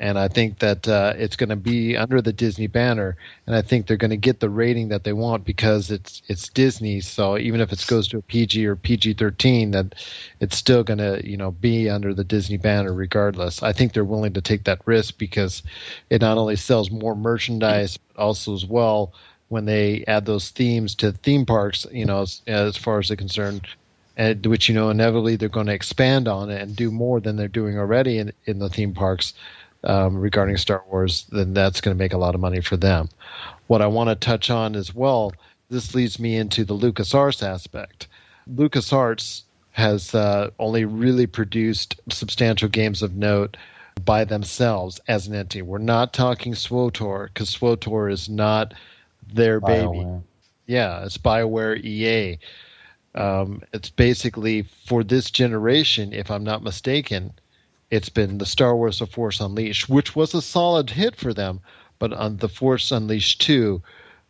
and 0.01 0.17
I 0.17 0.27
think 0.27 0.57
that 0.59 0.87
uh, 0.87 1.13
it's 1.15 1.35
going 1.35 1.51
to 1.51 1.55
be 1.55 1.95
under 1.95 2.23
the 2.23 2.33
Disney 2.33 2.65
banner, 2.65 3.15
and 3.45 3.55
I 3.55 3.61
think 3.61 3.85
they're 3.85 3.97
going 3.97 4.09
to 4.09 4.17
get 4.17 4.39
the 4.39 4.49
rating 4.49 4.89
that 4.89 5.03
they 5.03 5.13
want 5.13 5.45
because 5.45 5.91
it's 5.91 6.23
it's 6.27 6.49
Disney. 6.49 7.01
So 7.01 7.37
even 7.37 7.61
if 7.61 7.71
it 7.71 7.85
goes 7.87 8.07
to 8.07 8.17
a 8.17 8.21
PG 8.23 8.65
or 8.65 8.75
PG 8.75 9.13
thirteen, 9.13 9.71
that 9.71 9.93
it's 10.39 10.57
still 10.57 10.83
going 10.83 10.97
to 10.97 11.21
you 11.23 11.37
know 11.37 11.51
be 11.51 11.87
under 11.87 12.15
the 12.15 12.23
Disney 12.23 12.57
banner 12.57 12.91
regardless. 12.91 13.61
I 13.61 13.73
think 13.73 13.93
they're 13.93 14.03
willing 14.03 14.33
to 14.33 14.41
take 14.41 14.63
that 14.63 14.81
risk 14.87 15.19
because 15.19 15.61
it 16.09 16.21
not 16.21 16.39
only 16.39 16.55
sells 16.55 16.89
more 16.89 17.15
merchandise, 17.15 17.97
but 17.97 18.19
also 18.19 18.55
as 18.55 18.65
well 18.65 19.13
when 19.49 19.65
they 19.65 20.03
add 20.07 20.25
those 20.25 20.49
themes 20.49 20.95
to 20.95 21.11
theme 21.11 21.45
parks. 21.45 21.85
You 21.91 22.05
know, 22.05 22.23
as, 22.23 22.41
as 22.47 22.75
far 22.75 22.97
as 22.97 23.07
they're 23.09 23.17
concerned. 23.17 23.67
and 24.17 24.43
which 24.47 24.67
you 24.67 24.73
know 24.73 24.89
inevitably 24.89 25.35
they're 25.35 25.47
going 25.47 25.67
to 25.67 25.73
expand 25.73 26.27
on 26.27 26.49
it 26.49 26.59
and 26.59 26.75
do 26.75 26.89
more 26.89 27.19
than 27.21 27.35
they're 27.35 27.47
doing 27.47 27.77
already 27.77 28.17
in 28.17 28.33
in 28.45 28.57
the 28.57 28.67
theme 28.67 28.93
parks 28.95 29.33
um, 29.83 30.17
regarding 30.17 30.57
Star 30.57 30.83
Wars, 30.89 31.25
then 31.31 31.53
that's 31.53 31.81
going 31.81 31.95
to 31.95 31.99
make 31.99 32.13
a 32.13 32.17
lot 32.17 32.35
of 32.35 32.41
money 32.41 32.61
for 32.61 32.77
them. 32.77 33.09
What 33.67 33.81
I 33.81 33.87
want 33.87 34.09
to 34.09 34.15
touch 34.15 34.49
on 34.49 34.75
as 34.75 34.93
well, 34.93 35.33
this 35.69 35.95
leads 35.95 36.19
me 36.19 36.37
into 36.37 36.63
the 36.63 36.75
LucasArts 36.75 37.41
aspect. 37.41 38.07
LucasArts 38.53 39.43
has 39.71 40.13
uh, 40.13 40.49
only 40.59 40.85
really 40.85 41.27
produced 41.27 41.99
substantial 42.09 42.67
games 42.67 43.01
of 43.01 43.15
note 43.15 43.57
by 44.03 44.25
themselves 44.25 44.99
as 45.07 45.27
an 45.27 45.35
entity. 45.35 45.61
We're 45.61 45.77
not 45.77 46.13
talking 46.13 46.53
SWOTOR 46.55 47.29
because 47.33 47.49
SWOTOR 47.49 48.09
is 48.09 48.29
not 48.29 48.73
their 49.33 49.59
baby. 49.59 49.85
BioWare. 49.85 50.23
Yeah, 50.67 51.05
it's 51.05 51.17
BioWare 51.17 51.83
EA. 51.83 52.39
Um, 53.13 53.61
it's 53.73 53.89
basically 53.89 54.63
for 54.85 55.03
this 55.03 55.29
generation, 55.31 56.13
if 56.13 56.31
I'm 56.31 56.43
not 56.43 56.63
mistaken, 56.63 57.33
it's 57.91 58.09
been 58.09 58.37
the 58.37 58.45
Star 58.45 58.75
Wars 58.75 58.99
The 58.99 59.05
Force 59.05 59.39
Unleashed, 59.39 59.89
which 59.89 60.15
was 60.15 60.33
a 60.33 60.41
solid 60.41 60.89
hit 60.89 61.15
for 61.15 61.33
them, 61.33 61.59
but 61.99 62.13
on 62.13 62.37
The 62.37 62.49
Force 62.49 62.91
Unleashed 62.91 63.41
2 63.41 63.81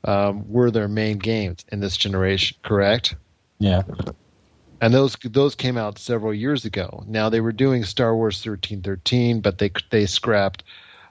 um, 0.03 0.51
were 0.51 0.71
their 0.71 0.87
main 0.87 1.19
games 1.19 1.63
in 1.71 1.79
this 1.79 1.95
generation, 1.95 2.57
correct? 2.63 3.15
Yeah. 3.59 3.83
and 4.81 4.93
those 4.93 5.15
those 5.23 5.53
came 5.53 5.77
out 5.77 5.99
several 5.99 6.33
years 6.33 6.65
ago. 6.65 7.03
Now 7.07 7.29
they 7.29 7.39
were 7.41 7.51
doing 7.51 7.83
Star 7.83 8.15
Wars 8.15 8.41
thirteen 8.43 8.81
thirteen, 8.81 9.39
but 9.39 9.59
they 9.59 9.69
they 9.91 10.07
scrapped 10.07 10.63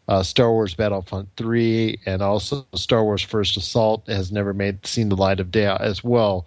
uh, 0.09 0.25
Star 0.25 0.51
Wars 0.51 0.75
Battlefront 0.75 1.29
three 1.37 2.01
and 2.07 2.21
also 2.21 2.67
Star 2.75 3.05
Wars 3.05 3.23
First 3.23 3.57
Assault 3.57 4.09
has 4.09 4.33
never 4.33 4.53
made 4.53 4.85
seen 4.85 5.09
the 5.09 5.17
light 5.17 5.39
of 5.39 5.53
day 5.53 5.67
as 5.79 6.03
well. 6.03 6.47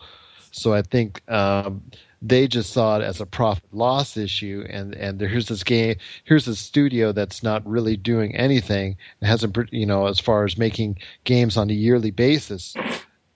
So 0.52 0.74
I 0.74 0.82
think 0.82 1.22
um, 1.32 1.82
they 2.24 2.48
just 2.48 2.72
saw 2.72 2.98
it 2.98 3.04
as 3.04 3.20
a 3.20 3.26
profit 3.26 3.74
loss 3.74 4.18
issue, 4.18 4.66
and 4.70 4.96
and 4.96 5.20
here's 5.20 5.50
this 5.50 5.64
game, 5.64 5.96
here's 6.24 6.48
a 6.48 6.56
studio 6.56 7.12
that's 7.12 7.44
not 7.44 7.68
really 7.68 7.98
doing 7.98 8.36
anything, 8.36 8.96
and 9.20 9.28
hasn't 9.28 9.58
you 9.72 9.86
know 9.86 10.08
as 10.08 10.20
far 10.20 10.46
as 10.46 10.58
making 10.58 10.98
games 11.26 11.58
on 11.58 11.70
a 11.70 11.74
yearly 11.74 12.12
basis 12.12 12.76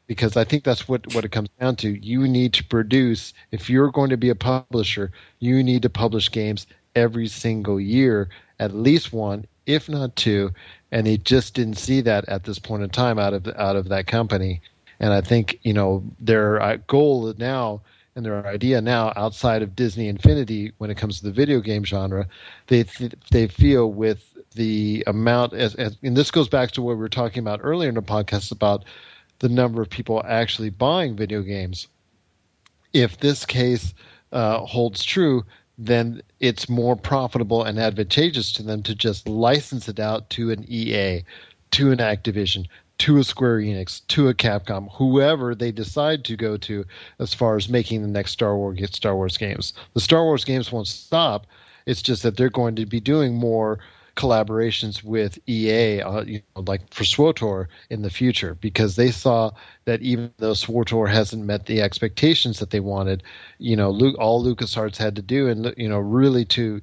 because 0.08 0.38
I 0.38 0.46
think 0.46 0.64
that's 0.64 0.88
what, 0.88 1.14
what 1.14 1.26
it 1.26 1.34
comes 1.34 1.50
down 1.60 1.76
to. 1.78 2.04
You 2.04 2.28
need 2.28 2.54
to 2.54 2.64
produce, 2.64 3.34
if 3.52 3.70
you're 3.70 3.92
going 3.92 4.10
to 4.10 4.18
be 4.18 4.30
a 4.30 4.36
publisher, 4.36 5.12
you 5.40 5.62
need 5.62 5.82
to 5.82 5.90
publish 5.90 6.32
games 6.32 6.66
every 6.96 7.28
single 7.28 7.80
year, 7.80 8.30
at 8.60 8.74
least 8.74 9.14
one, 9.14 9.46
if 9.66 9.90
not 9.90 10.16
two. 10.16 10.52
And 10.92 11.06
they 11.06 11.18
just 11.18 11.54
didn't 11.54 11.78
see 11.78 12.00
that 12.02 12.28
at 12.30 12.46
this 12.46 12.58
point 12.58 12.84
in 12.84 12.90
time 12.90 13.20
out 13.20 13.34
of 13.34 13.48
out 13.50 13.76
of 13.76 13.90
that 13.90 14.08
company. 14.08 14.62
And 15.00 15.14
I 15.14 15.20
think 15.20 15.60
you 15.64 15.74
know 15.74 16.04
their 16.20 16.62
uh, 16.62 16.78
goal 16.88 17.34
now 17.38 17.82
and 18.18 18.26
their 18.26 18.48
idea 18.48 18.82
now 18.82 19.14
outside 19.16 19.62
of 19.62 19.76
Disney 19.76 20.08
Infinity 20.08 20.74
when 20.80 20.90
it 20.90 20.98
comes 20.98 21.20
to 21.20 21.26
the 21.26 21.32
video 21.32 21.62
game 21.62 21.86
genre, 21.86 22.28
they 22.66 22.82
th- 22.84 23.14
they 23.30 23.48
feel 23.48 23.92
with 23.92 24.36
the 24.56 25.04
amount 25.06 25.54
as, 25.54 25.76
as 25.76 25.98
and 26.02 26.18
this 26.18 26.32
goes 26.32 26.50
back 26.50 26.72
to 26.72 26.82
what 26.82 26.96
we 26.96 27.00
were 27.00 27.10
talking 27.10 27.42
about 27.42 27.60
earlier 27.62 27.90
in 27.90 27.96
the 27.96 28.02
podcast 28.02 28.52
about 28.52 28.84
the 29.38 29.48
number 29.48 29.84
of 29.84 29.90
people 29.92 30.24
actually 30.28 30.72
buying 30.72 31.16
video 31.16 31.44
games. 31.44 31.88
If 32.92 33.20
this 33.20 33.46
case 33.46 33.94
uh, 34.32 34.62
holds 34.62 35.04
true, 35.04 35.46
then 35.78 36.24
it's 36.40 36.68
more 36.68 36.96
profitable 36.96 37.64
and 37.64 37.78
advantageous 37.78 38.52
to 38.54 38.64
them 38.64 38.82
to 38.82 38.96
just 38.96 39.30
license 39.30 39.88
it 39.88 40.00
out 40.00 40.28
to 40.32 40.50
an 40.50 40.66
EA, 40.68 41.24
to 41.70 41.92
an 41.92 42.00
Activision, 42.00 42.66
to 43.00 43.18
a 43.18 43.24
Square 43.24 43.60
Enix, 43.60 44.02
to 44.08 44.28
a 44.28 44.34
Capcom, 44.34 44.90
whoever 44.94 45.54
they 45.54 45.72
decide 45.72 46.24
to 46.26 46.36
go 46.36 46.58
to 46.58 46.86
as 47.20 47.34
far 47.34 47.56
as 47.56 47.70
making 47.70 48.02
the 48.02 48.08
next 48.08 48.32
Star 48.32 48.56
Wars 48.56 48.80
Star 48.92 49.16
Wars 49.16 49.38
games. 49.38 49.74
The 49.94 50.02
Star 50.02 50.24
Wars 50.24 50.44
games 50.44 50.72
won't 50.72 50.88
stop. 50.88 51.46
It's 51.86 52.02
just 52.02 52.24
that 52.24 52.38
they're 52.38 52.50
going 52.50 52.76
to 52.76 52.86
be 52.86 53.00
doing 53.00 53.36
more 53.36 53.80
collaborations 54.18 55.04
with 55.04 55.38
EA, 55.48 56.02
uh, 56.02 56.24
you 56.24 56.42
know, 56.56 56.64
like 56.66 56.92
for 56.94 57.04
SWOTOR 57.04 57.70
in 57.90 58.02
the 58.02 58.10
future, 58.10 58.56
because 58.56 58.96
they 58.96 59.12
saw 59.12 59.52
that 59.86 60.02
even 60.02 60.32
though 60.38 60.54
SWOTOR 60.54 61.08
hasn't 61.08 61.46
met 61.46 61.68
the 61.68 61.82
expectations 61.82 62.60
that 62.60 62.72
they 62.72 62.80
wanted, 62.80 63.24
you 63.60 63.76
know, 63.76 63.92
Luke, 63.92 64.16
all 64.20 64.44
LucasArts 64.44 64.98
had 64.98 65.16
to 65.16 65.22
do, 65.22 65.48
and 65.48 65.74
you 65.78 65.88
know, 65.88 66.00
really 66.00 66.44
to, 66.46 66.82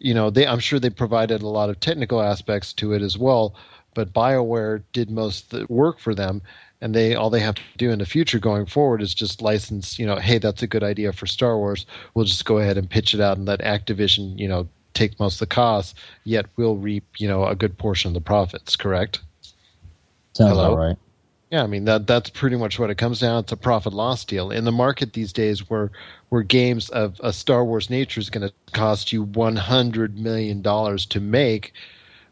you 0.00 0.14
know, 0.14 0.30
they 0.30 0.46
I'm 0.46 0.58
sure 0.58 0.80
they 0.80 0.90
provided 0.90 1.42
a 1.42 1.48
lot 1.48 1.70
of 1.70 1.78
technical 1.78 2.22
aspects 2.22 2.72
to 2.74 2.94
it 2.94 3.02
as 3.02 3.18
well, 3.18 3.54
but 3.96 4.12
BioWare 4.12 4.84
did 4.92 5.10
most 5.10 5.52
of 5.52 5.60
the 5.60 5.66
work 5.72 5.98
for 5.98 6.14
them. 6.14 6.42
And 6.82 6.94
they 6.94 7.14
all 7.14 7.30
they 7.30 7.40
have 7.40 7.54
to 7.54 7.62
do 7.78 7.90
in 7.90 7.98
the 7.98 8.06
future 8.06 8.38
going 8.38 8.66
forward 8.66 9.00
is 9.00 9.14
just 9.14 9.40
license, 9.40 9.98
you 9.98 10.06
know, 10.06 10.16
hey, 10.16 10.36
that's 10.38 10.62
a 10.62 10.66
good 10.66 10.84
idea 10.84 11.10
for 11.12 11.26
Star 11.26 11.56
Wars. 11.56 11.86
We'll 12.14 12.26
just 12.26 12.44
go 12.44 12.58
ahead 12.58 12.76
and 12.76 12.88
pitch 12.88 13.14
it 13.14 13.20
out 13.20 13.38
and 13.38 13.48
let 13.48 13.60
Activision, 13.60 14.38
you 14.38 14.46
know, 14.46 14.68
take 14.92 15.18
most 15.18 15.36
of 15.36 15.48
the 15.48 15.54
costs, 15.54 15.94
yet 16.24 16.46
we'll 16.56 16.76
reap, 16.76 17.04
you 17.16 17.26
know, 17.26 17.46
a 17.46 17.54
good 17.54 17.78
portion 17.78 18.10
of 18.10 18.14
the 18.14 18.20
profits, 18.20 18.76
correct? 18.76 19.20
Sounds 20.34 20.50
Hello? 20.50 20.70
all 20.70 20.76
right. 20.76 20.96
Yeah, 21.50 21.62
I 21.62 21.66
mean 21.66 21.84
that 21.84 22.06
that's 22.06 22.28
pretty 22.28 22.56
much 22.56 22.78
what 22.78 22.90
it 22.90 22.96
comes 22.96 23.20
down 23.20 23.38
It's 23.38 23.52
a 23.52 23.56
profit 23.56 23.94
loss 23.94 24.24
deal. 24.24 24.50
In 24.50 24.64
the 24.64 24.72
market 24.72 25.14
these 25.14 25.32
days 25.32 25.70
where 25.70 25.90
where 26.28 26.42
games 26.42 26.90
of 26.90 27.18
a 27.22 27.32
Star 27.32 27.64
Wars 27.64 27.88
nature 27.88 28.20
is 28.20 28.28
going 28.28 28.46
to 28.46 28.54
cost 28.72 29.12
you 29.12 29.22
100 29.22 30.18
million 30.18 30.60
dollars 30.60 31.06
to 31.06 31.20
make, 31.20 31.72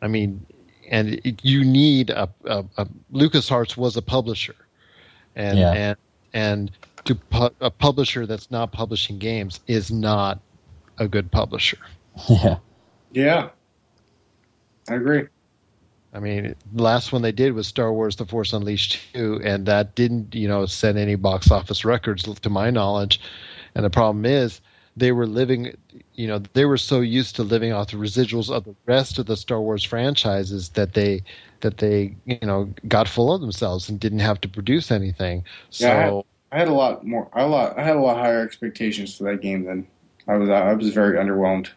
I 0.03 0.09
mean 0.09 0.45
and 0.91 1.21
it, 1.25 1.45
you 1.45 1.65
need 1.65 2.11
a, 2.11 2.29
a, 2.45 2.65
a 2.77 2.87
LucasArts 3.13 3.77
was 3.77 3.97
a 3.97 4.03
publisher. 4.03 4.55
And 5.37 5.59
Yeah. 5.59 5.73
and 5.73 5.97
and 6.33 6.71
to 7.05 7.15
pu- 7.15 7.55
a 7.61 7.71
publisher 7.71 8.27
that's 8.27 8.51
not 8.51 8.73
publishing 8.73 9.19
games 9.19 9.61
is 9.67 9.91
not 9.91 10.41
a 10.99 11.09
good 11.09 11.31
publisher. 11.31 11.79
yeah. 12.29 12.57
Yeah, 13.13 13.51
I 14.89 14.95
agree. 14.95 15.29
I 16.13 16.21
mean, 16.21 16.55
the 16.73 16.83
last 16.83 17.13
one 17.13 17.23
they 17.23 17.33
did 17.33 17.53
was 17.55 17.67
Star 17.67 17.93
Wars: 17.93 18.17
The 18.17 18.25
Force 18.27 18.53
Unleashed 18.53 19.01
two, 19.13 19.41
and 19.45 19.67
that 19.67 19.95
didn't, 19.97 20.35
you 20.35 20.47
know, 20.49 20.67
set 20.67 20.97
any 20.97 21.17
box 21.17 21.51
office 21.51 21.85
records 21.85 22.23
to 22.23 22.51
my 22.51 22.71
knowledge. 22.71 23.21
And 23.75 23.85
the 23.85 23.91
problem 23.91 24.25
is, 24.25 24.61
they 24.97 25.13
were 25.13 25.27
living, 25.27 25.77
you 26.15 26.27
know, 26.29 26.39
they 26.53 26.65
were 26.65 26.77
so 26.77 27.01
used 27.01 27.37
to 27.37 27.43
living 27.43 27.73
off 27.73 27.91
the 27.91 27.97
residuals 27.97 28.51
of 28.55 28.65
the 28.65 28.75
rest 28.87 29.19
of 29.19 29.27
the 29.27 29.37
Star 29.37 29.61
Wars 29.61 29.83
franchises 29.83 30.71
that 30.71 30.95
they 30.95 31.23
that 31.61 31.79
they, 31.79 32.15
you 32.27 32.39
know, 32.43 32.73
got 32.89 33.09
full 33.09 33.35
of 33.35 33.41
themselves 33.41 33.89
and 33.89 33.99
didn't 33.99 34.19
have 34.21 34.41
to 34.43 34.49
produce 34.49 34.91
anything. 34.91 35.45
So. 35.71 35.87
Yeah, 35.87 35.93
I 35.93 36.03
had- 36.03 36.25
I 36.53 36.59
had 36.59 36.69
a 36.69 36.73
lot 36.73 37.05
more. 37.05 37.29
I 37.33 37.41
had 37.41 37.47
a 37.47 37.51
lot. 37.51 37.79
I 37.79 37.83
had 37.83 37.97
a 37.97 38.01
lot 38.01 38.17
higher 38.17 38.41
expectations 38.41 39.17
for 39.17 39.25
that 39.25 39.43
game 39.43 39.65
than 39.65 39.89
I 40.29 40.37
was. 40.37 40.49
I 40.49 40.73
was 40.75 40.91
very 40.91 41.19
underwhelmed. 41.19 41.69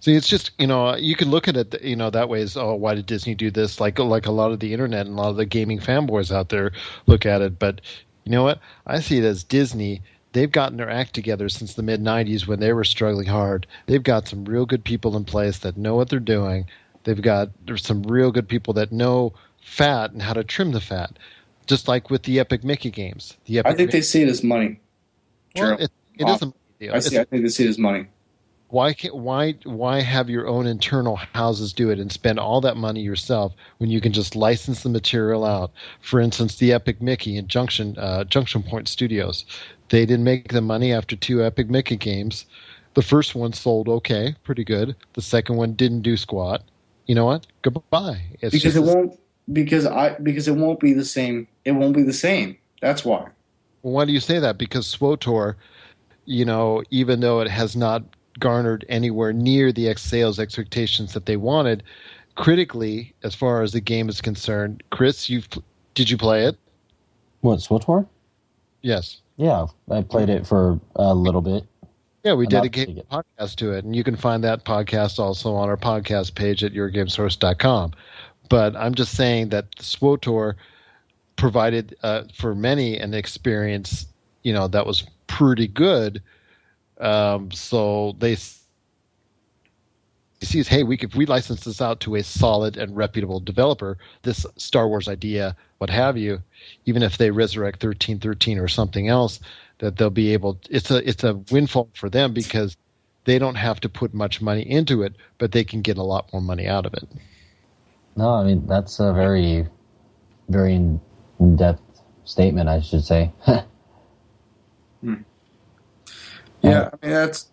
See, 0.00 0.16
it's 0.16 0.26
just 0.26 0.50
you 0.58 0.66
know 0.66 0.96
you 0.96 1.14
can 1.14 1.30
look 1.30 1.46
at 1.46 1.56
it 1.56 1.80
you 1.80 1.94
know 1.94 2.10
that 2.10 2.28
way 2.28 2.42
as 2.42 2.56
oh 2.56 2.74
why 2.74 2.96
did 2.96 3.06
Disney 3.06 3.36
do 3.36 3.52
this 3.52 3.80
like 3.80 4.00
like 4.00 4.26
a 4.26 4.32
lot 4.32 4.50
of 4.50 4.58
the 4.58 4.72
internet 4.72 5.06
and 5.06 5.16
a 5.16 5.22
lot 5.22 5.30
of 5.30 5.36
the 5.36 5.46
gaming 5.46 5.78
fanboys 5.78 6.34
out 6.34 6.48
there 6.48 6.72
look 7.06 7.24
at 7.24 7.40
it, 7.40 7.60
but 7.60 7.80
you 8.24 8.32
know 8.32 8.42
what 8.42 8.58
I 8.84 8.98
see 8.98 9.18
it 9.18 9.24
as 9.24 9.44
Disney. 9.44 10.02
They've 10.36 10.52
gotten 10.52 10.76
their 10.76 10.90
act 10.90 11.14
together 11.14 11.48
since 11.48 11.72
the 11.72 11.82
mid 11.82 12.02
'90s 12.02 12.46
when 12.46 12.60
they 12.60 12.74
were 12.74 12.84
struggling 12.84 13.26
hard. 13.26 13.66
They've 13.86 14.02
got 14.02 14.28
some 14.28 14.44
real 14.44 14.66
good 14.66 14.84
people 14.84 15.16
in 15.16 15.24
place 15.24 15.60
that 15.60 15.78
know 15.78 15.94
what 15.94 16.10
they're 16.10 16.20
doing. 16.20 16.66
They've 17.04 17.22
got 17.22 17.48
there's 17.64 17.86
some 17.86 18.02
real 18.02 18.30
good 18.30 18.46
people 18.46 18.74
that 18.74 18.92
know 18.92 19.32
fat 19.62 20.12
and 20.12 20.20
how 20.20 20.34
to 20.34 20.44
trim 20.44 20.72
the 20.72 20.80
fat, 20.82 21.18
just 21.64 21.88
like 21.88 22.10
with 22.10 22.24
the 22.24 22.38
Epic 22.38 22.64
Mickey 22.64 22.90
games. 22.90 23.34
The 23.46 23.60
Epic 23.60 23.72
I 23.72 23.74
think 23.74 23.92
they 23.92 24.02
see 24.02 24.24
it 24.24 24.28
as 24.28 24.44
money. 24.44 24.78
well, 25.54 25.78
it, 25.78 25.90
it 26.18 26.28
is 26.28 26.42
a 26.42 26.52
deal. 26.80 26.92
I 26.92 26.96
It's 26.98 27.08
see. 27.08 27.18
I 27.18 27.24
think 27.24 27.42
they 27.42 27.48
see 27.48 27.64
it 27.64 27.70
as 27.70 27.78
money. 27.78 28.06
Why 28.68 28.92
can't 28.92 29.14
why 29.14 29.52
why 29.64 30.00
have 30.00 30.28
your 30.28 30.46
own 30.46 30.66
internal 30.66 31.16
houses 31.16 31.72
do 31.72 31.90
it 31.90 31.98
and 31.98 32.10
spend 32.10 32.38
all 32.38 32.60
that 32.60 32.76
money 32.76 33.00
yourself 33.00 33.52
when 33.78 33.90
you 33.90 34.00
can 34.00 34.12
just 34.12 34.34
license 34.34 34.82
the 34.82 34.88
material 34.88 35.44
out 35.44 35.70
for 36.00 36.20
instance 36.20 36.56
the 36.56 36.72
epic 36.72 37.00
mickey 37.00 37.36
and 37.36 37.48
junction 37.48 37.96
uh, 37.98 38.24
junction 38.24 38.62
point 38.62 38.88
studios 38.88 39.44
they 39.90 40.04
didn't 40.04 40.24
make 40.24 40.48
the 40.48 40.60
money 40.60 40.92
after 40.92 41.14
two 41.14 41.44
epic 41.44 41.70
mickey 41.70 41.96
games 41.96 42.46
the 42.94 43.02
first 43.02 43.34
one 43.34 43.52
sold 43.52 43.88
okay 43.88 44.34
pretty 44.42 44.64
good 44.64 44.96
the 45.14 45.22
second 45.22 45.56
one 45.56 45.72
didn't 45.74 46.02
do 46.02 46.16
squat 46.16 46.62
you 47.06 47.14
know 47.14 47.26
what 47.26 47.46
goodbye 47.62 48.20
it's 48.40 48.52
because 48.52 48.76
it 48.76 48.82
won't. 48.82 49.18
Because 49.52 49.86
I. 49.86 50.18
Because 50.18 50.48
it 50.48 50.56
won't 50.56 50.80
be 50.80 50.92
the 50.92 51.04
same. 51.04 51.46
It 51.64 51.72
won't 51.72 51.94
be 51.94 52.02
the 52.02 52.12
same. 52.12 52.56
That's 52.80 53.04
why. 53.04 53.28
Well, 53.82 53.94
why 53.94 54.04
do 54.04 54.12
you 54.12 54.20
say 54.20 54.38
that? 54.38 54.58
Because 54.58 54.86
SWOTOR, 54.86 55.56
you 56.24 56.44
know, 56.44 56.82
even 56.90 57.20
though 57.20 57.40
it 57.40 57.48
has 57.48 57.76
not 57.76 58.02
garnered 58.38 58.84
anywhere 58.88 59.32
near 59.32 59.72
the 59.72 59.88
ex 59.88 60.02
sales 60.02 60.38
expectations 60.38 61.12
that 61.14 61.26
they 61.26 61.36
wanted, 61.36 61.82
critically, 62.34 63.14
as 63.22 63.34
far 63.34 63.62
as 63.62 63.72
the 63.72 63.80
game 63.80 64.08
is 64.08 64.20
concerned, 64.20 64.82
Chris, 64.90 65.28
you 65.28 65.42
did 65.94 66.10
you 66.10 66.16
play 66.16 66.44
it? 66.44 66.56
What, 67.40 67.60
SWTOR? 67.60 68.06
Yes. 68.82 69.20
Yeah, 69.36 69.66
I 69.90 70.02
played 70.02 70.28
it 70.28 70.46
for 70.46 70.80
a 70.94 71.14
little 71.14 71.42
bit. 71.42 71.64
Yeah, 72.24 72.34
we 72.34 72.46
dedicated 72.46 72.98
a 72.98 73.22
podcast 73.22 73.54
to 73.56 73.72
it, 73.72 73.84
and 73.84 73.94
you 73.94 74.02
can 74.02 74.16
find 74.16 74.42
that 74.42 74.64
podcast 74.64 75.20
also 75.20 75.54
on 75.54 75.68
our 75.68 75.76
podcast 75.76 76.34
page 76.34 76.64
at 76.64 76.72
yourgamesource.com. 76.72 77.92
But 78.48 78.74
I'm 78.74 78.94
just 78.94 79.14
saying 79.14 79.50
that 79.50 79.66
SWOTOR 79.78 80.56
provided 81.36 81.96
uh, 82.02 82.24
for 82.34 82.54
many 82.54 82.98
an 82.98 83.14
experience, 83.14 84.06
you 84.42 84.52
know, 84.52 84.66
that 84.68 84.86
was 84.86 85.04
pretty 85.26 85.68
good, 85.68 86.22
Um, 86.98 87.50
so 87.50 88.14
they 88.18 88.36
sees, 90.42 90.68
hey, 90.68 90.82
we 90.82 90.96
could, 90.96 91.10
if 91.10 91.16
we 91.16 91.26
license 91.26 91.64
this 91.64 91.80
out 91.80 92.00
to 92.00 92.14
a 92.16 92.22
solid 92.22 92.76
and 92.76 92.96
reputable 92.96 93.40
developer, 93.40 93.98
this 94.22 94.46
Star 94.56 94.88
Wars 94.88 95.08
idea, 95.08 95.56
what 95.78 95.90
have 95.90 96.16
you, 96.16 96.42
even 96.84 97.02
if 97.02 97.18
they 97.18 97.30
resurrect 97.30 97.80
thirteen 97.80 98.18
thirteen 98.18 98.58
or 98.58 98.68
something 98.68 99.08
else, 99.08 99.40
that 99.78 99.96
they'll 99.96 100.10
be 100.10 100.32
able. 100.32 100.58
It's 100.70 100.90
a 100.90 101.06
it's 101.08 101.24
a 101.24 101.34
windfall 101.50 101.90
for 101.94 102.08
them 102.08 102.32
because 102.32 102.76
they 103.24 103.38
don't 103.38 103.56
have 103.56 103.80
to 103.80 103.88
put 103.88 104.14
much 104.14 104.40
money 104.40 104.62
into 104.62 105.02
it, 105.02 105.14
but 105.38 105.52
they 105.52 105.64
can 105.64 105.82
get 105.82 105.98
a 105.98 106.02
lot 106.02 106.32
more 106.32 106.42
money 106.42 106.66
out 106.66 106.86
of 106.86 106.94
it. 106.94 107.08
No, 108.16 108.30
I 108.30 108.44
mean 108.44 108.66
that's 108.66 109.00
a 109.00 109.12
very, 109.12 109.66
very 110.48 110.74
in 110.74 111.00
depth 111.56 111.82
statement, 112.24 112.68
I 112.68 112.80
should 112.80 113.04
say. 113.04 113.32
Yeah, 116.62 116.90
I 116.92 117.06
mean 117.06 117.14
that's. 117.14 117.50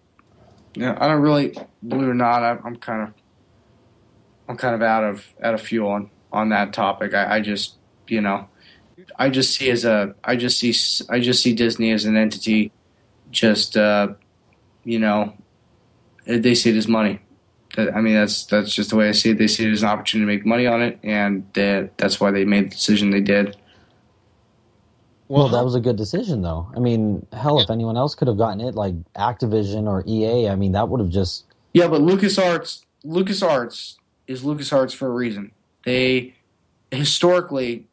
Yeah, 0.76 0.98
I 1.00 1.08
don't 1.08 1.22
really 1.22 1.56
believe 1.88 2.08
it 2.08 2.10
or 2.10 2.16
not. 2.16 2.42
I'm, 2.42 2.60
I'm 2.66 2.76
kind 2.78 3.04
of, 3.08 3.14
I'm 4.50 4.58
kind 4.58 4.74
of 4.74 4.82
out 4.82 5.04
of 5.04 5.32
out 5.44 5.54
of 5.54 5.62
fuel 5.62 5.88
on 5.88 6.10
on 6.32 6.50
that 6.50 6.74
topic. 6.74 7.14
I, 7.14 7.36
I 7.36 7.42
just, 7.42 7.76
you 8.08 8.22
know, 8.22 8.50
I 9.20 9.30
just 9.30 9.56
see 9.56 9.70
as 9.70 9.86
a, 9.86 10.16
I 10.24 10.36
just 10.36 10.58
see, 10.58 10.74
I 11.12 11.20
just 11.20 11.44
see 11.44 11.54
Disney 11.54 11.92
as 11.92 12.06
an 12.06 12.18
entity, 12.18 12.72
just, 13.30 13.78
uh, 13.78 14.16
you 14.84 14.98
know, 14.98 15.38
they 16.26 16.56
see 16.56 16.72
it 16.72 16.76
as 16.76 16.88
money. 16.88 17.20
I 17.78 18.02
mean, 18.02 18.16
that's 18.16 18.46
that's 18.48 18.74
just 18.74 18.90
the 18.90 18.96
way 18.96 19.10
I 19.10 19.12
see 19.12 19.30
it. 19.30 19.38
They 19.38 19.48
see 19.48 19.68
it 19.68 19.72
as 19.72 19.84
an 19.84 19.90
opportunity 19.90 20.26
to 20.26 20.38
make 20.38 20.46
money 20.46 20.66
on 20.66 20.82
it, 20.82 20.98
and 21.04 21.46
that 21.54 21.98
that's 22.00 22.20
why 22.20 22.32
they 22.32 22.46
made 22.46 22.66
the 22.66 22.76
decision 22.76 23.12
they 23.12 23.22
did. 23.22 23.58
Well, 25.34 25.50
that 25.50 25.64
was 25.64 25.76
a 25.76 25.80
good 25.80 25.96
decision, 25.96 26.42
though. 26.42 26.72
I 26.76 26.80
mean, 26.80 27.26
hell, 27.34 27.60
if 27.60 27.70
anyone 27.70 27.98
else 27.98 28.16
could 28.16 28.28
have 28.28 28.38
gotten 28.38 28.62
it, 28.62 28.76
like 28.76 28.94
Activision 29.14 29.88
or 29.88 30.04
EA, 30.08 30.50
I 30.50 30.56
mean, 30.56 30.74
that 30.74 30.90
would 30.90 31.00
have 31.00 31.10
just 31.10 31.46
Yeah, 31.74 31.88
but 31.88 32.02
LucasArts 32.02 32.84
LucasArts 33.06 33.98
is 34.28 34.44
LucasArts 34.44 34.96
for 34.96 35.08
a 35.08 35.12
reason. 35.12 35.52
They 35.84 36.36
historically 36.92 37.88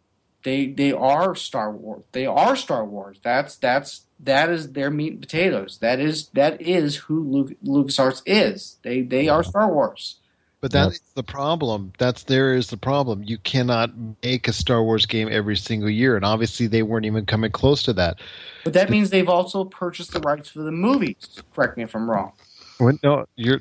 they 0.44 0.66
they 0.68 0.92
are 0.92 1.34
Star 1.34 1.70
Wars. 1.70 2.04
They 2.12 2.26
are 2.26 2.56
Star 2.56 2.84
Wars. 2.84 3.18
That's 3.22 3.56
that's 3.56 4.06
that 4.20 4.48
is 4.48 4.72
their 4.72 4.90
meat 4.90 5.12
and 5.12 5.20
potatoes. 5.20 5.78
That 5.78 6.00
is 6.00 6.28
that 6.28 6.60
is 6.60 6.96
who 6.96 7.22
Luke, 7.22 7.52
LucasArts 7.64 8.22
is. 8.26 8.78
They 8.82 9.02
they 9.02 9.28
are 9.28 9.42
Star 9.42 9.72
Wars. 9.72 10.16
But 10.60 10.72
that's 10.72 10.96
Yep. 10.96 11.14
the 11.14 11.22
problem. 11.22 11.92
That's 11.98 12.24
there 12.24 12.54
is 12.54 12.68
the 12.68 12.76
problem. 12.76 13.22
You 13.24 13.38
cannot 13.38 13.92
make 14.22 14.46
a 14.46 14.52
Star 14.52 14.82
Wars 14.82 15.06
game 15.06 15.28
every 15.30 15.56
single 15.56 15.88
year, 15.88 16.16
and 16.16 16.24
obviously 16.24 16.66
they 16.66 16.82
weren't 16.82 17.06
even 17.06 17.24
coming 17.24 17.50
close 17.50 17.82
to 17.84 17.94
that. 17.94 18.20
But 18.64 18.74
that 18.74 18.90
means 18.90 19.08
they've 19.08 19.28
also 19.28 19.64
purchased 19.64 20.12
the 20.12 20.20
rights 20.20 20.50
for 20.50 20.60
the 20.60 20.70
movies. 20.72 21.16
Correct 21.54 21.78
me 21.78 21.84
if 21.84 21.94
I'm 21.94 22.10
wrong. 22.10 22.32
When, 22.76 22.98
no, 23.02 23.26
you're 23.36 23.60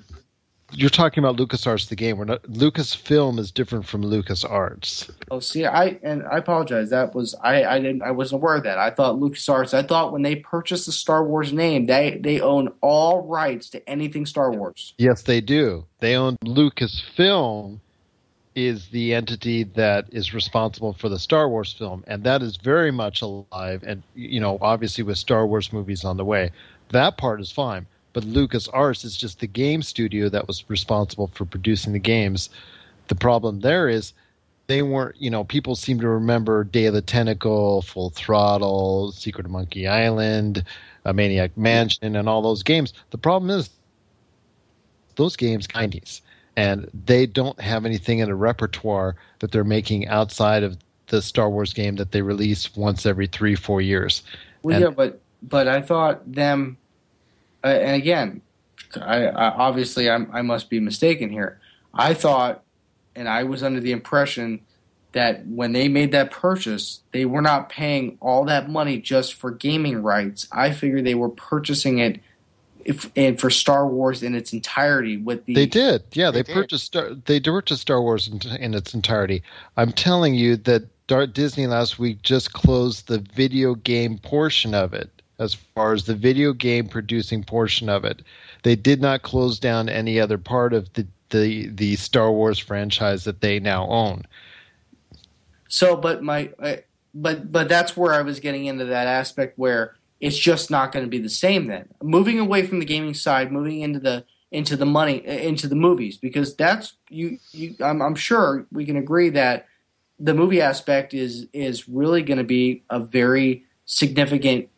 you're 0.71 0.89
talking 0.89 1.23
about 1.23 1.37
LucasArts 1.37 1.89
the 1.89 1.95
game. 1.95 2.17
We're 2.17 2.25
not 2.25 2.43
Lucasfilm 2.43 3.39
is 3.39 3.51
different 3.51 3.85
from 3.85 4.03
LucasArts. 4.03 5.09
Oh, 5.31 5.39
see, 5.39 5.65
I 5.65 5.99
and 6.03 6.23
I 6.23 6.37
apologize. 6.37 6.89
That 6.89 7.15
was 7.15 7.35
I. 7.43 7.63
I 7.63 7.79
didn't. 7.79 8.01
I 8.01 8.11
wasn't 8.11 8.41
aware 8.41 8.55
of 8.55 8.63
that. 8.63 8.77
I 8.77 8.89
thought 8.89 9.15
LucasArts. 9.15 9.73
I 9.73 9.83
thought 9.83 10.11
when 10.11 10.21
they 10.21 10.35
purchased 10.35 10.85
the 10.85 10.91
Star 10.91 11.25
Wars 11.25 11.51
name, 11.51 11.85
they 11.85 12.19
they 12.21 12.39
own 12.41 12.69
all 12.81 13.25
rights 13.25 13.69
to 13.71 13.89
anything 13.89 14.25
Star 14.25 14.51
Wars. 14.51 14.93
Yes, 14.97 15.23
they 15.23 15.41
do. 15.41 15.85
They 15.99 16.15
own 16.15 16.37
Lucasfilm 16.45 17.79
is 18.55 18.87
the 18.89 19.13
entity 19.13 19.63
that 19.63 20.05
is 20.11 20.33
responsible 20.33 20.93
for 20.93 21.07
the 21.09 21.19
Star 21.19 21.49
Wars 21.49 21.71
film, 21.73 22.03
and 22.07 22.23
that 22.23 22.41
is 22.41 22.57
very 22.57 22.91
much 22.91 23.21
alive. 23.21 23.83
And 23.85 24.03
you 24.15 24.39
know, 24.39 24.57
obviously 24.61 25.03
with 25.03 25.17
Star 25.17 25.47
Wars 25.47 25.71
movies 25.71 26.03
on 26.03 26.17
the 26.17 26.25
way, 26.25 26.51
that 26.89 27.17
part 27.17 27.41
is 27.41 27.51
fine. 27.51 27.87
But 28.13 28.23
LucasArts 28.23 29.05
is 29.05 29.15
just 29.15 29.39
the 29.39 29.47
game 29.47 29.81
studio 29.81 30.29
that 30.29 30.47
was 30.47 30.67
responsible 30.69 31.27
for 31.33 31.45
producing 31.45 31.93
the 31.93 31.99
games. 31.99 32.49
The 33.07 33.15
problem 33.15 33.59
there 33.61 33.87
is 33.87 34.13
they 34.67 34.81
weren't, 34.81 35.15
you 35.19 35.29
know, 35.29 35.43
people 35.43 35.75
seem 35.75 35.99
to 35.99 36.07
remember 36.07 36.63
Day 36.63 36.85
of 36.85 36.93
the 36.93 37.01
Tentacle, 37.01 37.81
Full 37.81 38.09
Throttle, 38.11 39.11
Secret 39.11 39.45
of 39.45 39.51
Monkey 39.51 39.87
Island, 39.87 40.63
uh, 41.05 41.13
Maniac 41.13 41.55
Mansion, 41.57 42.15
and 42.15 42.29
all 42.29 42.41
those 42.41 42.63
games. 42.63 42.93
The 43.11 43.17
problem 43.17 43.49
is 43.49 43.69
those 45.15 45.35
games 45.35 45.67
90s 45.67 46.21
and 46.59 46.89
they 47.05 47.25
don't 47.25 47.59
have 47.61 47.85
anything 47.85 48.19
in 48.19 48.29
a 48.29 48.35
repertoire 48.35 49.15
that 49.39 49.51
they're 49.51 49.63
making 49.63 50.07
outside 50.09 50.61
of 50.61 50.77
the 51.07 51.21
Star 51.21 51.49
Wars 51.49 51.73
game 51.73 51.95
that 51.95 52.11
they 52.11 52.21
release 52.21 52.75
once 52.75 53.05
every 53.05 53.27
three, 53.27 53.55
four 53.55 53.79
years. 53.81 54.23
Well, 54.61 54.75
And- 54.75 54.83
yeah, 54.83 54.89
but 54.89 55.21
but 55.41 55.69
I 55.69 55.81
thought 55.81 56.29
them, 56.29 56.77
uh, 57.63 57.67
and 57.67 57.95
again, 57.95 58.41
I, 58.95 59.25
I 59.27 59.49
obviously 59.51 60.09
I'm, 60.09 60.29
I 60.33 60.41
must 60.41 60.69
be 60.69 60.79
mistaken 60.79 61.29
here. 61.29 61.59
I 61.93 62.13
thought, 62.13 62.63
and 63.15 63.27
I 63.27 63.43
was 63.43 63.63
under 63.63 63.79
the 63.79 63.91
impression 63.91 64.61
that 65.11 65.45
when 65.47 65.71
they 65.71 65.87
made 65.87 66.11
that 66.11 66.31
purchase, 66.31 67.01
they 67.11 67.25
were 67.25 67.41
not 67.41 67.69
paying 67.69 68.17
all 68.21 68.45
that 68.45 68.69
money 68.69 68.99
just 68.99 69.33
for 69.33 69.51
gaming 69.51 70.03
rights. 70.03 70.47
I 70.51 70.71
figured 70.71 71.03
they 71.05 71.15
were 71.15 71.29
purchasing 71.29 71.97
it, 71.97 72.19
if 72.85 73.11
and 73.15 73.39
for 73.39 73.49
Star 73.49 73.87
Wars 73.87 74.21
in 74.23 74.35
its 74.35 74.53
entirety 74.53 75.17
with 75.17 75.45
the. 75.45 75.55
They 75.55 75.65
did, 75.65 76.03
yeah. 76.13 76.31
They, 76.31 76.43
They 76.43 76.53
did. 76.53 76.53
purchased 76.53 76.85
Star, 76.85 77.13
they 77.13 77.39
purchased 77.39 77.81
Star 77.81 78.01
Wars 78.01 78.27
in, 78.27 78.39
in 78.57 78.73
its 78.73 78.93
entirety. 78.93 79.41
I'm 79.77 79.91
telling 79.91 80.35
you 80.35 80.55
that 80.57 80.83
Dar- 81.07 81.27
Disney 81.27 81.65
last 81.65 81.97
week 81.97 82.21
just 82.21 82.53
closed 82.53 83.07
the 83.07 83.17
video 83.17 83.73
game 83.73 84.19
portion 84.19 84.75
of 84.75 84.93
it, 84.93 85.18
as 85.39 85.53
far 85.53 85.93
as 85.93 86.05
the 86.05 86.15
video 86.15 86.53
game 86.53 86.87
producing 86.87 87.43
portion 87.43 87.89
of 87.89 88.05
it. 88.05 88.21
They 88.63 88.75
did 88.75 89.01
not 89.01 89.23
close 89.23 89.57
down 89.57 89.89
any 89.89 90.19
other 90.19 90.37
part 90.37 90.73
of 90.73 90.91
the 90.93 91.07
the, 91.29 91.67
the 91.67 91.95
Star 91.95 92.31
Wars 92.31 92.57
franchise 92.57 93.23
that 93.25 93.41
they 93.41 93.59
now 93.59 93.87
own. 93.87 94.25
So, 95.67 95.95
but 95.95 96.23
my, 96.23 96.49
but 97.13 97.51
but 97.51 97.69
that's 97.69 97.95
where 97.95 98.13
I 98.13 98.21
was 98.21 98.39
getting 98.39 98.65
into 98.65 98.85
that 98.85 99.07
aspect 99.07 99.57
where 99.57 99.95
it's 100.19 100.37
just 100.37 100.71
not 100.71 100.91
going 100.91 101.05
to 101.05 101.09
be 101.09 101.19
the 101.19 101.29
same. 101.29 101.67
Then 101.67 101.87
moving 102.01 102.39
away 102.39 102.65
from 102.65 102.79
the 102.79 102.85
gaming 102.85 103.13
side, 103.13 103.51
moving 103.51 103.81
into 103.81 103.99
the 103.99 104.25
into 104.51 104.75
the 104.75 104.85
money 104.85 105.25
into 105.25 105.67
the 105.67 105.75
movies 105.75 106.17
because 106.17 106.55
that's 106.55 106.95
you. 107.09 107.37
you 107.51 107.75
I'm, 107.79 108.01
I'm 108.01 108.15
sure 108.15 108.65
we 108.71 108.85
can 108.85 108.97
agree 108.97 109.29
that 109.29 109.67
the 110.19 110.33
movie 110.33 110.61
aspect 110.61 111.13
is 111.13 111.47
is 111.53 111.87
really 111.87 112.23
going 112.23 112.39
to 112.39 112.43
be 112.43 112.83
a 112.89 112.99
very 112.99 113.65
significant 113.85 114.69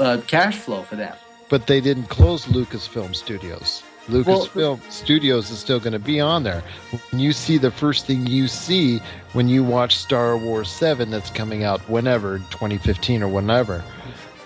uh, 0.00 0.20
cash 0.26 0.56
flow 0.56 0.82
for 0.82 0.96
them. 0.96 1.14
but 1.48 1.66
they 1.66 1.80
didn't 1.80 2.06
close 2.08 2.46
Lucasfilm 2.46 3.14
Studios. 3.14 3.82
Lucasfilm 4.08 4.80
Studios 4.90 5.50
is 5.50 5.58
still 5.58 5.78
going 5.78 5.92
to 5.92 5.98
be 5.98 6.20
on 6.20 6.42
there. 6.42 6.62
When 7.10 7.20
you 7.20 7.32
see 7.32 7.58
the 7.58 7.70
first 7.70 8.06
thing 8.06 8.26
you 8.26 8.48
see 8.48 8.98
when 9.34 9.48
you 9.48 9.62
watch 9.62 9.96
Star 9.96 10.36
Wars 10.36 10.68
7 10.70 11.10
that's 11.10 11.30
coming 11.30 11.62
out 11.64 11.80
whenever, 11.88 12.38
2015 12.38 13.22
or 13.22 13.28
whenever, 13.28 13.84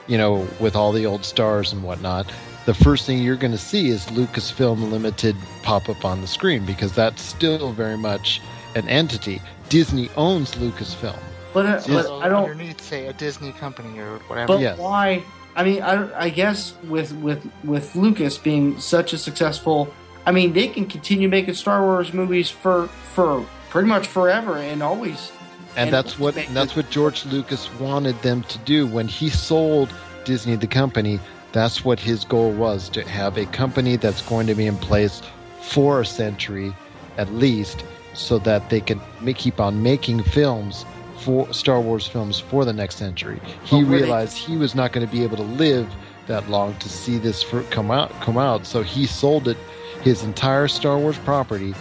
you 0.06 0.18
know, 0.18 0.46
with 0.60 0.76
all 0.76 0.92
the 0.92 1.06
old 1.06 1.24
stars 1.24 1.72
and 1.72 1.82
whatnot, 1.82 2.30
the 2.66 2.74
first 2.74 3.06
thing 3.06 3.22
you're 3.22 3.36
going 3.36 3.52
to 3.52 3.58
see 3.58 3.88
is 3.88 4.06
Lucasfilm 4.06 4.90
Limited 4.90 5.36
pop 5.62 5.88
up 5.88 6.04
on 6.04 6.20
the 6.20 6.26
screen 6.26 6.64
because 6.66 6.92
that's 6.94 7.22
still 7.22 7.72
very 7.72 7.96
much 7.96 8.40
an 8.74 8.86
entity. 8.88 9.40
Disney 9.68 10.10
owns 10.16 10.54
Lucasfilm. 10.56 11.18
But, 11.54 11.66
uh, 11.66 11.82
but 11.86 12.10
I 12.20 12.28
don't. 12.28 12.50
underneath 12.50 12.80
say 12.80 13.06
a 13.06 13.12
Disney 13.12 13.52
company 13.52 13.98
or 13.98 14.18
whatever. 14.26 14.54
But 14.54 14.60
Yes. 14.60 14.78
why? 14.78 15.22
I 15.56 15.64
mean, 15.64 15.82
I, 15.82 16.24
I 16.24 16.28
guess 16.30 16.74
with 16.88 17.12
with 17.16 17.48
with 17.62 17.94
Lucas 17.94 18.38
being 18.38 18.78
such 18.80 19.12
a 19.12 19.18
successful, 19.18 19.92
I 20.26 20.32
mean, 20.32 20.52
they 20.52 20.68
can 20.68 20.86
continue 20.86 21.28
making 21.28 21.54
Star 21.54 21.82
Wars 21.82 22.12
movies 22.12 22.50
for 22.50 22.88
for 23.14 23.44
pretty 23.70 23.88
much 23.88 24.06
forever 24.06 24.56
and 24.56 24.82
always. 24.82 25.30
and 25.76 25.86
And 25.86 25.92
that's 25.92 26.18
what 26.18 26.34
make 26.34 26.48
that's 26.48 26.74
what 26.74 26.90
George 26.90 27.24
Lucas 27.26 27.72
wanted 27.78 28.20
them 28.22 28.42
to 28.44 28.58
do 28.58 28.86
when 28.86 29.06
he 29.08 29.28
sold 29.28 29.92
Disney 30.24 30.56
the 30.56 30.66
company. 30.66 31.20
That's 31.52 31.84
what 31.84 32.00
his 32.00 32.24
goal 32.24 32.50
was 32.52 32.88
to 32.90 33.08
have 33.08 33.38
a 33.38 33.46
company 33.46 33.96
that's 33.96 34.22
going 34.22 34.48
to 34.48 34.56
be 34.56 34.66
in 34.66 34.76
place 34.76 35.22
for 35.60 36.00
a 36.00 36.06
century 36.06 36.74
at 37.16 37.32
least, 37.32 37.84
so 38.12 38.38
that 38.40 38.70
they 38.70 38.80
can 38.80 39.00
keep 39.34 39.60
on 39.60 39.80
making 39.80 40.24
films 40.24 40.84
for 41.24 41.50
Star 41.52 41.80
Wars 41.80 42.06
films 42.06 42.38
for 42.38 42.64
the 42.64 42.72
next 42.72 42.96
century. 42.96 43.40
He 43.64 43.82
they- 43.82 43.88
realized 43.88 44.36
he 44.36 44.56
was 44.56 44.74
not 44.74 44.92
going 44.92 45.06
to 45.06 45.10
be 45.12 45.22
able 45.22 45.36
to 45.38 45.42
live 45.42 45.88
that 46.26 46.48
long 46.48 46.74
to 46.78 46.88
see 46.88 47.18
this 47.18 47.42
for, 47.42 47.62
come 47.64 47.90
out 47.90 48.10
come 48.20 48.38
out, 48.38 48.66
so 48.66 48.82
he 48.82 49.06
sold 49.06 49.48
it 49.48 49.56
his 50.02 50.22
entire 50.22 50.68
Star 50.68 50.98
Wars 50.98 51.18
property 51.18 51.74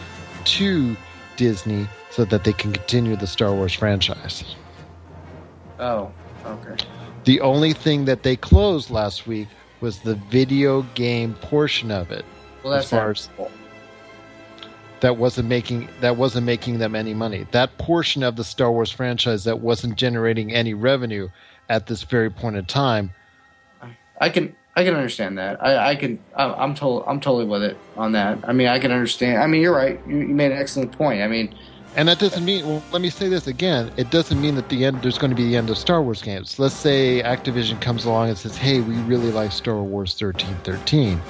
to 0.46 0.96
Disney 1.38 1.88
so 2.10 2.26
that 2.26 2.44
they 2.44 2.54
can 2.54 2.72
continue 2.74 3.16
the 3.16 3.28
Star 3.28 3.54
Wars 3.54 3.74
franchise. 3.74 4.56
Oh, 5.80 6.12
okay. 6.46 6.76
The 7.26 7.42
only 7.42 7.74
thing 7.74 8.06
that 8.06 8.24
they 8.24 8.36
closed 8.36 8.90
last 8.92 9.26
week 9.28 9.48
was 9.82 10.00
the 10.00 10.16
video 10.16 10.82
game 10.96 11.34
portion 11.36 11.90
of 11.92 12.12
it. 12.12 12.26
Well, 12.64 12.74
As 12.74 12.90
that's 12.90 13.02
far 13.02 13.12
as- 13.12 13.30
That 15.04 15.18
wasn't 15.18 15.50
making 15.50 15.90
that 16.00 16.16
wasn't 16.16 16.46
making 16.46 16.80
them 16.80 16.96
any 16.96 17.14
money. 17.14 17.46
That 17.52 17.78
portion 17.78 18.24
of 18.24 18.38
the 18.38 18.44
Star 18.46 18.72
Wars 18.72 18.90
franchise 18.90 19.44
that 19.44 19.60
wasn't 19.60 19.98
generating 19.98 20.54
any 20.54 20.74
revenue 20.74 21.28
at 21.68 21.88
this 21.88 22.04
very 22.04 22.30
point 22.30 22.56
in 22.56 22.64
time. 22.64 23.12
I 24.22 24.30
can 24.30 24.56
I 24.78 24.86
can 24.86 24.96
understand 24.96 25.38
that. 25.40 25.62
I, 25.62 25.90
I 25.90 25.96
can. 25.96 26.20
I'm, 26.38 26.52
I'm 26.54 26.74
total. 26.74 27.04
I'm 27.06 27.20
totally 27.20 27.44
with 27.44 27.64
it 27.64 27.76
on 27.98 28.14
that. 28.14 28.40
I 28.48 28.54
mean, 28.54 28.68
I 28.68 28.80
can 28.80 28.94
understand. 28.94 29.44
I 29.44 29.48
mean, 29.48 29.62
you're 29.62 29.76
right. 29.76 30.00
You, 30.08 30.20
you 30.20 30.34
made 30.34 30.54
an 30.54 30.58
excellent 30.58 30.94
point. 30.94 31.22
I 31.22 31.28
mean, 31.28 31.54
And 31.98 32.08
that 32.08 32.20
doesn't 32.20 32.46
mean. 32.46 32.66
Well, 32.66 32.82
let 32.94 33.02
me 33.02 33.10
say 33.10 33.28
this 33.28 33.46
again. 33.46 33.92
It 33.98 34.10
doesn't 34.10 34.40
mean 34.42 34.56
that 34.56 34.70
the 34.70 34.86
end. 34.86 35.02
There's 35.02 35.18
going 35.18 35.32
to 35.32 35.36
be 35.36 35.50
the 35.50 35.58
end 35.58 35.70
of 35.70 35.78
Star 35.78 36.02
Wars 36.02 36.22
games. 36.22 36.58
Let's 36.60 36.76
say 36.76 37.22
Activision 37.24 37.82
comes 37.82 38.06
along 38.06 38.30
and 38.30 38.38
says, 38.38 38.56
"Hey, 38.56 38.80
we 38.80 38.96
really 39.02 39.32
like 39.32 39.52
Star 39.52 39.84
Wars 39.84 40.16
1313." 40.20 41.22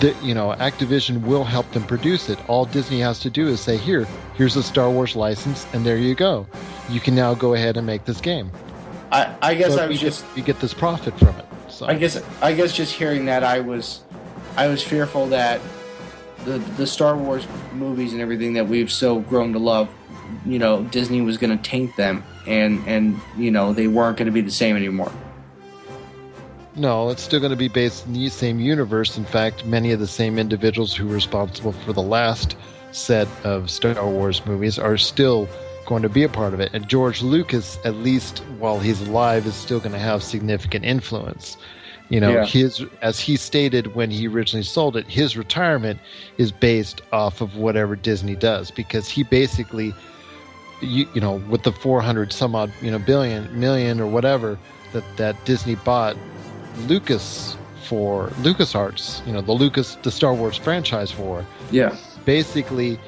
The, 0.00 0.14
you 0.22 0.34
know, 0.34 0.50
Activision 0.58 1.22
will 1.22 1.44
help 1.44 1.70
them 1.70 1.84
produce 1.84 2.28
it. 2.28 2.38
All 2.48 2.64
Disney 2.64 3.00
has 3.00 3.20
to 3.20 3.30
do 3.30 3.46
is 3.48 3.60
say, 3.60 3.76
"Here, 3.76 4.06
here's 4.34 4.56
a 4.56 4.62
Star 4.62 4.90
Wars 4.90 5.14
license, 5.14 5.66
and 5.72 5.86
there 5.86 5.96
you 5.96 6.14
go. 6.14 6.46
You 6.90 6.98
can 7.00 7.14
now 7.14 7.34
go 7.34 7.54
ahead 7.54 7.76
and 7.76 7.86
make 7.86 8.04
this 8.04 8.20
game." 8.20 8.50
I, 9.12 9.32
I 9.40 9.54
guess 9.54 9.74
So 9.74 9.84
I 9.84 9.86
was 9.86 9.98
get- 9.98 10.06
just. 10.06 10.24
you 10.36 10.42
get 10.42 10.58
this 10.60 10.74
profit 10.74 11.16
from 11.18 11.36
it. 11.38 11.44
So 11.68 11.86
I 11.86 11.94
guess. 11.94 12.20
I 12.42 12.52
guess 12.52 12.72
just 12.72 12.92
hearing 12.94 13.26
that, 13.26 13.44
I 13.44 13.60
was, 13.60 14.00
I 14.56 14.66
was 14.66 14.82
fearful 14.82 15.28
that 15.28 15.60
the 16.44 16.58
the 16.76 16.86
Star 16.86 17.16
Wars 17.16 17.46
movies 17.72 18.12
and 18.12 18.20
everything 18.20 18.54
that 18.54 18.66
we've 18.66 18.90
so 18.90 19.20
grown 19.20 19.52
to 19.52 19.58
love, 19.60 19.88
you 20.44 20.58
know, 20.58 20.82
Disney 20.82 21.20
was 21.20 21.38
going 21.38 21.56
to 21.56 21.62
taint 21.62 21.96
them, 21.96 22.24
and 22.48 22.82
and 22.88 23.20
you 23.36 23.52
know 23.52 23.72
they 23.72 23.86
weren't 23.86 24.16
going 24.16 24.26
to 24.26 24.32
be 24.32 24.40
the 24.40 24.50
same 24.50 24.74
anymore. 24.74 25.12
No, 26.76 27.08
it's 27.08 27.22
still 27.22 27.40
going 27.40 27.50
to 27.50 27.56
be 27.56 27.68
based 27.68 28.06
in 28.06 28.12
the 28.12 28.28
same 28.28 28.60
universe. 28.60 29.16
In 29.16 29.24
fact, 29.24 29.64
many 29.64 29.92
of 29.92 30.00
the 30.00 30.06
same 30.06 30.38
individuals 30.38 30.94
who 30.94 31.06
were 31.08 31.14
responsible 31.14 31.72
for 31.72 31.92
the 31.94 32.02
last 32.02 32.54
set 32.92 33.28
of 33.44 33.70
Star 33.70 34.06
Wars 34.06 34.44
movies 34.44 34.78
are 34.78 34.98
still 34.98 35.48
going 35.86 36.02
to 36.02 36.08
be 36.10 36.22
a 36.22 36.28
part 36.28 36.52
of 36.52 36.60
it. 36.60 36.70
And 36.74 36.86
George 36.88 37.22
Lucas, 37.22 37.78
at 37.84 37.94
least 37.96 38.40
while 38.58 38.78
he's 38.78 39.00
alive, 39.00 39.46
is 39.46 39.54
still 39.54 39.80
going 39.80 39.92
to 39.92 39.98
have 39.98 40.22
significant 40.22 40.84
influence. 40.84 41.56
You 42.10 42.20
know, 42.20 42.30
Yeah. 42.30 42.46
his 42.46 42.84
as 43.02 43.18
he 43.18 43.36
stated 43.36 43.94
when 43.94 44.10
he 44.10 44.28
originally 44.28 44.62
sold 44.62 44.96
it, 44.96 45.06
his 45.06 45.36
retirement 45.36 45.98
is 46.36 46.52
based 46.52 47.00
off 47.12 47.40
of 47.40 47.56
whatever 47.56 47.96
Disney 47.96 48.36
does 48.36 48.70
because 48.70 49.08
he 49.08 49.22
basically 49.24 49.94
you, 50.82 51.06
you 51.14 51.20
know 51.22 51.36
with 51.48 51.62
the 51.62 51.72
400 51.72 52.32
some 52.32 52.54
odd 52.54 52.70
you 52.82 52.90
know 52.90 52.98
billion 52.98 53.58
million 53.58 53.98
or 53.98 54.06
whatever 54.06 54.58
that 54.92 55.04
that 55.16 55.44
Disney 55.46 55.74
bought 55.74 56.16
Lucas 56.86 57.56
for 57.84 58.28
LucasArts, 58.40 59.24
you 59.26 59.32
know, 59.32 59.40
the 59.40 59.52
Lucas 59.52 59.96
the 60.02 60.10
Star 60.10 60.34
Wars 60.34 60.56
franchise 60.56 61.10
for. 61.10 61.44
Yeah. 61.70 61.96
Basically 62.24 62.98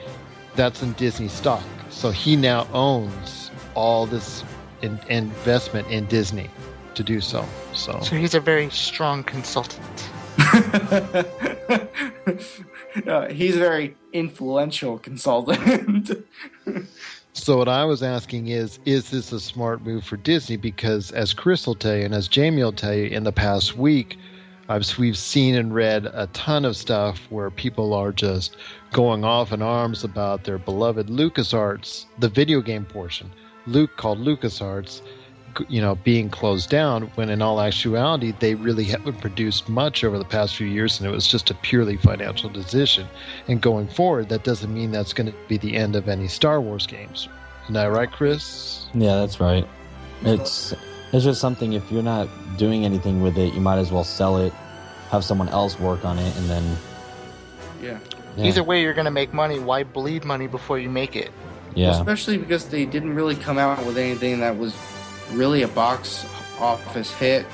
that's 0.54 0.82
in 0.82 0.92
Disney 0.94 1.28
stock. 1.28 1.64
So 1.90 2.10
he 2.10 2.36
now 2.36 2.66
owns 2.72 3.50
all 3.74 4.06
this 4.06 4.44
in, 4.82 4.98
investment 5.08 5.88
in 5.88 6.06
Disney 6.06 6.50
to 6.94 7.02
do 7.02 7.20
so. 7.20 7.44
So 7.74 8.00
So 8.00 8.16
he's 8.16 8.34
a 8.34 8.40
very 8.40 8.70
strong 8.70 9.24
consultant. 9.24 10.10
Uh, 13.06 13.28
he's 13.28 13.54
a 13.54 13.58
very 13.58 13.96
influential 14.12 14.98
consultant. 14.98 16.10
So 17.38 17.56
what 17.56 17.68
I 17.68 17.84
was 17.84 18.02
asking 18.02 18.48
is, 18.48 18.80
is 18.84 19.10
this 19.10 19.30
a 19.30 19.38
smart 19.38 19.82
move 19.82 20.04
for 20.04 20.16
Disney? 20.16 20.56
Because 20.56 21.12
as 21.12 21.32
Chris 21.32 21.66
will 21.68 21.76
tell 21.76 21.96
you, 21.96 22.04
and 22.04 22.12
as 22.12 22.26
Jamie 22.26 22.62
will 22.62 22.72
tell 22.72 22.92
you, 22.92 23.06
in 23.06 23.22
the 23.22 23.32
past 23.32 23.76
week, 23.76 24.18
I've 24.68 24.98
we've 24.98 25.16
seen 25.16 25.54
and 25.54 25.72
read 25.72 26.06
a 26.12 26.26
ton 26.34 26.64
of 26.64 26.76
stuff 26.76 27.26
where 27.30 27.48
people 27.48 27.94
are 27.94 28.12
just 28.12 28.56
going 28.92 29.24
off 29.24 29.52
in 29.52 29.62
arms 29.62 30.02
about 30.02 30.44
their 30.44 30.58
beloved 30.58 31.06
LucasArts, 31.06 32.06
the 32.18 32.28
video 32.28 32.60
game 32.60 32.84
portion, 32.84 33.30
Luke 33.66 33.96
called 33.96 34.18
LucasArts, 34.18 35.00
you 35.68 35.80
know, 35.80 35.94
being 35.96 36.30
closed 36.30 36.70
down. 36.70 37.02
When 37.14 37.30
in 37.30 37.42
all 37.42 37.60
actuality, 37.60 38.32
they 38.38 38.54
really 38.54 38.84
haven't 38.84 39.20
produced 39.20 39.68
much 39.68 40.04
over 40.04 40.18
the 40.18 40.24
past 40.24 40.56
few 40.56 40.66
years, 40.66 40.98
and 40.98 41.08
it 41.08 41.12
was 41.12 41.26
just 41.26 41.50
a 41.50 41.54
purely 41.54 41.96
financial 41.96 42.48
decision. 42.48 43.06
And 43.48 43.60
going 43.60 43.88
forward, 43.88 44.28
that 44.28 44.44
doesn't 44.44 44.72
mean 44.72 44.90
that's 44.90 45.12
going 45.12 45.30
to 45.30 45.38
be 45.48 45.58
the 45.58 45.76
end 45.76 45.96
of 45.96 46.08
any 46.08 46.28
Star 46.28 46.60
Wars 46.60 46.86
games. 46.86 47.28
Isn't 47.64 47.74
that 47.74 47.86
right, 47.86 48.10
Chris? 48.10 48.86
Yeah, 48.94 49.16
that's 49.16 49.40
right. 49.40 49.66
It's 50.22 50.74
it's 51.12 51.24
just 51.24 51.40
something. 51.40 51.72
If 51.72 51.90
you're 51.90 52.02
not 52.02 52.28
doing 52.56 52.84
anything 52.84 53.22
with 53.22 53.38
it, 53.38 53.54
you 53.54 53.60
might 53.60 53.78
as 53.78 53.92
well 53.92 54.04
sell 54.04 54.38
it, 54.38 54.52
have 55.10 55.24
someone 55.24 55.48
else 55.48 55.78
work 55.78 56.04
on 56.04 56.18
it, 56.18 56.36
and 56.36 56.48
then 56.48 56.76
yeah. 57.82 57.98
yeah, 58.36 58.46
Either 58.46 58.64
way, 58.64 58.82
you're 58.82 58.94
going 58.94 59.04
to 59.04 59.10
make 59.10 59.32
money. 59.32 59.58
Why 59.58 59.84
bleed 59.84 60.24
money 60.24 60.46
before 60.46 60.78
you 60.78 60.88
make 60.88 61.14
it? 61.16 61.30
yeah. 61.74 61.90
Especially 61.90 62.38
because 62.38 62.66
they 62.66 62.84
didn't 62.84 63.14
really 63.14 63.36
come 63.36 63.58
out 63.58 63.84
with 63.86 63.96
anything 63.96 64.40
that 64.40 64.56
was 64.56 64.74
really 65.32 65.62
a 65.62 65.68
box 65.68 66.26
office 66.60 67.12
hit. 67.14 67.46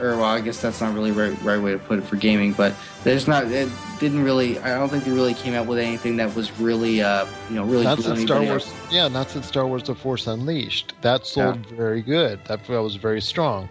Or 0.00 0.10
well, 0.16 0.24
I 0.24 0.42
guess 0.42 0.60
that's 0.60 0.82
not 0.82 0.92
really 0.94 1.10
right 1.10 1.34
right 1.42 1.58
way 1.60 1.72
to 1.72 1.78
put 1.78 1.98
it 1.98 2.02
for 2.02 2.16
gaming, 2.16 2.52
but 2.52 2.74
there's 3.02 3.26
not. 3.26 3.46
It 3.46 3.70
didn't 3.98 4.22
really. 4.22 4.58
I 4.58 4.78
don't 4.78 4.90
think 4.90 5.04
they 5.04 5.10
really 5.10 5.32
came 5.32 5.54
out 5.54 5.66
with 5.66 5.78
anything 5.78 6.16
that 6.18 6.34
was 6.36 6.52
really, 6.60 7.00
uh, 7.00 7.24
you 7.48 7.56
know, 7.56 7.64
really. 7.64 7.84
not 7.84 8.00
since 8.00 8.20
Star 8.20 8.42
Wars. 8.42 8.66
up. 8.68 8.92
Yeah, 8.92 9.08
not 9.08 9.30
since 9.30 9.46
Star 9.46 9.66
Wars: 9.66 9.82
The 9.84 9.94
Force 9.94 10.26
Unleashed. 10.26 10.92
That 11.00 11.26
sold 11.26 11.64
very 11.68 12.02
good. 12.02 12.44
That 12.44 12.66
that 12.66 12.82
was 12.82 12.96
very 12.96 13.22
strong, 13.22 13.70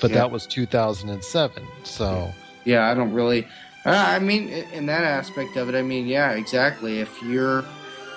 but 0.00 0.10
Yeah. 0.10 0.16
that 0.16 0.30
was 0.30 0.46
2007. 0.46 1.62
So 1.84 2.32
Yeah, 2.64 2.90
I 2.90 2.94
don't 2.94 3.12
really. 3.12 3.46
Uh, 3.84 3.90
I 3.90 4.18
mean, 4.18 4.48
in 4.48 4.86
that 4.86 5.04
aspect 5.04 5.56
of 5.56 5.68
it, 5.68 5.74
I 5.76 5.82
mean, 5.82 6.06
yeah, 6.06 6.32
exactly. 6.32 7.00
If 7.00 7.22
you're, 7.22 7.64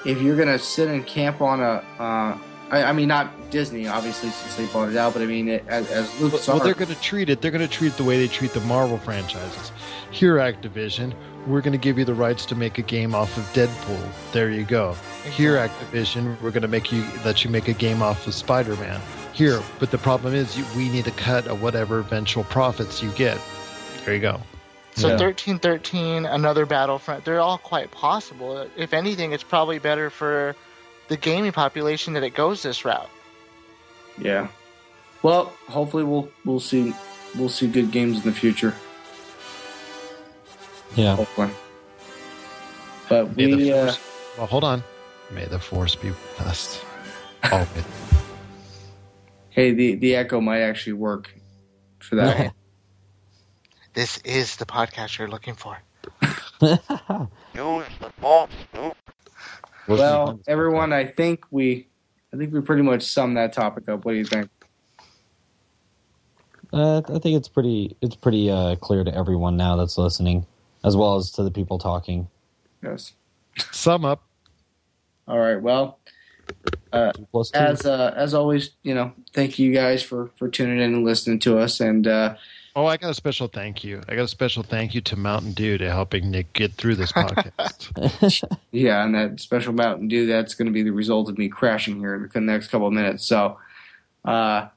if 0.05 0.19
you're 0.21 0.35
gonna 0.37 0.57
sit 0.57 0.87
and 0.87 1.05
camp 1.05 1.41
on 1.41 1.59
a, 1.59 1.83
uh, 1.99 2.37
I, 2.71 2.83
I 2.83 2.91
mean, 2.93 3.07
not 3.07 3.49
Disney, 3.49 3.87
obviously, 3.87 4.29
since 4.29 4.55
they 4.55 4.65
bought 4.71 4.89
it 4.89 4.95
out, 4.95 5.13
but 5.13 5.21
I 5.21 5.25
mean, 5.25 5.47
it, 5.47 5.65
as, 5.67 5.89
as 5.91 6.21
Lucas, 6.21 6.47
well, 6.47 6.59
they're 6.59 6.73
going 6.73 6.93
to 6.93 7.01
treat 7.01 7.29
it. 7.29 7.41
They're 7.41 7.51
going 7.51 7.67
to 7.67 7.73
treat 7.73 7.93
it 7.93 7.97
the 7.97 8.03
way 8.03 8.17
they 8.19 8.27
treat 8.27 8.53
the 8.53 8.59
Marvel 8.61 8.97
franchises. 8.97 9.71
Here, 10.11 10.35
Activision, 10.35 11.13
we're 11.47 11.61
going 11.61 11.71
to 11.73 11.79
give 11.79 11.97
you 11.97 12.05
the 12.05 12.13
rights 12.13 12.45
to 12.47 12.55
make 12.55 12.77
a 12.77 12.81
game 12.81 13.15
off 13.15 13.37
of 13.37 13.43
Deadpool. 13.53 14.11
There 14.31 14.51
you 14.51 14.65
go. 14.65 14.95
Here, 15.31 15.55
Activision, 15.55 16.39
we're 16.41 16.51
going 16.51 16.61
to 16.61 16.67
make 16.67 16.91
you 16.91 17.03
let 17.25 17.43
you 17.43 17.49
make 17.49 17.67
a 17.67 17.73
game 17.73 18.01
off 18.01 18.27
of 18.27 18.33
Spider-Man. 18.33 19.01
Here, 19.33 19.61
but 19.79 19.89
the 19.91 19.97
problem 19.97 20.33
is, 20.33 20.57
you, 20.57 20.65
we 20.75 20.89
need 20.89 21.07
a 21.07 21.11
cut 21.11 21.47
of 21.47 21.61
whatever 21.61 21.99
eventual 21.99 22.43
profits 22.43 23.01
you 23.01 23.09
get. 23.11 23.39
There 24.05 24.13
you 24.13 24.19
go. 24.21 24.41
So 24.95 25.07
Yeah. 25.07 25.13
1313, 25.13 26.25
another 26.25 26.65
Battlefront, 26.65 27.23
they're 27.23 27.39
all 27.39 27.57
quite 27.57 27.89
possible. 27.91 28.67
If 28.75 28.93
anything, 28.93 29.31
it's 29.31 29.43
probably 29.43 29.79
better 29.79 30.09
for 30.09 30.55
the 31.09 31.17
gaming 31.17 31.51
population 31.51 32.13
that 32.13 32.23
it 32.23 32.33
goes 32.33 32.63
this 32.63 32.85
route. 32.85 33.09
yeah. 34.17 34.47
Well, 35.21 35.51
hopefully, 35.67 36.05
we'll 36.05 36.29
we'll 36.45 36.61
see 36.61 36.93
we'll 37.37 37.49
see 37.49 37.67
good 37.67 37.91
games 37.91 38.17
in 38.19 38.23
the 38.23 38.31
future. 38.31 38.73
yeah. 40.95 41.15
Hopefully, 41.17 41.49
but 43.09 43.35
May 43.35 43.47
the 43.47 43.55
we, 43.57 43.73
uh, 43.73 43.93
well, 44.37 44.47
hold 44.47 44.63
on. 44.63 44.81
May 45.31 45.45
the 45.45 45.59
force 45.59 45.95
be 45.95 46.09
with 46.09 46.41
us. 46.41 46.81
Always. 47.51 47.69
hey, 49.49 49.73
the 49.73 49.95
the 49.95 50.15
echo 50.15 50.39
might 50.39 50.61
actually 50.61 50.93
work 50.93 51.33
for 51.99 52.15
that. 52.15 52.53
This 53.93 54.19
is 54.19 54.55
the 54.55 54.65
podcast 54.65 55.17
you're 55.17 55.27
looking 55.27 55.55
for. 55.55 55.77
Use 56.61 56.79
the 56.91 58.11
force, 58.21 58.51
Snoop. 58.71 58.95
Well, 59.97 60.39
everyone, 60.47 60.93
I 60.93 61.05
think 61.05 61.45
we, 61.51 61.87
I 62.33 62.37
think 62.37 62.53
we 62.53 62.61
pretty 62.61 62.83
much 62.83 63.03
summed 63.03 63.37
that 63.37 63.53
topic 63.53 63.89
up. 63.89 64.05
What 64.05 64.13
do 64.13 64.17
you 64.17 64.25
think? 64.25 64.49
Uh, 66.71 66.99
I 66.99 67.19
think 67.19 67.35
it's 67.35 67.47
pretty 67.47 67.95
it's 68.01 68.15
pretty 68.15 68.49
uh, 68.51 68.75
clear 68.75 69.03
to 69.03 69.13
everyone 69.13 69.57
now 69.57 69.75
that's 69.75 69.97
listening, 69.97 70.45
as 70.83 70.95
well 70.95 71.15
as 71.15 71.31
to 71.31 71.43
the 71.43 71.49
people 71.51 71.79
talking. 71.79 72.27
Yes. 72.83 73.13
Sum 73.71 74.05
up. 74.05 74.23
All 75.27 75.39
right. 75.39 75.59
Well, 75.59 75.99
uh, 76.93 77.11
Two 77.13 77.27
plus 77.31 77.51
two. 77.51 77.59
as 77.59 77.85
uh, 77.85 78.13
as 78.15 78.33
always, 78.33 78.71
you 78.83 78.93
know, 78.93 79.13
thank 79.33 79.57
you 79.57 79.73
guys 79.73 80.03
for 80.03 80.27
for 80.37 80.47
tuning 80.47 80.79
in 80.79 80.93
and 80.93 81.05
listening 81.05 81.39
to 81.39 81.57
us. 81.57 81.79
And 81.79 82.05
uh, 82.05 82.35
Oh, 82.79 82.85
I 82.85 82.95
got 82.95 83.09
a 83.09 83.13
special 83.13 83.49
thank 83.49 83.83
you. 83.83 84.01
I 84.07 84.15
got 84.15 84.23
a 84.23 84.27
special 84.29 84.63
thank 84.63 84.95
you 84.95 85.01
to 85.01 85.17
Mountain 85.17 85.51
Dew 85.51 85.77
to 85.79 85.89
helping 85.91 86.31
Nick 86.31 86.53
get 86.53 86.71
through 86.75 86.95
this 86.95 87.11
podcast. 87.11 88.45
yeah, 88.71 89.03
and 89.03 89.13
that 89.15 89.41
special 89.41 89.73
Mountain 89.73 90.07
Dew, 90.07 90.25
that's 90.25 90.55
going 90.55 90.67
to 90.67 90.71
be 90.71 90.81
the 90.81 90.93
result 90.93 91.27
of 91.27 91.37
me 91.37 91.49
crashing 91.49 91.99
here 91.99 92.15
in 92.15 92.29
the 92.31 92.39
next 92.39 92.69
couple 92.69 92.87
of 92.87 92.93
minutes. 92.93 93.25
So, 93.25 93.57
uh, 94.23 94.69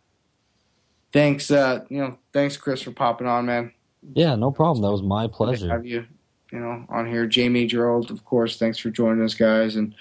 thanks, 1.12 1.52
uh, 1.52 1.84
you 1.90 1.98
know, 1.98 2.18
thanks, 2.32 2.56
Chris, 2.56 2.82
for 2.82 2.90
popping 2.90 3.28
on, 3.28 3.46
man. 3.46 3.72
yeah, 4.14 4.34
no 4.34 4.50
problem. 4.50 4.82
That 4.82 4.90
was 4.90 5.02
my 5.02 5.28
pleasure. 5.28 5.68
have 5.68 5.86
you, 5.86 6.04
you 6.50 6.58
know, 6.58 6.84
on 6.88 7.08
here. 7.08 7.28
Jamie, 7.28 7.68
Gerald, 7.68 8.10
of 8.10 8.24
course, 8.24 8.58
thanks 8.58 8.78
for 8.78 8.90
joining 8.90 9.24
us, 9.24 9.34
guys. 9.34 9.76
And 9.76 9.94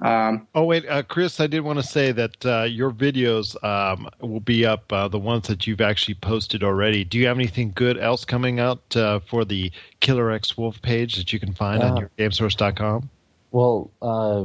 um, 0.00 0.46
oh 0.54 0.64
wait, 0.64 0.88
uh, 0.88 1.02
Chris, 1.02 1.40
I 1.40 1.46
did 1.48 1.60
want 1.60 1.78
to 1.78 1.82
say 1.82 2.12
that 2.12 2.46
uh, 2.46 2.62
your 2.62 2.92
videos 2.92 3.62
um, 3.64 4.08
will 4.20 4.40
be 4.40 4.64
up. 4.64 4.92
Uh, 4.92 5.08
the 5.08 5.18
ones 5.18 5.48
that 5.48 5.66
you've 5.66 5.80
actually 5.80 6.14
posted 6.14 6.62
already. 6.62 7.04
Do 7.04 7.18
you 7.18 7.26
have 7.26 7.36
anything 7.36 7.72
good 7.74 7.98
else 7.98 8.24
coming 8.24 8.60
out 8.60 8.96
uh, 8.96 9.18
for 9.20 9.44
the 9.44 9.72
Killer 10.00 10.30
X 10.30 10.56
Wolf 10.56 10.80
page 10.82 11.16
that 11.16 11.32
you 11.32 11.40
can 11.40 11.52
find 11.52 11.82
on 11.82 11.92
Uh, 11.92 12.00
your 12.00 12.10
GameSource.com? 12.18 13.10
Well, 13.50 13.90
uh, 14.00 14.44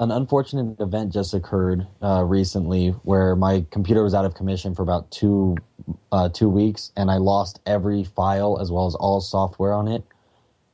an 0.00 0.10
unfortunate 0.10 0.80
event 0.80 1.12
just 1.12 1.34
occurred 1.34 1.86
uh, 2.02 2.24
recently 2.24 2.88
where 3.02 3.36
my 3.36 3.64
computer 3.70 4.02
was 4.02 4.14
out 4.14 4.24
of 4.24 4.34
commission 4.34 4.74
for 4.74 4.82
about 4.82 5.10
two 5.10 5.56
uh, 6.12 6.30
two 6.30 6.48
weeks, 6.48 6.92
and 6.96 7.10
I 7.10 7.18
lost 7.18 7.60
every 7.66 8.04
file 8.04 8.58
as 8.58 8.72
well 8.72 8.86
as 8.86 8.94
all 8.94 9.20
software 9.20 9.74
on 9.74 9.86
it. 9.86 10.02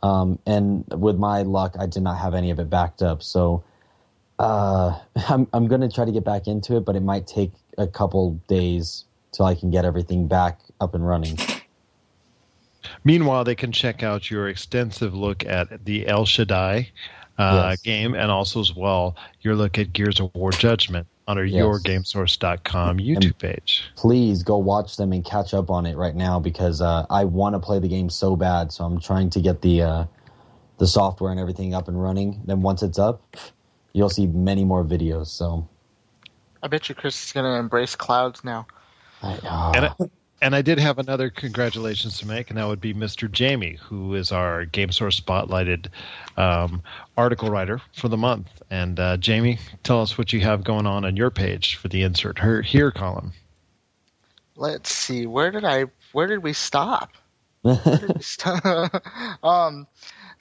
Um, 0.02 0.38
and 0.46 0.84
with 0.88 1.18
my 1.18 1.42
luck, 1.42 1.74
I 1.78 1.86
did 1.86 2.02
not 2.02 2.16
have 2.18 2.32
any 2.34 2.50
of 2.50 2.60
it 2.60 2.70
backed 2.70 3.02
up. 3.02 3.22
So 3.22 3.64
uh, 4.40 4.98
I'm 5.28 5.46
I'm 5.52 5.68
going 5.68 5.82
to 5.82 5.88
try 5.88 6.04
to 6.04 6.12
get 6.12 6.24
back 6.24 6.46
into 6.46 6.76
it, 6.76 6.84
but 6.84 6.96
it 6.96 7.02
might 7.02 7.26
take 7.26 7.52
a 7.78 7.86
couple 7.86 8.32
days 8.48 9.04
till 9.32 9.46
I 9.46 9.54
can 9.54 9.70
get 9.70 9.84
everything 9.84 10.26
back 10.26 10.58
up 10.80 10.94
and 10.94 11.06
running. 11.06 11.38
Meanwhile, 13.04 13.44
they 13.44 13.54
can 13.54 13.72
check 13.72 14.02
out 14.02 14.30
your 14.30 14.48
extensive 14.48 15.14
look 15.14 15.44
at 15.44 15.84
the 15.84 16.06
El 16.08 16.24
Shaddai 16.24 16.90
uh, 17.38 17.70
Yes. 17.70 17.80
game 17.82 18.14
and 18.14 18.30
also 18.30 18.60
as 18.60 18.74
well 18.74 19.16
your 19.40 19.54
look 19.54 19.78
at 19.78 19.92
Gears 19.92 20.18
of 20.18 20.30
War 20.34 20.50
Judgment 20.50 21.06
on 21.28 21.38
our 21.38 21.44
Yes. 21.44 21.60
yourgamesource.com 21.62 22.98
YouTube 22.98 23.38
page. 23.38 23.84
Please 23.96 24.42
go 24.42 24.56
watch 24.58 24.96
them 24.96 25.12
and 25.12 25.24
catch 25.24 25.52
up 25.54 25.70
on 25.70 25.84
it 25.86 25.96
right 25.96 26.16
now 26.16 26.40
because 26.40 26.80
uh, 26.80 27.06
I 27.10 27.24
want 27.24 27.54
to 27.54 27.60
play 27.60 27.78
the 27.78 27.88
game 27.88 28.08
so 28.10 28.34
bad. 28.34 28.72
So 28.72 28.84
I'm 28.84 28.98
trying 28.98 29.28
to 29.30 29.40
get 29.40 29.60
the 29.62 29.82
uh, 29.82 30.04
the 30.78 30.86
software 30.86 31.30
and 31.30 31.38
everything 31.38 31.74
up 31.74 31.86
and 31.88 32.00
running. 32.02 32.40
Then 32.46 32.62
once 32.62 32.82
it's 32.82 32.98
up, 32.98 33.36
you'll 33.92 34.10
see 34.10 34.26
many 34.26 34.64
more 34.64 34.84
videos. 34.84 35.26
So 35.26 35.68
I 36.62 36.68
bet 36.68 36.88
you 36.88 36.94
Chris 36.94 37.24
is 37.24 37.32
gonna 37.32 37.58
embrace 37.58 37.96
clouds 37.96 38.44
now. 38.44 38.66
I, 39.22 39.38
ah. 39.44 39.72
And 39.74 39.84
I, 39.86 39.94
and 40.42 40.54
I 40.54 40.62
did 40.62 40.78
have 40.78 40.98
another 40.98 41.28
congratulations 41.30 42.18
to 42.18 42.26
make, 42.26 42.48
and 42.48 42.58
that 42.58 42.66
would 42.66 42.80
be 42.80 42.94
Mr. 42.94 43.30
Jamie, 43.30 43.76
who 43.82 44.14
is 44.14 44.32
our 44.32 44.64
Game 44.64 44.90
Source 44.90 45.20
spotlighted 45.20 45.88
um, 46.36 46.82
article 47.16 47.50
writer 47.50 47.80
for 47.94 48.08
the 48.08 48.16
month. 48.16 48.48
And 48.70 48.98
uh, 48.98 49.16
Jamie, 49.18 49.58
tell 49.82 50.00
us 50.00 50.16
what 50.16 50.32
you 50.32 50.40
have 50.40 50.64
going 50.64 50.86
on 50.86 51.04
on 51.04 51.16
your 51.16 51.30
page 51.30 51.76
for 51.76 51.88
the 51.88 52.02
insert 52.02 52.38
her, 52.38 52.62
here 52.62 52.90
column. 52.90 53.32
Let's 54.56 54.92
see, 54.92 55.26
where 55.26 55.50
did 55.50 55.64
I 55.64 55.84
where 56.12 56.26
did 56.26 56.42
we 56.42 56.52
stop? 56.52 57.12
Where 57.62 57.76
did 57.76 58.14
we 58.16 58.22
stop? 58.22 59.04
um 59.42 59.86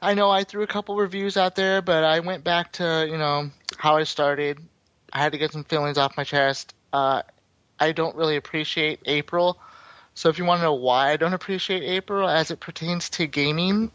I 0.01 0.13
know 0.13 0.29
I 0.29 0.43
threw 0.43 0.63
a 0.63 0.67
couple 0.67 0.95
reviews 0.95 1.37
out 1.37 1.55
there, 1.55 1.81
but 1.81 2.03
I 2.03 2.19
went 2.19 2.43
back 2.43 2.71
to, 2.73 3.07
you 3.09 3.17
know, 3.17 3.49
how 3.77 3.97
I 3.97 4.03
started. 4.03 4.59
I 5.11 5.19
had 5.19 5.31
to 5.33 5.37
get 5.37 5.51
some 5.51 5.63
feelings 5.63 5.97
off 5.97 6.15
my 6.17 6.23
chest. 6.23 6.73
Uh 6.93 7.21
I 7.79 7.91
don't 7.93 8.15
really 8.15 8.35
appreciate 8.35 8.99
April. 9.05 9.57
So 10.13 10.29
if 10.29 10.37
you 10.37 10.45
want 10.45 10.59
to 10.59 10.63
know 10.63 10.73
why 10.73 11.11
I 11.11 11.17
don't 11.17 11.33
appreciate 11.33 11.83
April 11.83 12.27
as 12.27 12.51
it 12.51 12.59
pertains 12.59 13.09
to 13.11 13.25
gaming, 13.25 13.91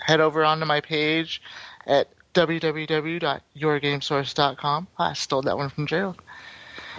head 0.00 0.20
over 0.20 0.44
onto 0.44 0.66
my 0.66 0.80
page 0.80 1.40
at 1.86 2.08
www.yourgamesource.com. 2.34 4.88
I 4.98 5.12
stole 5.12 5.42
that 5.42 5.56
one 5.56 5.70
from 5.70 5.86
Gerald. 5.86 6.16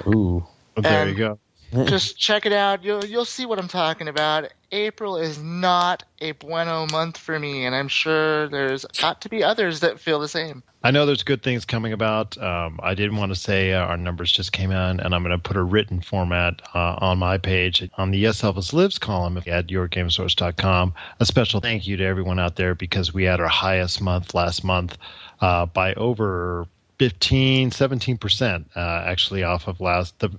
Ooh. 0.07 0.45
Oh, 0.77 0.81
there 0.81 1.03
Um, 1.03 1.09
you 1.09 1.15
go. 1.15 1.39
Just 1.83 2.17
check 2.17 2.45
it 2.45 2.53
out. 2.53 2.83
You'll 2.83 3.03
you'll 3.03 3.25
see 3.25 3.45
what 3.45 3.59
I'm 3.59 3.67
talking 3.67 4.07
about. 4.07 4.51
April 4.71 5.17
is 5.17 5.41
not 5.41 6.03
a 6.19 6.31
bueno 6.33 6.87
month 6.91 7.17
for 7.17 7.39
me, 7.39 7.65
and 7.65 7.75
I'm 7.75 7.87
sure 7.87 8.47
there's 8.47 8.85
got 8.99 9.21
to 9.21 9.29
be 9.29 9.43
others 9.43 9.81
that 9.81 9.99
feel 9.99 10.19
the 10.19 10.27
same. 10.27 10.63
I 10.83 10.91
know 10.91 11.05
there's 11.05 11.23
good 11.23 11.43
things 11.43 11.65
coming 11.65 11.93
about. 11.93 12.37
Um, 12.37 12.79
I 12.83 12.93
did 12.93 13.11
want 13.15 13.31
to 13.31 13.35
say 13.35 13.73
uh, 13.73 13.85
our 13.85 13.97
numbers 13.97 14.31
just 14.31 14.51
came 14.51 14.71
in, 14.71 14.99
and 14.99 15.15
I'm 15.15 15.23
going 15.23 15.31
to 15.35 15.41
put 15.41 15.57
a 15.57 15.63
written 15.63 16.01
format 16.01 16.61
uh, 16.73 16.95
on 16.99 17.17
my 17.17 17.37
page 17.37 17.89
on 17.97 18.11
the 18.11 18.19
Yes 18.19 18.41
Elvis 18.41 18.71
Lives 18.71 18.99
column 18.99 19.37
at 19.37 19.67
yourgamesource.com. 19.67 20.93
A 21.19 21.25
special 21.25 21.59
thank 21.59 21.87
you 21.87 21.97
to 21.97 22.03
everyone 22.03 22.39
out 22.39 22.55
there 22.55 22.75
because 22.75 23.13
we 23.13 23.23
had 23.23 23.39
our 23.39 23.47
highest 23.47 24.01
month 24.01 24.33
last 24.33 24.63
month 24.63 24.97
uh, 25.41 25.65
by 25.65 25.93
over 25.95 26.67
15, 26.99 27.71
17% 27.71 28.65
uh, 28.75 28.79
actually 28.79 29.43
off 29.43 29.67
of 29.67 29.81
last 29.81 30.17
the 30.19 30.29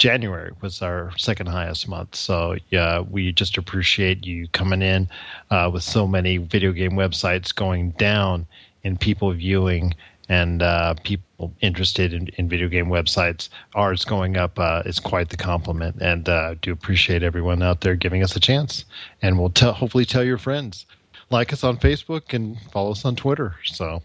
January 0.00 0.50
was 0.62 0.80
our 0.80 1.12
second 1.18 1.46
highest 1.46 1.86
month. 1.86 2.14
So 2.16 2.56
yeah, 2.70 3.00
we 3.00 3.32
just 3.32 3.58
appreciate 3.58 4.24
you 4.24 4.48
coming 4.48 4.80
in 4.80 5.10
uh, 5.50 5.70
with 5.70 5.82
so 5.82 6.06
many 6.06 6.38
video 6.38 6.72
game 6.72 6.92
websites 6.92 7.54
going 7.54 7.90
down 7.90 8.46
in 8.82 8.96
people 8.96 9.30
viewing 9.32 9.94
and 10.30 10.62
uh, 10.62 10.94
people 11.04 11.52
interested 11.60 12.14
in, 12.14 12.28
in 12.38 12.48
video 12.48 12.68
game 12.68 12.86
websites. 12.86 13.50
Ours 13.74 14.06
going 14.06 14.38
up 14.38 14.58
uh, 14.58 14.82
is 14.86 14.98
quite 14.98 15.28
the 15.28 15.36
compliment, 15.36 15.96
and 16.00 16.30
uh, 16.30 16.54
do 16.62 16.72
appreciate 16.72 17.22
everyone 17.22 17.62
out 17.62 17.82
there 17.82 17.94
giving 17.94 18.22
us 18.22 18.34
a 18.34 18.40
chance. 18.40 18.86
And 19.20 19.38
we'll 19.38 19.52
hopefully 19.54 20.06
tell 20.06 20.24
your 20.24 20.38
friends, 20.38 20.86
like 21.28 21.52
us 21.52 21.62
on 21.62 21.76
Facebook 21.76 22.32
and 22.32 22.58
follow 22.72 22.92
us 22.92 23.04
on 23.04 23.16
Twitter. 23.16 23.54
So, 23.66 24.00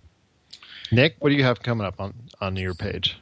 Nick, 0.92 1.16
what 1.20 1.30
do 1.30 1.36
you 1.36 1.44
have 1.44 1.64
coming 1.64 1.88
up 1.88 2.02
on 2.02 2.14
on 2.42 2.58
your 2.58 2.74
page? 2.74 3.18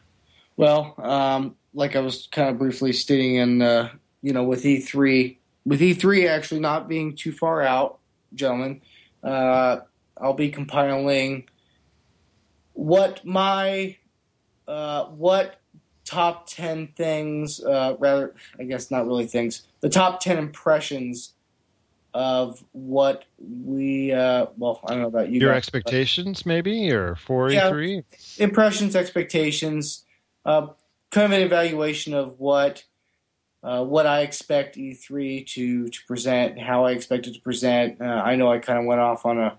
Well, 0.57 0.95
um, 0.97 1.55
like 1.73 1.95
I 1.95 1.99
was 1.99 2.27
kind 2.31 2.49
of 2.49 2.57
briefly 2.57 2.93
stating, 2.93 3.35
in 3.35 3.61
uh, 3.61 3.89
you 4.21 4.33
know, 4.33 4.43
with 4.43 4.63
E3, 4.63 5.37
with 5.65 5.81
E3 5.81 6.29
actually 6.29 6.59
not 6.59 6.87
being 6.87 7.15
too 7.15 7.31
far 7.31 7.61
out, 7.61 7.99
gentlemen, 8.35 8.81
uh, 9.23 9.79
I'll 10.17 10.33
be 10.33 10.49
compiling 10.49 11.47
what 12.73 13.25
my 13.25 13.97
uh, 14.67 15.05
what 15.05 15.59
top 16.05 16.47
ten 16.47 16.87
things, 16.95 17.63
uh, 17.63 17.95
rather, 17.99 18.33
I 18.59 18.63
guess 18.63 18.91
not 18.91 19.07
really 19.07 19.25
things, 19.27 19.63
the 19.81 19.89
top 19.89 20.19
ten 20.19 20.37
impressions 20.37 21.33
of 22.13 22.63
what 22.73 23.23
we. 23.39 24.11
Uh, 24.11 24.47
well, 24.57 24.79
I 24.85 24.91
don't 24.91 25.01
know 25.01 25.07
about 25.07 25.29
you. 25.29 25.39
Your 25.41 25.51
guys, 25.51 25.57
expectations, 25.57 26.45
maybe, 26.45 26.91
or 26.91 27.15
for 27.15 27.51
Yeah. 27.51 27.71
E3? 27.71 28.03
impressions, 28.37 28.95
expectations, 28.95 30.05
uh, 30.45 30.67
kind 31.13 31.31
of 31.31 31.39
an 31.39 31.45
evaluation 31.45 32.13
of 32.13 32.39
what 32.39 32.83
uh, 33.63 33.83
what 33.83 34.05
I 34.05 34.21
expect 34.21 34.75
E3 34.75 35.47
to 35.53 35.87
to 35.87 35.99
present, 36.05 36.59
how 36.59 36.85
I 36.85 36.91
expect 36.91 37.27
it 37.27 37.35
to 37.35 37.41
present. 37.41 38.01
Uh, 38.01 38.21
I 38.25 38.35
know 38.35 38.51
I 38.51 38.59
kind 38.59 38.79
of 38.79 38.85
went 38.85 38.99
off 38.99 39.25
on 39.25 39.39
a 39.39 39.57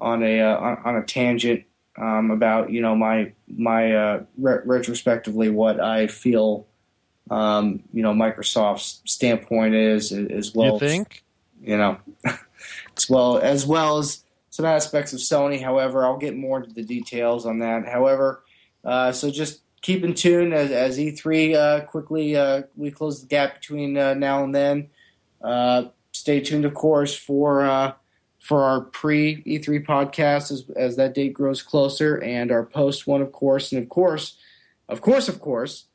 on 0.00 0.22
a 0.22 0.40
uh, 0.40 0.56
on, 0.56 0.78
on 0.84 0.96
a 0.96 1.04
tangent 1.04 1.64
um, 1.96 2.30
about 2.30 2.70
you 2.70 2.80
know 2.80 2.96
my 2.96 3.32
my 3.46 3.94
uh, 3.94 4.24
re- 4.36 4.62
retrospectively 4.64 5.50
what 5.50 5.78
I 5.78 6.08
feel 6.08 6.66
um, 7.30 7.82
you 7.92 8.02
know 8.02 8.12
Microsoft's 8.12 9.02
standpoint 9.04 9.74
is 9.74 10.12
as 10.12 10.54
well. 10.54 10.74
You 10.74 10.78
think? 10.80 11.22
you 11.62 11.76
know, 11.76 11.98
as 12.96 13.08
well 13.08 13.38
as 13.38 13.66
well 13.66 13.98
as 13.98 14.24
some 14.50 14.66
aspects 14.66 15.12
of 15.12 15.20
Sony. 15.20 15.62
However, 15.62 16.04
I'll 16.04 16.18
get 16.18 16.36
more 16.36 16.58
into 16.60 16.74
the 16.74 16.82
details 16.82 17.46
on 17.46 17.60
that. 17.60 17.86
However, 17.86 18.42
uh, 18.84 19.12
so 19.12 19.30
just 19.30 19.62
keep 19.82 20.04
in 20.04 20.14
tune 20.14 20.52
as, 20.52 20.70
as 20.70 20.98
E3 20.98 21.54
uh, 21.54 21.84
quickly 21.84 22.36
uh, 22.36 22.62
we 22.76 22.90
close 22.90 23.20
the 23.20 23.26
gap 23.26 23.54
between 23.54 23.98
uh, 23.98 24.14
now 24.14 24.42
and 24.42 24.54
then. 24.54 24.88
Uh, 25.42 25.84
stay 26.12 26.40
tuned, 26.40 26.64
of 26.64 26.72
course, 26.72 27.14
for 27.14 27.62
uh, 27.62 27.92
for 28.38 28.62
our 28.62 28.80
pre 28.80 29.42
E3 29.42 29.84
podcast 29.84 30.50
as 30.50 30.64
as 30.76 30.96
that 30.96 31.14
date 31.14 31.34
grows 31.34 31.62
closer, 31.62 32.16
and 32.22 32.50
our 32.50 32.64
post 32.64 33.06
one, 33.06 33.20
of 33.20 33.32
course, 33.32 33.72
and 33.72 33.82
of 33.82 33.88
course, 33.88 34.36
of 34.88 35.00
course, 35.00 35.28
of 35.28 35.40
course, 35.40 35.86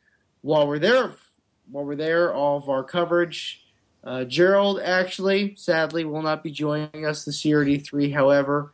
while 0.41 0.67
we're 0.67 0.79
there, 0.79 1.13
while 1.71 1.85
we're 1.85 1.95
there, 1.95 2.33
all 2.33 2.57
of 2.57 2.69
our 2.69 2.83
coverage. 2.83 3.63
Uh, 4.03 4.23
Gerald 4.23 4.79
actually, 4.79 5.55
sadly, 5.55 6.05
will 6.05 6.21
not 6.21 6.41
be 6.41 6.51
joining 6.51 7.05
us 7.05 7.25
this 7.25 7.43
year 7.43 7.61
at 7.61 7.67
E3. 7.67 8.13
However, 8.13 8.71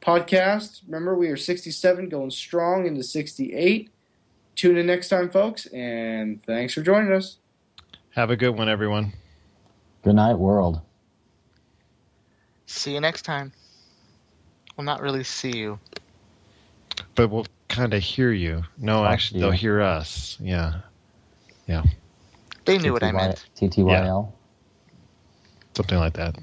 podcast. 0.00 0.82
Remember, 0.86 1.16
we 1.16 1.28
are 1.28 1.36
67 1.36 2.08
going 2.08 2.30
strong 2.30 2.86
into 2.86 3.02
68. 3.02 3.90
Tune 4.54 4.76
in 4.76 4.86
next 4.86 5.08
time, 5.08 5.30
folks, 5.30 5.66
and 5.66 6.42
thanks 6.44 6.74
for 6.74 6.82
joining 6.82 7.12
us. 7.12 7.38
Have 8.10 8.30
a 8.30 8.36
good 8.36 8.50
one, 8.50 8.68
everyone. 8.68 9.12
Good 10.02 10.14
night, 10.14 10.34
world. 10.34 10.80
See 12.66 12.94
you 12.94 13.00
next 13.00 13.22
time. 13.22 13.52
We'll 14.76 14.84
not 14.84 15.00
really 15.00 15.24
see 15.24 15.56
you. 15.56 15.78
But 17.14 17.30
we'll 17.30 17.46
kind 17.68 17.94
of 17.94 18.02
hear 18.02 18.30
you. 18.32 18.62
No, 18.78 19.02
Talk 19.02 19.12
actually, 19.12 19.40
to 19.40 19.46
they'll 19.46 19.52
hear 19.52 19.80
us. 19.80 20.36
Yeah. 20.40 20.80
Yeah, 21.66 21.84
They 22.64 22.78
knew 22.78 22.92
what 22.92 23.04
I 23.04 23.12
meant. 23.12 23.46
TTYL. 23.56 24.32
Something 25.74 25.98
like 25.98 26.14
that. 26.14 26.36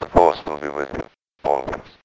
The 0.00 0.06
force 0.06 0.44
will 0.46 0.58
be 0.58 0.68
with 0.68 0.88
you 0.94 1.04
always. 1.44 1.98